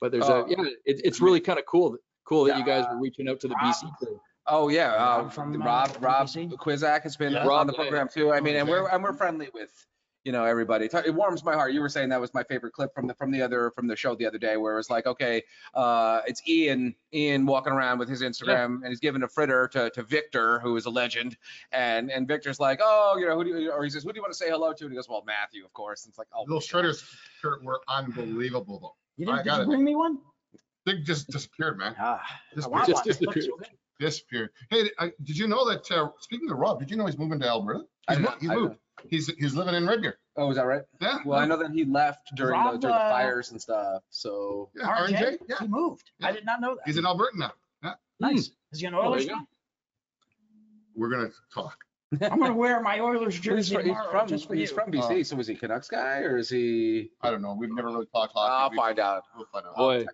but 0.00 0.12
there's 0.12 0.28
Uh, 0.28 0.44
a 0.44 0.48
yeah. 0.50 0.56
It, 0.84 1.00
it's 1.04 1.20
really 1.20 1.40
kind 1.40 1.58
of 1.58 1.66
cool 1.66 1.96
cool 2.24 2.44
that 2.44 2.58
you 2.58 2.64
guys 2.64 2.84
were 2.90 3.00
reaching 3.00 3.28
out 3.28 3.40
to 3.40 3.48
the 3.48 3.54
Rob. 3.54 3.74
BC 3.74 3.96
crew. 3.98 4.20
Oh 4.46 4.68
yeah, 4.68 4.92
uh, 4.94 5.22
Rob 5.22 5.32
from, 5.32 5.60
uh, 5.60 5.64
Rob 5.64 5.96
Rob 6.00 6.26
NBC? 6.26 6.52
Quizak 6.56 7.02
has 7.02 7.16
been 7.16 7.32
Yeah. 7.32 7.46
on 7.46 7.66
the 7.66 7.72
program 7.72 8.08
too. 8.08 8.32
I 8.32 8.40
mean, 8.40 8.56
and 8.56 8.68
we're 8.68 8.88
and 8.88 9.02
we're 9.02 9.12
friendly 9.12 9.48
with 9.52 9.70
you 10.24 10.32
know 10.32 10.44
everybody. 10.44 10.86
It 10.86 11.14
warms 11.14 11.44
my 11.44 11.54
heart. 11.54 11.72
You 11.72 11.80
were 11.80 11.88
saying 11.88 12.08
that 12.10 12.20
was 12.20 12.34
my 12.34 12.42
favorite 12.42 12.72
clip 12.72 12.92
from 12.94 13.06
the 13.06 13.14
from 13.14 13.30
the 13.30 13.40
other 13.40 13.70
from 13.70 13.86
the 13.86 13.96
show 13.96 14.14
the 14.14 14.26
other 14.26 14.36
day, 14.38 14.56
where 14.56 14.72
it 14.74 14.76
was 14.76 14.90
like, 14.90 15.06
okay, 15.06 15.42
uh, 15.74 16.20
it's 16.26 16.42
Ian 16.48 16.94
Ian 17.14 17.46
walking 17.46 17.72
around 17.72 17.98
with 17.98 18.08
his 18.08 18.22
Instagram 18.22 18.80
and 18.82 18.88
he's 18.88 19.00
giving 19.00 19.22
a 19.22 19.28
fritter 19.28 19.68
to 19.68 19.90
to 19.90 20.02
Victor, 20.02 20.58
who 20.60 20.76
is 20.76 20.86
a 20.86 20.90
legend, 20.90 21.36
and 21.72 22.10
and 22.10 22.26
Victor's 22.26 22.58
like, 22.58 22.80
oh, 22.82 23.16
you 23.18 23.26
know, 23.26 23.36
who 23.36 23.44
do 23.44 23.50
you, 23.58 23.70
or 23.70 23.84
he 23.84 23.90
says, 23.90 24.02
who 24.02 24.12
do 24.12 24.16
you 24.16 24.22
want 24.22 24.32
to 24.32 24.38
say 24.38 24.48
hello 24.50 24.72
to? 24.72 24.84
And 24.84 24.92
he 24.92 24.96
goes, 24.96 25.08
well, 25.08 25.22
Matthew, 25.26 25.64
of 25.64 25.72
course. 25.72 26.04
And 26.04 26.10
it's 26.10 26.18
like, 26.18 26.28
oh, 26.34 26.44
those 26.48 26.66
shredders, 26.66 27.04
Curt, 27.40 27.62
were 27.64 27.80
unbelievable 27.88 28.78
though. 28.80 28.96
You 29.18 29.26
I 29.30 29.36
didn't, 29.36 29.44
did 29.44 29.50
got 29.50 29.56
you 29.58 29.62
it. 29.64 29.66
bring 29.66 29.84
me 29.84 29.94
one? 29.96 30.18
Big 30.86 31.04
just 31.04 31.28
disappeared, 31.28 31.76
man. 31.76 31.94
Ah, 31.98 32.22
I 32.22 32.54
Disappeared. 32.54 32.72
want 32.72 32.86
Just 32.88 32.96
one. 32.96 33.02
It 33.02 33.20
looks 33.26 33.34
disappeared. 33.46 33.58
good. 33.58 33.68
Disappeared. 34.06 34.50
Hey, 34.70 34.90
I- 34.98 35.12
did 35.24 35.36
you 35.36 35.48
know 35.48 35.68
that, 35.68 35.90
uh, 35.90 36.08
speaking 36.20 36.50
of 36.50 36.56
Rob, 36.56 36.78
did 36.78 36.90
you 36.90 36.96
know 36.96 37.04
he's 37.04 37.18
moving 37.18 37.38
to 37.40 37.46
Alberta? 37.48 37.80
I 38.08 38.14
He's 38.14 38.18
did 38.18 38.22
mo- 38.24 38.30
not- 38.30 38.40
He's 38.40 38.50
I 38.50 38.54
did 38.54 38.60
moved. 38.62 38.76
He's, 39.08 39.26
he's 39.36 39.54
living 39.54 39.74
in 39.74 39.86
Red 39.86 40.02
Deer. 40.02 40.18
Oh, 40.36 40.50
is 40.50 40.56
that 40.56 40.64
right? 40.66 40.82
Yeah. 41.00 41.18
Well, 41.24 41.38
I 41.38 41.44
know 41.46 41.56
that 41.56 41.70
he 41.72 41.84
left 41.84 42.30
during 42.36 42.52
the 42.60 42.70
during 42.78 42.80
the 42.80 42.88
uh, 42.94 43.10
fires 43.10 43.50
and 43.52 43.60
stuff. 43.60 44.02
So 44.10 44.70
Yeah, 44.74 44.86
RJ, 44.88 45.10
RJ, 45.16 45.38
yeah. 45.48 45.56
he 45.60 45.66
moved. 45.68 46.10
I 46.22 46.28
Yeah. 46.28 46.34
did 46.36 46.44
not 46.46 46.60
know 46.60 46.74
that. 46.76 46.82
He's 46.86 46.96
in 46.96 47.06
Alberta 47.06 47.36
now. 47.38 47.52
Nice. 48.20 48.50
Is 48.72 48.80
he 48.80 48.86
an 48.86 48.94
Oh, 48.94 49.02
there 49.02 49.10
Oilers 49.10 49.22
you 49.24 49.28
go. 49.30 49.34
fan? 49.36 49.46
We're 50.96 51.10
gonna 51.10 51.30
talk. 51.54 51.84
I'm 52.22 52.38
gonna 52.40 52.54
wear 52.54 52.80
my 52.80 53.00
Oilers 53.00 53.34
he's, 53.36 53.42
jersey 53.44 53.74
fr- 53.74 53.80
he's 53.82 53.88
tomorrow 53.90 54.10
from 54.20 54.28
just 54.28 54.48
for 54.48 54.54
he's 54.54 54.70
you. 54.70 54.74
from 54.76 54.90
BC. 54.90 55.26
So 55.26 55.38
is 55.38 55.46
he 55.46 55.54
Canucks 55.54 55.88
guy 55.88 56.20
or 56.20 56.38
is 56.38 56.48
he? 56.48 57.10
I 57.20 57.30
don't 57.30 57.42
know. 57.42 57.54
We've 57.54 57.70
never 57.70 57.88
really 57.88 58.06
talked 58.06 58.32
hockey. 58.34 58.50
I'll 58.50 58.58
hockey. 58.60 58.72
We- 58.72 58.76
find 58.78 58.98
out. 58.98 59.22
We'll 59.36 59.46
find 59.52 59.66
out. 59.66 59.76
Boy, 59.76 59.98
Yeah, 59.98 60.06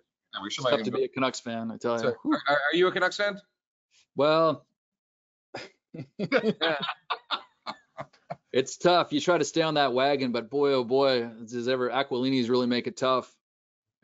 we 0.43 0.49
should 0.51 0.59
it's 0.61 0.65
let 0.65 0.71
tough 0.71 0.79
him 0.79 0.85
to 0.85 0.91
go. 0.91 0.97
be 0.97 1.03
a 1.05 1.07
Canucks 1.07 1.39
fan, 1.39 1.71
I 1.71 1.77
tell 1.77 1.97
So, 1.99 2.07
you. 2.25 2.33
are, 2.33 2.39
are 2.53 2.75
you 2.75 2.87
a 2.87 2.91
Canucks 2.91 3.15
fan? 3.17 3.39
Well, 4.17 4.65
it's 8.51 8.77
tough. 8.77 9.11
You 9.13 9.19
try 9.19 9.37
to 9.37 9.43
stay 9.45 9.61
on 9.61 9.75
that 9.75 9.93
wagon, 9.93 10.31
but 10.31 10.49
boy, 10.49 10.73
oh 10.73 10.83
boy, 10.83 11.23
does 11.49 11.67
ever 11.67 11.89
Aquilini's 11.89 12.49
really 12.49 12.67
make 12.67 12.87
it 12.87 12.97
tough. 12.97 13.31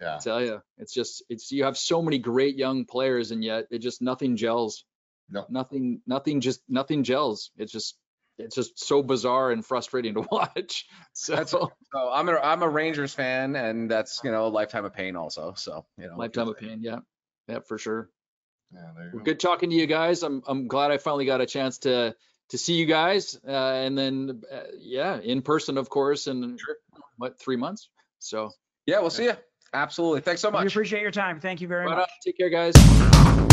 Yeah. 0.02 0.16
I 0.16 0.20
tell 0.20 0.42
you, 0.44 0.62
it's 0.78 0.94
just 0.94 1.24
it's 1.30 1.52
you 1.52 1.64
have 1.66 1.78
so 1.78 2.02
many 2.02 2.18
great 2.18 2.56
young 2.58 2.86
players, 2.86 3.32
and 3.32 3.44
yet 3.44 3.68
it 3.70 3.80
just 3.80 4.02
nothing 4.02 4.36
gels. 4.36 4.84
No. 5.32 5.46
Nothing, 5.50 6.02
nothing, 6.06 6.42
just 6.42 6.62
nothing 6.70 7.04
gels. 7.04 7.52
It's 7.58 7.72
just 7.72 7.98
it's 8.38 8.56
just 8.56 8.80
so 8.84 9.02
bizarre 9.04 9.52
and 9.52 9.66
frustrating 9.66 10.14
to 10.16 10.22
watch. 10.32 10.86
So 11.14 11.36
That's 11.36 11.52
So 11.52 11.70
I'm 11.96 12.30
a 12.30 12.34
I'm 12.34 12.62
a 12.62 12.70
Rangers 12.70 13.14
fan, 13.14 13.56
and 13.56 13.90
that's 13.90 14.22
you 14.24 14.32
know 14.32 14.48
a 14.48 14.50
lifetime 14.50 14.86
of 14.86 14.94
pain 14.94 15.16
also. 15.16 15.54
So 15.56 15.86
you 15.98 16.08
know 16.08 16.18
lifetime 16.18 16.50
of 16.50 16.58
pain. 16.58 16.80
Yeah, 16.82 17.00
yeah, 17.48 17.60
for 17.60 17.78
sure. 17.78 18.10
Yeah, 18.74 18.82
there 18.96 19.06
you 19.06 19.10
Well, 19.14 19.20
go. 19.20 19.26
good 19.26 19.40
talking 19.40 19.70
to 19.70 19.76
you 19.76 19.88
guys. 19.88 20.24
I'm 20.24 20.44
I'm 20.48 20.68
glad 20.68 20.92
I 20.92 20.98
finally 20.98 21.26
got 21.26 21.42
a 21.42 21.46
chance 21.46 21.80
to 21.80 22.16
to 22.50 22.58
see 22.58 22.74
you 22.76 22.86
guys, 22.86 23.40
uh, 23.48 23.52
and 23.52 23.98
then 23.98 24.42
uh, 24.52 24.64
yeah, 24.78 25.20
in 25.20 25.42
person, 25.42 25.78
of 25.78 25.90
course, 25.90 26.28
in 26.28 26.58
what 27.18 27.40
three 27.40 27.56
months. 27.56 27.90
So 28.20 28.50
Yeah, 28.86 29.00
we'll 29.00 29.10
see 29.10 29.26
you. 29.26 29.34
Absolutely. 29.74 30.20
Thanks 30.22 30.42
so 30.42 30.52
much. 30.52 30.64
We 30.64 30.68
appreciate 30.68 31.02
your 31.02 31.12
time. 31.12 31.40
Thank 31.40 31.62
you 31.62 31.68
very 31.68 31.86
right 31.86 31.94
on. 31.94 31.98
much. 32.00 32.10
take 32.26 32.38
care, 32.38 32.50
guys. 32.50 33.51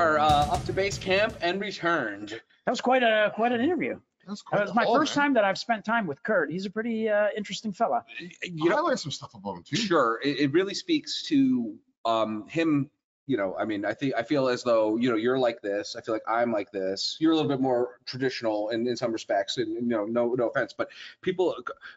Are 0.00 0.18
uh, 0.18 0.46
up 0.54 0.64
to 0.64 0.72
base 0.72 0.96
camp 0.96 1.34
and 1.42 1.60
returned. 1.60 2.30
That 2.30 2.70
was 2.70 2.80
quite 2.80 3.02
a 3.02 3.32
quite 3.34 3.52
an 3.52 3.60
interview. 3.60 4.00
That's 4.26 4.42
That 4.50 4.62
was 4.62 4.74
my 4.74 4.84
haul, 4.84 4.96
first 4.96 5.14
man. 5.14 5.24
time 5.24 5.34
that 5.34 5.44
I've 5.44 5.58
spent 5.58 5.84
time 5.84 6.06
with 6.06 6.22
Curt. 6.22 6.50
He's 6.50 6.64
a 6.64 6.70
pretty 6.70 7.10
uh, 7.10 7.28
interesting 7.36 7.72
fella. 7.72 8.06
You 8.42 8.70
know, 8.70 8.78
I 8.78 8.80
learned 8.80 8.98
some 8.98 9.10
stuff 9.10 9.34
about 9.34 9.58
him 9.58 9.62
too. 9.62 9.76
sure. 9.76 10.18
It, 10.24 10.40
it 10.40 10.52
really 10.52 10.72
speaks 10.72 11.24
to 11.24 11.76
um, 12.06 12.48
him. 12.48 12.88
You 13.26 13.36
know, 13.36 13.54
I 13.58 13.66
mean, 13.66 13.84
I 13.84 13.92
think 13.92 14.14
I 14.16 14.22
feel 14.22 14.48
as 14.48 14.62
though 14.62 14.96
you 14.96 15.10
know 15.10 15.16
you're 15.16 15.38
like 15.38 15.60
this. 15.60 15.94
I 15.96 16.00
feel 16.00 16.14
like 16.14 16.24
I'm 16.26 16.50
like 16.50 16.72
this. 16.72 17.18
You're 17.20 17.32
a 17.32 17.36
little 17.36 17.50
bit 17.50 17.60
more 17.60 18.00
traditional 18.06 18.70
in, 18.70 18.88
in 18.88 18.96
some 18.96 19.12
respects, 19.12 19.58
and 19.58 19.74
you 19.74 19.82
know, 19.82 20.06
no 20.06 20.28
no 20.28 20.48
offense, 20.48 20.72
but 20.72 20.88
people. 21.20 21.54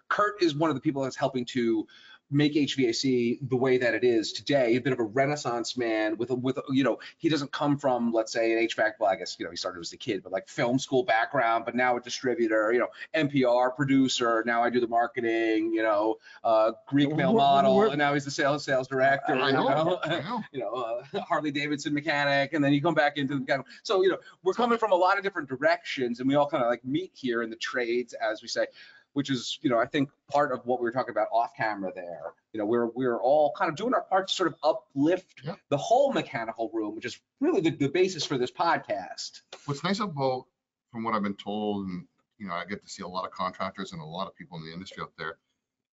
Curt 0.09 0.43
is 0.43 0.53
one 0.53 0.69
of 0.69 0.75
the 0.75 0.81
people 0.81 1.03
that's 1.03 1.15
helping 1.15 1.45
to 1.45 1.87
make 2.31 2.55
HVAC 2.55 3.39
the 3.47 3.55
way 3.55 3.77
that 3.77 3.93
it 3.93 4.03
is 4.03 4.33
today. 4.33 4.75
A 4.75 4.81
bit 4.81 4.93
of 4.93 4.99
a 4.99 5.03
renaissance 5.03 5.77
man 5.77 6.17
with 6.17 6.31
a, 6.31 6.35
with 6.35 6.57
a, 6.57 6.63
you 6.69 6.83
know 6.83 6.99
he 7.17 7.29
doesn't 7.29 7.51
come 7.51 7.77
from 7.77 8.11
let's 8.11 8.31
say 8.31 8.53
an 8.53 8.67
HVAC. 8.67 8.93
Well, 8.99 9.09
I 9.09 9.15
guess 9.15 9.35
you 9.39 9.45
know 9.45 9.51
he 9.51 9.57
started 9.57 9.79
as 9.79 9.93
a 9.93 9.97
kid, 9.97 10.23
but 10.23 10.31
like 10.31 10.47
film 10.47 10.79
school 10.79 11.03
background, 11.03 11.65
but 11.65 11.75
now 11.75 11.95
a 11.97 12.01
distributor. 12.01 12.71
You 12.73 12.79
know, 12.79 12.87
NPR 13.15 13.75
producer. 13.75 14.43
Now 14.45 14.63
I 14.63 14.69
do 14.69 14.79
the 14.79 14.87
marketing. 14.87 15.73
You 15.73 15.83
know, 15.83 16.15
uh, 16.43 16.71
Greek 16.87 17.15
male 17.15 17.33
model, 17.33 17.83
and 17.83 17.97
now 17.97 18.13
he's 18.13 18.25
the 18.25 18.31
sales 18.31 18.63
sales 18.63 18.87
director. 18.87 19.33
I 19.35 19.47
you 19.47 19.53
know. 19.53 19.67
know? 19.67 19.99
I 20.03 20.19
know. 20.19 20.43
you 20.51 20.59
know, 20.59 20.73
uh, 20.73 21.21
Harley 21.21 21.51
Davidson 21.51 21.93
mechanic, 21.93 22.53
and 22.53 22.63
then 22.63 22.73
you 22.73 22.81
come 22.81 22.93
back 22.93 23.17
into 23.17 23.39
the 23.39 23.45
kind 23.45 23.59
of, 23.59 23.65
so, 23.83 24.01
you 24.01 24.09
know, 24.09 24.17
we're 24.43 24.53
coming 24.53 24.77
from 24.77 24.91
a 24.91 24.95
lot 24.95 25.17
of 25.17 25.23
different 25.23 25.49
directions 25.49 26.19
and 26.19 26.27
we 26.27 26.35
all 26.35 26.49
kind 26.49 26.63
of 26.63 26.69
like 26.69 26.83
meet 26.85 27.11
here 27.13 27.41
in 27.43 27.49
the 27.49 27.55
trades, 27.55 28.13
as 28.13 28.41
we 28.41 28.47
say, 28.47 28.65
which 29.13 29.29
is, 29.29 29.57
you 29.61 29.69
know, 29.69 29.79
I 29.79 29.85
think 29.85 30.09
part 30.31 30.51
of 30.51 30.65
what 30.65 30.79
we 30.79 30.85
were 30.85 30.91
talking 30.91 31.11
about 31.11 31.27
off 31.31 31.51
camera 31.55 31.91
there. 31.95 32.33
You 32.51 32.59
know, 32.59 32.65
we're, 32.65 32.87
we're 32.87 33.17
all 33.19 33.53
kind 33.57 33.69
of 33.69 33.75
doing 33.75 33.93
our 33.93 34.01
part 34.01 34.27
to 34.27 34.33
sort 34.33 34.47
of 34.47 34.55
uplift 34.63 35.41
Yep. 35.43 35.57
the 35.69 35.77
whole 35.77 36.11
mechanical 36.13 36.69
room, 36.73 36.95
which 36.95 37.05
is 37.05 37.19
really 37.39 37.61
the, 37.61 37.71
the 37.71 37.87
basis 37.89 38.25
for 38.25 38.37
this 38.37 38.51
podcast. 38.51 39.41
What's 39.65 39.83
nice 39.83 39.99
about, 39.99 40.45
from 40.91 41.03
what 41.03 41.13
I've 41.15 41.23
been 41.23 41.35
told, 41.35 41.87
and, 41.87 42.05
you 42.37 42.47
know, 42.47 42.53
I 42.53 42.65
get 42.65 42.83
to 42.83 42.89
see 42.89 43.03
a 43.03 43.07
lot 43.07 43.25
of 43.25 43.31
contractors 43.31 43.91
and 43.93 44.01
a 44.01 44.05
lot 44.05 44.27
of 44.27 44.35
people 44.35 44.57
in 44.57 44.65
the 44.65 44.73
industry 44.73 45.01
out 45.01 45.11
there, 45.17 45.37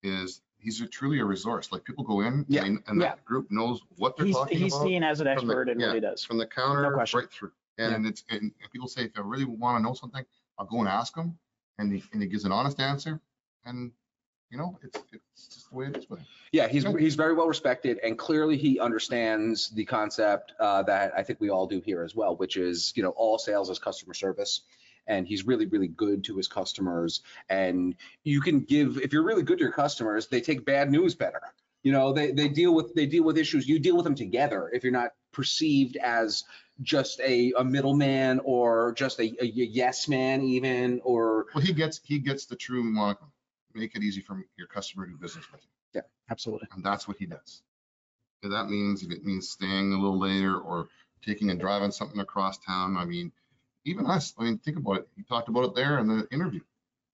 is 0.03 0.41
he's 0.59 0.81
a 0.81 0.87
truly 0.87 1.19
a 1.21 1.25
resource. 1.25 1.73
Like 1.73 1.85
people 1.85 2.05
go 2.05 2.21
in 2.21 2.27
and 2.33 2.47
Yeah. 2.49 2.63
they- 2.63 2.77
and 2.87 3.01
that 3.03 3.25
group 3.25 3.51
knows 3.51 3.81
what 3.97 4.17
they're 4.17 4.27
He's 4.27 4.35
talking 4.37 4.59
he's 4.59 4.75
about. 4.75 4.85
seen 4.87 5.03
as 5.03 5.21
an 5.21 5.27
from 5.39 5.47
the- 5.47 5.53
expert 5.55 5.69
in 5.71 5.81
yeah, 5.81 5.87
what 5.89 5.95
he 5.95 6.01
does. 6.01 6.25
From 6.25 6.39
the 6.39 6.47
counter 6.47 6.93
question. 6.93 7.21
right 7.21 7.31
through. 7.31 7.53
And 7.79 8.07
it's, 8.07 8.25
and 8.29 8.53
people 8.73 8.89
say, 8.89 9.05
if 9.05 9.13
I 9.17 9.23
really 9.23 9.47
want 9.47 9.79
to 9.79 9.83
know 9.83 9.95
something, 9.95 10.23
I'll 10.59 10.67
go 10.67 10.81
and 10.81 10.89
ask 10.89 11.17
him. 11.17 11.39
And 11.81 11.93
he, 11.93 12.05
and 12.13 12.21
he 12.21 12.29
gives 12.29 12.45
an 12.45 12.53
honest 12.53 12.79
answer. 12.79 13.21
And, 13.65 13.91
you 14.51 14.59
know, 14.59 14.79
it's, 14.83 14.99
it's 15.13 15.47
just 15.49 15.71
the 15.71 15.77
way 15.77 15.87
it 15.87 15.97
is 15.97 16.11
with 16.11 16.19
him. 16.19 16.27
Yeah, 16.53 16.69
he's, 16.69 16.85
Yeah. 16.85 16.93
he's 16.99 17.15
very 17.15 17.35
well 17.35 17.47
respected 17.47 17.99
and 18.05 18.19
clearly 18.19 18.57
he 18.59 18.79
understands 18.79 19.71
the 19.71 19.85
concept 19.85 20.53
uh, 20.61 20.83
that 20.83 21.13
I 21.17 21.23
think 21.23 21.41
we 21.41 21.49
all 21.49 21.67
do 21.67 21.81
here 21.81 22.03
as 22.03 22.15
well, 22.15 22.37
which 22.37 22.57
is, 22.57 22.93
you 22.97 23.03
know, 23.03 23.11
all 23.11 23.39
sales 23.39 23.71
is 23.71 23.79
customer 23.79 24.15
service. 24.15 24.63
And 25.07 25.27
he's 25.27 25.47
really, 25.47 25.67
really 25.67 25.89
good 25.89 26.23
to 26.25 26.37
his 26.37 26.49
customers. 26.49 27.23
And 27.49 27.97
you 28.23 28.41
can 28.41 28.61
give, 28.61 28.99
if 28.99 29.13
you're 29.13 29.25
really 29.25 29.43
good 29.43 29.59
to 29.59 29.65
your 29.65 29.73
customers, 29.73 30.27
they 30.29 30.41
take 30.41 30.65
bad 30.65 30.91
news 30.91 31.15
better. 31.15 31.41
You 31.83 31.93
know, 31.93 32.13
they, 32.13 32.31
they 32.33 32.49
deal 32.49 32.75
with, 32.75 32.95
they 32.95 33.07
deal 33.07 33.25
with 33.25 33.39
issues, 33.39 33.67
you 33.67 33.79
deal 33.79 33.97
with 33.97 34.05
them 34.05 34.15
together 34.15 34.71
if 34.73 34.85
you're 34.85 34.93
not 34.93 35.13
perceived 35.33 35.97
as 35.97 36.45
just 36.83 37.21
a, 37.21 37.53
a 37.59 37.65
middleman 37.65 38.41
or 38.45 38.93
just 38.93 39.19
a, 39.21 39.25
a 39.43 39.47
yes 39.47 40.09
man 40.09 40.43
even, 40.43 41.01
or, 41.05 41.47
Well, 41.55 41.65
he 41.65 41.73
gets, 41.73 42.01
he 42.05 42.19
gets 42.19 42.47
the 42.47 42.57
true 42.57 42.83
Monica. 42.83 43.25
Make 43.75 43.95
it 43.95 44.03
easy 44.03 44.21
for 44.21 44.45
your 44.57 44.67
customer 44.67 45.07
to 45.07 45.13
do 45.13 45.19
business 45.19 45.51
with 45.53 45.63
you. 45.63 45.69
Yeah 45.95 46.03
absolutely. 46.31 46.69
And 46.73 46.85
that's 46.85 47.07
what 47.07 47.17
he 47.19 47.27
does. 47.27 47.63
And 48.43 48.53
that 48.53 48.71
means 48.71 49.03
if 49.03 49.11
it 49.11 49.25
means 49.25 49.51
staying 49.51 49.93
a 49.93 49.97
little 49.97 50.19
later 50.19 50.59
or 50.59 50.89
taking 51.25 51.51
and 51.51 51.61
driving 51.61 51.91
something 51.91 52.21
across 52.21 52.59
town, 52.59 52.97
I 52.97 53.05
mean, 53.05 53.33
even 53.85 54.07
us, 54.07 54.35
I 54.39 54.45
mean, 54.45 54.59
think 54.59 54.79
about 54.79 54.99
it. 54.99 55.09
He 55.17 55.23
talked 55.23 55.49
about 55.49 55.65
it 55.65 55.75
there 55.75 55.99
in 55.99 56.07
the 56.07 56.27
interview. 56.31 56.61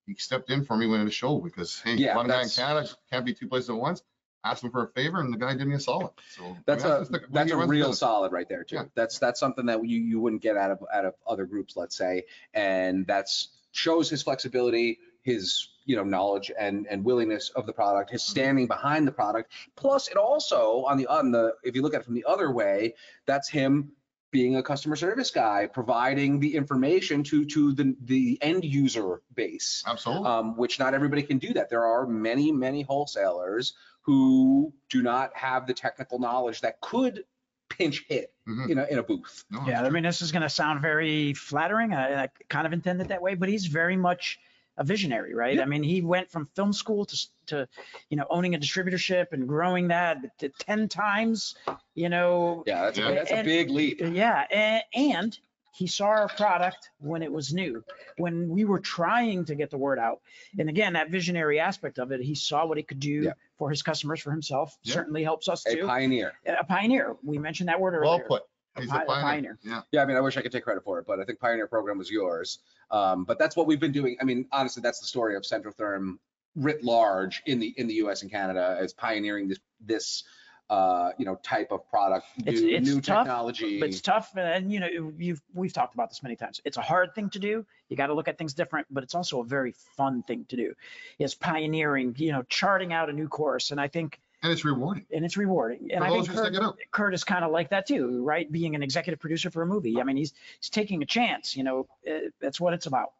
He 0.05 0.15
stepped 0.15 0.49
in 0.49 0.63
for 0.63 0.77
me 0.77 0.87
when 0.87 1.01
it 1.01 1.03
was 1.03 1.13
show 1.13 1.39
because, 1.39 1.79
hey, 1.79 1.95
Yeah, 1.95 2.15
one 2.15 2.27
guy 2.27 2.43
in 2.43 2.49
Canada 2.49 2.87
can't 3.11 3.25
be 3.25 3.33
two 3.33 3.47
places 3.47 3.69
at 3.69 3.75
once. 3.75 4.03
Asked 4.43 4.63
him 4.63 4.71
for 4.71 4.83
a 4.83 4.87
favor 4.89 5.19
and 5.19 5.33
the 5.33 5.37
guy 5.37 5.55
did 5.55 5.67
me 5.67 5.75
a 5.75 5.79
solid. 5.79 6.11
So. 6.35 6.43
I 6.43 6.47
mean, 6.47 6.63
That's 6.65 6.83
a, 6.83 7.05
the 7.09 7.21
that's 7.29 7.51
a 7.51 7.57
real 7.57 7.93
solid 7.93 8.31
right 8.31 8.47
there 8.47 8.63
too. 8.63 8.75
Yeah. 8.77 8.83
That's, 8.95 9.19
that's 9.19 9.39
something 9.39 9.65
that 9.65 9.85
you, 9.85 9.99
you 9.99 10.19
wouldn't 10.19 10.41
get 10.41 10.55
out 10.55 10.71
of, 10.71 10.79
out 10.93 11.05
of 11.05 11.15
other 11.25 11.45
groups, 11.45 11.75
let's 11.75 11.97
say. 11.97 12.23
And 12.53 13.05
that's 13.05 13.49
shows 13.71 14.09
his 14.09 14.23
flexibility, 14.23 14.99
his, 15.21 15.69
you 15.85 15.95
know, 15.95 16.03
knowledge 16.03 16.51
and, 16.57 16.87
and 16.89 17.03
willingness 17.03 17.49
of 17.49 17.65
the 17.65 17.73
product, 17.73 18.11
his 18.11 18.23
standing 18.23 18.67
behind 18.67 19.07
the 19.07 19.11
product. 19.11 19.51
Plus 19.75 20.07
it 20.07 20.17
also 20.17 20.85
on 20.85 20.97
the, 20.97 21.07
on 21.07 21.31
the, 21.31 21.53
if 21.63 21.75
you 21.75 21.81
look 21.81 21.93
at 21.93 22.01
it 22.01 22.05
from 22.05 22.15
the 22.15 22.25
other 22.27 22.51
way, 22.51 22.95
that's 23.25 23.49
him 23.49 23.91
being 24.31 24.57
a 24.57 24.63
customer 24.63 24.95
service 24.95 25.31
guy, 25.31 25.67
providing 25.67 26.39
the 26.39 26.55
information 26.55 27.23
to, 27.23 27.45
to 27.45 27.73
the, 27.73 27.95
the 28.03 28.37
end 28.41 28.65
user 28.65 29.21
base 29.33 29.83
Absolutely. 29.87 30.27
um, 30.27 30.57
which 30.57 30.79
not 30.79 30.93
everybody 30.93 31.23
can 31.23 31.37
do 31.37 31.53
that. 31.53 31.69
There 31.69 31.85
are 31.85 32.05
many, 32.05 32.51
many 32.51 32.81
wholesalers 32.81 33.73
who 34.07 34.73
do 34.89 35.03
not 35.03 35.35
have 35.35 35.67
the 35.67 35.73
technical 35.73 36.17
knowledge 36.17 36.61
that 36.61 36.79
could 36.81 37.25
pinch 37.69 38.05
hit 38.07 38.33
Mhm. 38.47 38.69
in 38.69 38.77
a 38.79 38.85
in 38.85 38.97
a 38.97 39.03
booth. 39.03 39.43
No, 39.51 39.61
Yeah, 39.67 39.83
I 39.83 39.89
mean, 39.89 40.03
this 40.03 40.21
is 40.21 40.31
going 40.31 40.41
to 40.43 40.49
sound 40.49 40.81
very 40.81 41.33
flattering. 41.33 41.93
I, 41.93 42.23
I 42.23 42.29
kind 42.49 42.65
of 42.65 42.71
intend 42.71 43.01
it 43.01 43.09
that 43.09 43.21
way, 43.21 43.35
but 43.35 43.49
he's 43.49 43.65
very 43.65 43.97
much 43.97 44.39
a 44.77 44.83
visionary, 44.85 45.33
right? 45.33 45.55
Yeah. 45.57 45.63
I 45.63 45.65
mean, 45.65 45.83
he 45.83 46.01
went 46.01 46.31
from 46.31 46.45
film 46.55 46.71
school 46.71 47.03
to, 47.03 47.27
to, 47.47 47.67
you 48.09 48.15
know, 48.15 48.25
owning 48.29 48.55
a 48.55 48.59
distributorship 48.59 49.33
and 49.33 49.45
growing 49.47 49.89
that 49.89 50.37
to 50.39 50.47
10 50.49 50.87
times, 50.87 51.55
you 51.93 52.07
know, 52.09 52.63
Yeah, 52.65 52.83
that's 52.85 52.97
Yeah. 52.97 53.09
a, 53.09 53.15
that's 53.15 53.31
a 53.31 53.43
big 53.43 53.69
leap. 53.69 53.99
yeah. 54.01 54.45
And, 54.49 54.83
and 54.93 55.39
he 55.77 55.85
saw 55.85 56.05
our 56.07 56.27
product 56.29 56.89
when 56.99 57.21
it 57.21 57.31
was 57.31 57.53
new, 57.53 57.83
when 58.17 58.49
we 58.49 58.65
were 58.65 58.79
trying 58.79 59.45
to 59.45 59.53
get 59.53 59.69
the 59.69 59.77
word 59.77 59.99
out. 59.99 60.21
And 60.57 60.69
again, 60.69 60.93
that 60.93 61.11
visionary 61.11 61.59
aspect 61.59 61.99
of 61.99 62.11
it, 62.11 62.19
he 62.21 62.33
saw 62.33 62.65
what 62.65 62.77
it 62.79 62.87
could 62.87 62.99
do 62.99 63.21
Yeah. 63.25 63.33
for 63.57 63.69
his 63.69 63.83
customers, 63.83 64.19
for 64.19 64.31
himself, 64.31 64.75
Yeah. 64.83 64.95
certainly 64.95 65.23
helps 65.23 65.47
us 65.47 65.65
A 65.67 65.75
too. 65.75 65.85
pioneer. 65.85 66.33
A 66.47 66.63
pioneer. 66.63 67.15
We 67.23 67.37
mentioned 67.37 67.69
that 67.69 67.79
word 67.79 67.93
earlier. 67.93 68.09
Well 68.09 68.19
put. 68.27 68.43
A 68.75 68.81
He's 68.81 68.89
pi- 68.89 69.01
a 69.01 69.03
a 69.03 69.05
pioneer. 69.05 69.21
pioneer. 69.23 69.59
Yeah. 69.63 69.81
Yeah, 69.91 70.01
I 70.01 70.05
mean, 70.05 70.17
I 70.17 70.19
wish 70.21 70.35
I 70.37 70.41
could 70.41 70.51
take 70.51 70.63
credit 70.63 70.83
for 70.83 70.97
it, 70.99 71.05
but 71.07 71.19
I 71.19 71.25
think 71.25 71.39
Pioneer 71.39 71.67
program 71.67 71.97
was 71.99 72.09
yours. 72.11 72.59
Um, 72.91 73.23
but 73.23 73.37
that's 73.39 73.55
what 73.55 73.67
we've 73.67 73.79
been 73.79 73.91
doing. 73.91 74.17
I 74.21 74.23
mean, 74.23 74.47
honestly, 74.51 74.81
that's 74.81 74.99
the 74.99 75.07
story 75.07 75.35
of 75.35 75.43
Centrotherm 75.43 76.17
writ 76.55 76.83
large 76.83 77.41
in 77.45 77.59
the 77.59 77.73
in 77.77 77.85
the 77.87 77.93
U.S. 77.95 78.23
and 78.23 78.31
Canada 78.31 78.77
as 78.79 78.93
pioneering 78.93 79.47
this 79.47 79.59
this 79.79 80.23
uh, 80.69 81.11
you 81.17 81.25
know 81.25 81.35
type 81.43 81.71
of 81.71 81.87
product, 81.89 82.25
new, 82.45 82.51
it's 82.51 82.87
new 82.87 83.01
tough, 83.01 83.19
technology. 83.25 83.79
It's 83.79 84.01
tough, 84.01 84.35
and 84.35 84.71
you 84.71 84.79
know, 84.79 85.13
you've 85.17 85.41
we've 85.53 85.73
talked 85.73 85.93
about 85.93 86.09
this 86.09 86.21
many 86.23 86.35
times. 86.35 86.61
It's 86.65 86.77
a 86.77 86.81
hard 86.81 87.15
thing 87.15 87.29
to 87.31 87.39
do. 87.39 87.65
You 87.89 87.95
got 87.97 88.07
to 88.07 88.13
look 88.13 88.27
at 88.27 88.37
things 88.37 88.53
different, 88.53 88.87
but 88.91 89.03
it's 89.03 89.15
also 89.15 89.41
a 89.41 89.45
very 89.45 89.73
fun 89.95 90.23
thing 90.23 90.45
to 90.49 90.55
do. 90.57 90.73
It's 91.19 91.35
pioneering, 91.35 92.15
you 92.17 92.31
know, 92.33 92.43
charting 92.43 92.91
out 92.93 93.09
a 93.09 93.13
new 93.13 93.27
course, 93.29 93.71
and 93.71 93.79
I 93.79 93.87
think, 93.87 94.19
And 94.43 94.51
it's 94.51 94.65
rewarding. 94.65 95.05
and 95.11 95.23
it's 95.23 95.37
rewarding. 95.37 95.89
And 95.91 95.99
For 96.01 96.05
I 96.05 96.09
think 96.09 96.27
who 96.27 96.33
Curt, 96.35 96.55
it 96.55 96.61
out. 96.61 96.77
Curt 96.91 97.13
is 97.13 97.23
kind 97.23 97.45
of 97.45 97.51
like 97.51 97.69
that 97.69 97.87
too, 97.87 98.23
right? 98.23 98.51
Being 98.51 98.75
an 98.75 98.83
executive 98.83 99.19
producer 99.19 99.49
for 99.49 99.61
a 99.61 99.65
movie. 99.65 99.99
I 100.01 100.03
mean, 100.03 100.17
he's 100.17 100.33
he's 100.59 100.69
taking 100.69 101.01
a 101.01 101.05
chance. 101.05 101.55
You 101.55 101.63
know, 101.63 101.87
uh, 102.05 102.29
that's 102.41 102.59
what 102.59 102.73
it's 102.73 102.87
about. 102.87 103.13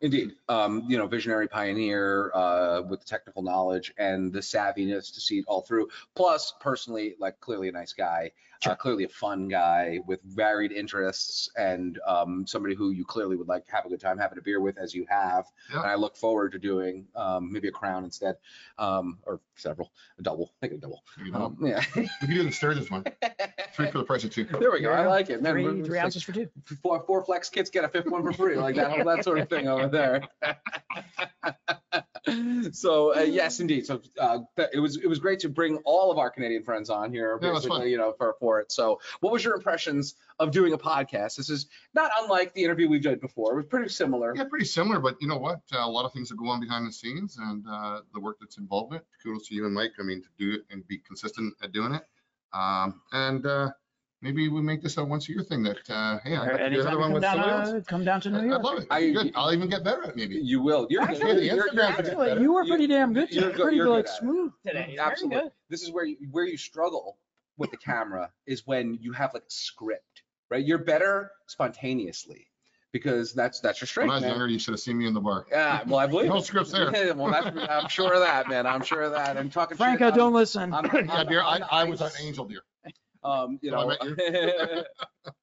Indeed, 0.00 0.32
um, 0.48 0.84
you 0.88 0.98
know, 0.98 1.06
visionary 1.06 1.48
pioneer 1.48 2.30
uh, 2.34 2.82
with 2.82 3.00
the 3.00 3.06
technical 3.06 3.42
knowledge 3.42 3.92
and 3.98 4.32
the 4.32 4.40
savviness 4.40 5.12
to 5.14 5.20
see 5.20 5.38
it 5.38 5.44
all 5.46 5.62
through. 5.62 5.88
Plus, 6.14 6.52
personally, 6.60 7.14
like 7.18 7.40
clearly 7.40 7.68
a 7.68 7.72
nice 7.72 7.92
guy, 7.92 8.32
uh, 8.62 8.68
Sure. 8.70 8.76
clearly 8.76 9.04
a 9.04 9.08
fun 9.08 9.48
guy 9.48 10.00
with 10.06 10.20
varied 10.24 10.72
interests, 10.72 11.50
and 11.56 11.98
um, 12.06 12.46
somebody 12.46 12.74
who 12.74 12.90
you 12.90 13.04
clearly 13.04 13.36
would 13.36 13.48
like 13.48 13.64
to 13.66 13.72
have 13.72 13.86
a 13.86 13.88
good 13.88 14.00
time 14.00 14.18
having 14.18 14.38
a 14.38 14.42
beer 14.42 14.60
with, 14.60 14.76
as 14.78 14.94
you 14.94 15.06
have. 15.08 15.46
Yeah. 15.72 15.80
And 15.80 15.90
I 15.90 15.94
look 15.94 16.16
forward 16.16 16.52
to 16.52 16.58
doing 16.58 17.06
um, 17.16 17.50
maybe 17.52 17.68
a 17.68 17.72
crown 17.72 18.04
instead, 18.04 18.36
um, 18.78 19.18
or 19.24 19.40
several, 19.56 19.90
a 20.18 20.22
double, 20.22 20.52
make 20.60 20.72
it 20.72 20.76
a 20.76 20.78
double. 20.78 21.02
You 21.24 21.32
know, 21.32 21.44
Um, 21.46 21.56
yeah. 21.60 21.82
we 21.96 22.08
can 22.20 22.30
do 22.30 22.42
the 22.42 22.52
Sturgis 22.52 22.90
one. 22.90 23.04
Three 23.74 23.90
for 23.90 23.98
the 23.98 24.04
price 24.04 24.24
of 24.24 24.30
two. 24.30 24.44
There 24.44 24.70
we 24.72 24.80
go. 24.80 24.90
I 24.90 25.06
like 25.06 25.30
it. 25.30 25.42
Man, 25.42 25.52
Three, 25.54 25.82
three 25.82 25.98
it's 25.98 26.04
ounces 26.04 26.22
for 26.22 26.32
two. 26.32 26.40
like 26.68 26.80
four, 26.82 27.04
four 27.06 27.24
flex 27.24 27.48
kits 27.48 27.70
get 27.70 27.84
a 27.84 27.88
fifth 27.88 28.06
one 28.10 28.22
for 28.22 28.32
free, 28.32 28.56
like 28.56 28.74
that, 28.76 28.90
whole 28.90 29.04
that 29.04 29.24
sort 29.24 29.38
of 29.38 29.48
thing 29.48 29.68
over 29.68 29.88
there. 29.88 30.22
so 32.72 33.16
uh, 33.16 33.20
yes, 33.20 33.60
indeed. 33.60 33.86
So 33.86 34.00
uh, 34.18 34.38
it 34.72 34.78
was 34.80 34.96
it 34.96 35.06
was 35.06 35.18
great 35.18 35.40
to 35.40 35.48
bring 35.48 35.76
all 35.84 36.10
of 36.12 36.18
our 36.18 36.30
Canadian 36.30 36.62
friends 36.62 36.90
on 36.90 37.12
here, 37.12 37.38
Yeah, 37.40 37.52
basically, 37.52 37.80
fun. 37.80 37.88
you 37.90 37.98
know, 37.98 38.14
for 38.18 38.34
for 38.40 38.49
it. 38.58 38.72
So 38.72 38.98
what 39.20 39.32
was 39.32 39.44
your 39.44 39.54
impressions 39.54 40.16
of 40.40 40.50
doing 40.50 40.72
a 40.72 40.78
podcast? 40.78 41.36
This 41.36 41.48
is 41.50 41.66
not 41.94 42.10
unlike 42.20 42.52
the 42.54 42.64
interview 42.64 42.88
we've 42.88 43.02
done 43.02 43.18
before. 43.20 43.52
It 43.52 43.56
was 43.56 43.66
pretty 43.66 43.88
similar. 43.90 44.34
Yeah, 44.34 44.44
pretty 44.50 44.64
similar, 44.64 44.98
but 44.98 45.16
you 45.20 45.28
know 45.28 45.36
what? 45.38 45.60
Uh, 45.72 45.78
a 45.78 45.86
lot 45.88 46.04
of 46.04 46.12
things 46.12 46.28
that 46.30 46.36
go 46.36 46.48
on 46.48 46.58
behind 46.60 46.88
the 46.88 46.92
scenes 46.92 47.36
and 47.38 47.64
uh, 47.70 48.00
the 48.12 48.18
work 48.20 48.38
that's 48.40 48.58
involved 48.58 48.92
in 48.94 48.98
it. 48.98 49.06
Kudos 49.22 49.46
to 49.48 49.54
you 49.54 49.66
and 49.66 49.74
Mike. 49.74 49.92
I 50.00 50.02
mean, 50.02 50.22
to 50.22 50.28
do 50.36 50.54
it 50.54 50.62
and 50.70 50.84
be 50.88 50.98
consistent 50.98 51.54
at 51.62 51.70
doing 51.72 51.94
it. 51.94 52.02
Um, 52.52 53.00
and 53.12 53.46
uh, 53.46 53.70
maybe 54.22 54.48
we 54.48 54.60
make 54.60 54.82
this 54.82 54.96
a 54.96 55.04
once 55.04 55.28
a 55.28 55.32
year 55.32 55.42
thing 55.42 55.62
that, 55.62 55.78
uh, 55.88 56.18
hey, 56.24 56.36
I 56.36 56.46
got 56.48 56.56
to 56.56 56.70
do 56.70 56.80
another 56.80 56.98
one 56.98 57.12
with 57.12 57.22
down, 57.22 57.36
somebody 57.36 57.52
else. 57.52 57.68
uh, 57.70 57.80
come 57.86 58.04
down 58.04 58.20
to 58.22 58.30
New 58.30 58.52
I- 58.52 58.56
I'd 58.56 58.62
love 58.62 58.78
it. 58.78 58.86
I- 58.90 59.10
Good. 59.12 59.32
I'll 59.36 59.52
even 59.52 59.68
get 59.68 59.84
better 59.84 60.02
at 60.02 60.10
it 60.10 60.16
maybe. 60.16 60.34
You 60.36 60.60
will. 60.60 60.86
You're 60.90 61.02
Actually, 61.02 61.18
good. 61.18 61.36
the 61.38 61.44
You're, 61.44 61.68
Instagram 61.68 61.74
you're 61.74 61.84
will 61.86 61.96
get. 61.96 62.06
Actually, 62.06 62.42
you 62.42 62.52
were 62.52 62.64
pretty 62.66 62.86
damn 62.88 63.12
good 63.12 63.30
You're 63.30 63.42
today. 63.44 63.56
good- 63.56 63.62
Pretty 63.62 63.76
you're 63.76 63.88
like 63.88 64.04
good 64.06 64.10
at 64.10 64.14
it. 64.16 64.18
smooth 64.18 64.52
today. 64.66 64.84
Very 64.86 64.98
Absolutely. 64.98 65.40
good. 65.42 65.52
This 65.68 65.82
is 65.82 65.90
where 65.92 66.04
you, 66.04 66.16
where 66.32 66.44
you 66.46 66.56
struggle 66.56 67.18
with 67.60 67.70
the 67.70 67.76
camera 67.76 68.32
is 68.46 68.66
when 68.66 68.98
you 69.00 69.12
have 69.12 69.34
like 69.34 69.42
a 69.42 69.50
script, 69.50 70.22
right? 70.50 70.64
You're 70.64 70.78
better 70.78 71.30
spontaneously 71.46 72.48
because 72.90 73.34
that's 73.34 73.60
that's 73.60 73.80
your 73.80 73.86
strength. 73.86 74.08
When. 74.08 74.12
I 74.12 74.16
was 74.16 74.22
man. 74.22 74.30
younger, 74.30 74.48
you 74.48 74.58
should 74.58 74.72
have 74.72 74.80
seen 74.80 74.98
me 74.98 75.06
in 75.06 75.14
the 75.14 75.20
bar. 75.20 75.46
Yeah, 75.50 75.82
well, 75.86 75.98
I 75.98 76.06
believe 76.06 76.30
no 76.30 76.38
it. 76.38 76.44
scripts 76.44 76.72
there. 76.72 76.90
well, 77.14 77.30
that's, 77.30 77.70
I'm 77.70 77.88
sure 77.88 78.14
of 78.14 78.20
that, 78.20 78.48
man. 78.48 78.66
I'm 78.66 78.82
sure 78.82 79.02
of 79.02 79.12
that. 79.12 79.36
And 79.36 79.52
talking 79.52 79.76
Franco, 79.76 80.06
shit, 80.06 80.14
don't 80.14 80.32
listen. 80.32 80.72
I'm, 80.74 80.86
I'm, 80.86 81.06
Yeah, 81.06 81.14
I'm, 81.14 81.26
dear, 81.28 81.42
I, 81.42 81.60
I'm 81.70 81.90
was 81.90 82.00
an 82.00 82.10
angel, 82.20 82.46
dear. 82.46 82.62
Um, 83.22 83.58
you 83.60 83.70
know. 83.70 83.94
I 84.00 84.82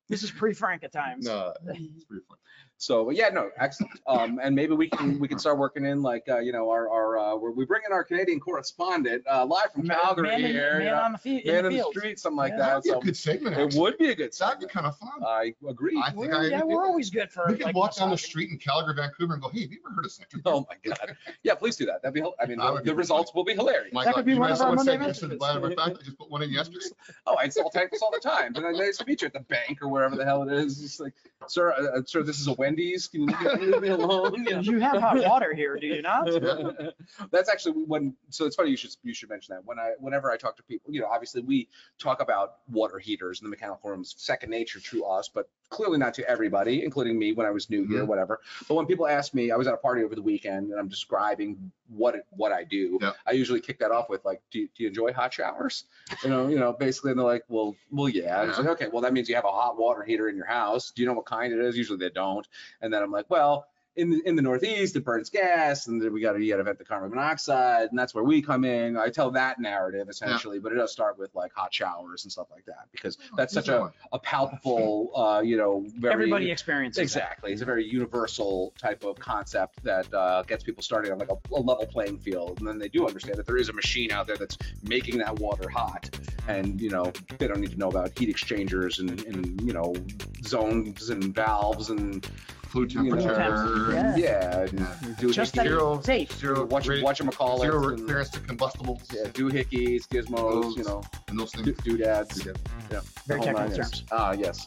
This 0.10 0.24
is 0.24 0.32
pre-Franca 0.32 0.88
times. 0.88 1.26
No, 1.28 1.54
it's 1.68 2.06
pretty 2.06 2.24
fun. 2.28 2.38
So 2.80 3.06
but 3.06 3.16
yeah, 3.16 3.30
no, 3.30 3.50
excellent. 3.58 4.00
Um, 4.06 4.40
and 4.42 4.56
maybe 4.56 4.76
we 4.76 4.88
can 4.88 5.18
we 5.20 5.28
can 5.28 5.40
start 5.40 5.58
working 5.58 5.84
in 5.86 6.04
like 6.04 6.26
uh, 6.30 6.38
you 6.40 6.52
know 6.52 6.70
our 6.70 6.88
our 6.90 7.18
uh, 7.18 7.36
where 7.36 7.52
we 7.52 7.66
bring 7.66 7.82
in 7.88 7.92
our 7.92 8.04
Canadian 8.04 8.40
correspondent 8.40 9.24
uh, 9.28 9.46
live 9.46 9.72
from 9.74 9.88
Calgary 9.88 10.28
man 10.28 10.42
in- 10.42 10.52
here, 10.52 10.74
you 10.74 10.86
Man 10.86 10.96
know, 10.96 11.02
on 11.02 11.12
the 11.14 11.18
field. 11.18 11.46
man 11.46 11.56
in 11.60 11.66
in 11.66 11.72
the 11.72 11.84
the 11.84 11.90
street, 12.00 12.20
something 12.20 12.38
like 12.38 12.52
Yeah. 12.52 12.58
that. 12.60 12.68
That'd 12.68 12.84
be 12.84 12.90
a 12.92 13.00
good 13.02 13.18
segment, 13.18 13.58
it 13.58 13.64
actually. 13.64 13.82
would 13.82 13.98
be 13.98 14.10
a 14.12 14.16
good. 14.16 14.32
That'd 14.34 14.60
be 14.60 14.66
segment. 14.68 14.72
kind 14.72 14.86
of 14.86 14.98
fun. 14.98 15.24
I 15.26 15.54
agree. 15.68 16.00
I 16.04 16.12
think 16.12 16.18
We're, 16.28 16.36
I. 16.40 16.46
yeah, 16.48 16.62
we're 16.64 16.86
always 16.86 17.10
good 17.10 17.32
for. 17.32 17.46
It. 17.50 17.54
We 17.54 17.58
could 17.58 17.66
like, 17.68 17.76
walk 17.76 17.96
down 17.96 18.12
the 18.12 18.18
street 18.18 18.52
in 18.52 18.60
Calgary, 18.60 18.94
Vancouver, 18.96 19.34
and 19.34 19.42
go, 19.42 19.50
"Hey, 19.50 19.62
have 19.62 19.72
you 19.72 19.80
ever 19.86 19.96
heard 19.96 20.06
of 20.06 20.12
Central?" 20.12 20.42
Oh 20.46 20.68
my 20.70 20.76
God. 20.94 21.18
Yeah, 21.44 21.56
please 21.56 21.76
do 21.78 21.86
that. 21.88 22.04
That'd 22.04 22.14
be, 22.14 22.22
I 22.40 22.46
mean, 22.46 22.60
the, 22.60 22.82
be 22.84 22.90
the 22.92 22.96
results 22.96 23.34
will 23.34 23.44
be 23.44 23.54
hilarious. 23.54 23.92
My 23.92 24.04
That 24.06 24.12
God, 24.12 24.16
could 24.18 24.26
be 24.26 24.34
you 24.34 24.40
one 24.40 24.50
might 24.52 24.56
of 24.56 24.62
our 24.62 24.68
someone 24.78 24.86
say, 24.86 24.92
Monday 24.98 25.08
"This 25.08 25.18
is 25.18 25.24
messages." 25.24 25.42
matter 25.42 25.76
fact, 25.76 25.98
I 26.00 26.06
just 26.06 26.18
put 26.20 26.30
one 26.30 26.44
in 26.44 26.52
yesterday. 26.52 26.86
Oh, 27.26 27.36
I 27.36 27.46
install 27.46 27.70
tankers 27.70 28.02
all 28.02 28.12
the 28.12 28.20
time. 28.20 28.54
And 28.56 28.64
then 28.64 28.74
nice 28.78 28.98
to 28.98 29.06
meet 29.06 29.22
you 29.22 29.26
at 29.28 29.34
the 29.34 29.40
bank 29.42 29.82
or 29.82 29.88
wherever 29.90 30.16
the 30.16 30.24
hell 30.24 30.44
it 30.44 30.52
is. 30.54 30.82
It's 30.84 31.00
like, 31.00 31.14
sir, 31.48 31.74
uh, 31.74 32.00
uh, 32.00 32.02
sir, 32.06 32.24
this 32.24 32.40
is 32.40 32.48
a 32.48 32.54
Wendy's. 32.68 33.08
Can 33.08 33.22
you 33.22 33.28
leave 33.60 33.82
me 33.82 33.90
alone? 33.90 34.34
You 34.48 34.54
know? 34.56 34.60
You 34.62 34.80
have 34.80 35.02
hot 35.02 35.18
water 35.24 35.54
here, 35.54 35.78
do 35.78 35.88
you 35.88 36.02
not? 36.02 36.26
That's 37.32 37.50
actually 37.50 37.84
when. 37.84 38.16
So 38.30 38.46
it's 38.46 38.56
funny 38.56 38.70
you 38.72 38.78
should 38.78 38.92
you 39.04 39.14
should 39.14 39.30
mention 39.30 39.56
that. 39.56 39.66
When 39.66 39.80
I 39.80 39.92
whenever 40.00 40.32
I 40.32 40.38
talk 40.38 40.58
to 40.58 40.64
people, 40.64 40.94
you 40.94 41.02
know, 41.02 41.08
obviously 41.08 41.42
we 41.42 41.68
talk 42.00 42.22
about 42.22 42.56
water 42.70 43.00
heaters 43.00 43.40
and 43.42 43.46
the 43.46 43.50
mechanical 43.50 43.90
room 43.90 44.02
is 44.02 44.14
second 44.18 44.50
nature 44.50 44.80
to 44.80 45.06
us, 45.06 45.28
but 45.30 45.50
clearly 45.70 45.98
not 45.98 46.14
to 46.16 46.30
everybody, 46.30 46.84
including 46.84 47.18
me 47.20 47.34
when 47.34 47.46
I 47.46 47.52
was 47.52 47.70
new 47.70 47.86
here, 47.86 48.04
Mhm. 48.04 48.08
whatever. 48.08 48.40
But 48.68 48.76
when 48.76 48.86
people 48.86 49.06
ask 49.08 49.34
me, 49.34 49.52
I 49.52 49.58
was 49.58 49.68
at 49.68 49.74
a 49.74 49.78
party 49.78 50.02
over 50.04 50.16
the 50.16 50.22
weekend 50.22 50.72
and 50.72 50.80
I'm 50.80 50.88
describing 50.88 51.72
what 51.90 52.16
it, 52.16 52.26
what 52.30 52.52
I 52.54 52.64
do. 52.64 52.98
Yeah. 53.02 53.12
I 53.26 53.32
usually 53.32 53.60
kick 53.60 53.80
that 53.80 53.92
off 53.92 54.08
with 54.10 54.24
like, 54.24 54.42
do 54.52 54.60
you, 54.60 54.70
do 54.76 54.84
you 54.84 54.90
enjoy 54.90 55.12
hot 55.12 55.34
showers? 55.34 55.84
You 56.24 56.30
know, 56.30 56.48
you 56.48 56.58
know, 56.58 56.72
basically, 56.72 57.12
and 57.12 57.20
they're 57.20 57.26
like, 57.28 57.44
well, 57.50 57.76
well, 57.92 58.08
yeah. 58.08 58.40
I 58.42 58.46
was 58.46 58.58
like, 58.58 58.68
okay, 58.68 58.88
well, 58.92 59.02
that 59.02 59.12
means 59.14 59.28
you 59.28 59.36
have 59.36 59.44
a 59.46 59.52
hot 59.52 59.78
water 59.78 60.04
heater 60.04 60.30
in 60.30 60.38
your 60.38 60.46
house. 60.46 60.92
Do 60.92 61.02
you 61.02 61.08
know 61.08 61.14
what 61.14 61.26
kind 61.26 61.52
it 61.52 61.60
is? 61.60 61.78
Usually 61.78 61.98
they 62.00 62.10
don't. 62.12 62.48
And 62.82 62.94
then 62.94 63.02
I'm 63.04 63.12
like, 63.12 63.30
well, 63.30 63.68
in 63.98 64.12
the, 64.12 64.22
in 64.26 64.36
the 64.36 64.42
Northeast, 64.42 64.96
it 64.96 65.04
burns 65.04 65.30
gas, 65.30 65.88
and 65.88 66.00
we 66.12 66.22
got 66.22 66.34
to 66.34 66.44
you 66.44 66.54
got 66.54 66.58
to 66.58 66.64
vent 66.64 66.78
the 66.78 66.86
carbon 66.86 67.10
monoxide, 67.10 67.90
and 67.90 67.98
that's 67.98 68.14
where 68.14 68.24
we 68.24 68.42
come 68.42 68.64
in. 68.64 68.96
I 68.96 69.10
tell 69.10 69.32
that 69.32 69.60
narrative 69.60 70.08
essentially, 70.08 70.60
but 70.60 70.72
it 70.72 70.76
does 70.76 70.92
start 70.92 71.18
with 71.18 71.34
like 71.34 71.52
hot 71.54 71.74
showers 71.74 72.24
and 72.24 72.32
stuff 72.32 72.48
like 72.52 72.66
that 72.66 72.88
because 72.92 73.18
that's 73.36 73.54
such 73.54 73.70
a, 73.70 73.92
a 74.12 74.20
palpable, 74.20 75.12
uh, 75.16 75.42
you 75.42 75.58
know, 75.58 75.84
very 75.98 76.14
Everybody 76.14 76.52
experiences 76.52 76.98
that. 76.98 77.04
Exactly. 77.04 77.52
It's 77.52 77.62
a 77.62 77.66
very 77.66 77.86
universal 77.86 78.74
type 78.78 79.04
of 79.04 79.18
concept 79.20 79.84
that 79.84 80.14
uh, 80.14 80.44
gets 80.44 80.64
people 80.64 80.84
started 80.84 81.12
on 81.12 81.18
like 81.18 81.32
a, 81.32 81.38
a 81.54 81.60
level 81.60 81.86
playing 81.88 82.20
field. 82.20 82.60
And 82.60 82.68
then 82.68 82.78
they 82.78 82.90
do 82.90 83.08
understand 83.08 83.38
that 83.38 83.48
there 83.48 83.58
is 83.58 83.70
a 83.70 83.74
machine 83.74 84.12
out 84.12 84.28
there 84.28 84.38
that's 84.38 84.58
making 84.84 85.18
that 85.20 85.40
water 85.40 85.70
hot. 85.70 86.10
And, 86.48 86.80
you 86.80 86.90
know, 86.90 87.12
they 87.40 87.48
don't 87.48 87.60
need 87.60 87.72
to 87.72 87.80
know 87.80 87.90
about 87.90 88.18
heat 88.18 88.30
exchangers 88.30 89.00
and, 89.00 89.26
and 89.26 89.62
you 89.62 89.74
know, 89.74 89.96
zones 90.44 91.10
and 91.10 91.34
valves 91.34 91.90
and, 91.90 92.28
Fluid 92.68 92.94
You 92.94 93.04
know, 93.04 93.16
temperature. 93.16 93.94
Yeah. 93.94 94.16
yeah, 94.16 94.60
and 94.62 94.80
Yeah. 94.80 94.96
do 95.20 95.32
Just 95.34 95.54
hickeys, 95.54 95.56
that 95.58 95.68
Zero- 95.68 96.02
safe. 96.02 96.32
Zero, 96.40 96.66
watch, 96.66 96.88
rate- 96.88 97.04
watch 97.04 97.18
them 97.20 97.30
call 97.30 97.60
zero 97.60 97.90
it. 97.90 98.00
And, 98.00 98.06
clearance 98.08 98.30
to 98.32 98.40
combustibles 98.42 99.02
yeah, 99.14 99.24
doohickeys, 99.30 100.08
gizmos, 100.08 100.76
you 100.78 100.84
know, 100.84 101.02
and 101.30 101.40
those 101.40 101.52
things. 101.52 101.78
doodads. 101.84 102.46
Yeah. 102.46 102.52
Yeah. 102.92 103.02
Very 103.26 103.40
the 103.40 103.46
technical 103.46 103.54
nine 103.70 103.76
terms. 103.78 104.04
Ah, 104.12 104.32
yes. 104.34 104.66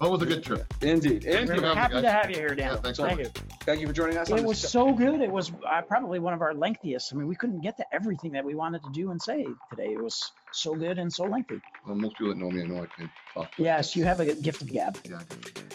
That 0.00 0.10
was 0.10 0.22
a 0.22 0.26
good 0.26 0.42
trip. 0.42 0.64
Indeed. 0.82 1.24
We're 1.24 1.38
Indeed. 1.42 1.62
Happy 1.62 2.00
to 2.02 2.10
have 2.10 2.28
you 2.28 2.34
here, 2.36 2.48
Yeah, 2.58 2.70
Dan. 2.70 2.78
thanks 2.82 2.96
so 2.98 3.04
Thank 3.06 3.18
much. 3.22 3.26
you. 3.36 3.42
Thank 3.60 3.80
you 3.82 3.86
for 3.86 3.92
joining 3.92 4.18
us. 4.18 4.28
It 4.30 4.34
this 4.36 4.44
was 4.44 4.58
show. 4.60 4.66
so 4.68 4.92
good. 4.94 5.20
It 5.20 5.30
was 5.30 5.52
uh, 5.64 5.82
probably 5.82 6.18
one 6.18 6.34
of 6.34 6.40
our 6.42 6.54
lengthiest. 6.54 7.12
I 7.12 7.16
mean, 7.16 7.28
we 7.28 7.36
couldn't 7.36 7.60
get 7.60 7.76
to 7.76 7.84
everything 7.94 8.32
that 8.32 8.44
we 8.44 8.56
wanted 8.56 8.82
to 8.82 8.90
do 8.92 9.12
and 9.12 9.22
say 9.22 9.46
today. 9.70 9.92
It 9.92 10.02
was 10.02 10.32
so 10.54 10.74
good 10.74 10.98
and 10.98 11.12
so 11.12 11.24
lengthy. 11.24 11.60
Well, 11.86 11.96
most 11.96 12.16
people 12.16 12.28
that 12.34 12.38
know 12.38 12.50
me, 12.50 12.62
I 12.62 12.66
know 12.66 12.82
I 12.82 12.86
can 12.86 13.10
talk. 13.34 13.50
Yes, 13.56 13.96
you 13.96 14.04
have 14.04 14.20
a 14.20 14.34
gift 14.34 14.62
of 14.62 14.68
gab. 14.72 14.98
Yeah, 15.08 15.20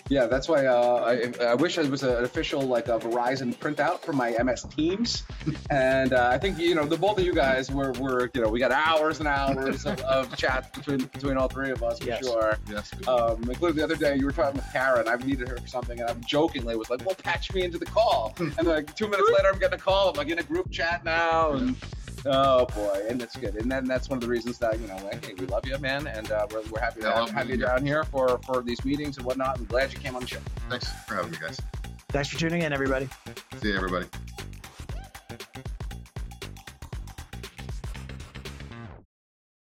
Yeah, 0.10 0.26
that's 0.28 0.48
why 0.48 0.66
uh, 0.68 1.04
I, 1.40 1.44
I 1.44 1.56
wish 1.56 1.78
I 1.78 1.84
was 1.84 2.04
an 2.04 2.24
official 2.24 2.62
like 2.62 2.88
a 2.88 2.98
Verizon 2.98 3.54
printout 3.56 4.00
for 4.02 4.14
my 4.14 4.32
MS 4.42 4.64
Teams, 4.76 5.24
and 5.70 6.14
uh, 6.14 6.30
I 6.32 6.38
think 6.38 6.58
you 6.60 6.76
know 6.76 6.86
the 6.86 6.96
both 6.98 7.18
of 7.20 7.26
you 7.26 7.34
guys 7.34 7.70
were, 7.72 7.92
were 7.94 8.30
you 8.34 8.42
know 8.42 8.50
we 8.50 8.60
got 8.60 8.72
hours 8.72 9.20
and 9.20 9.28
hours 9.28 9.86
of, 9.86 10.00
of 10.02 10.36
chat 10.38 10.74
between 10.74 11.00
between 11.08 11.36
all 11.38 11.48
three 11.50 11.72
of 11.72 11.84
us 11.84 12.00
for 12.00 12.06
Yes. 12.06 12.26
sure. 12.26 12.58
Yes. 12.70 12.92
Um, 13.08 13.44
including 13.50 13.78
the 13.78 13.84
other 13.84 13.96
day 13.98 14.16
you 14.16 14.26
were 14.26 14.32
talking 14.32 14.56
with 14.62 14.72
Karen, 14.72 15.08
I 15.08 15.16
needed 15.18 15.50
her 15.50 15.58
for 15.58 15.68
something, 15.68 16.00
and 16.00 16.10
I 16.10 16.14
jokingly 16.26 16.76
was 16.78 16.90
like, 16.90 17.06
"Well, 17.06 17.16
patch 17.16 17.54
me 17.54 17.64
into 17.64 17.78
the 17.78 17.86
call," 17.86 18.34
and 18.40 18.64
like 18.68 18.96
two 18.96 19.08
minutes 19.10 19.30
later 19.36 19.50
I'm 19.52 19.60
getting 19.60 19.80
a 19.80 19.82
call. 19.82 20.10
I'm 20.12 20.16
like 20.16 20.30
in 20.30 20.40
a 20.40 20.44
group 20.44 20.72
chat 20.72 21.04
now, 21.04 21.52
and 21.54 21.76
Oh 22.30 22.66
boy, 22.66 23.06
and 23.10 23.22
it's 23.22 23.36
good, 23.36 23.56
and 23.56 23.72
then 23.72 23.86
that's 23.86 24.10
one 24.10 24.18
of 24.18 24.22
the 24.22 24.30
reasons 24.30 24.58
that 24.60 24.80
you 24.80 24.88
know, 24.88 24.98
hey, 24.98 25.34
we 25.38 25.46
love 25.46 25.66
you, 25.66 25.78
man, 25.78 26.08
and 26.08 26.32
uh, 26.32 26.46
we're, 26.52 26.62
we're 26.72 26.80
happy 26.80 27.02
to 27.02 27.12
have, 27.12 27.30
have, 27.30 27.50
you 27.50 27.58
down 27.58 27.86
here 27.86 28.04
for 28.04 28.40
for 28.40 28.62
these 28.62 28.84
meetings 28.84 29.18
and 29.18 29.26
whatnot. 29.26 29.58
I'm 29.58 29.66
glad 29.66 29.94
you 29.94 30.00
came 30.00 30.16
on 30.16 30.22
the 30.22 30.28
show. 30.28 30.40
Thanks 30.70 30.90
for 31.08 31.16
having 31.16 31.32
me, 31.32 31.38
guys. 31.40 31.62
Thanks 32.10 32.30
for 32.30 32.40
tuning 32.40 32.64
in, 32.64 32.74
everybody. 32.74 33.08
See 33.62 33.70
you, 33.70 33.76
everybody. 33.76 34.08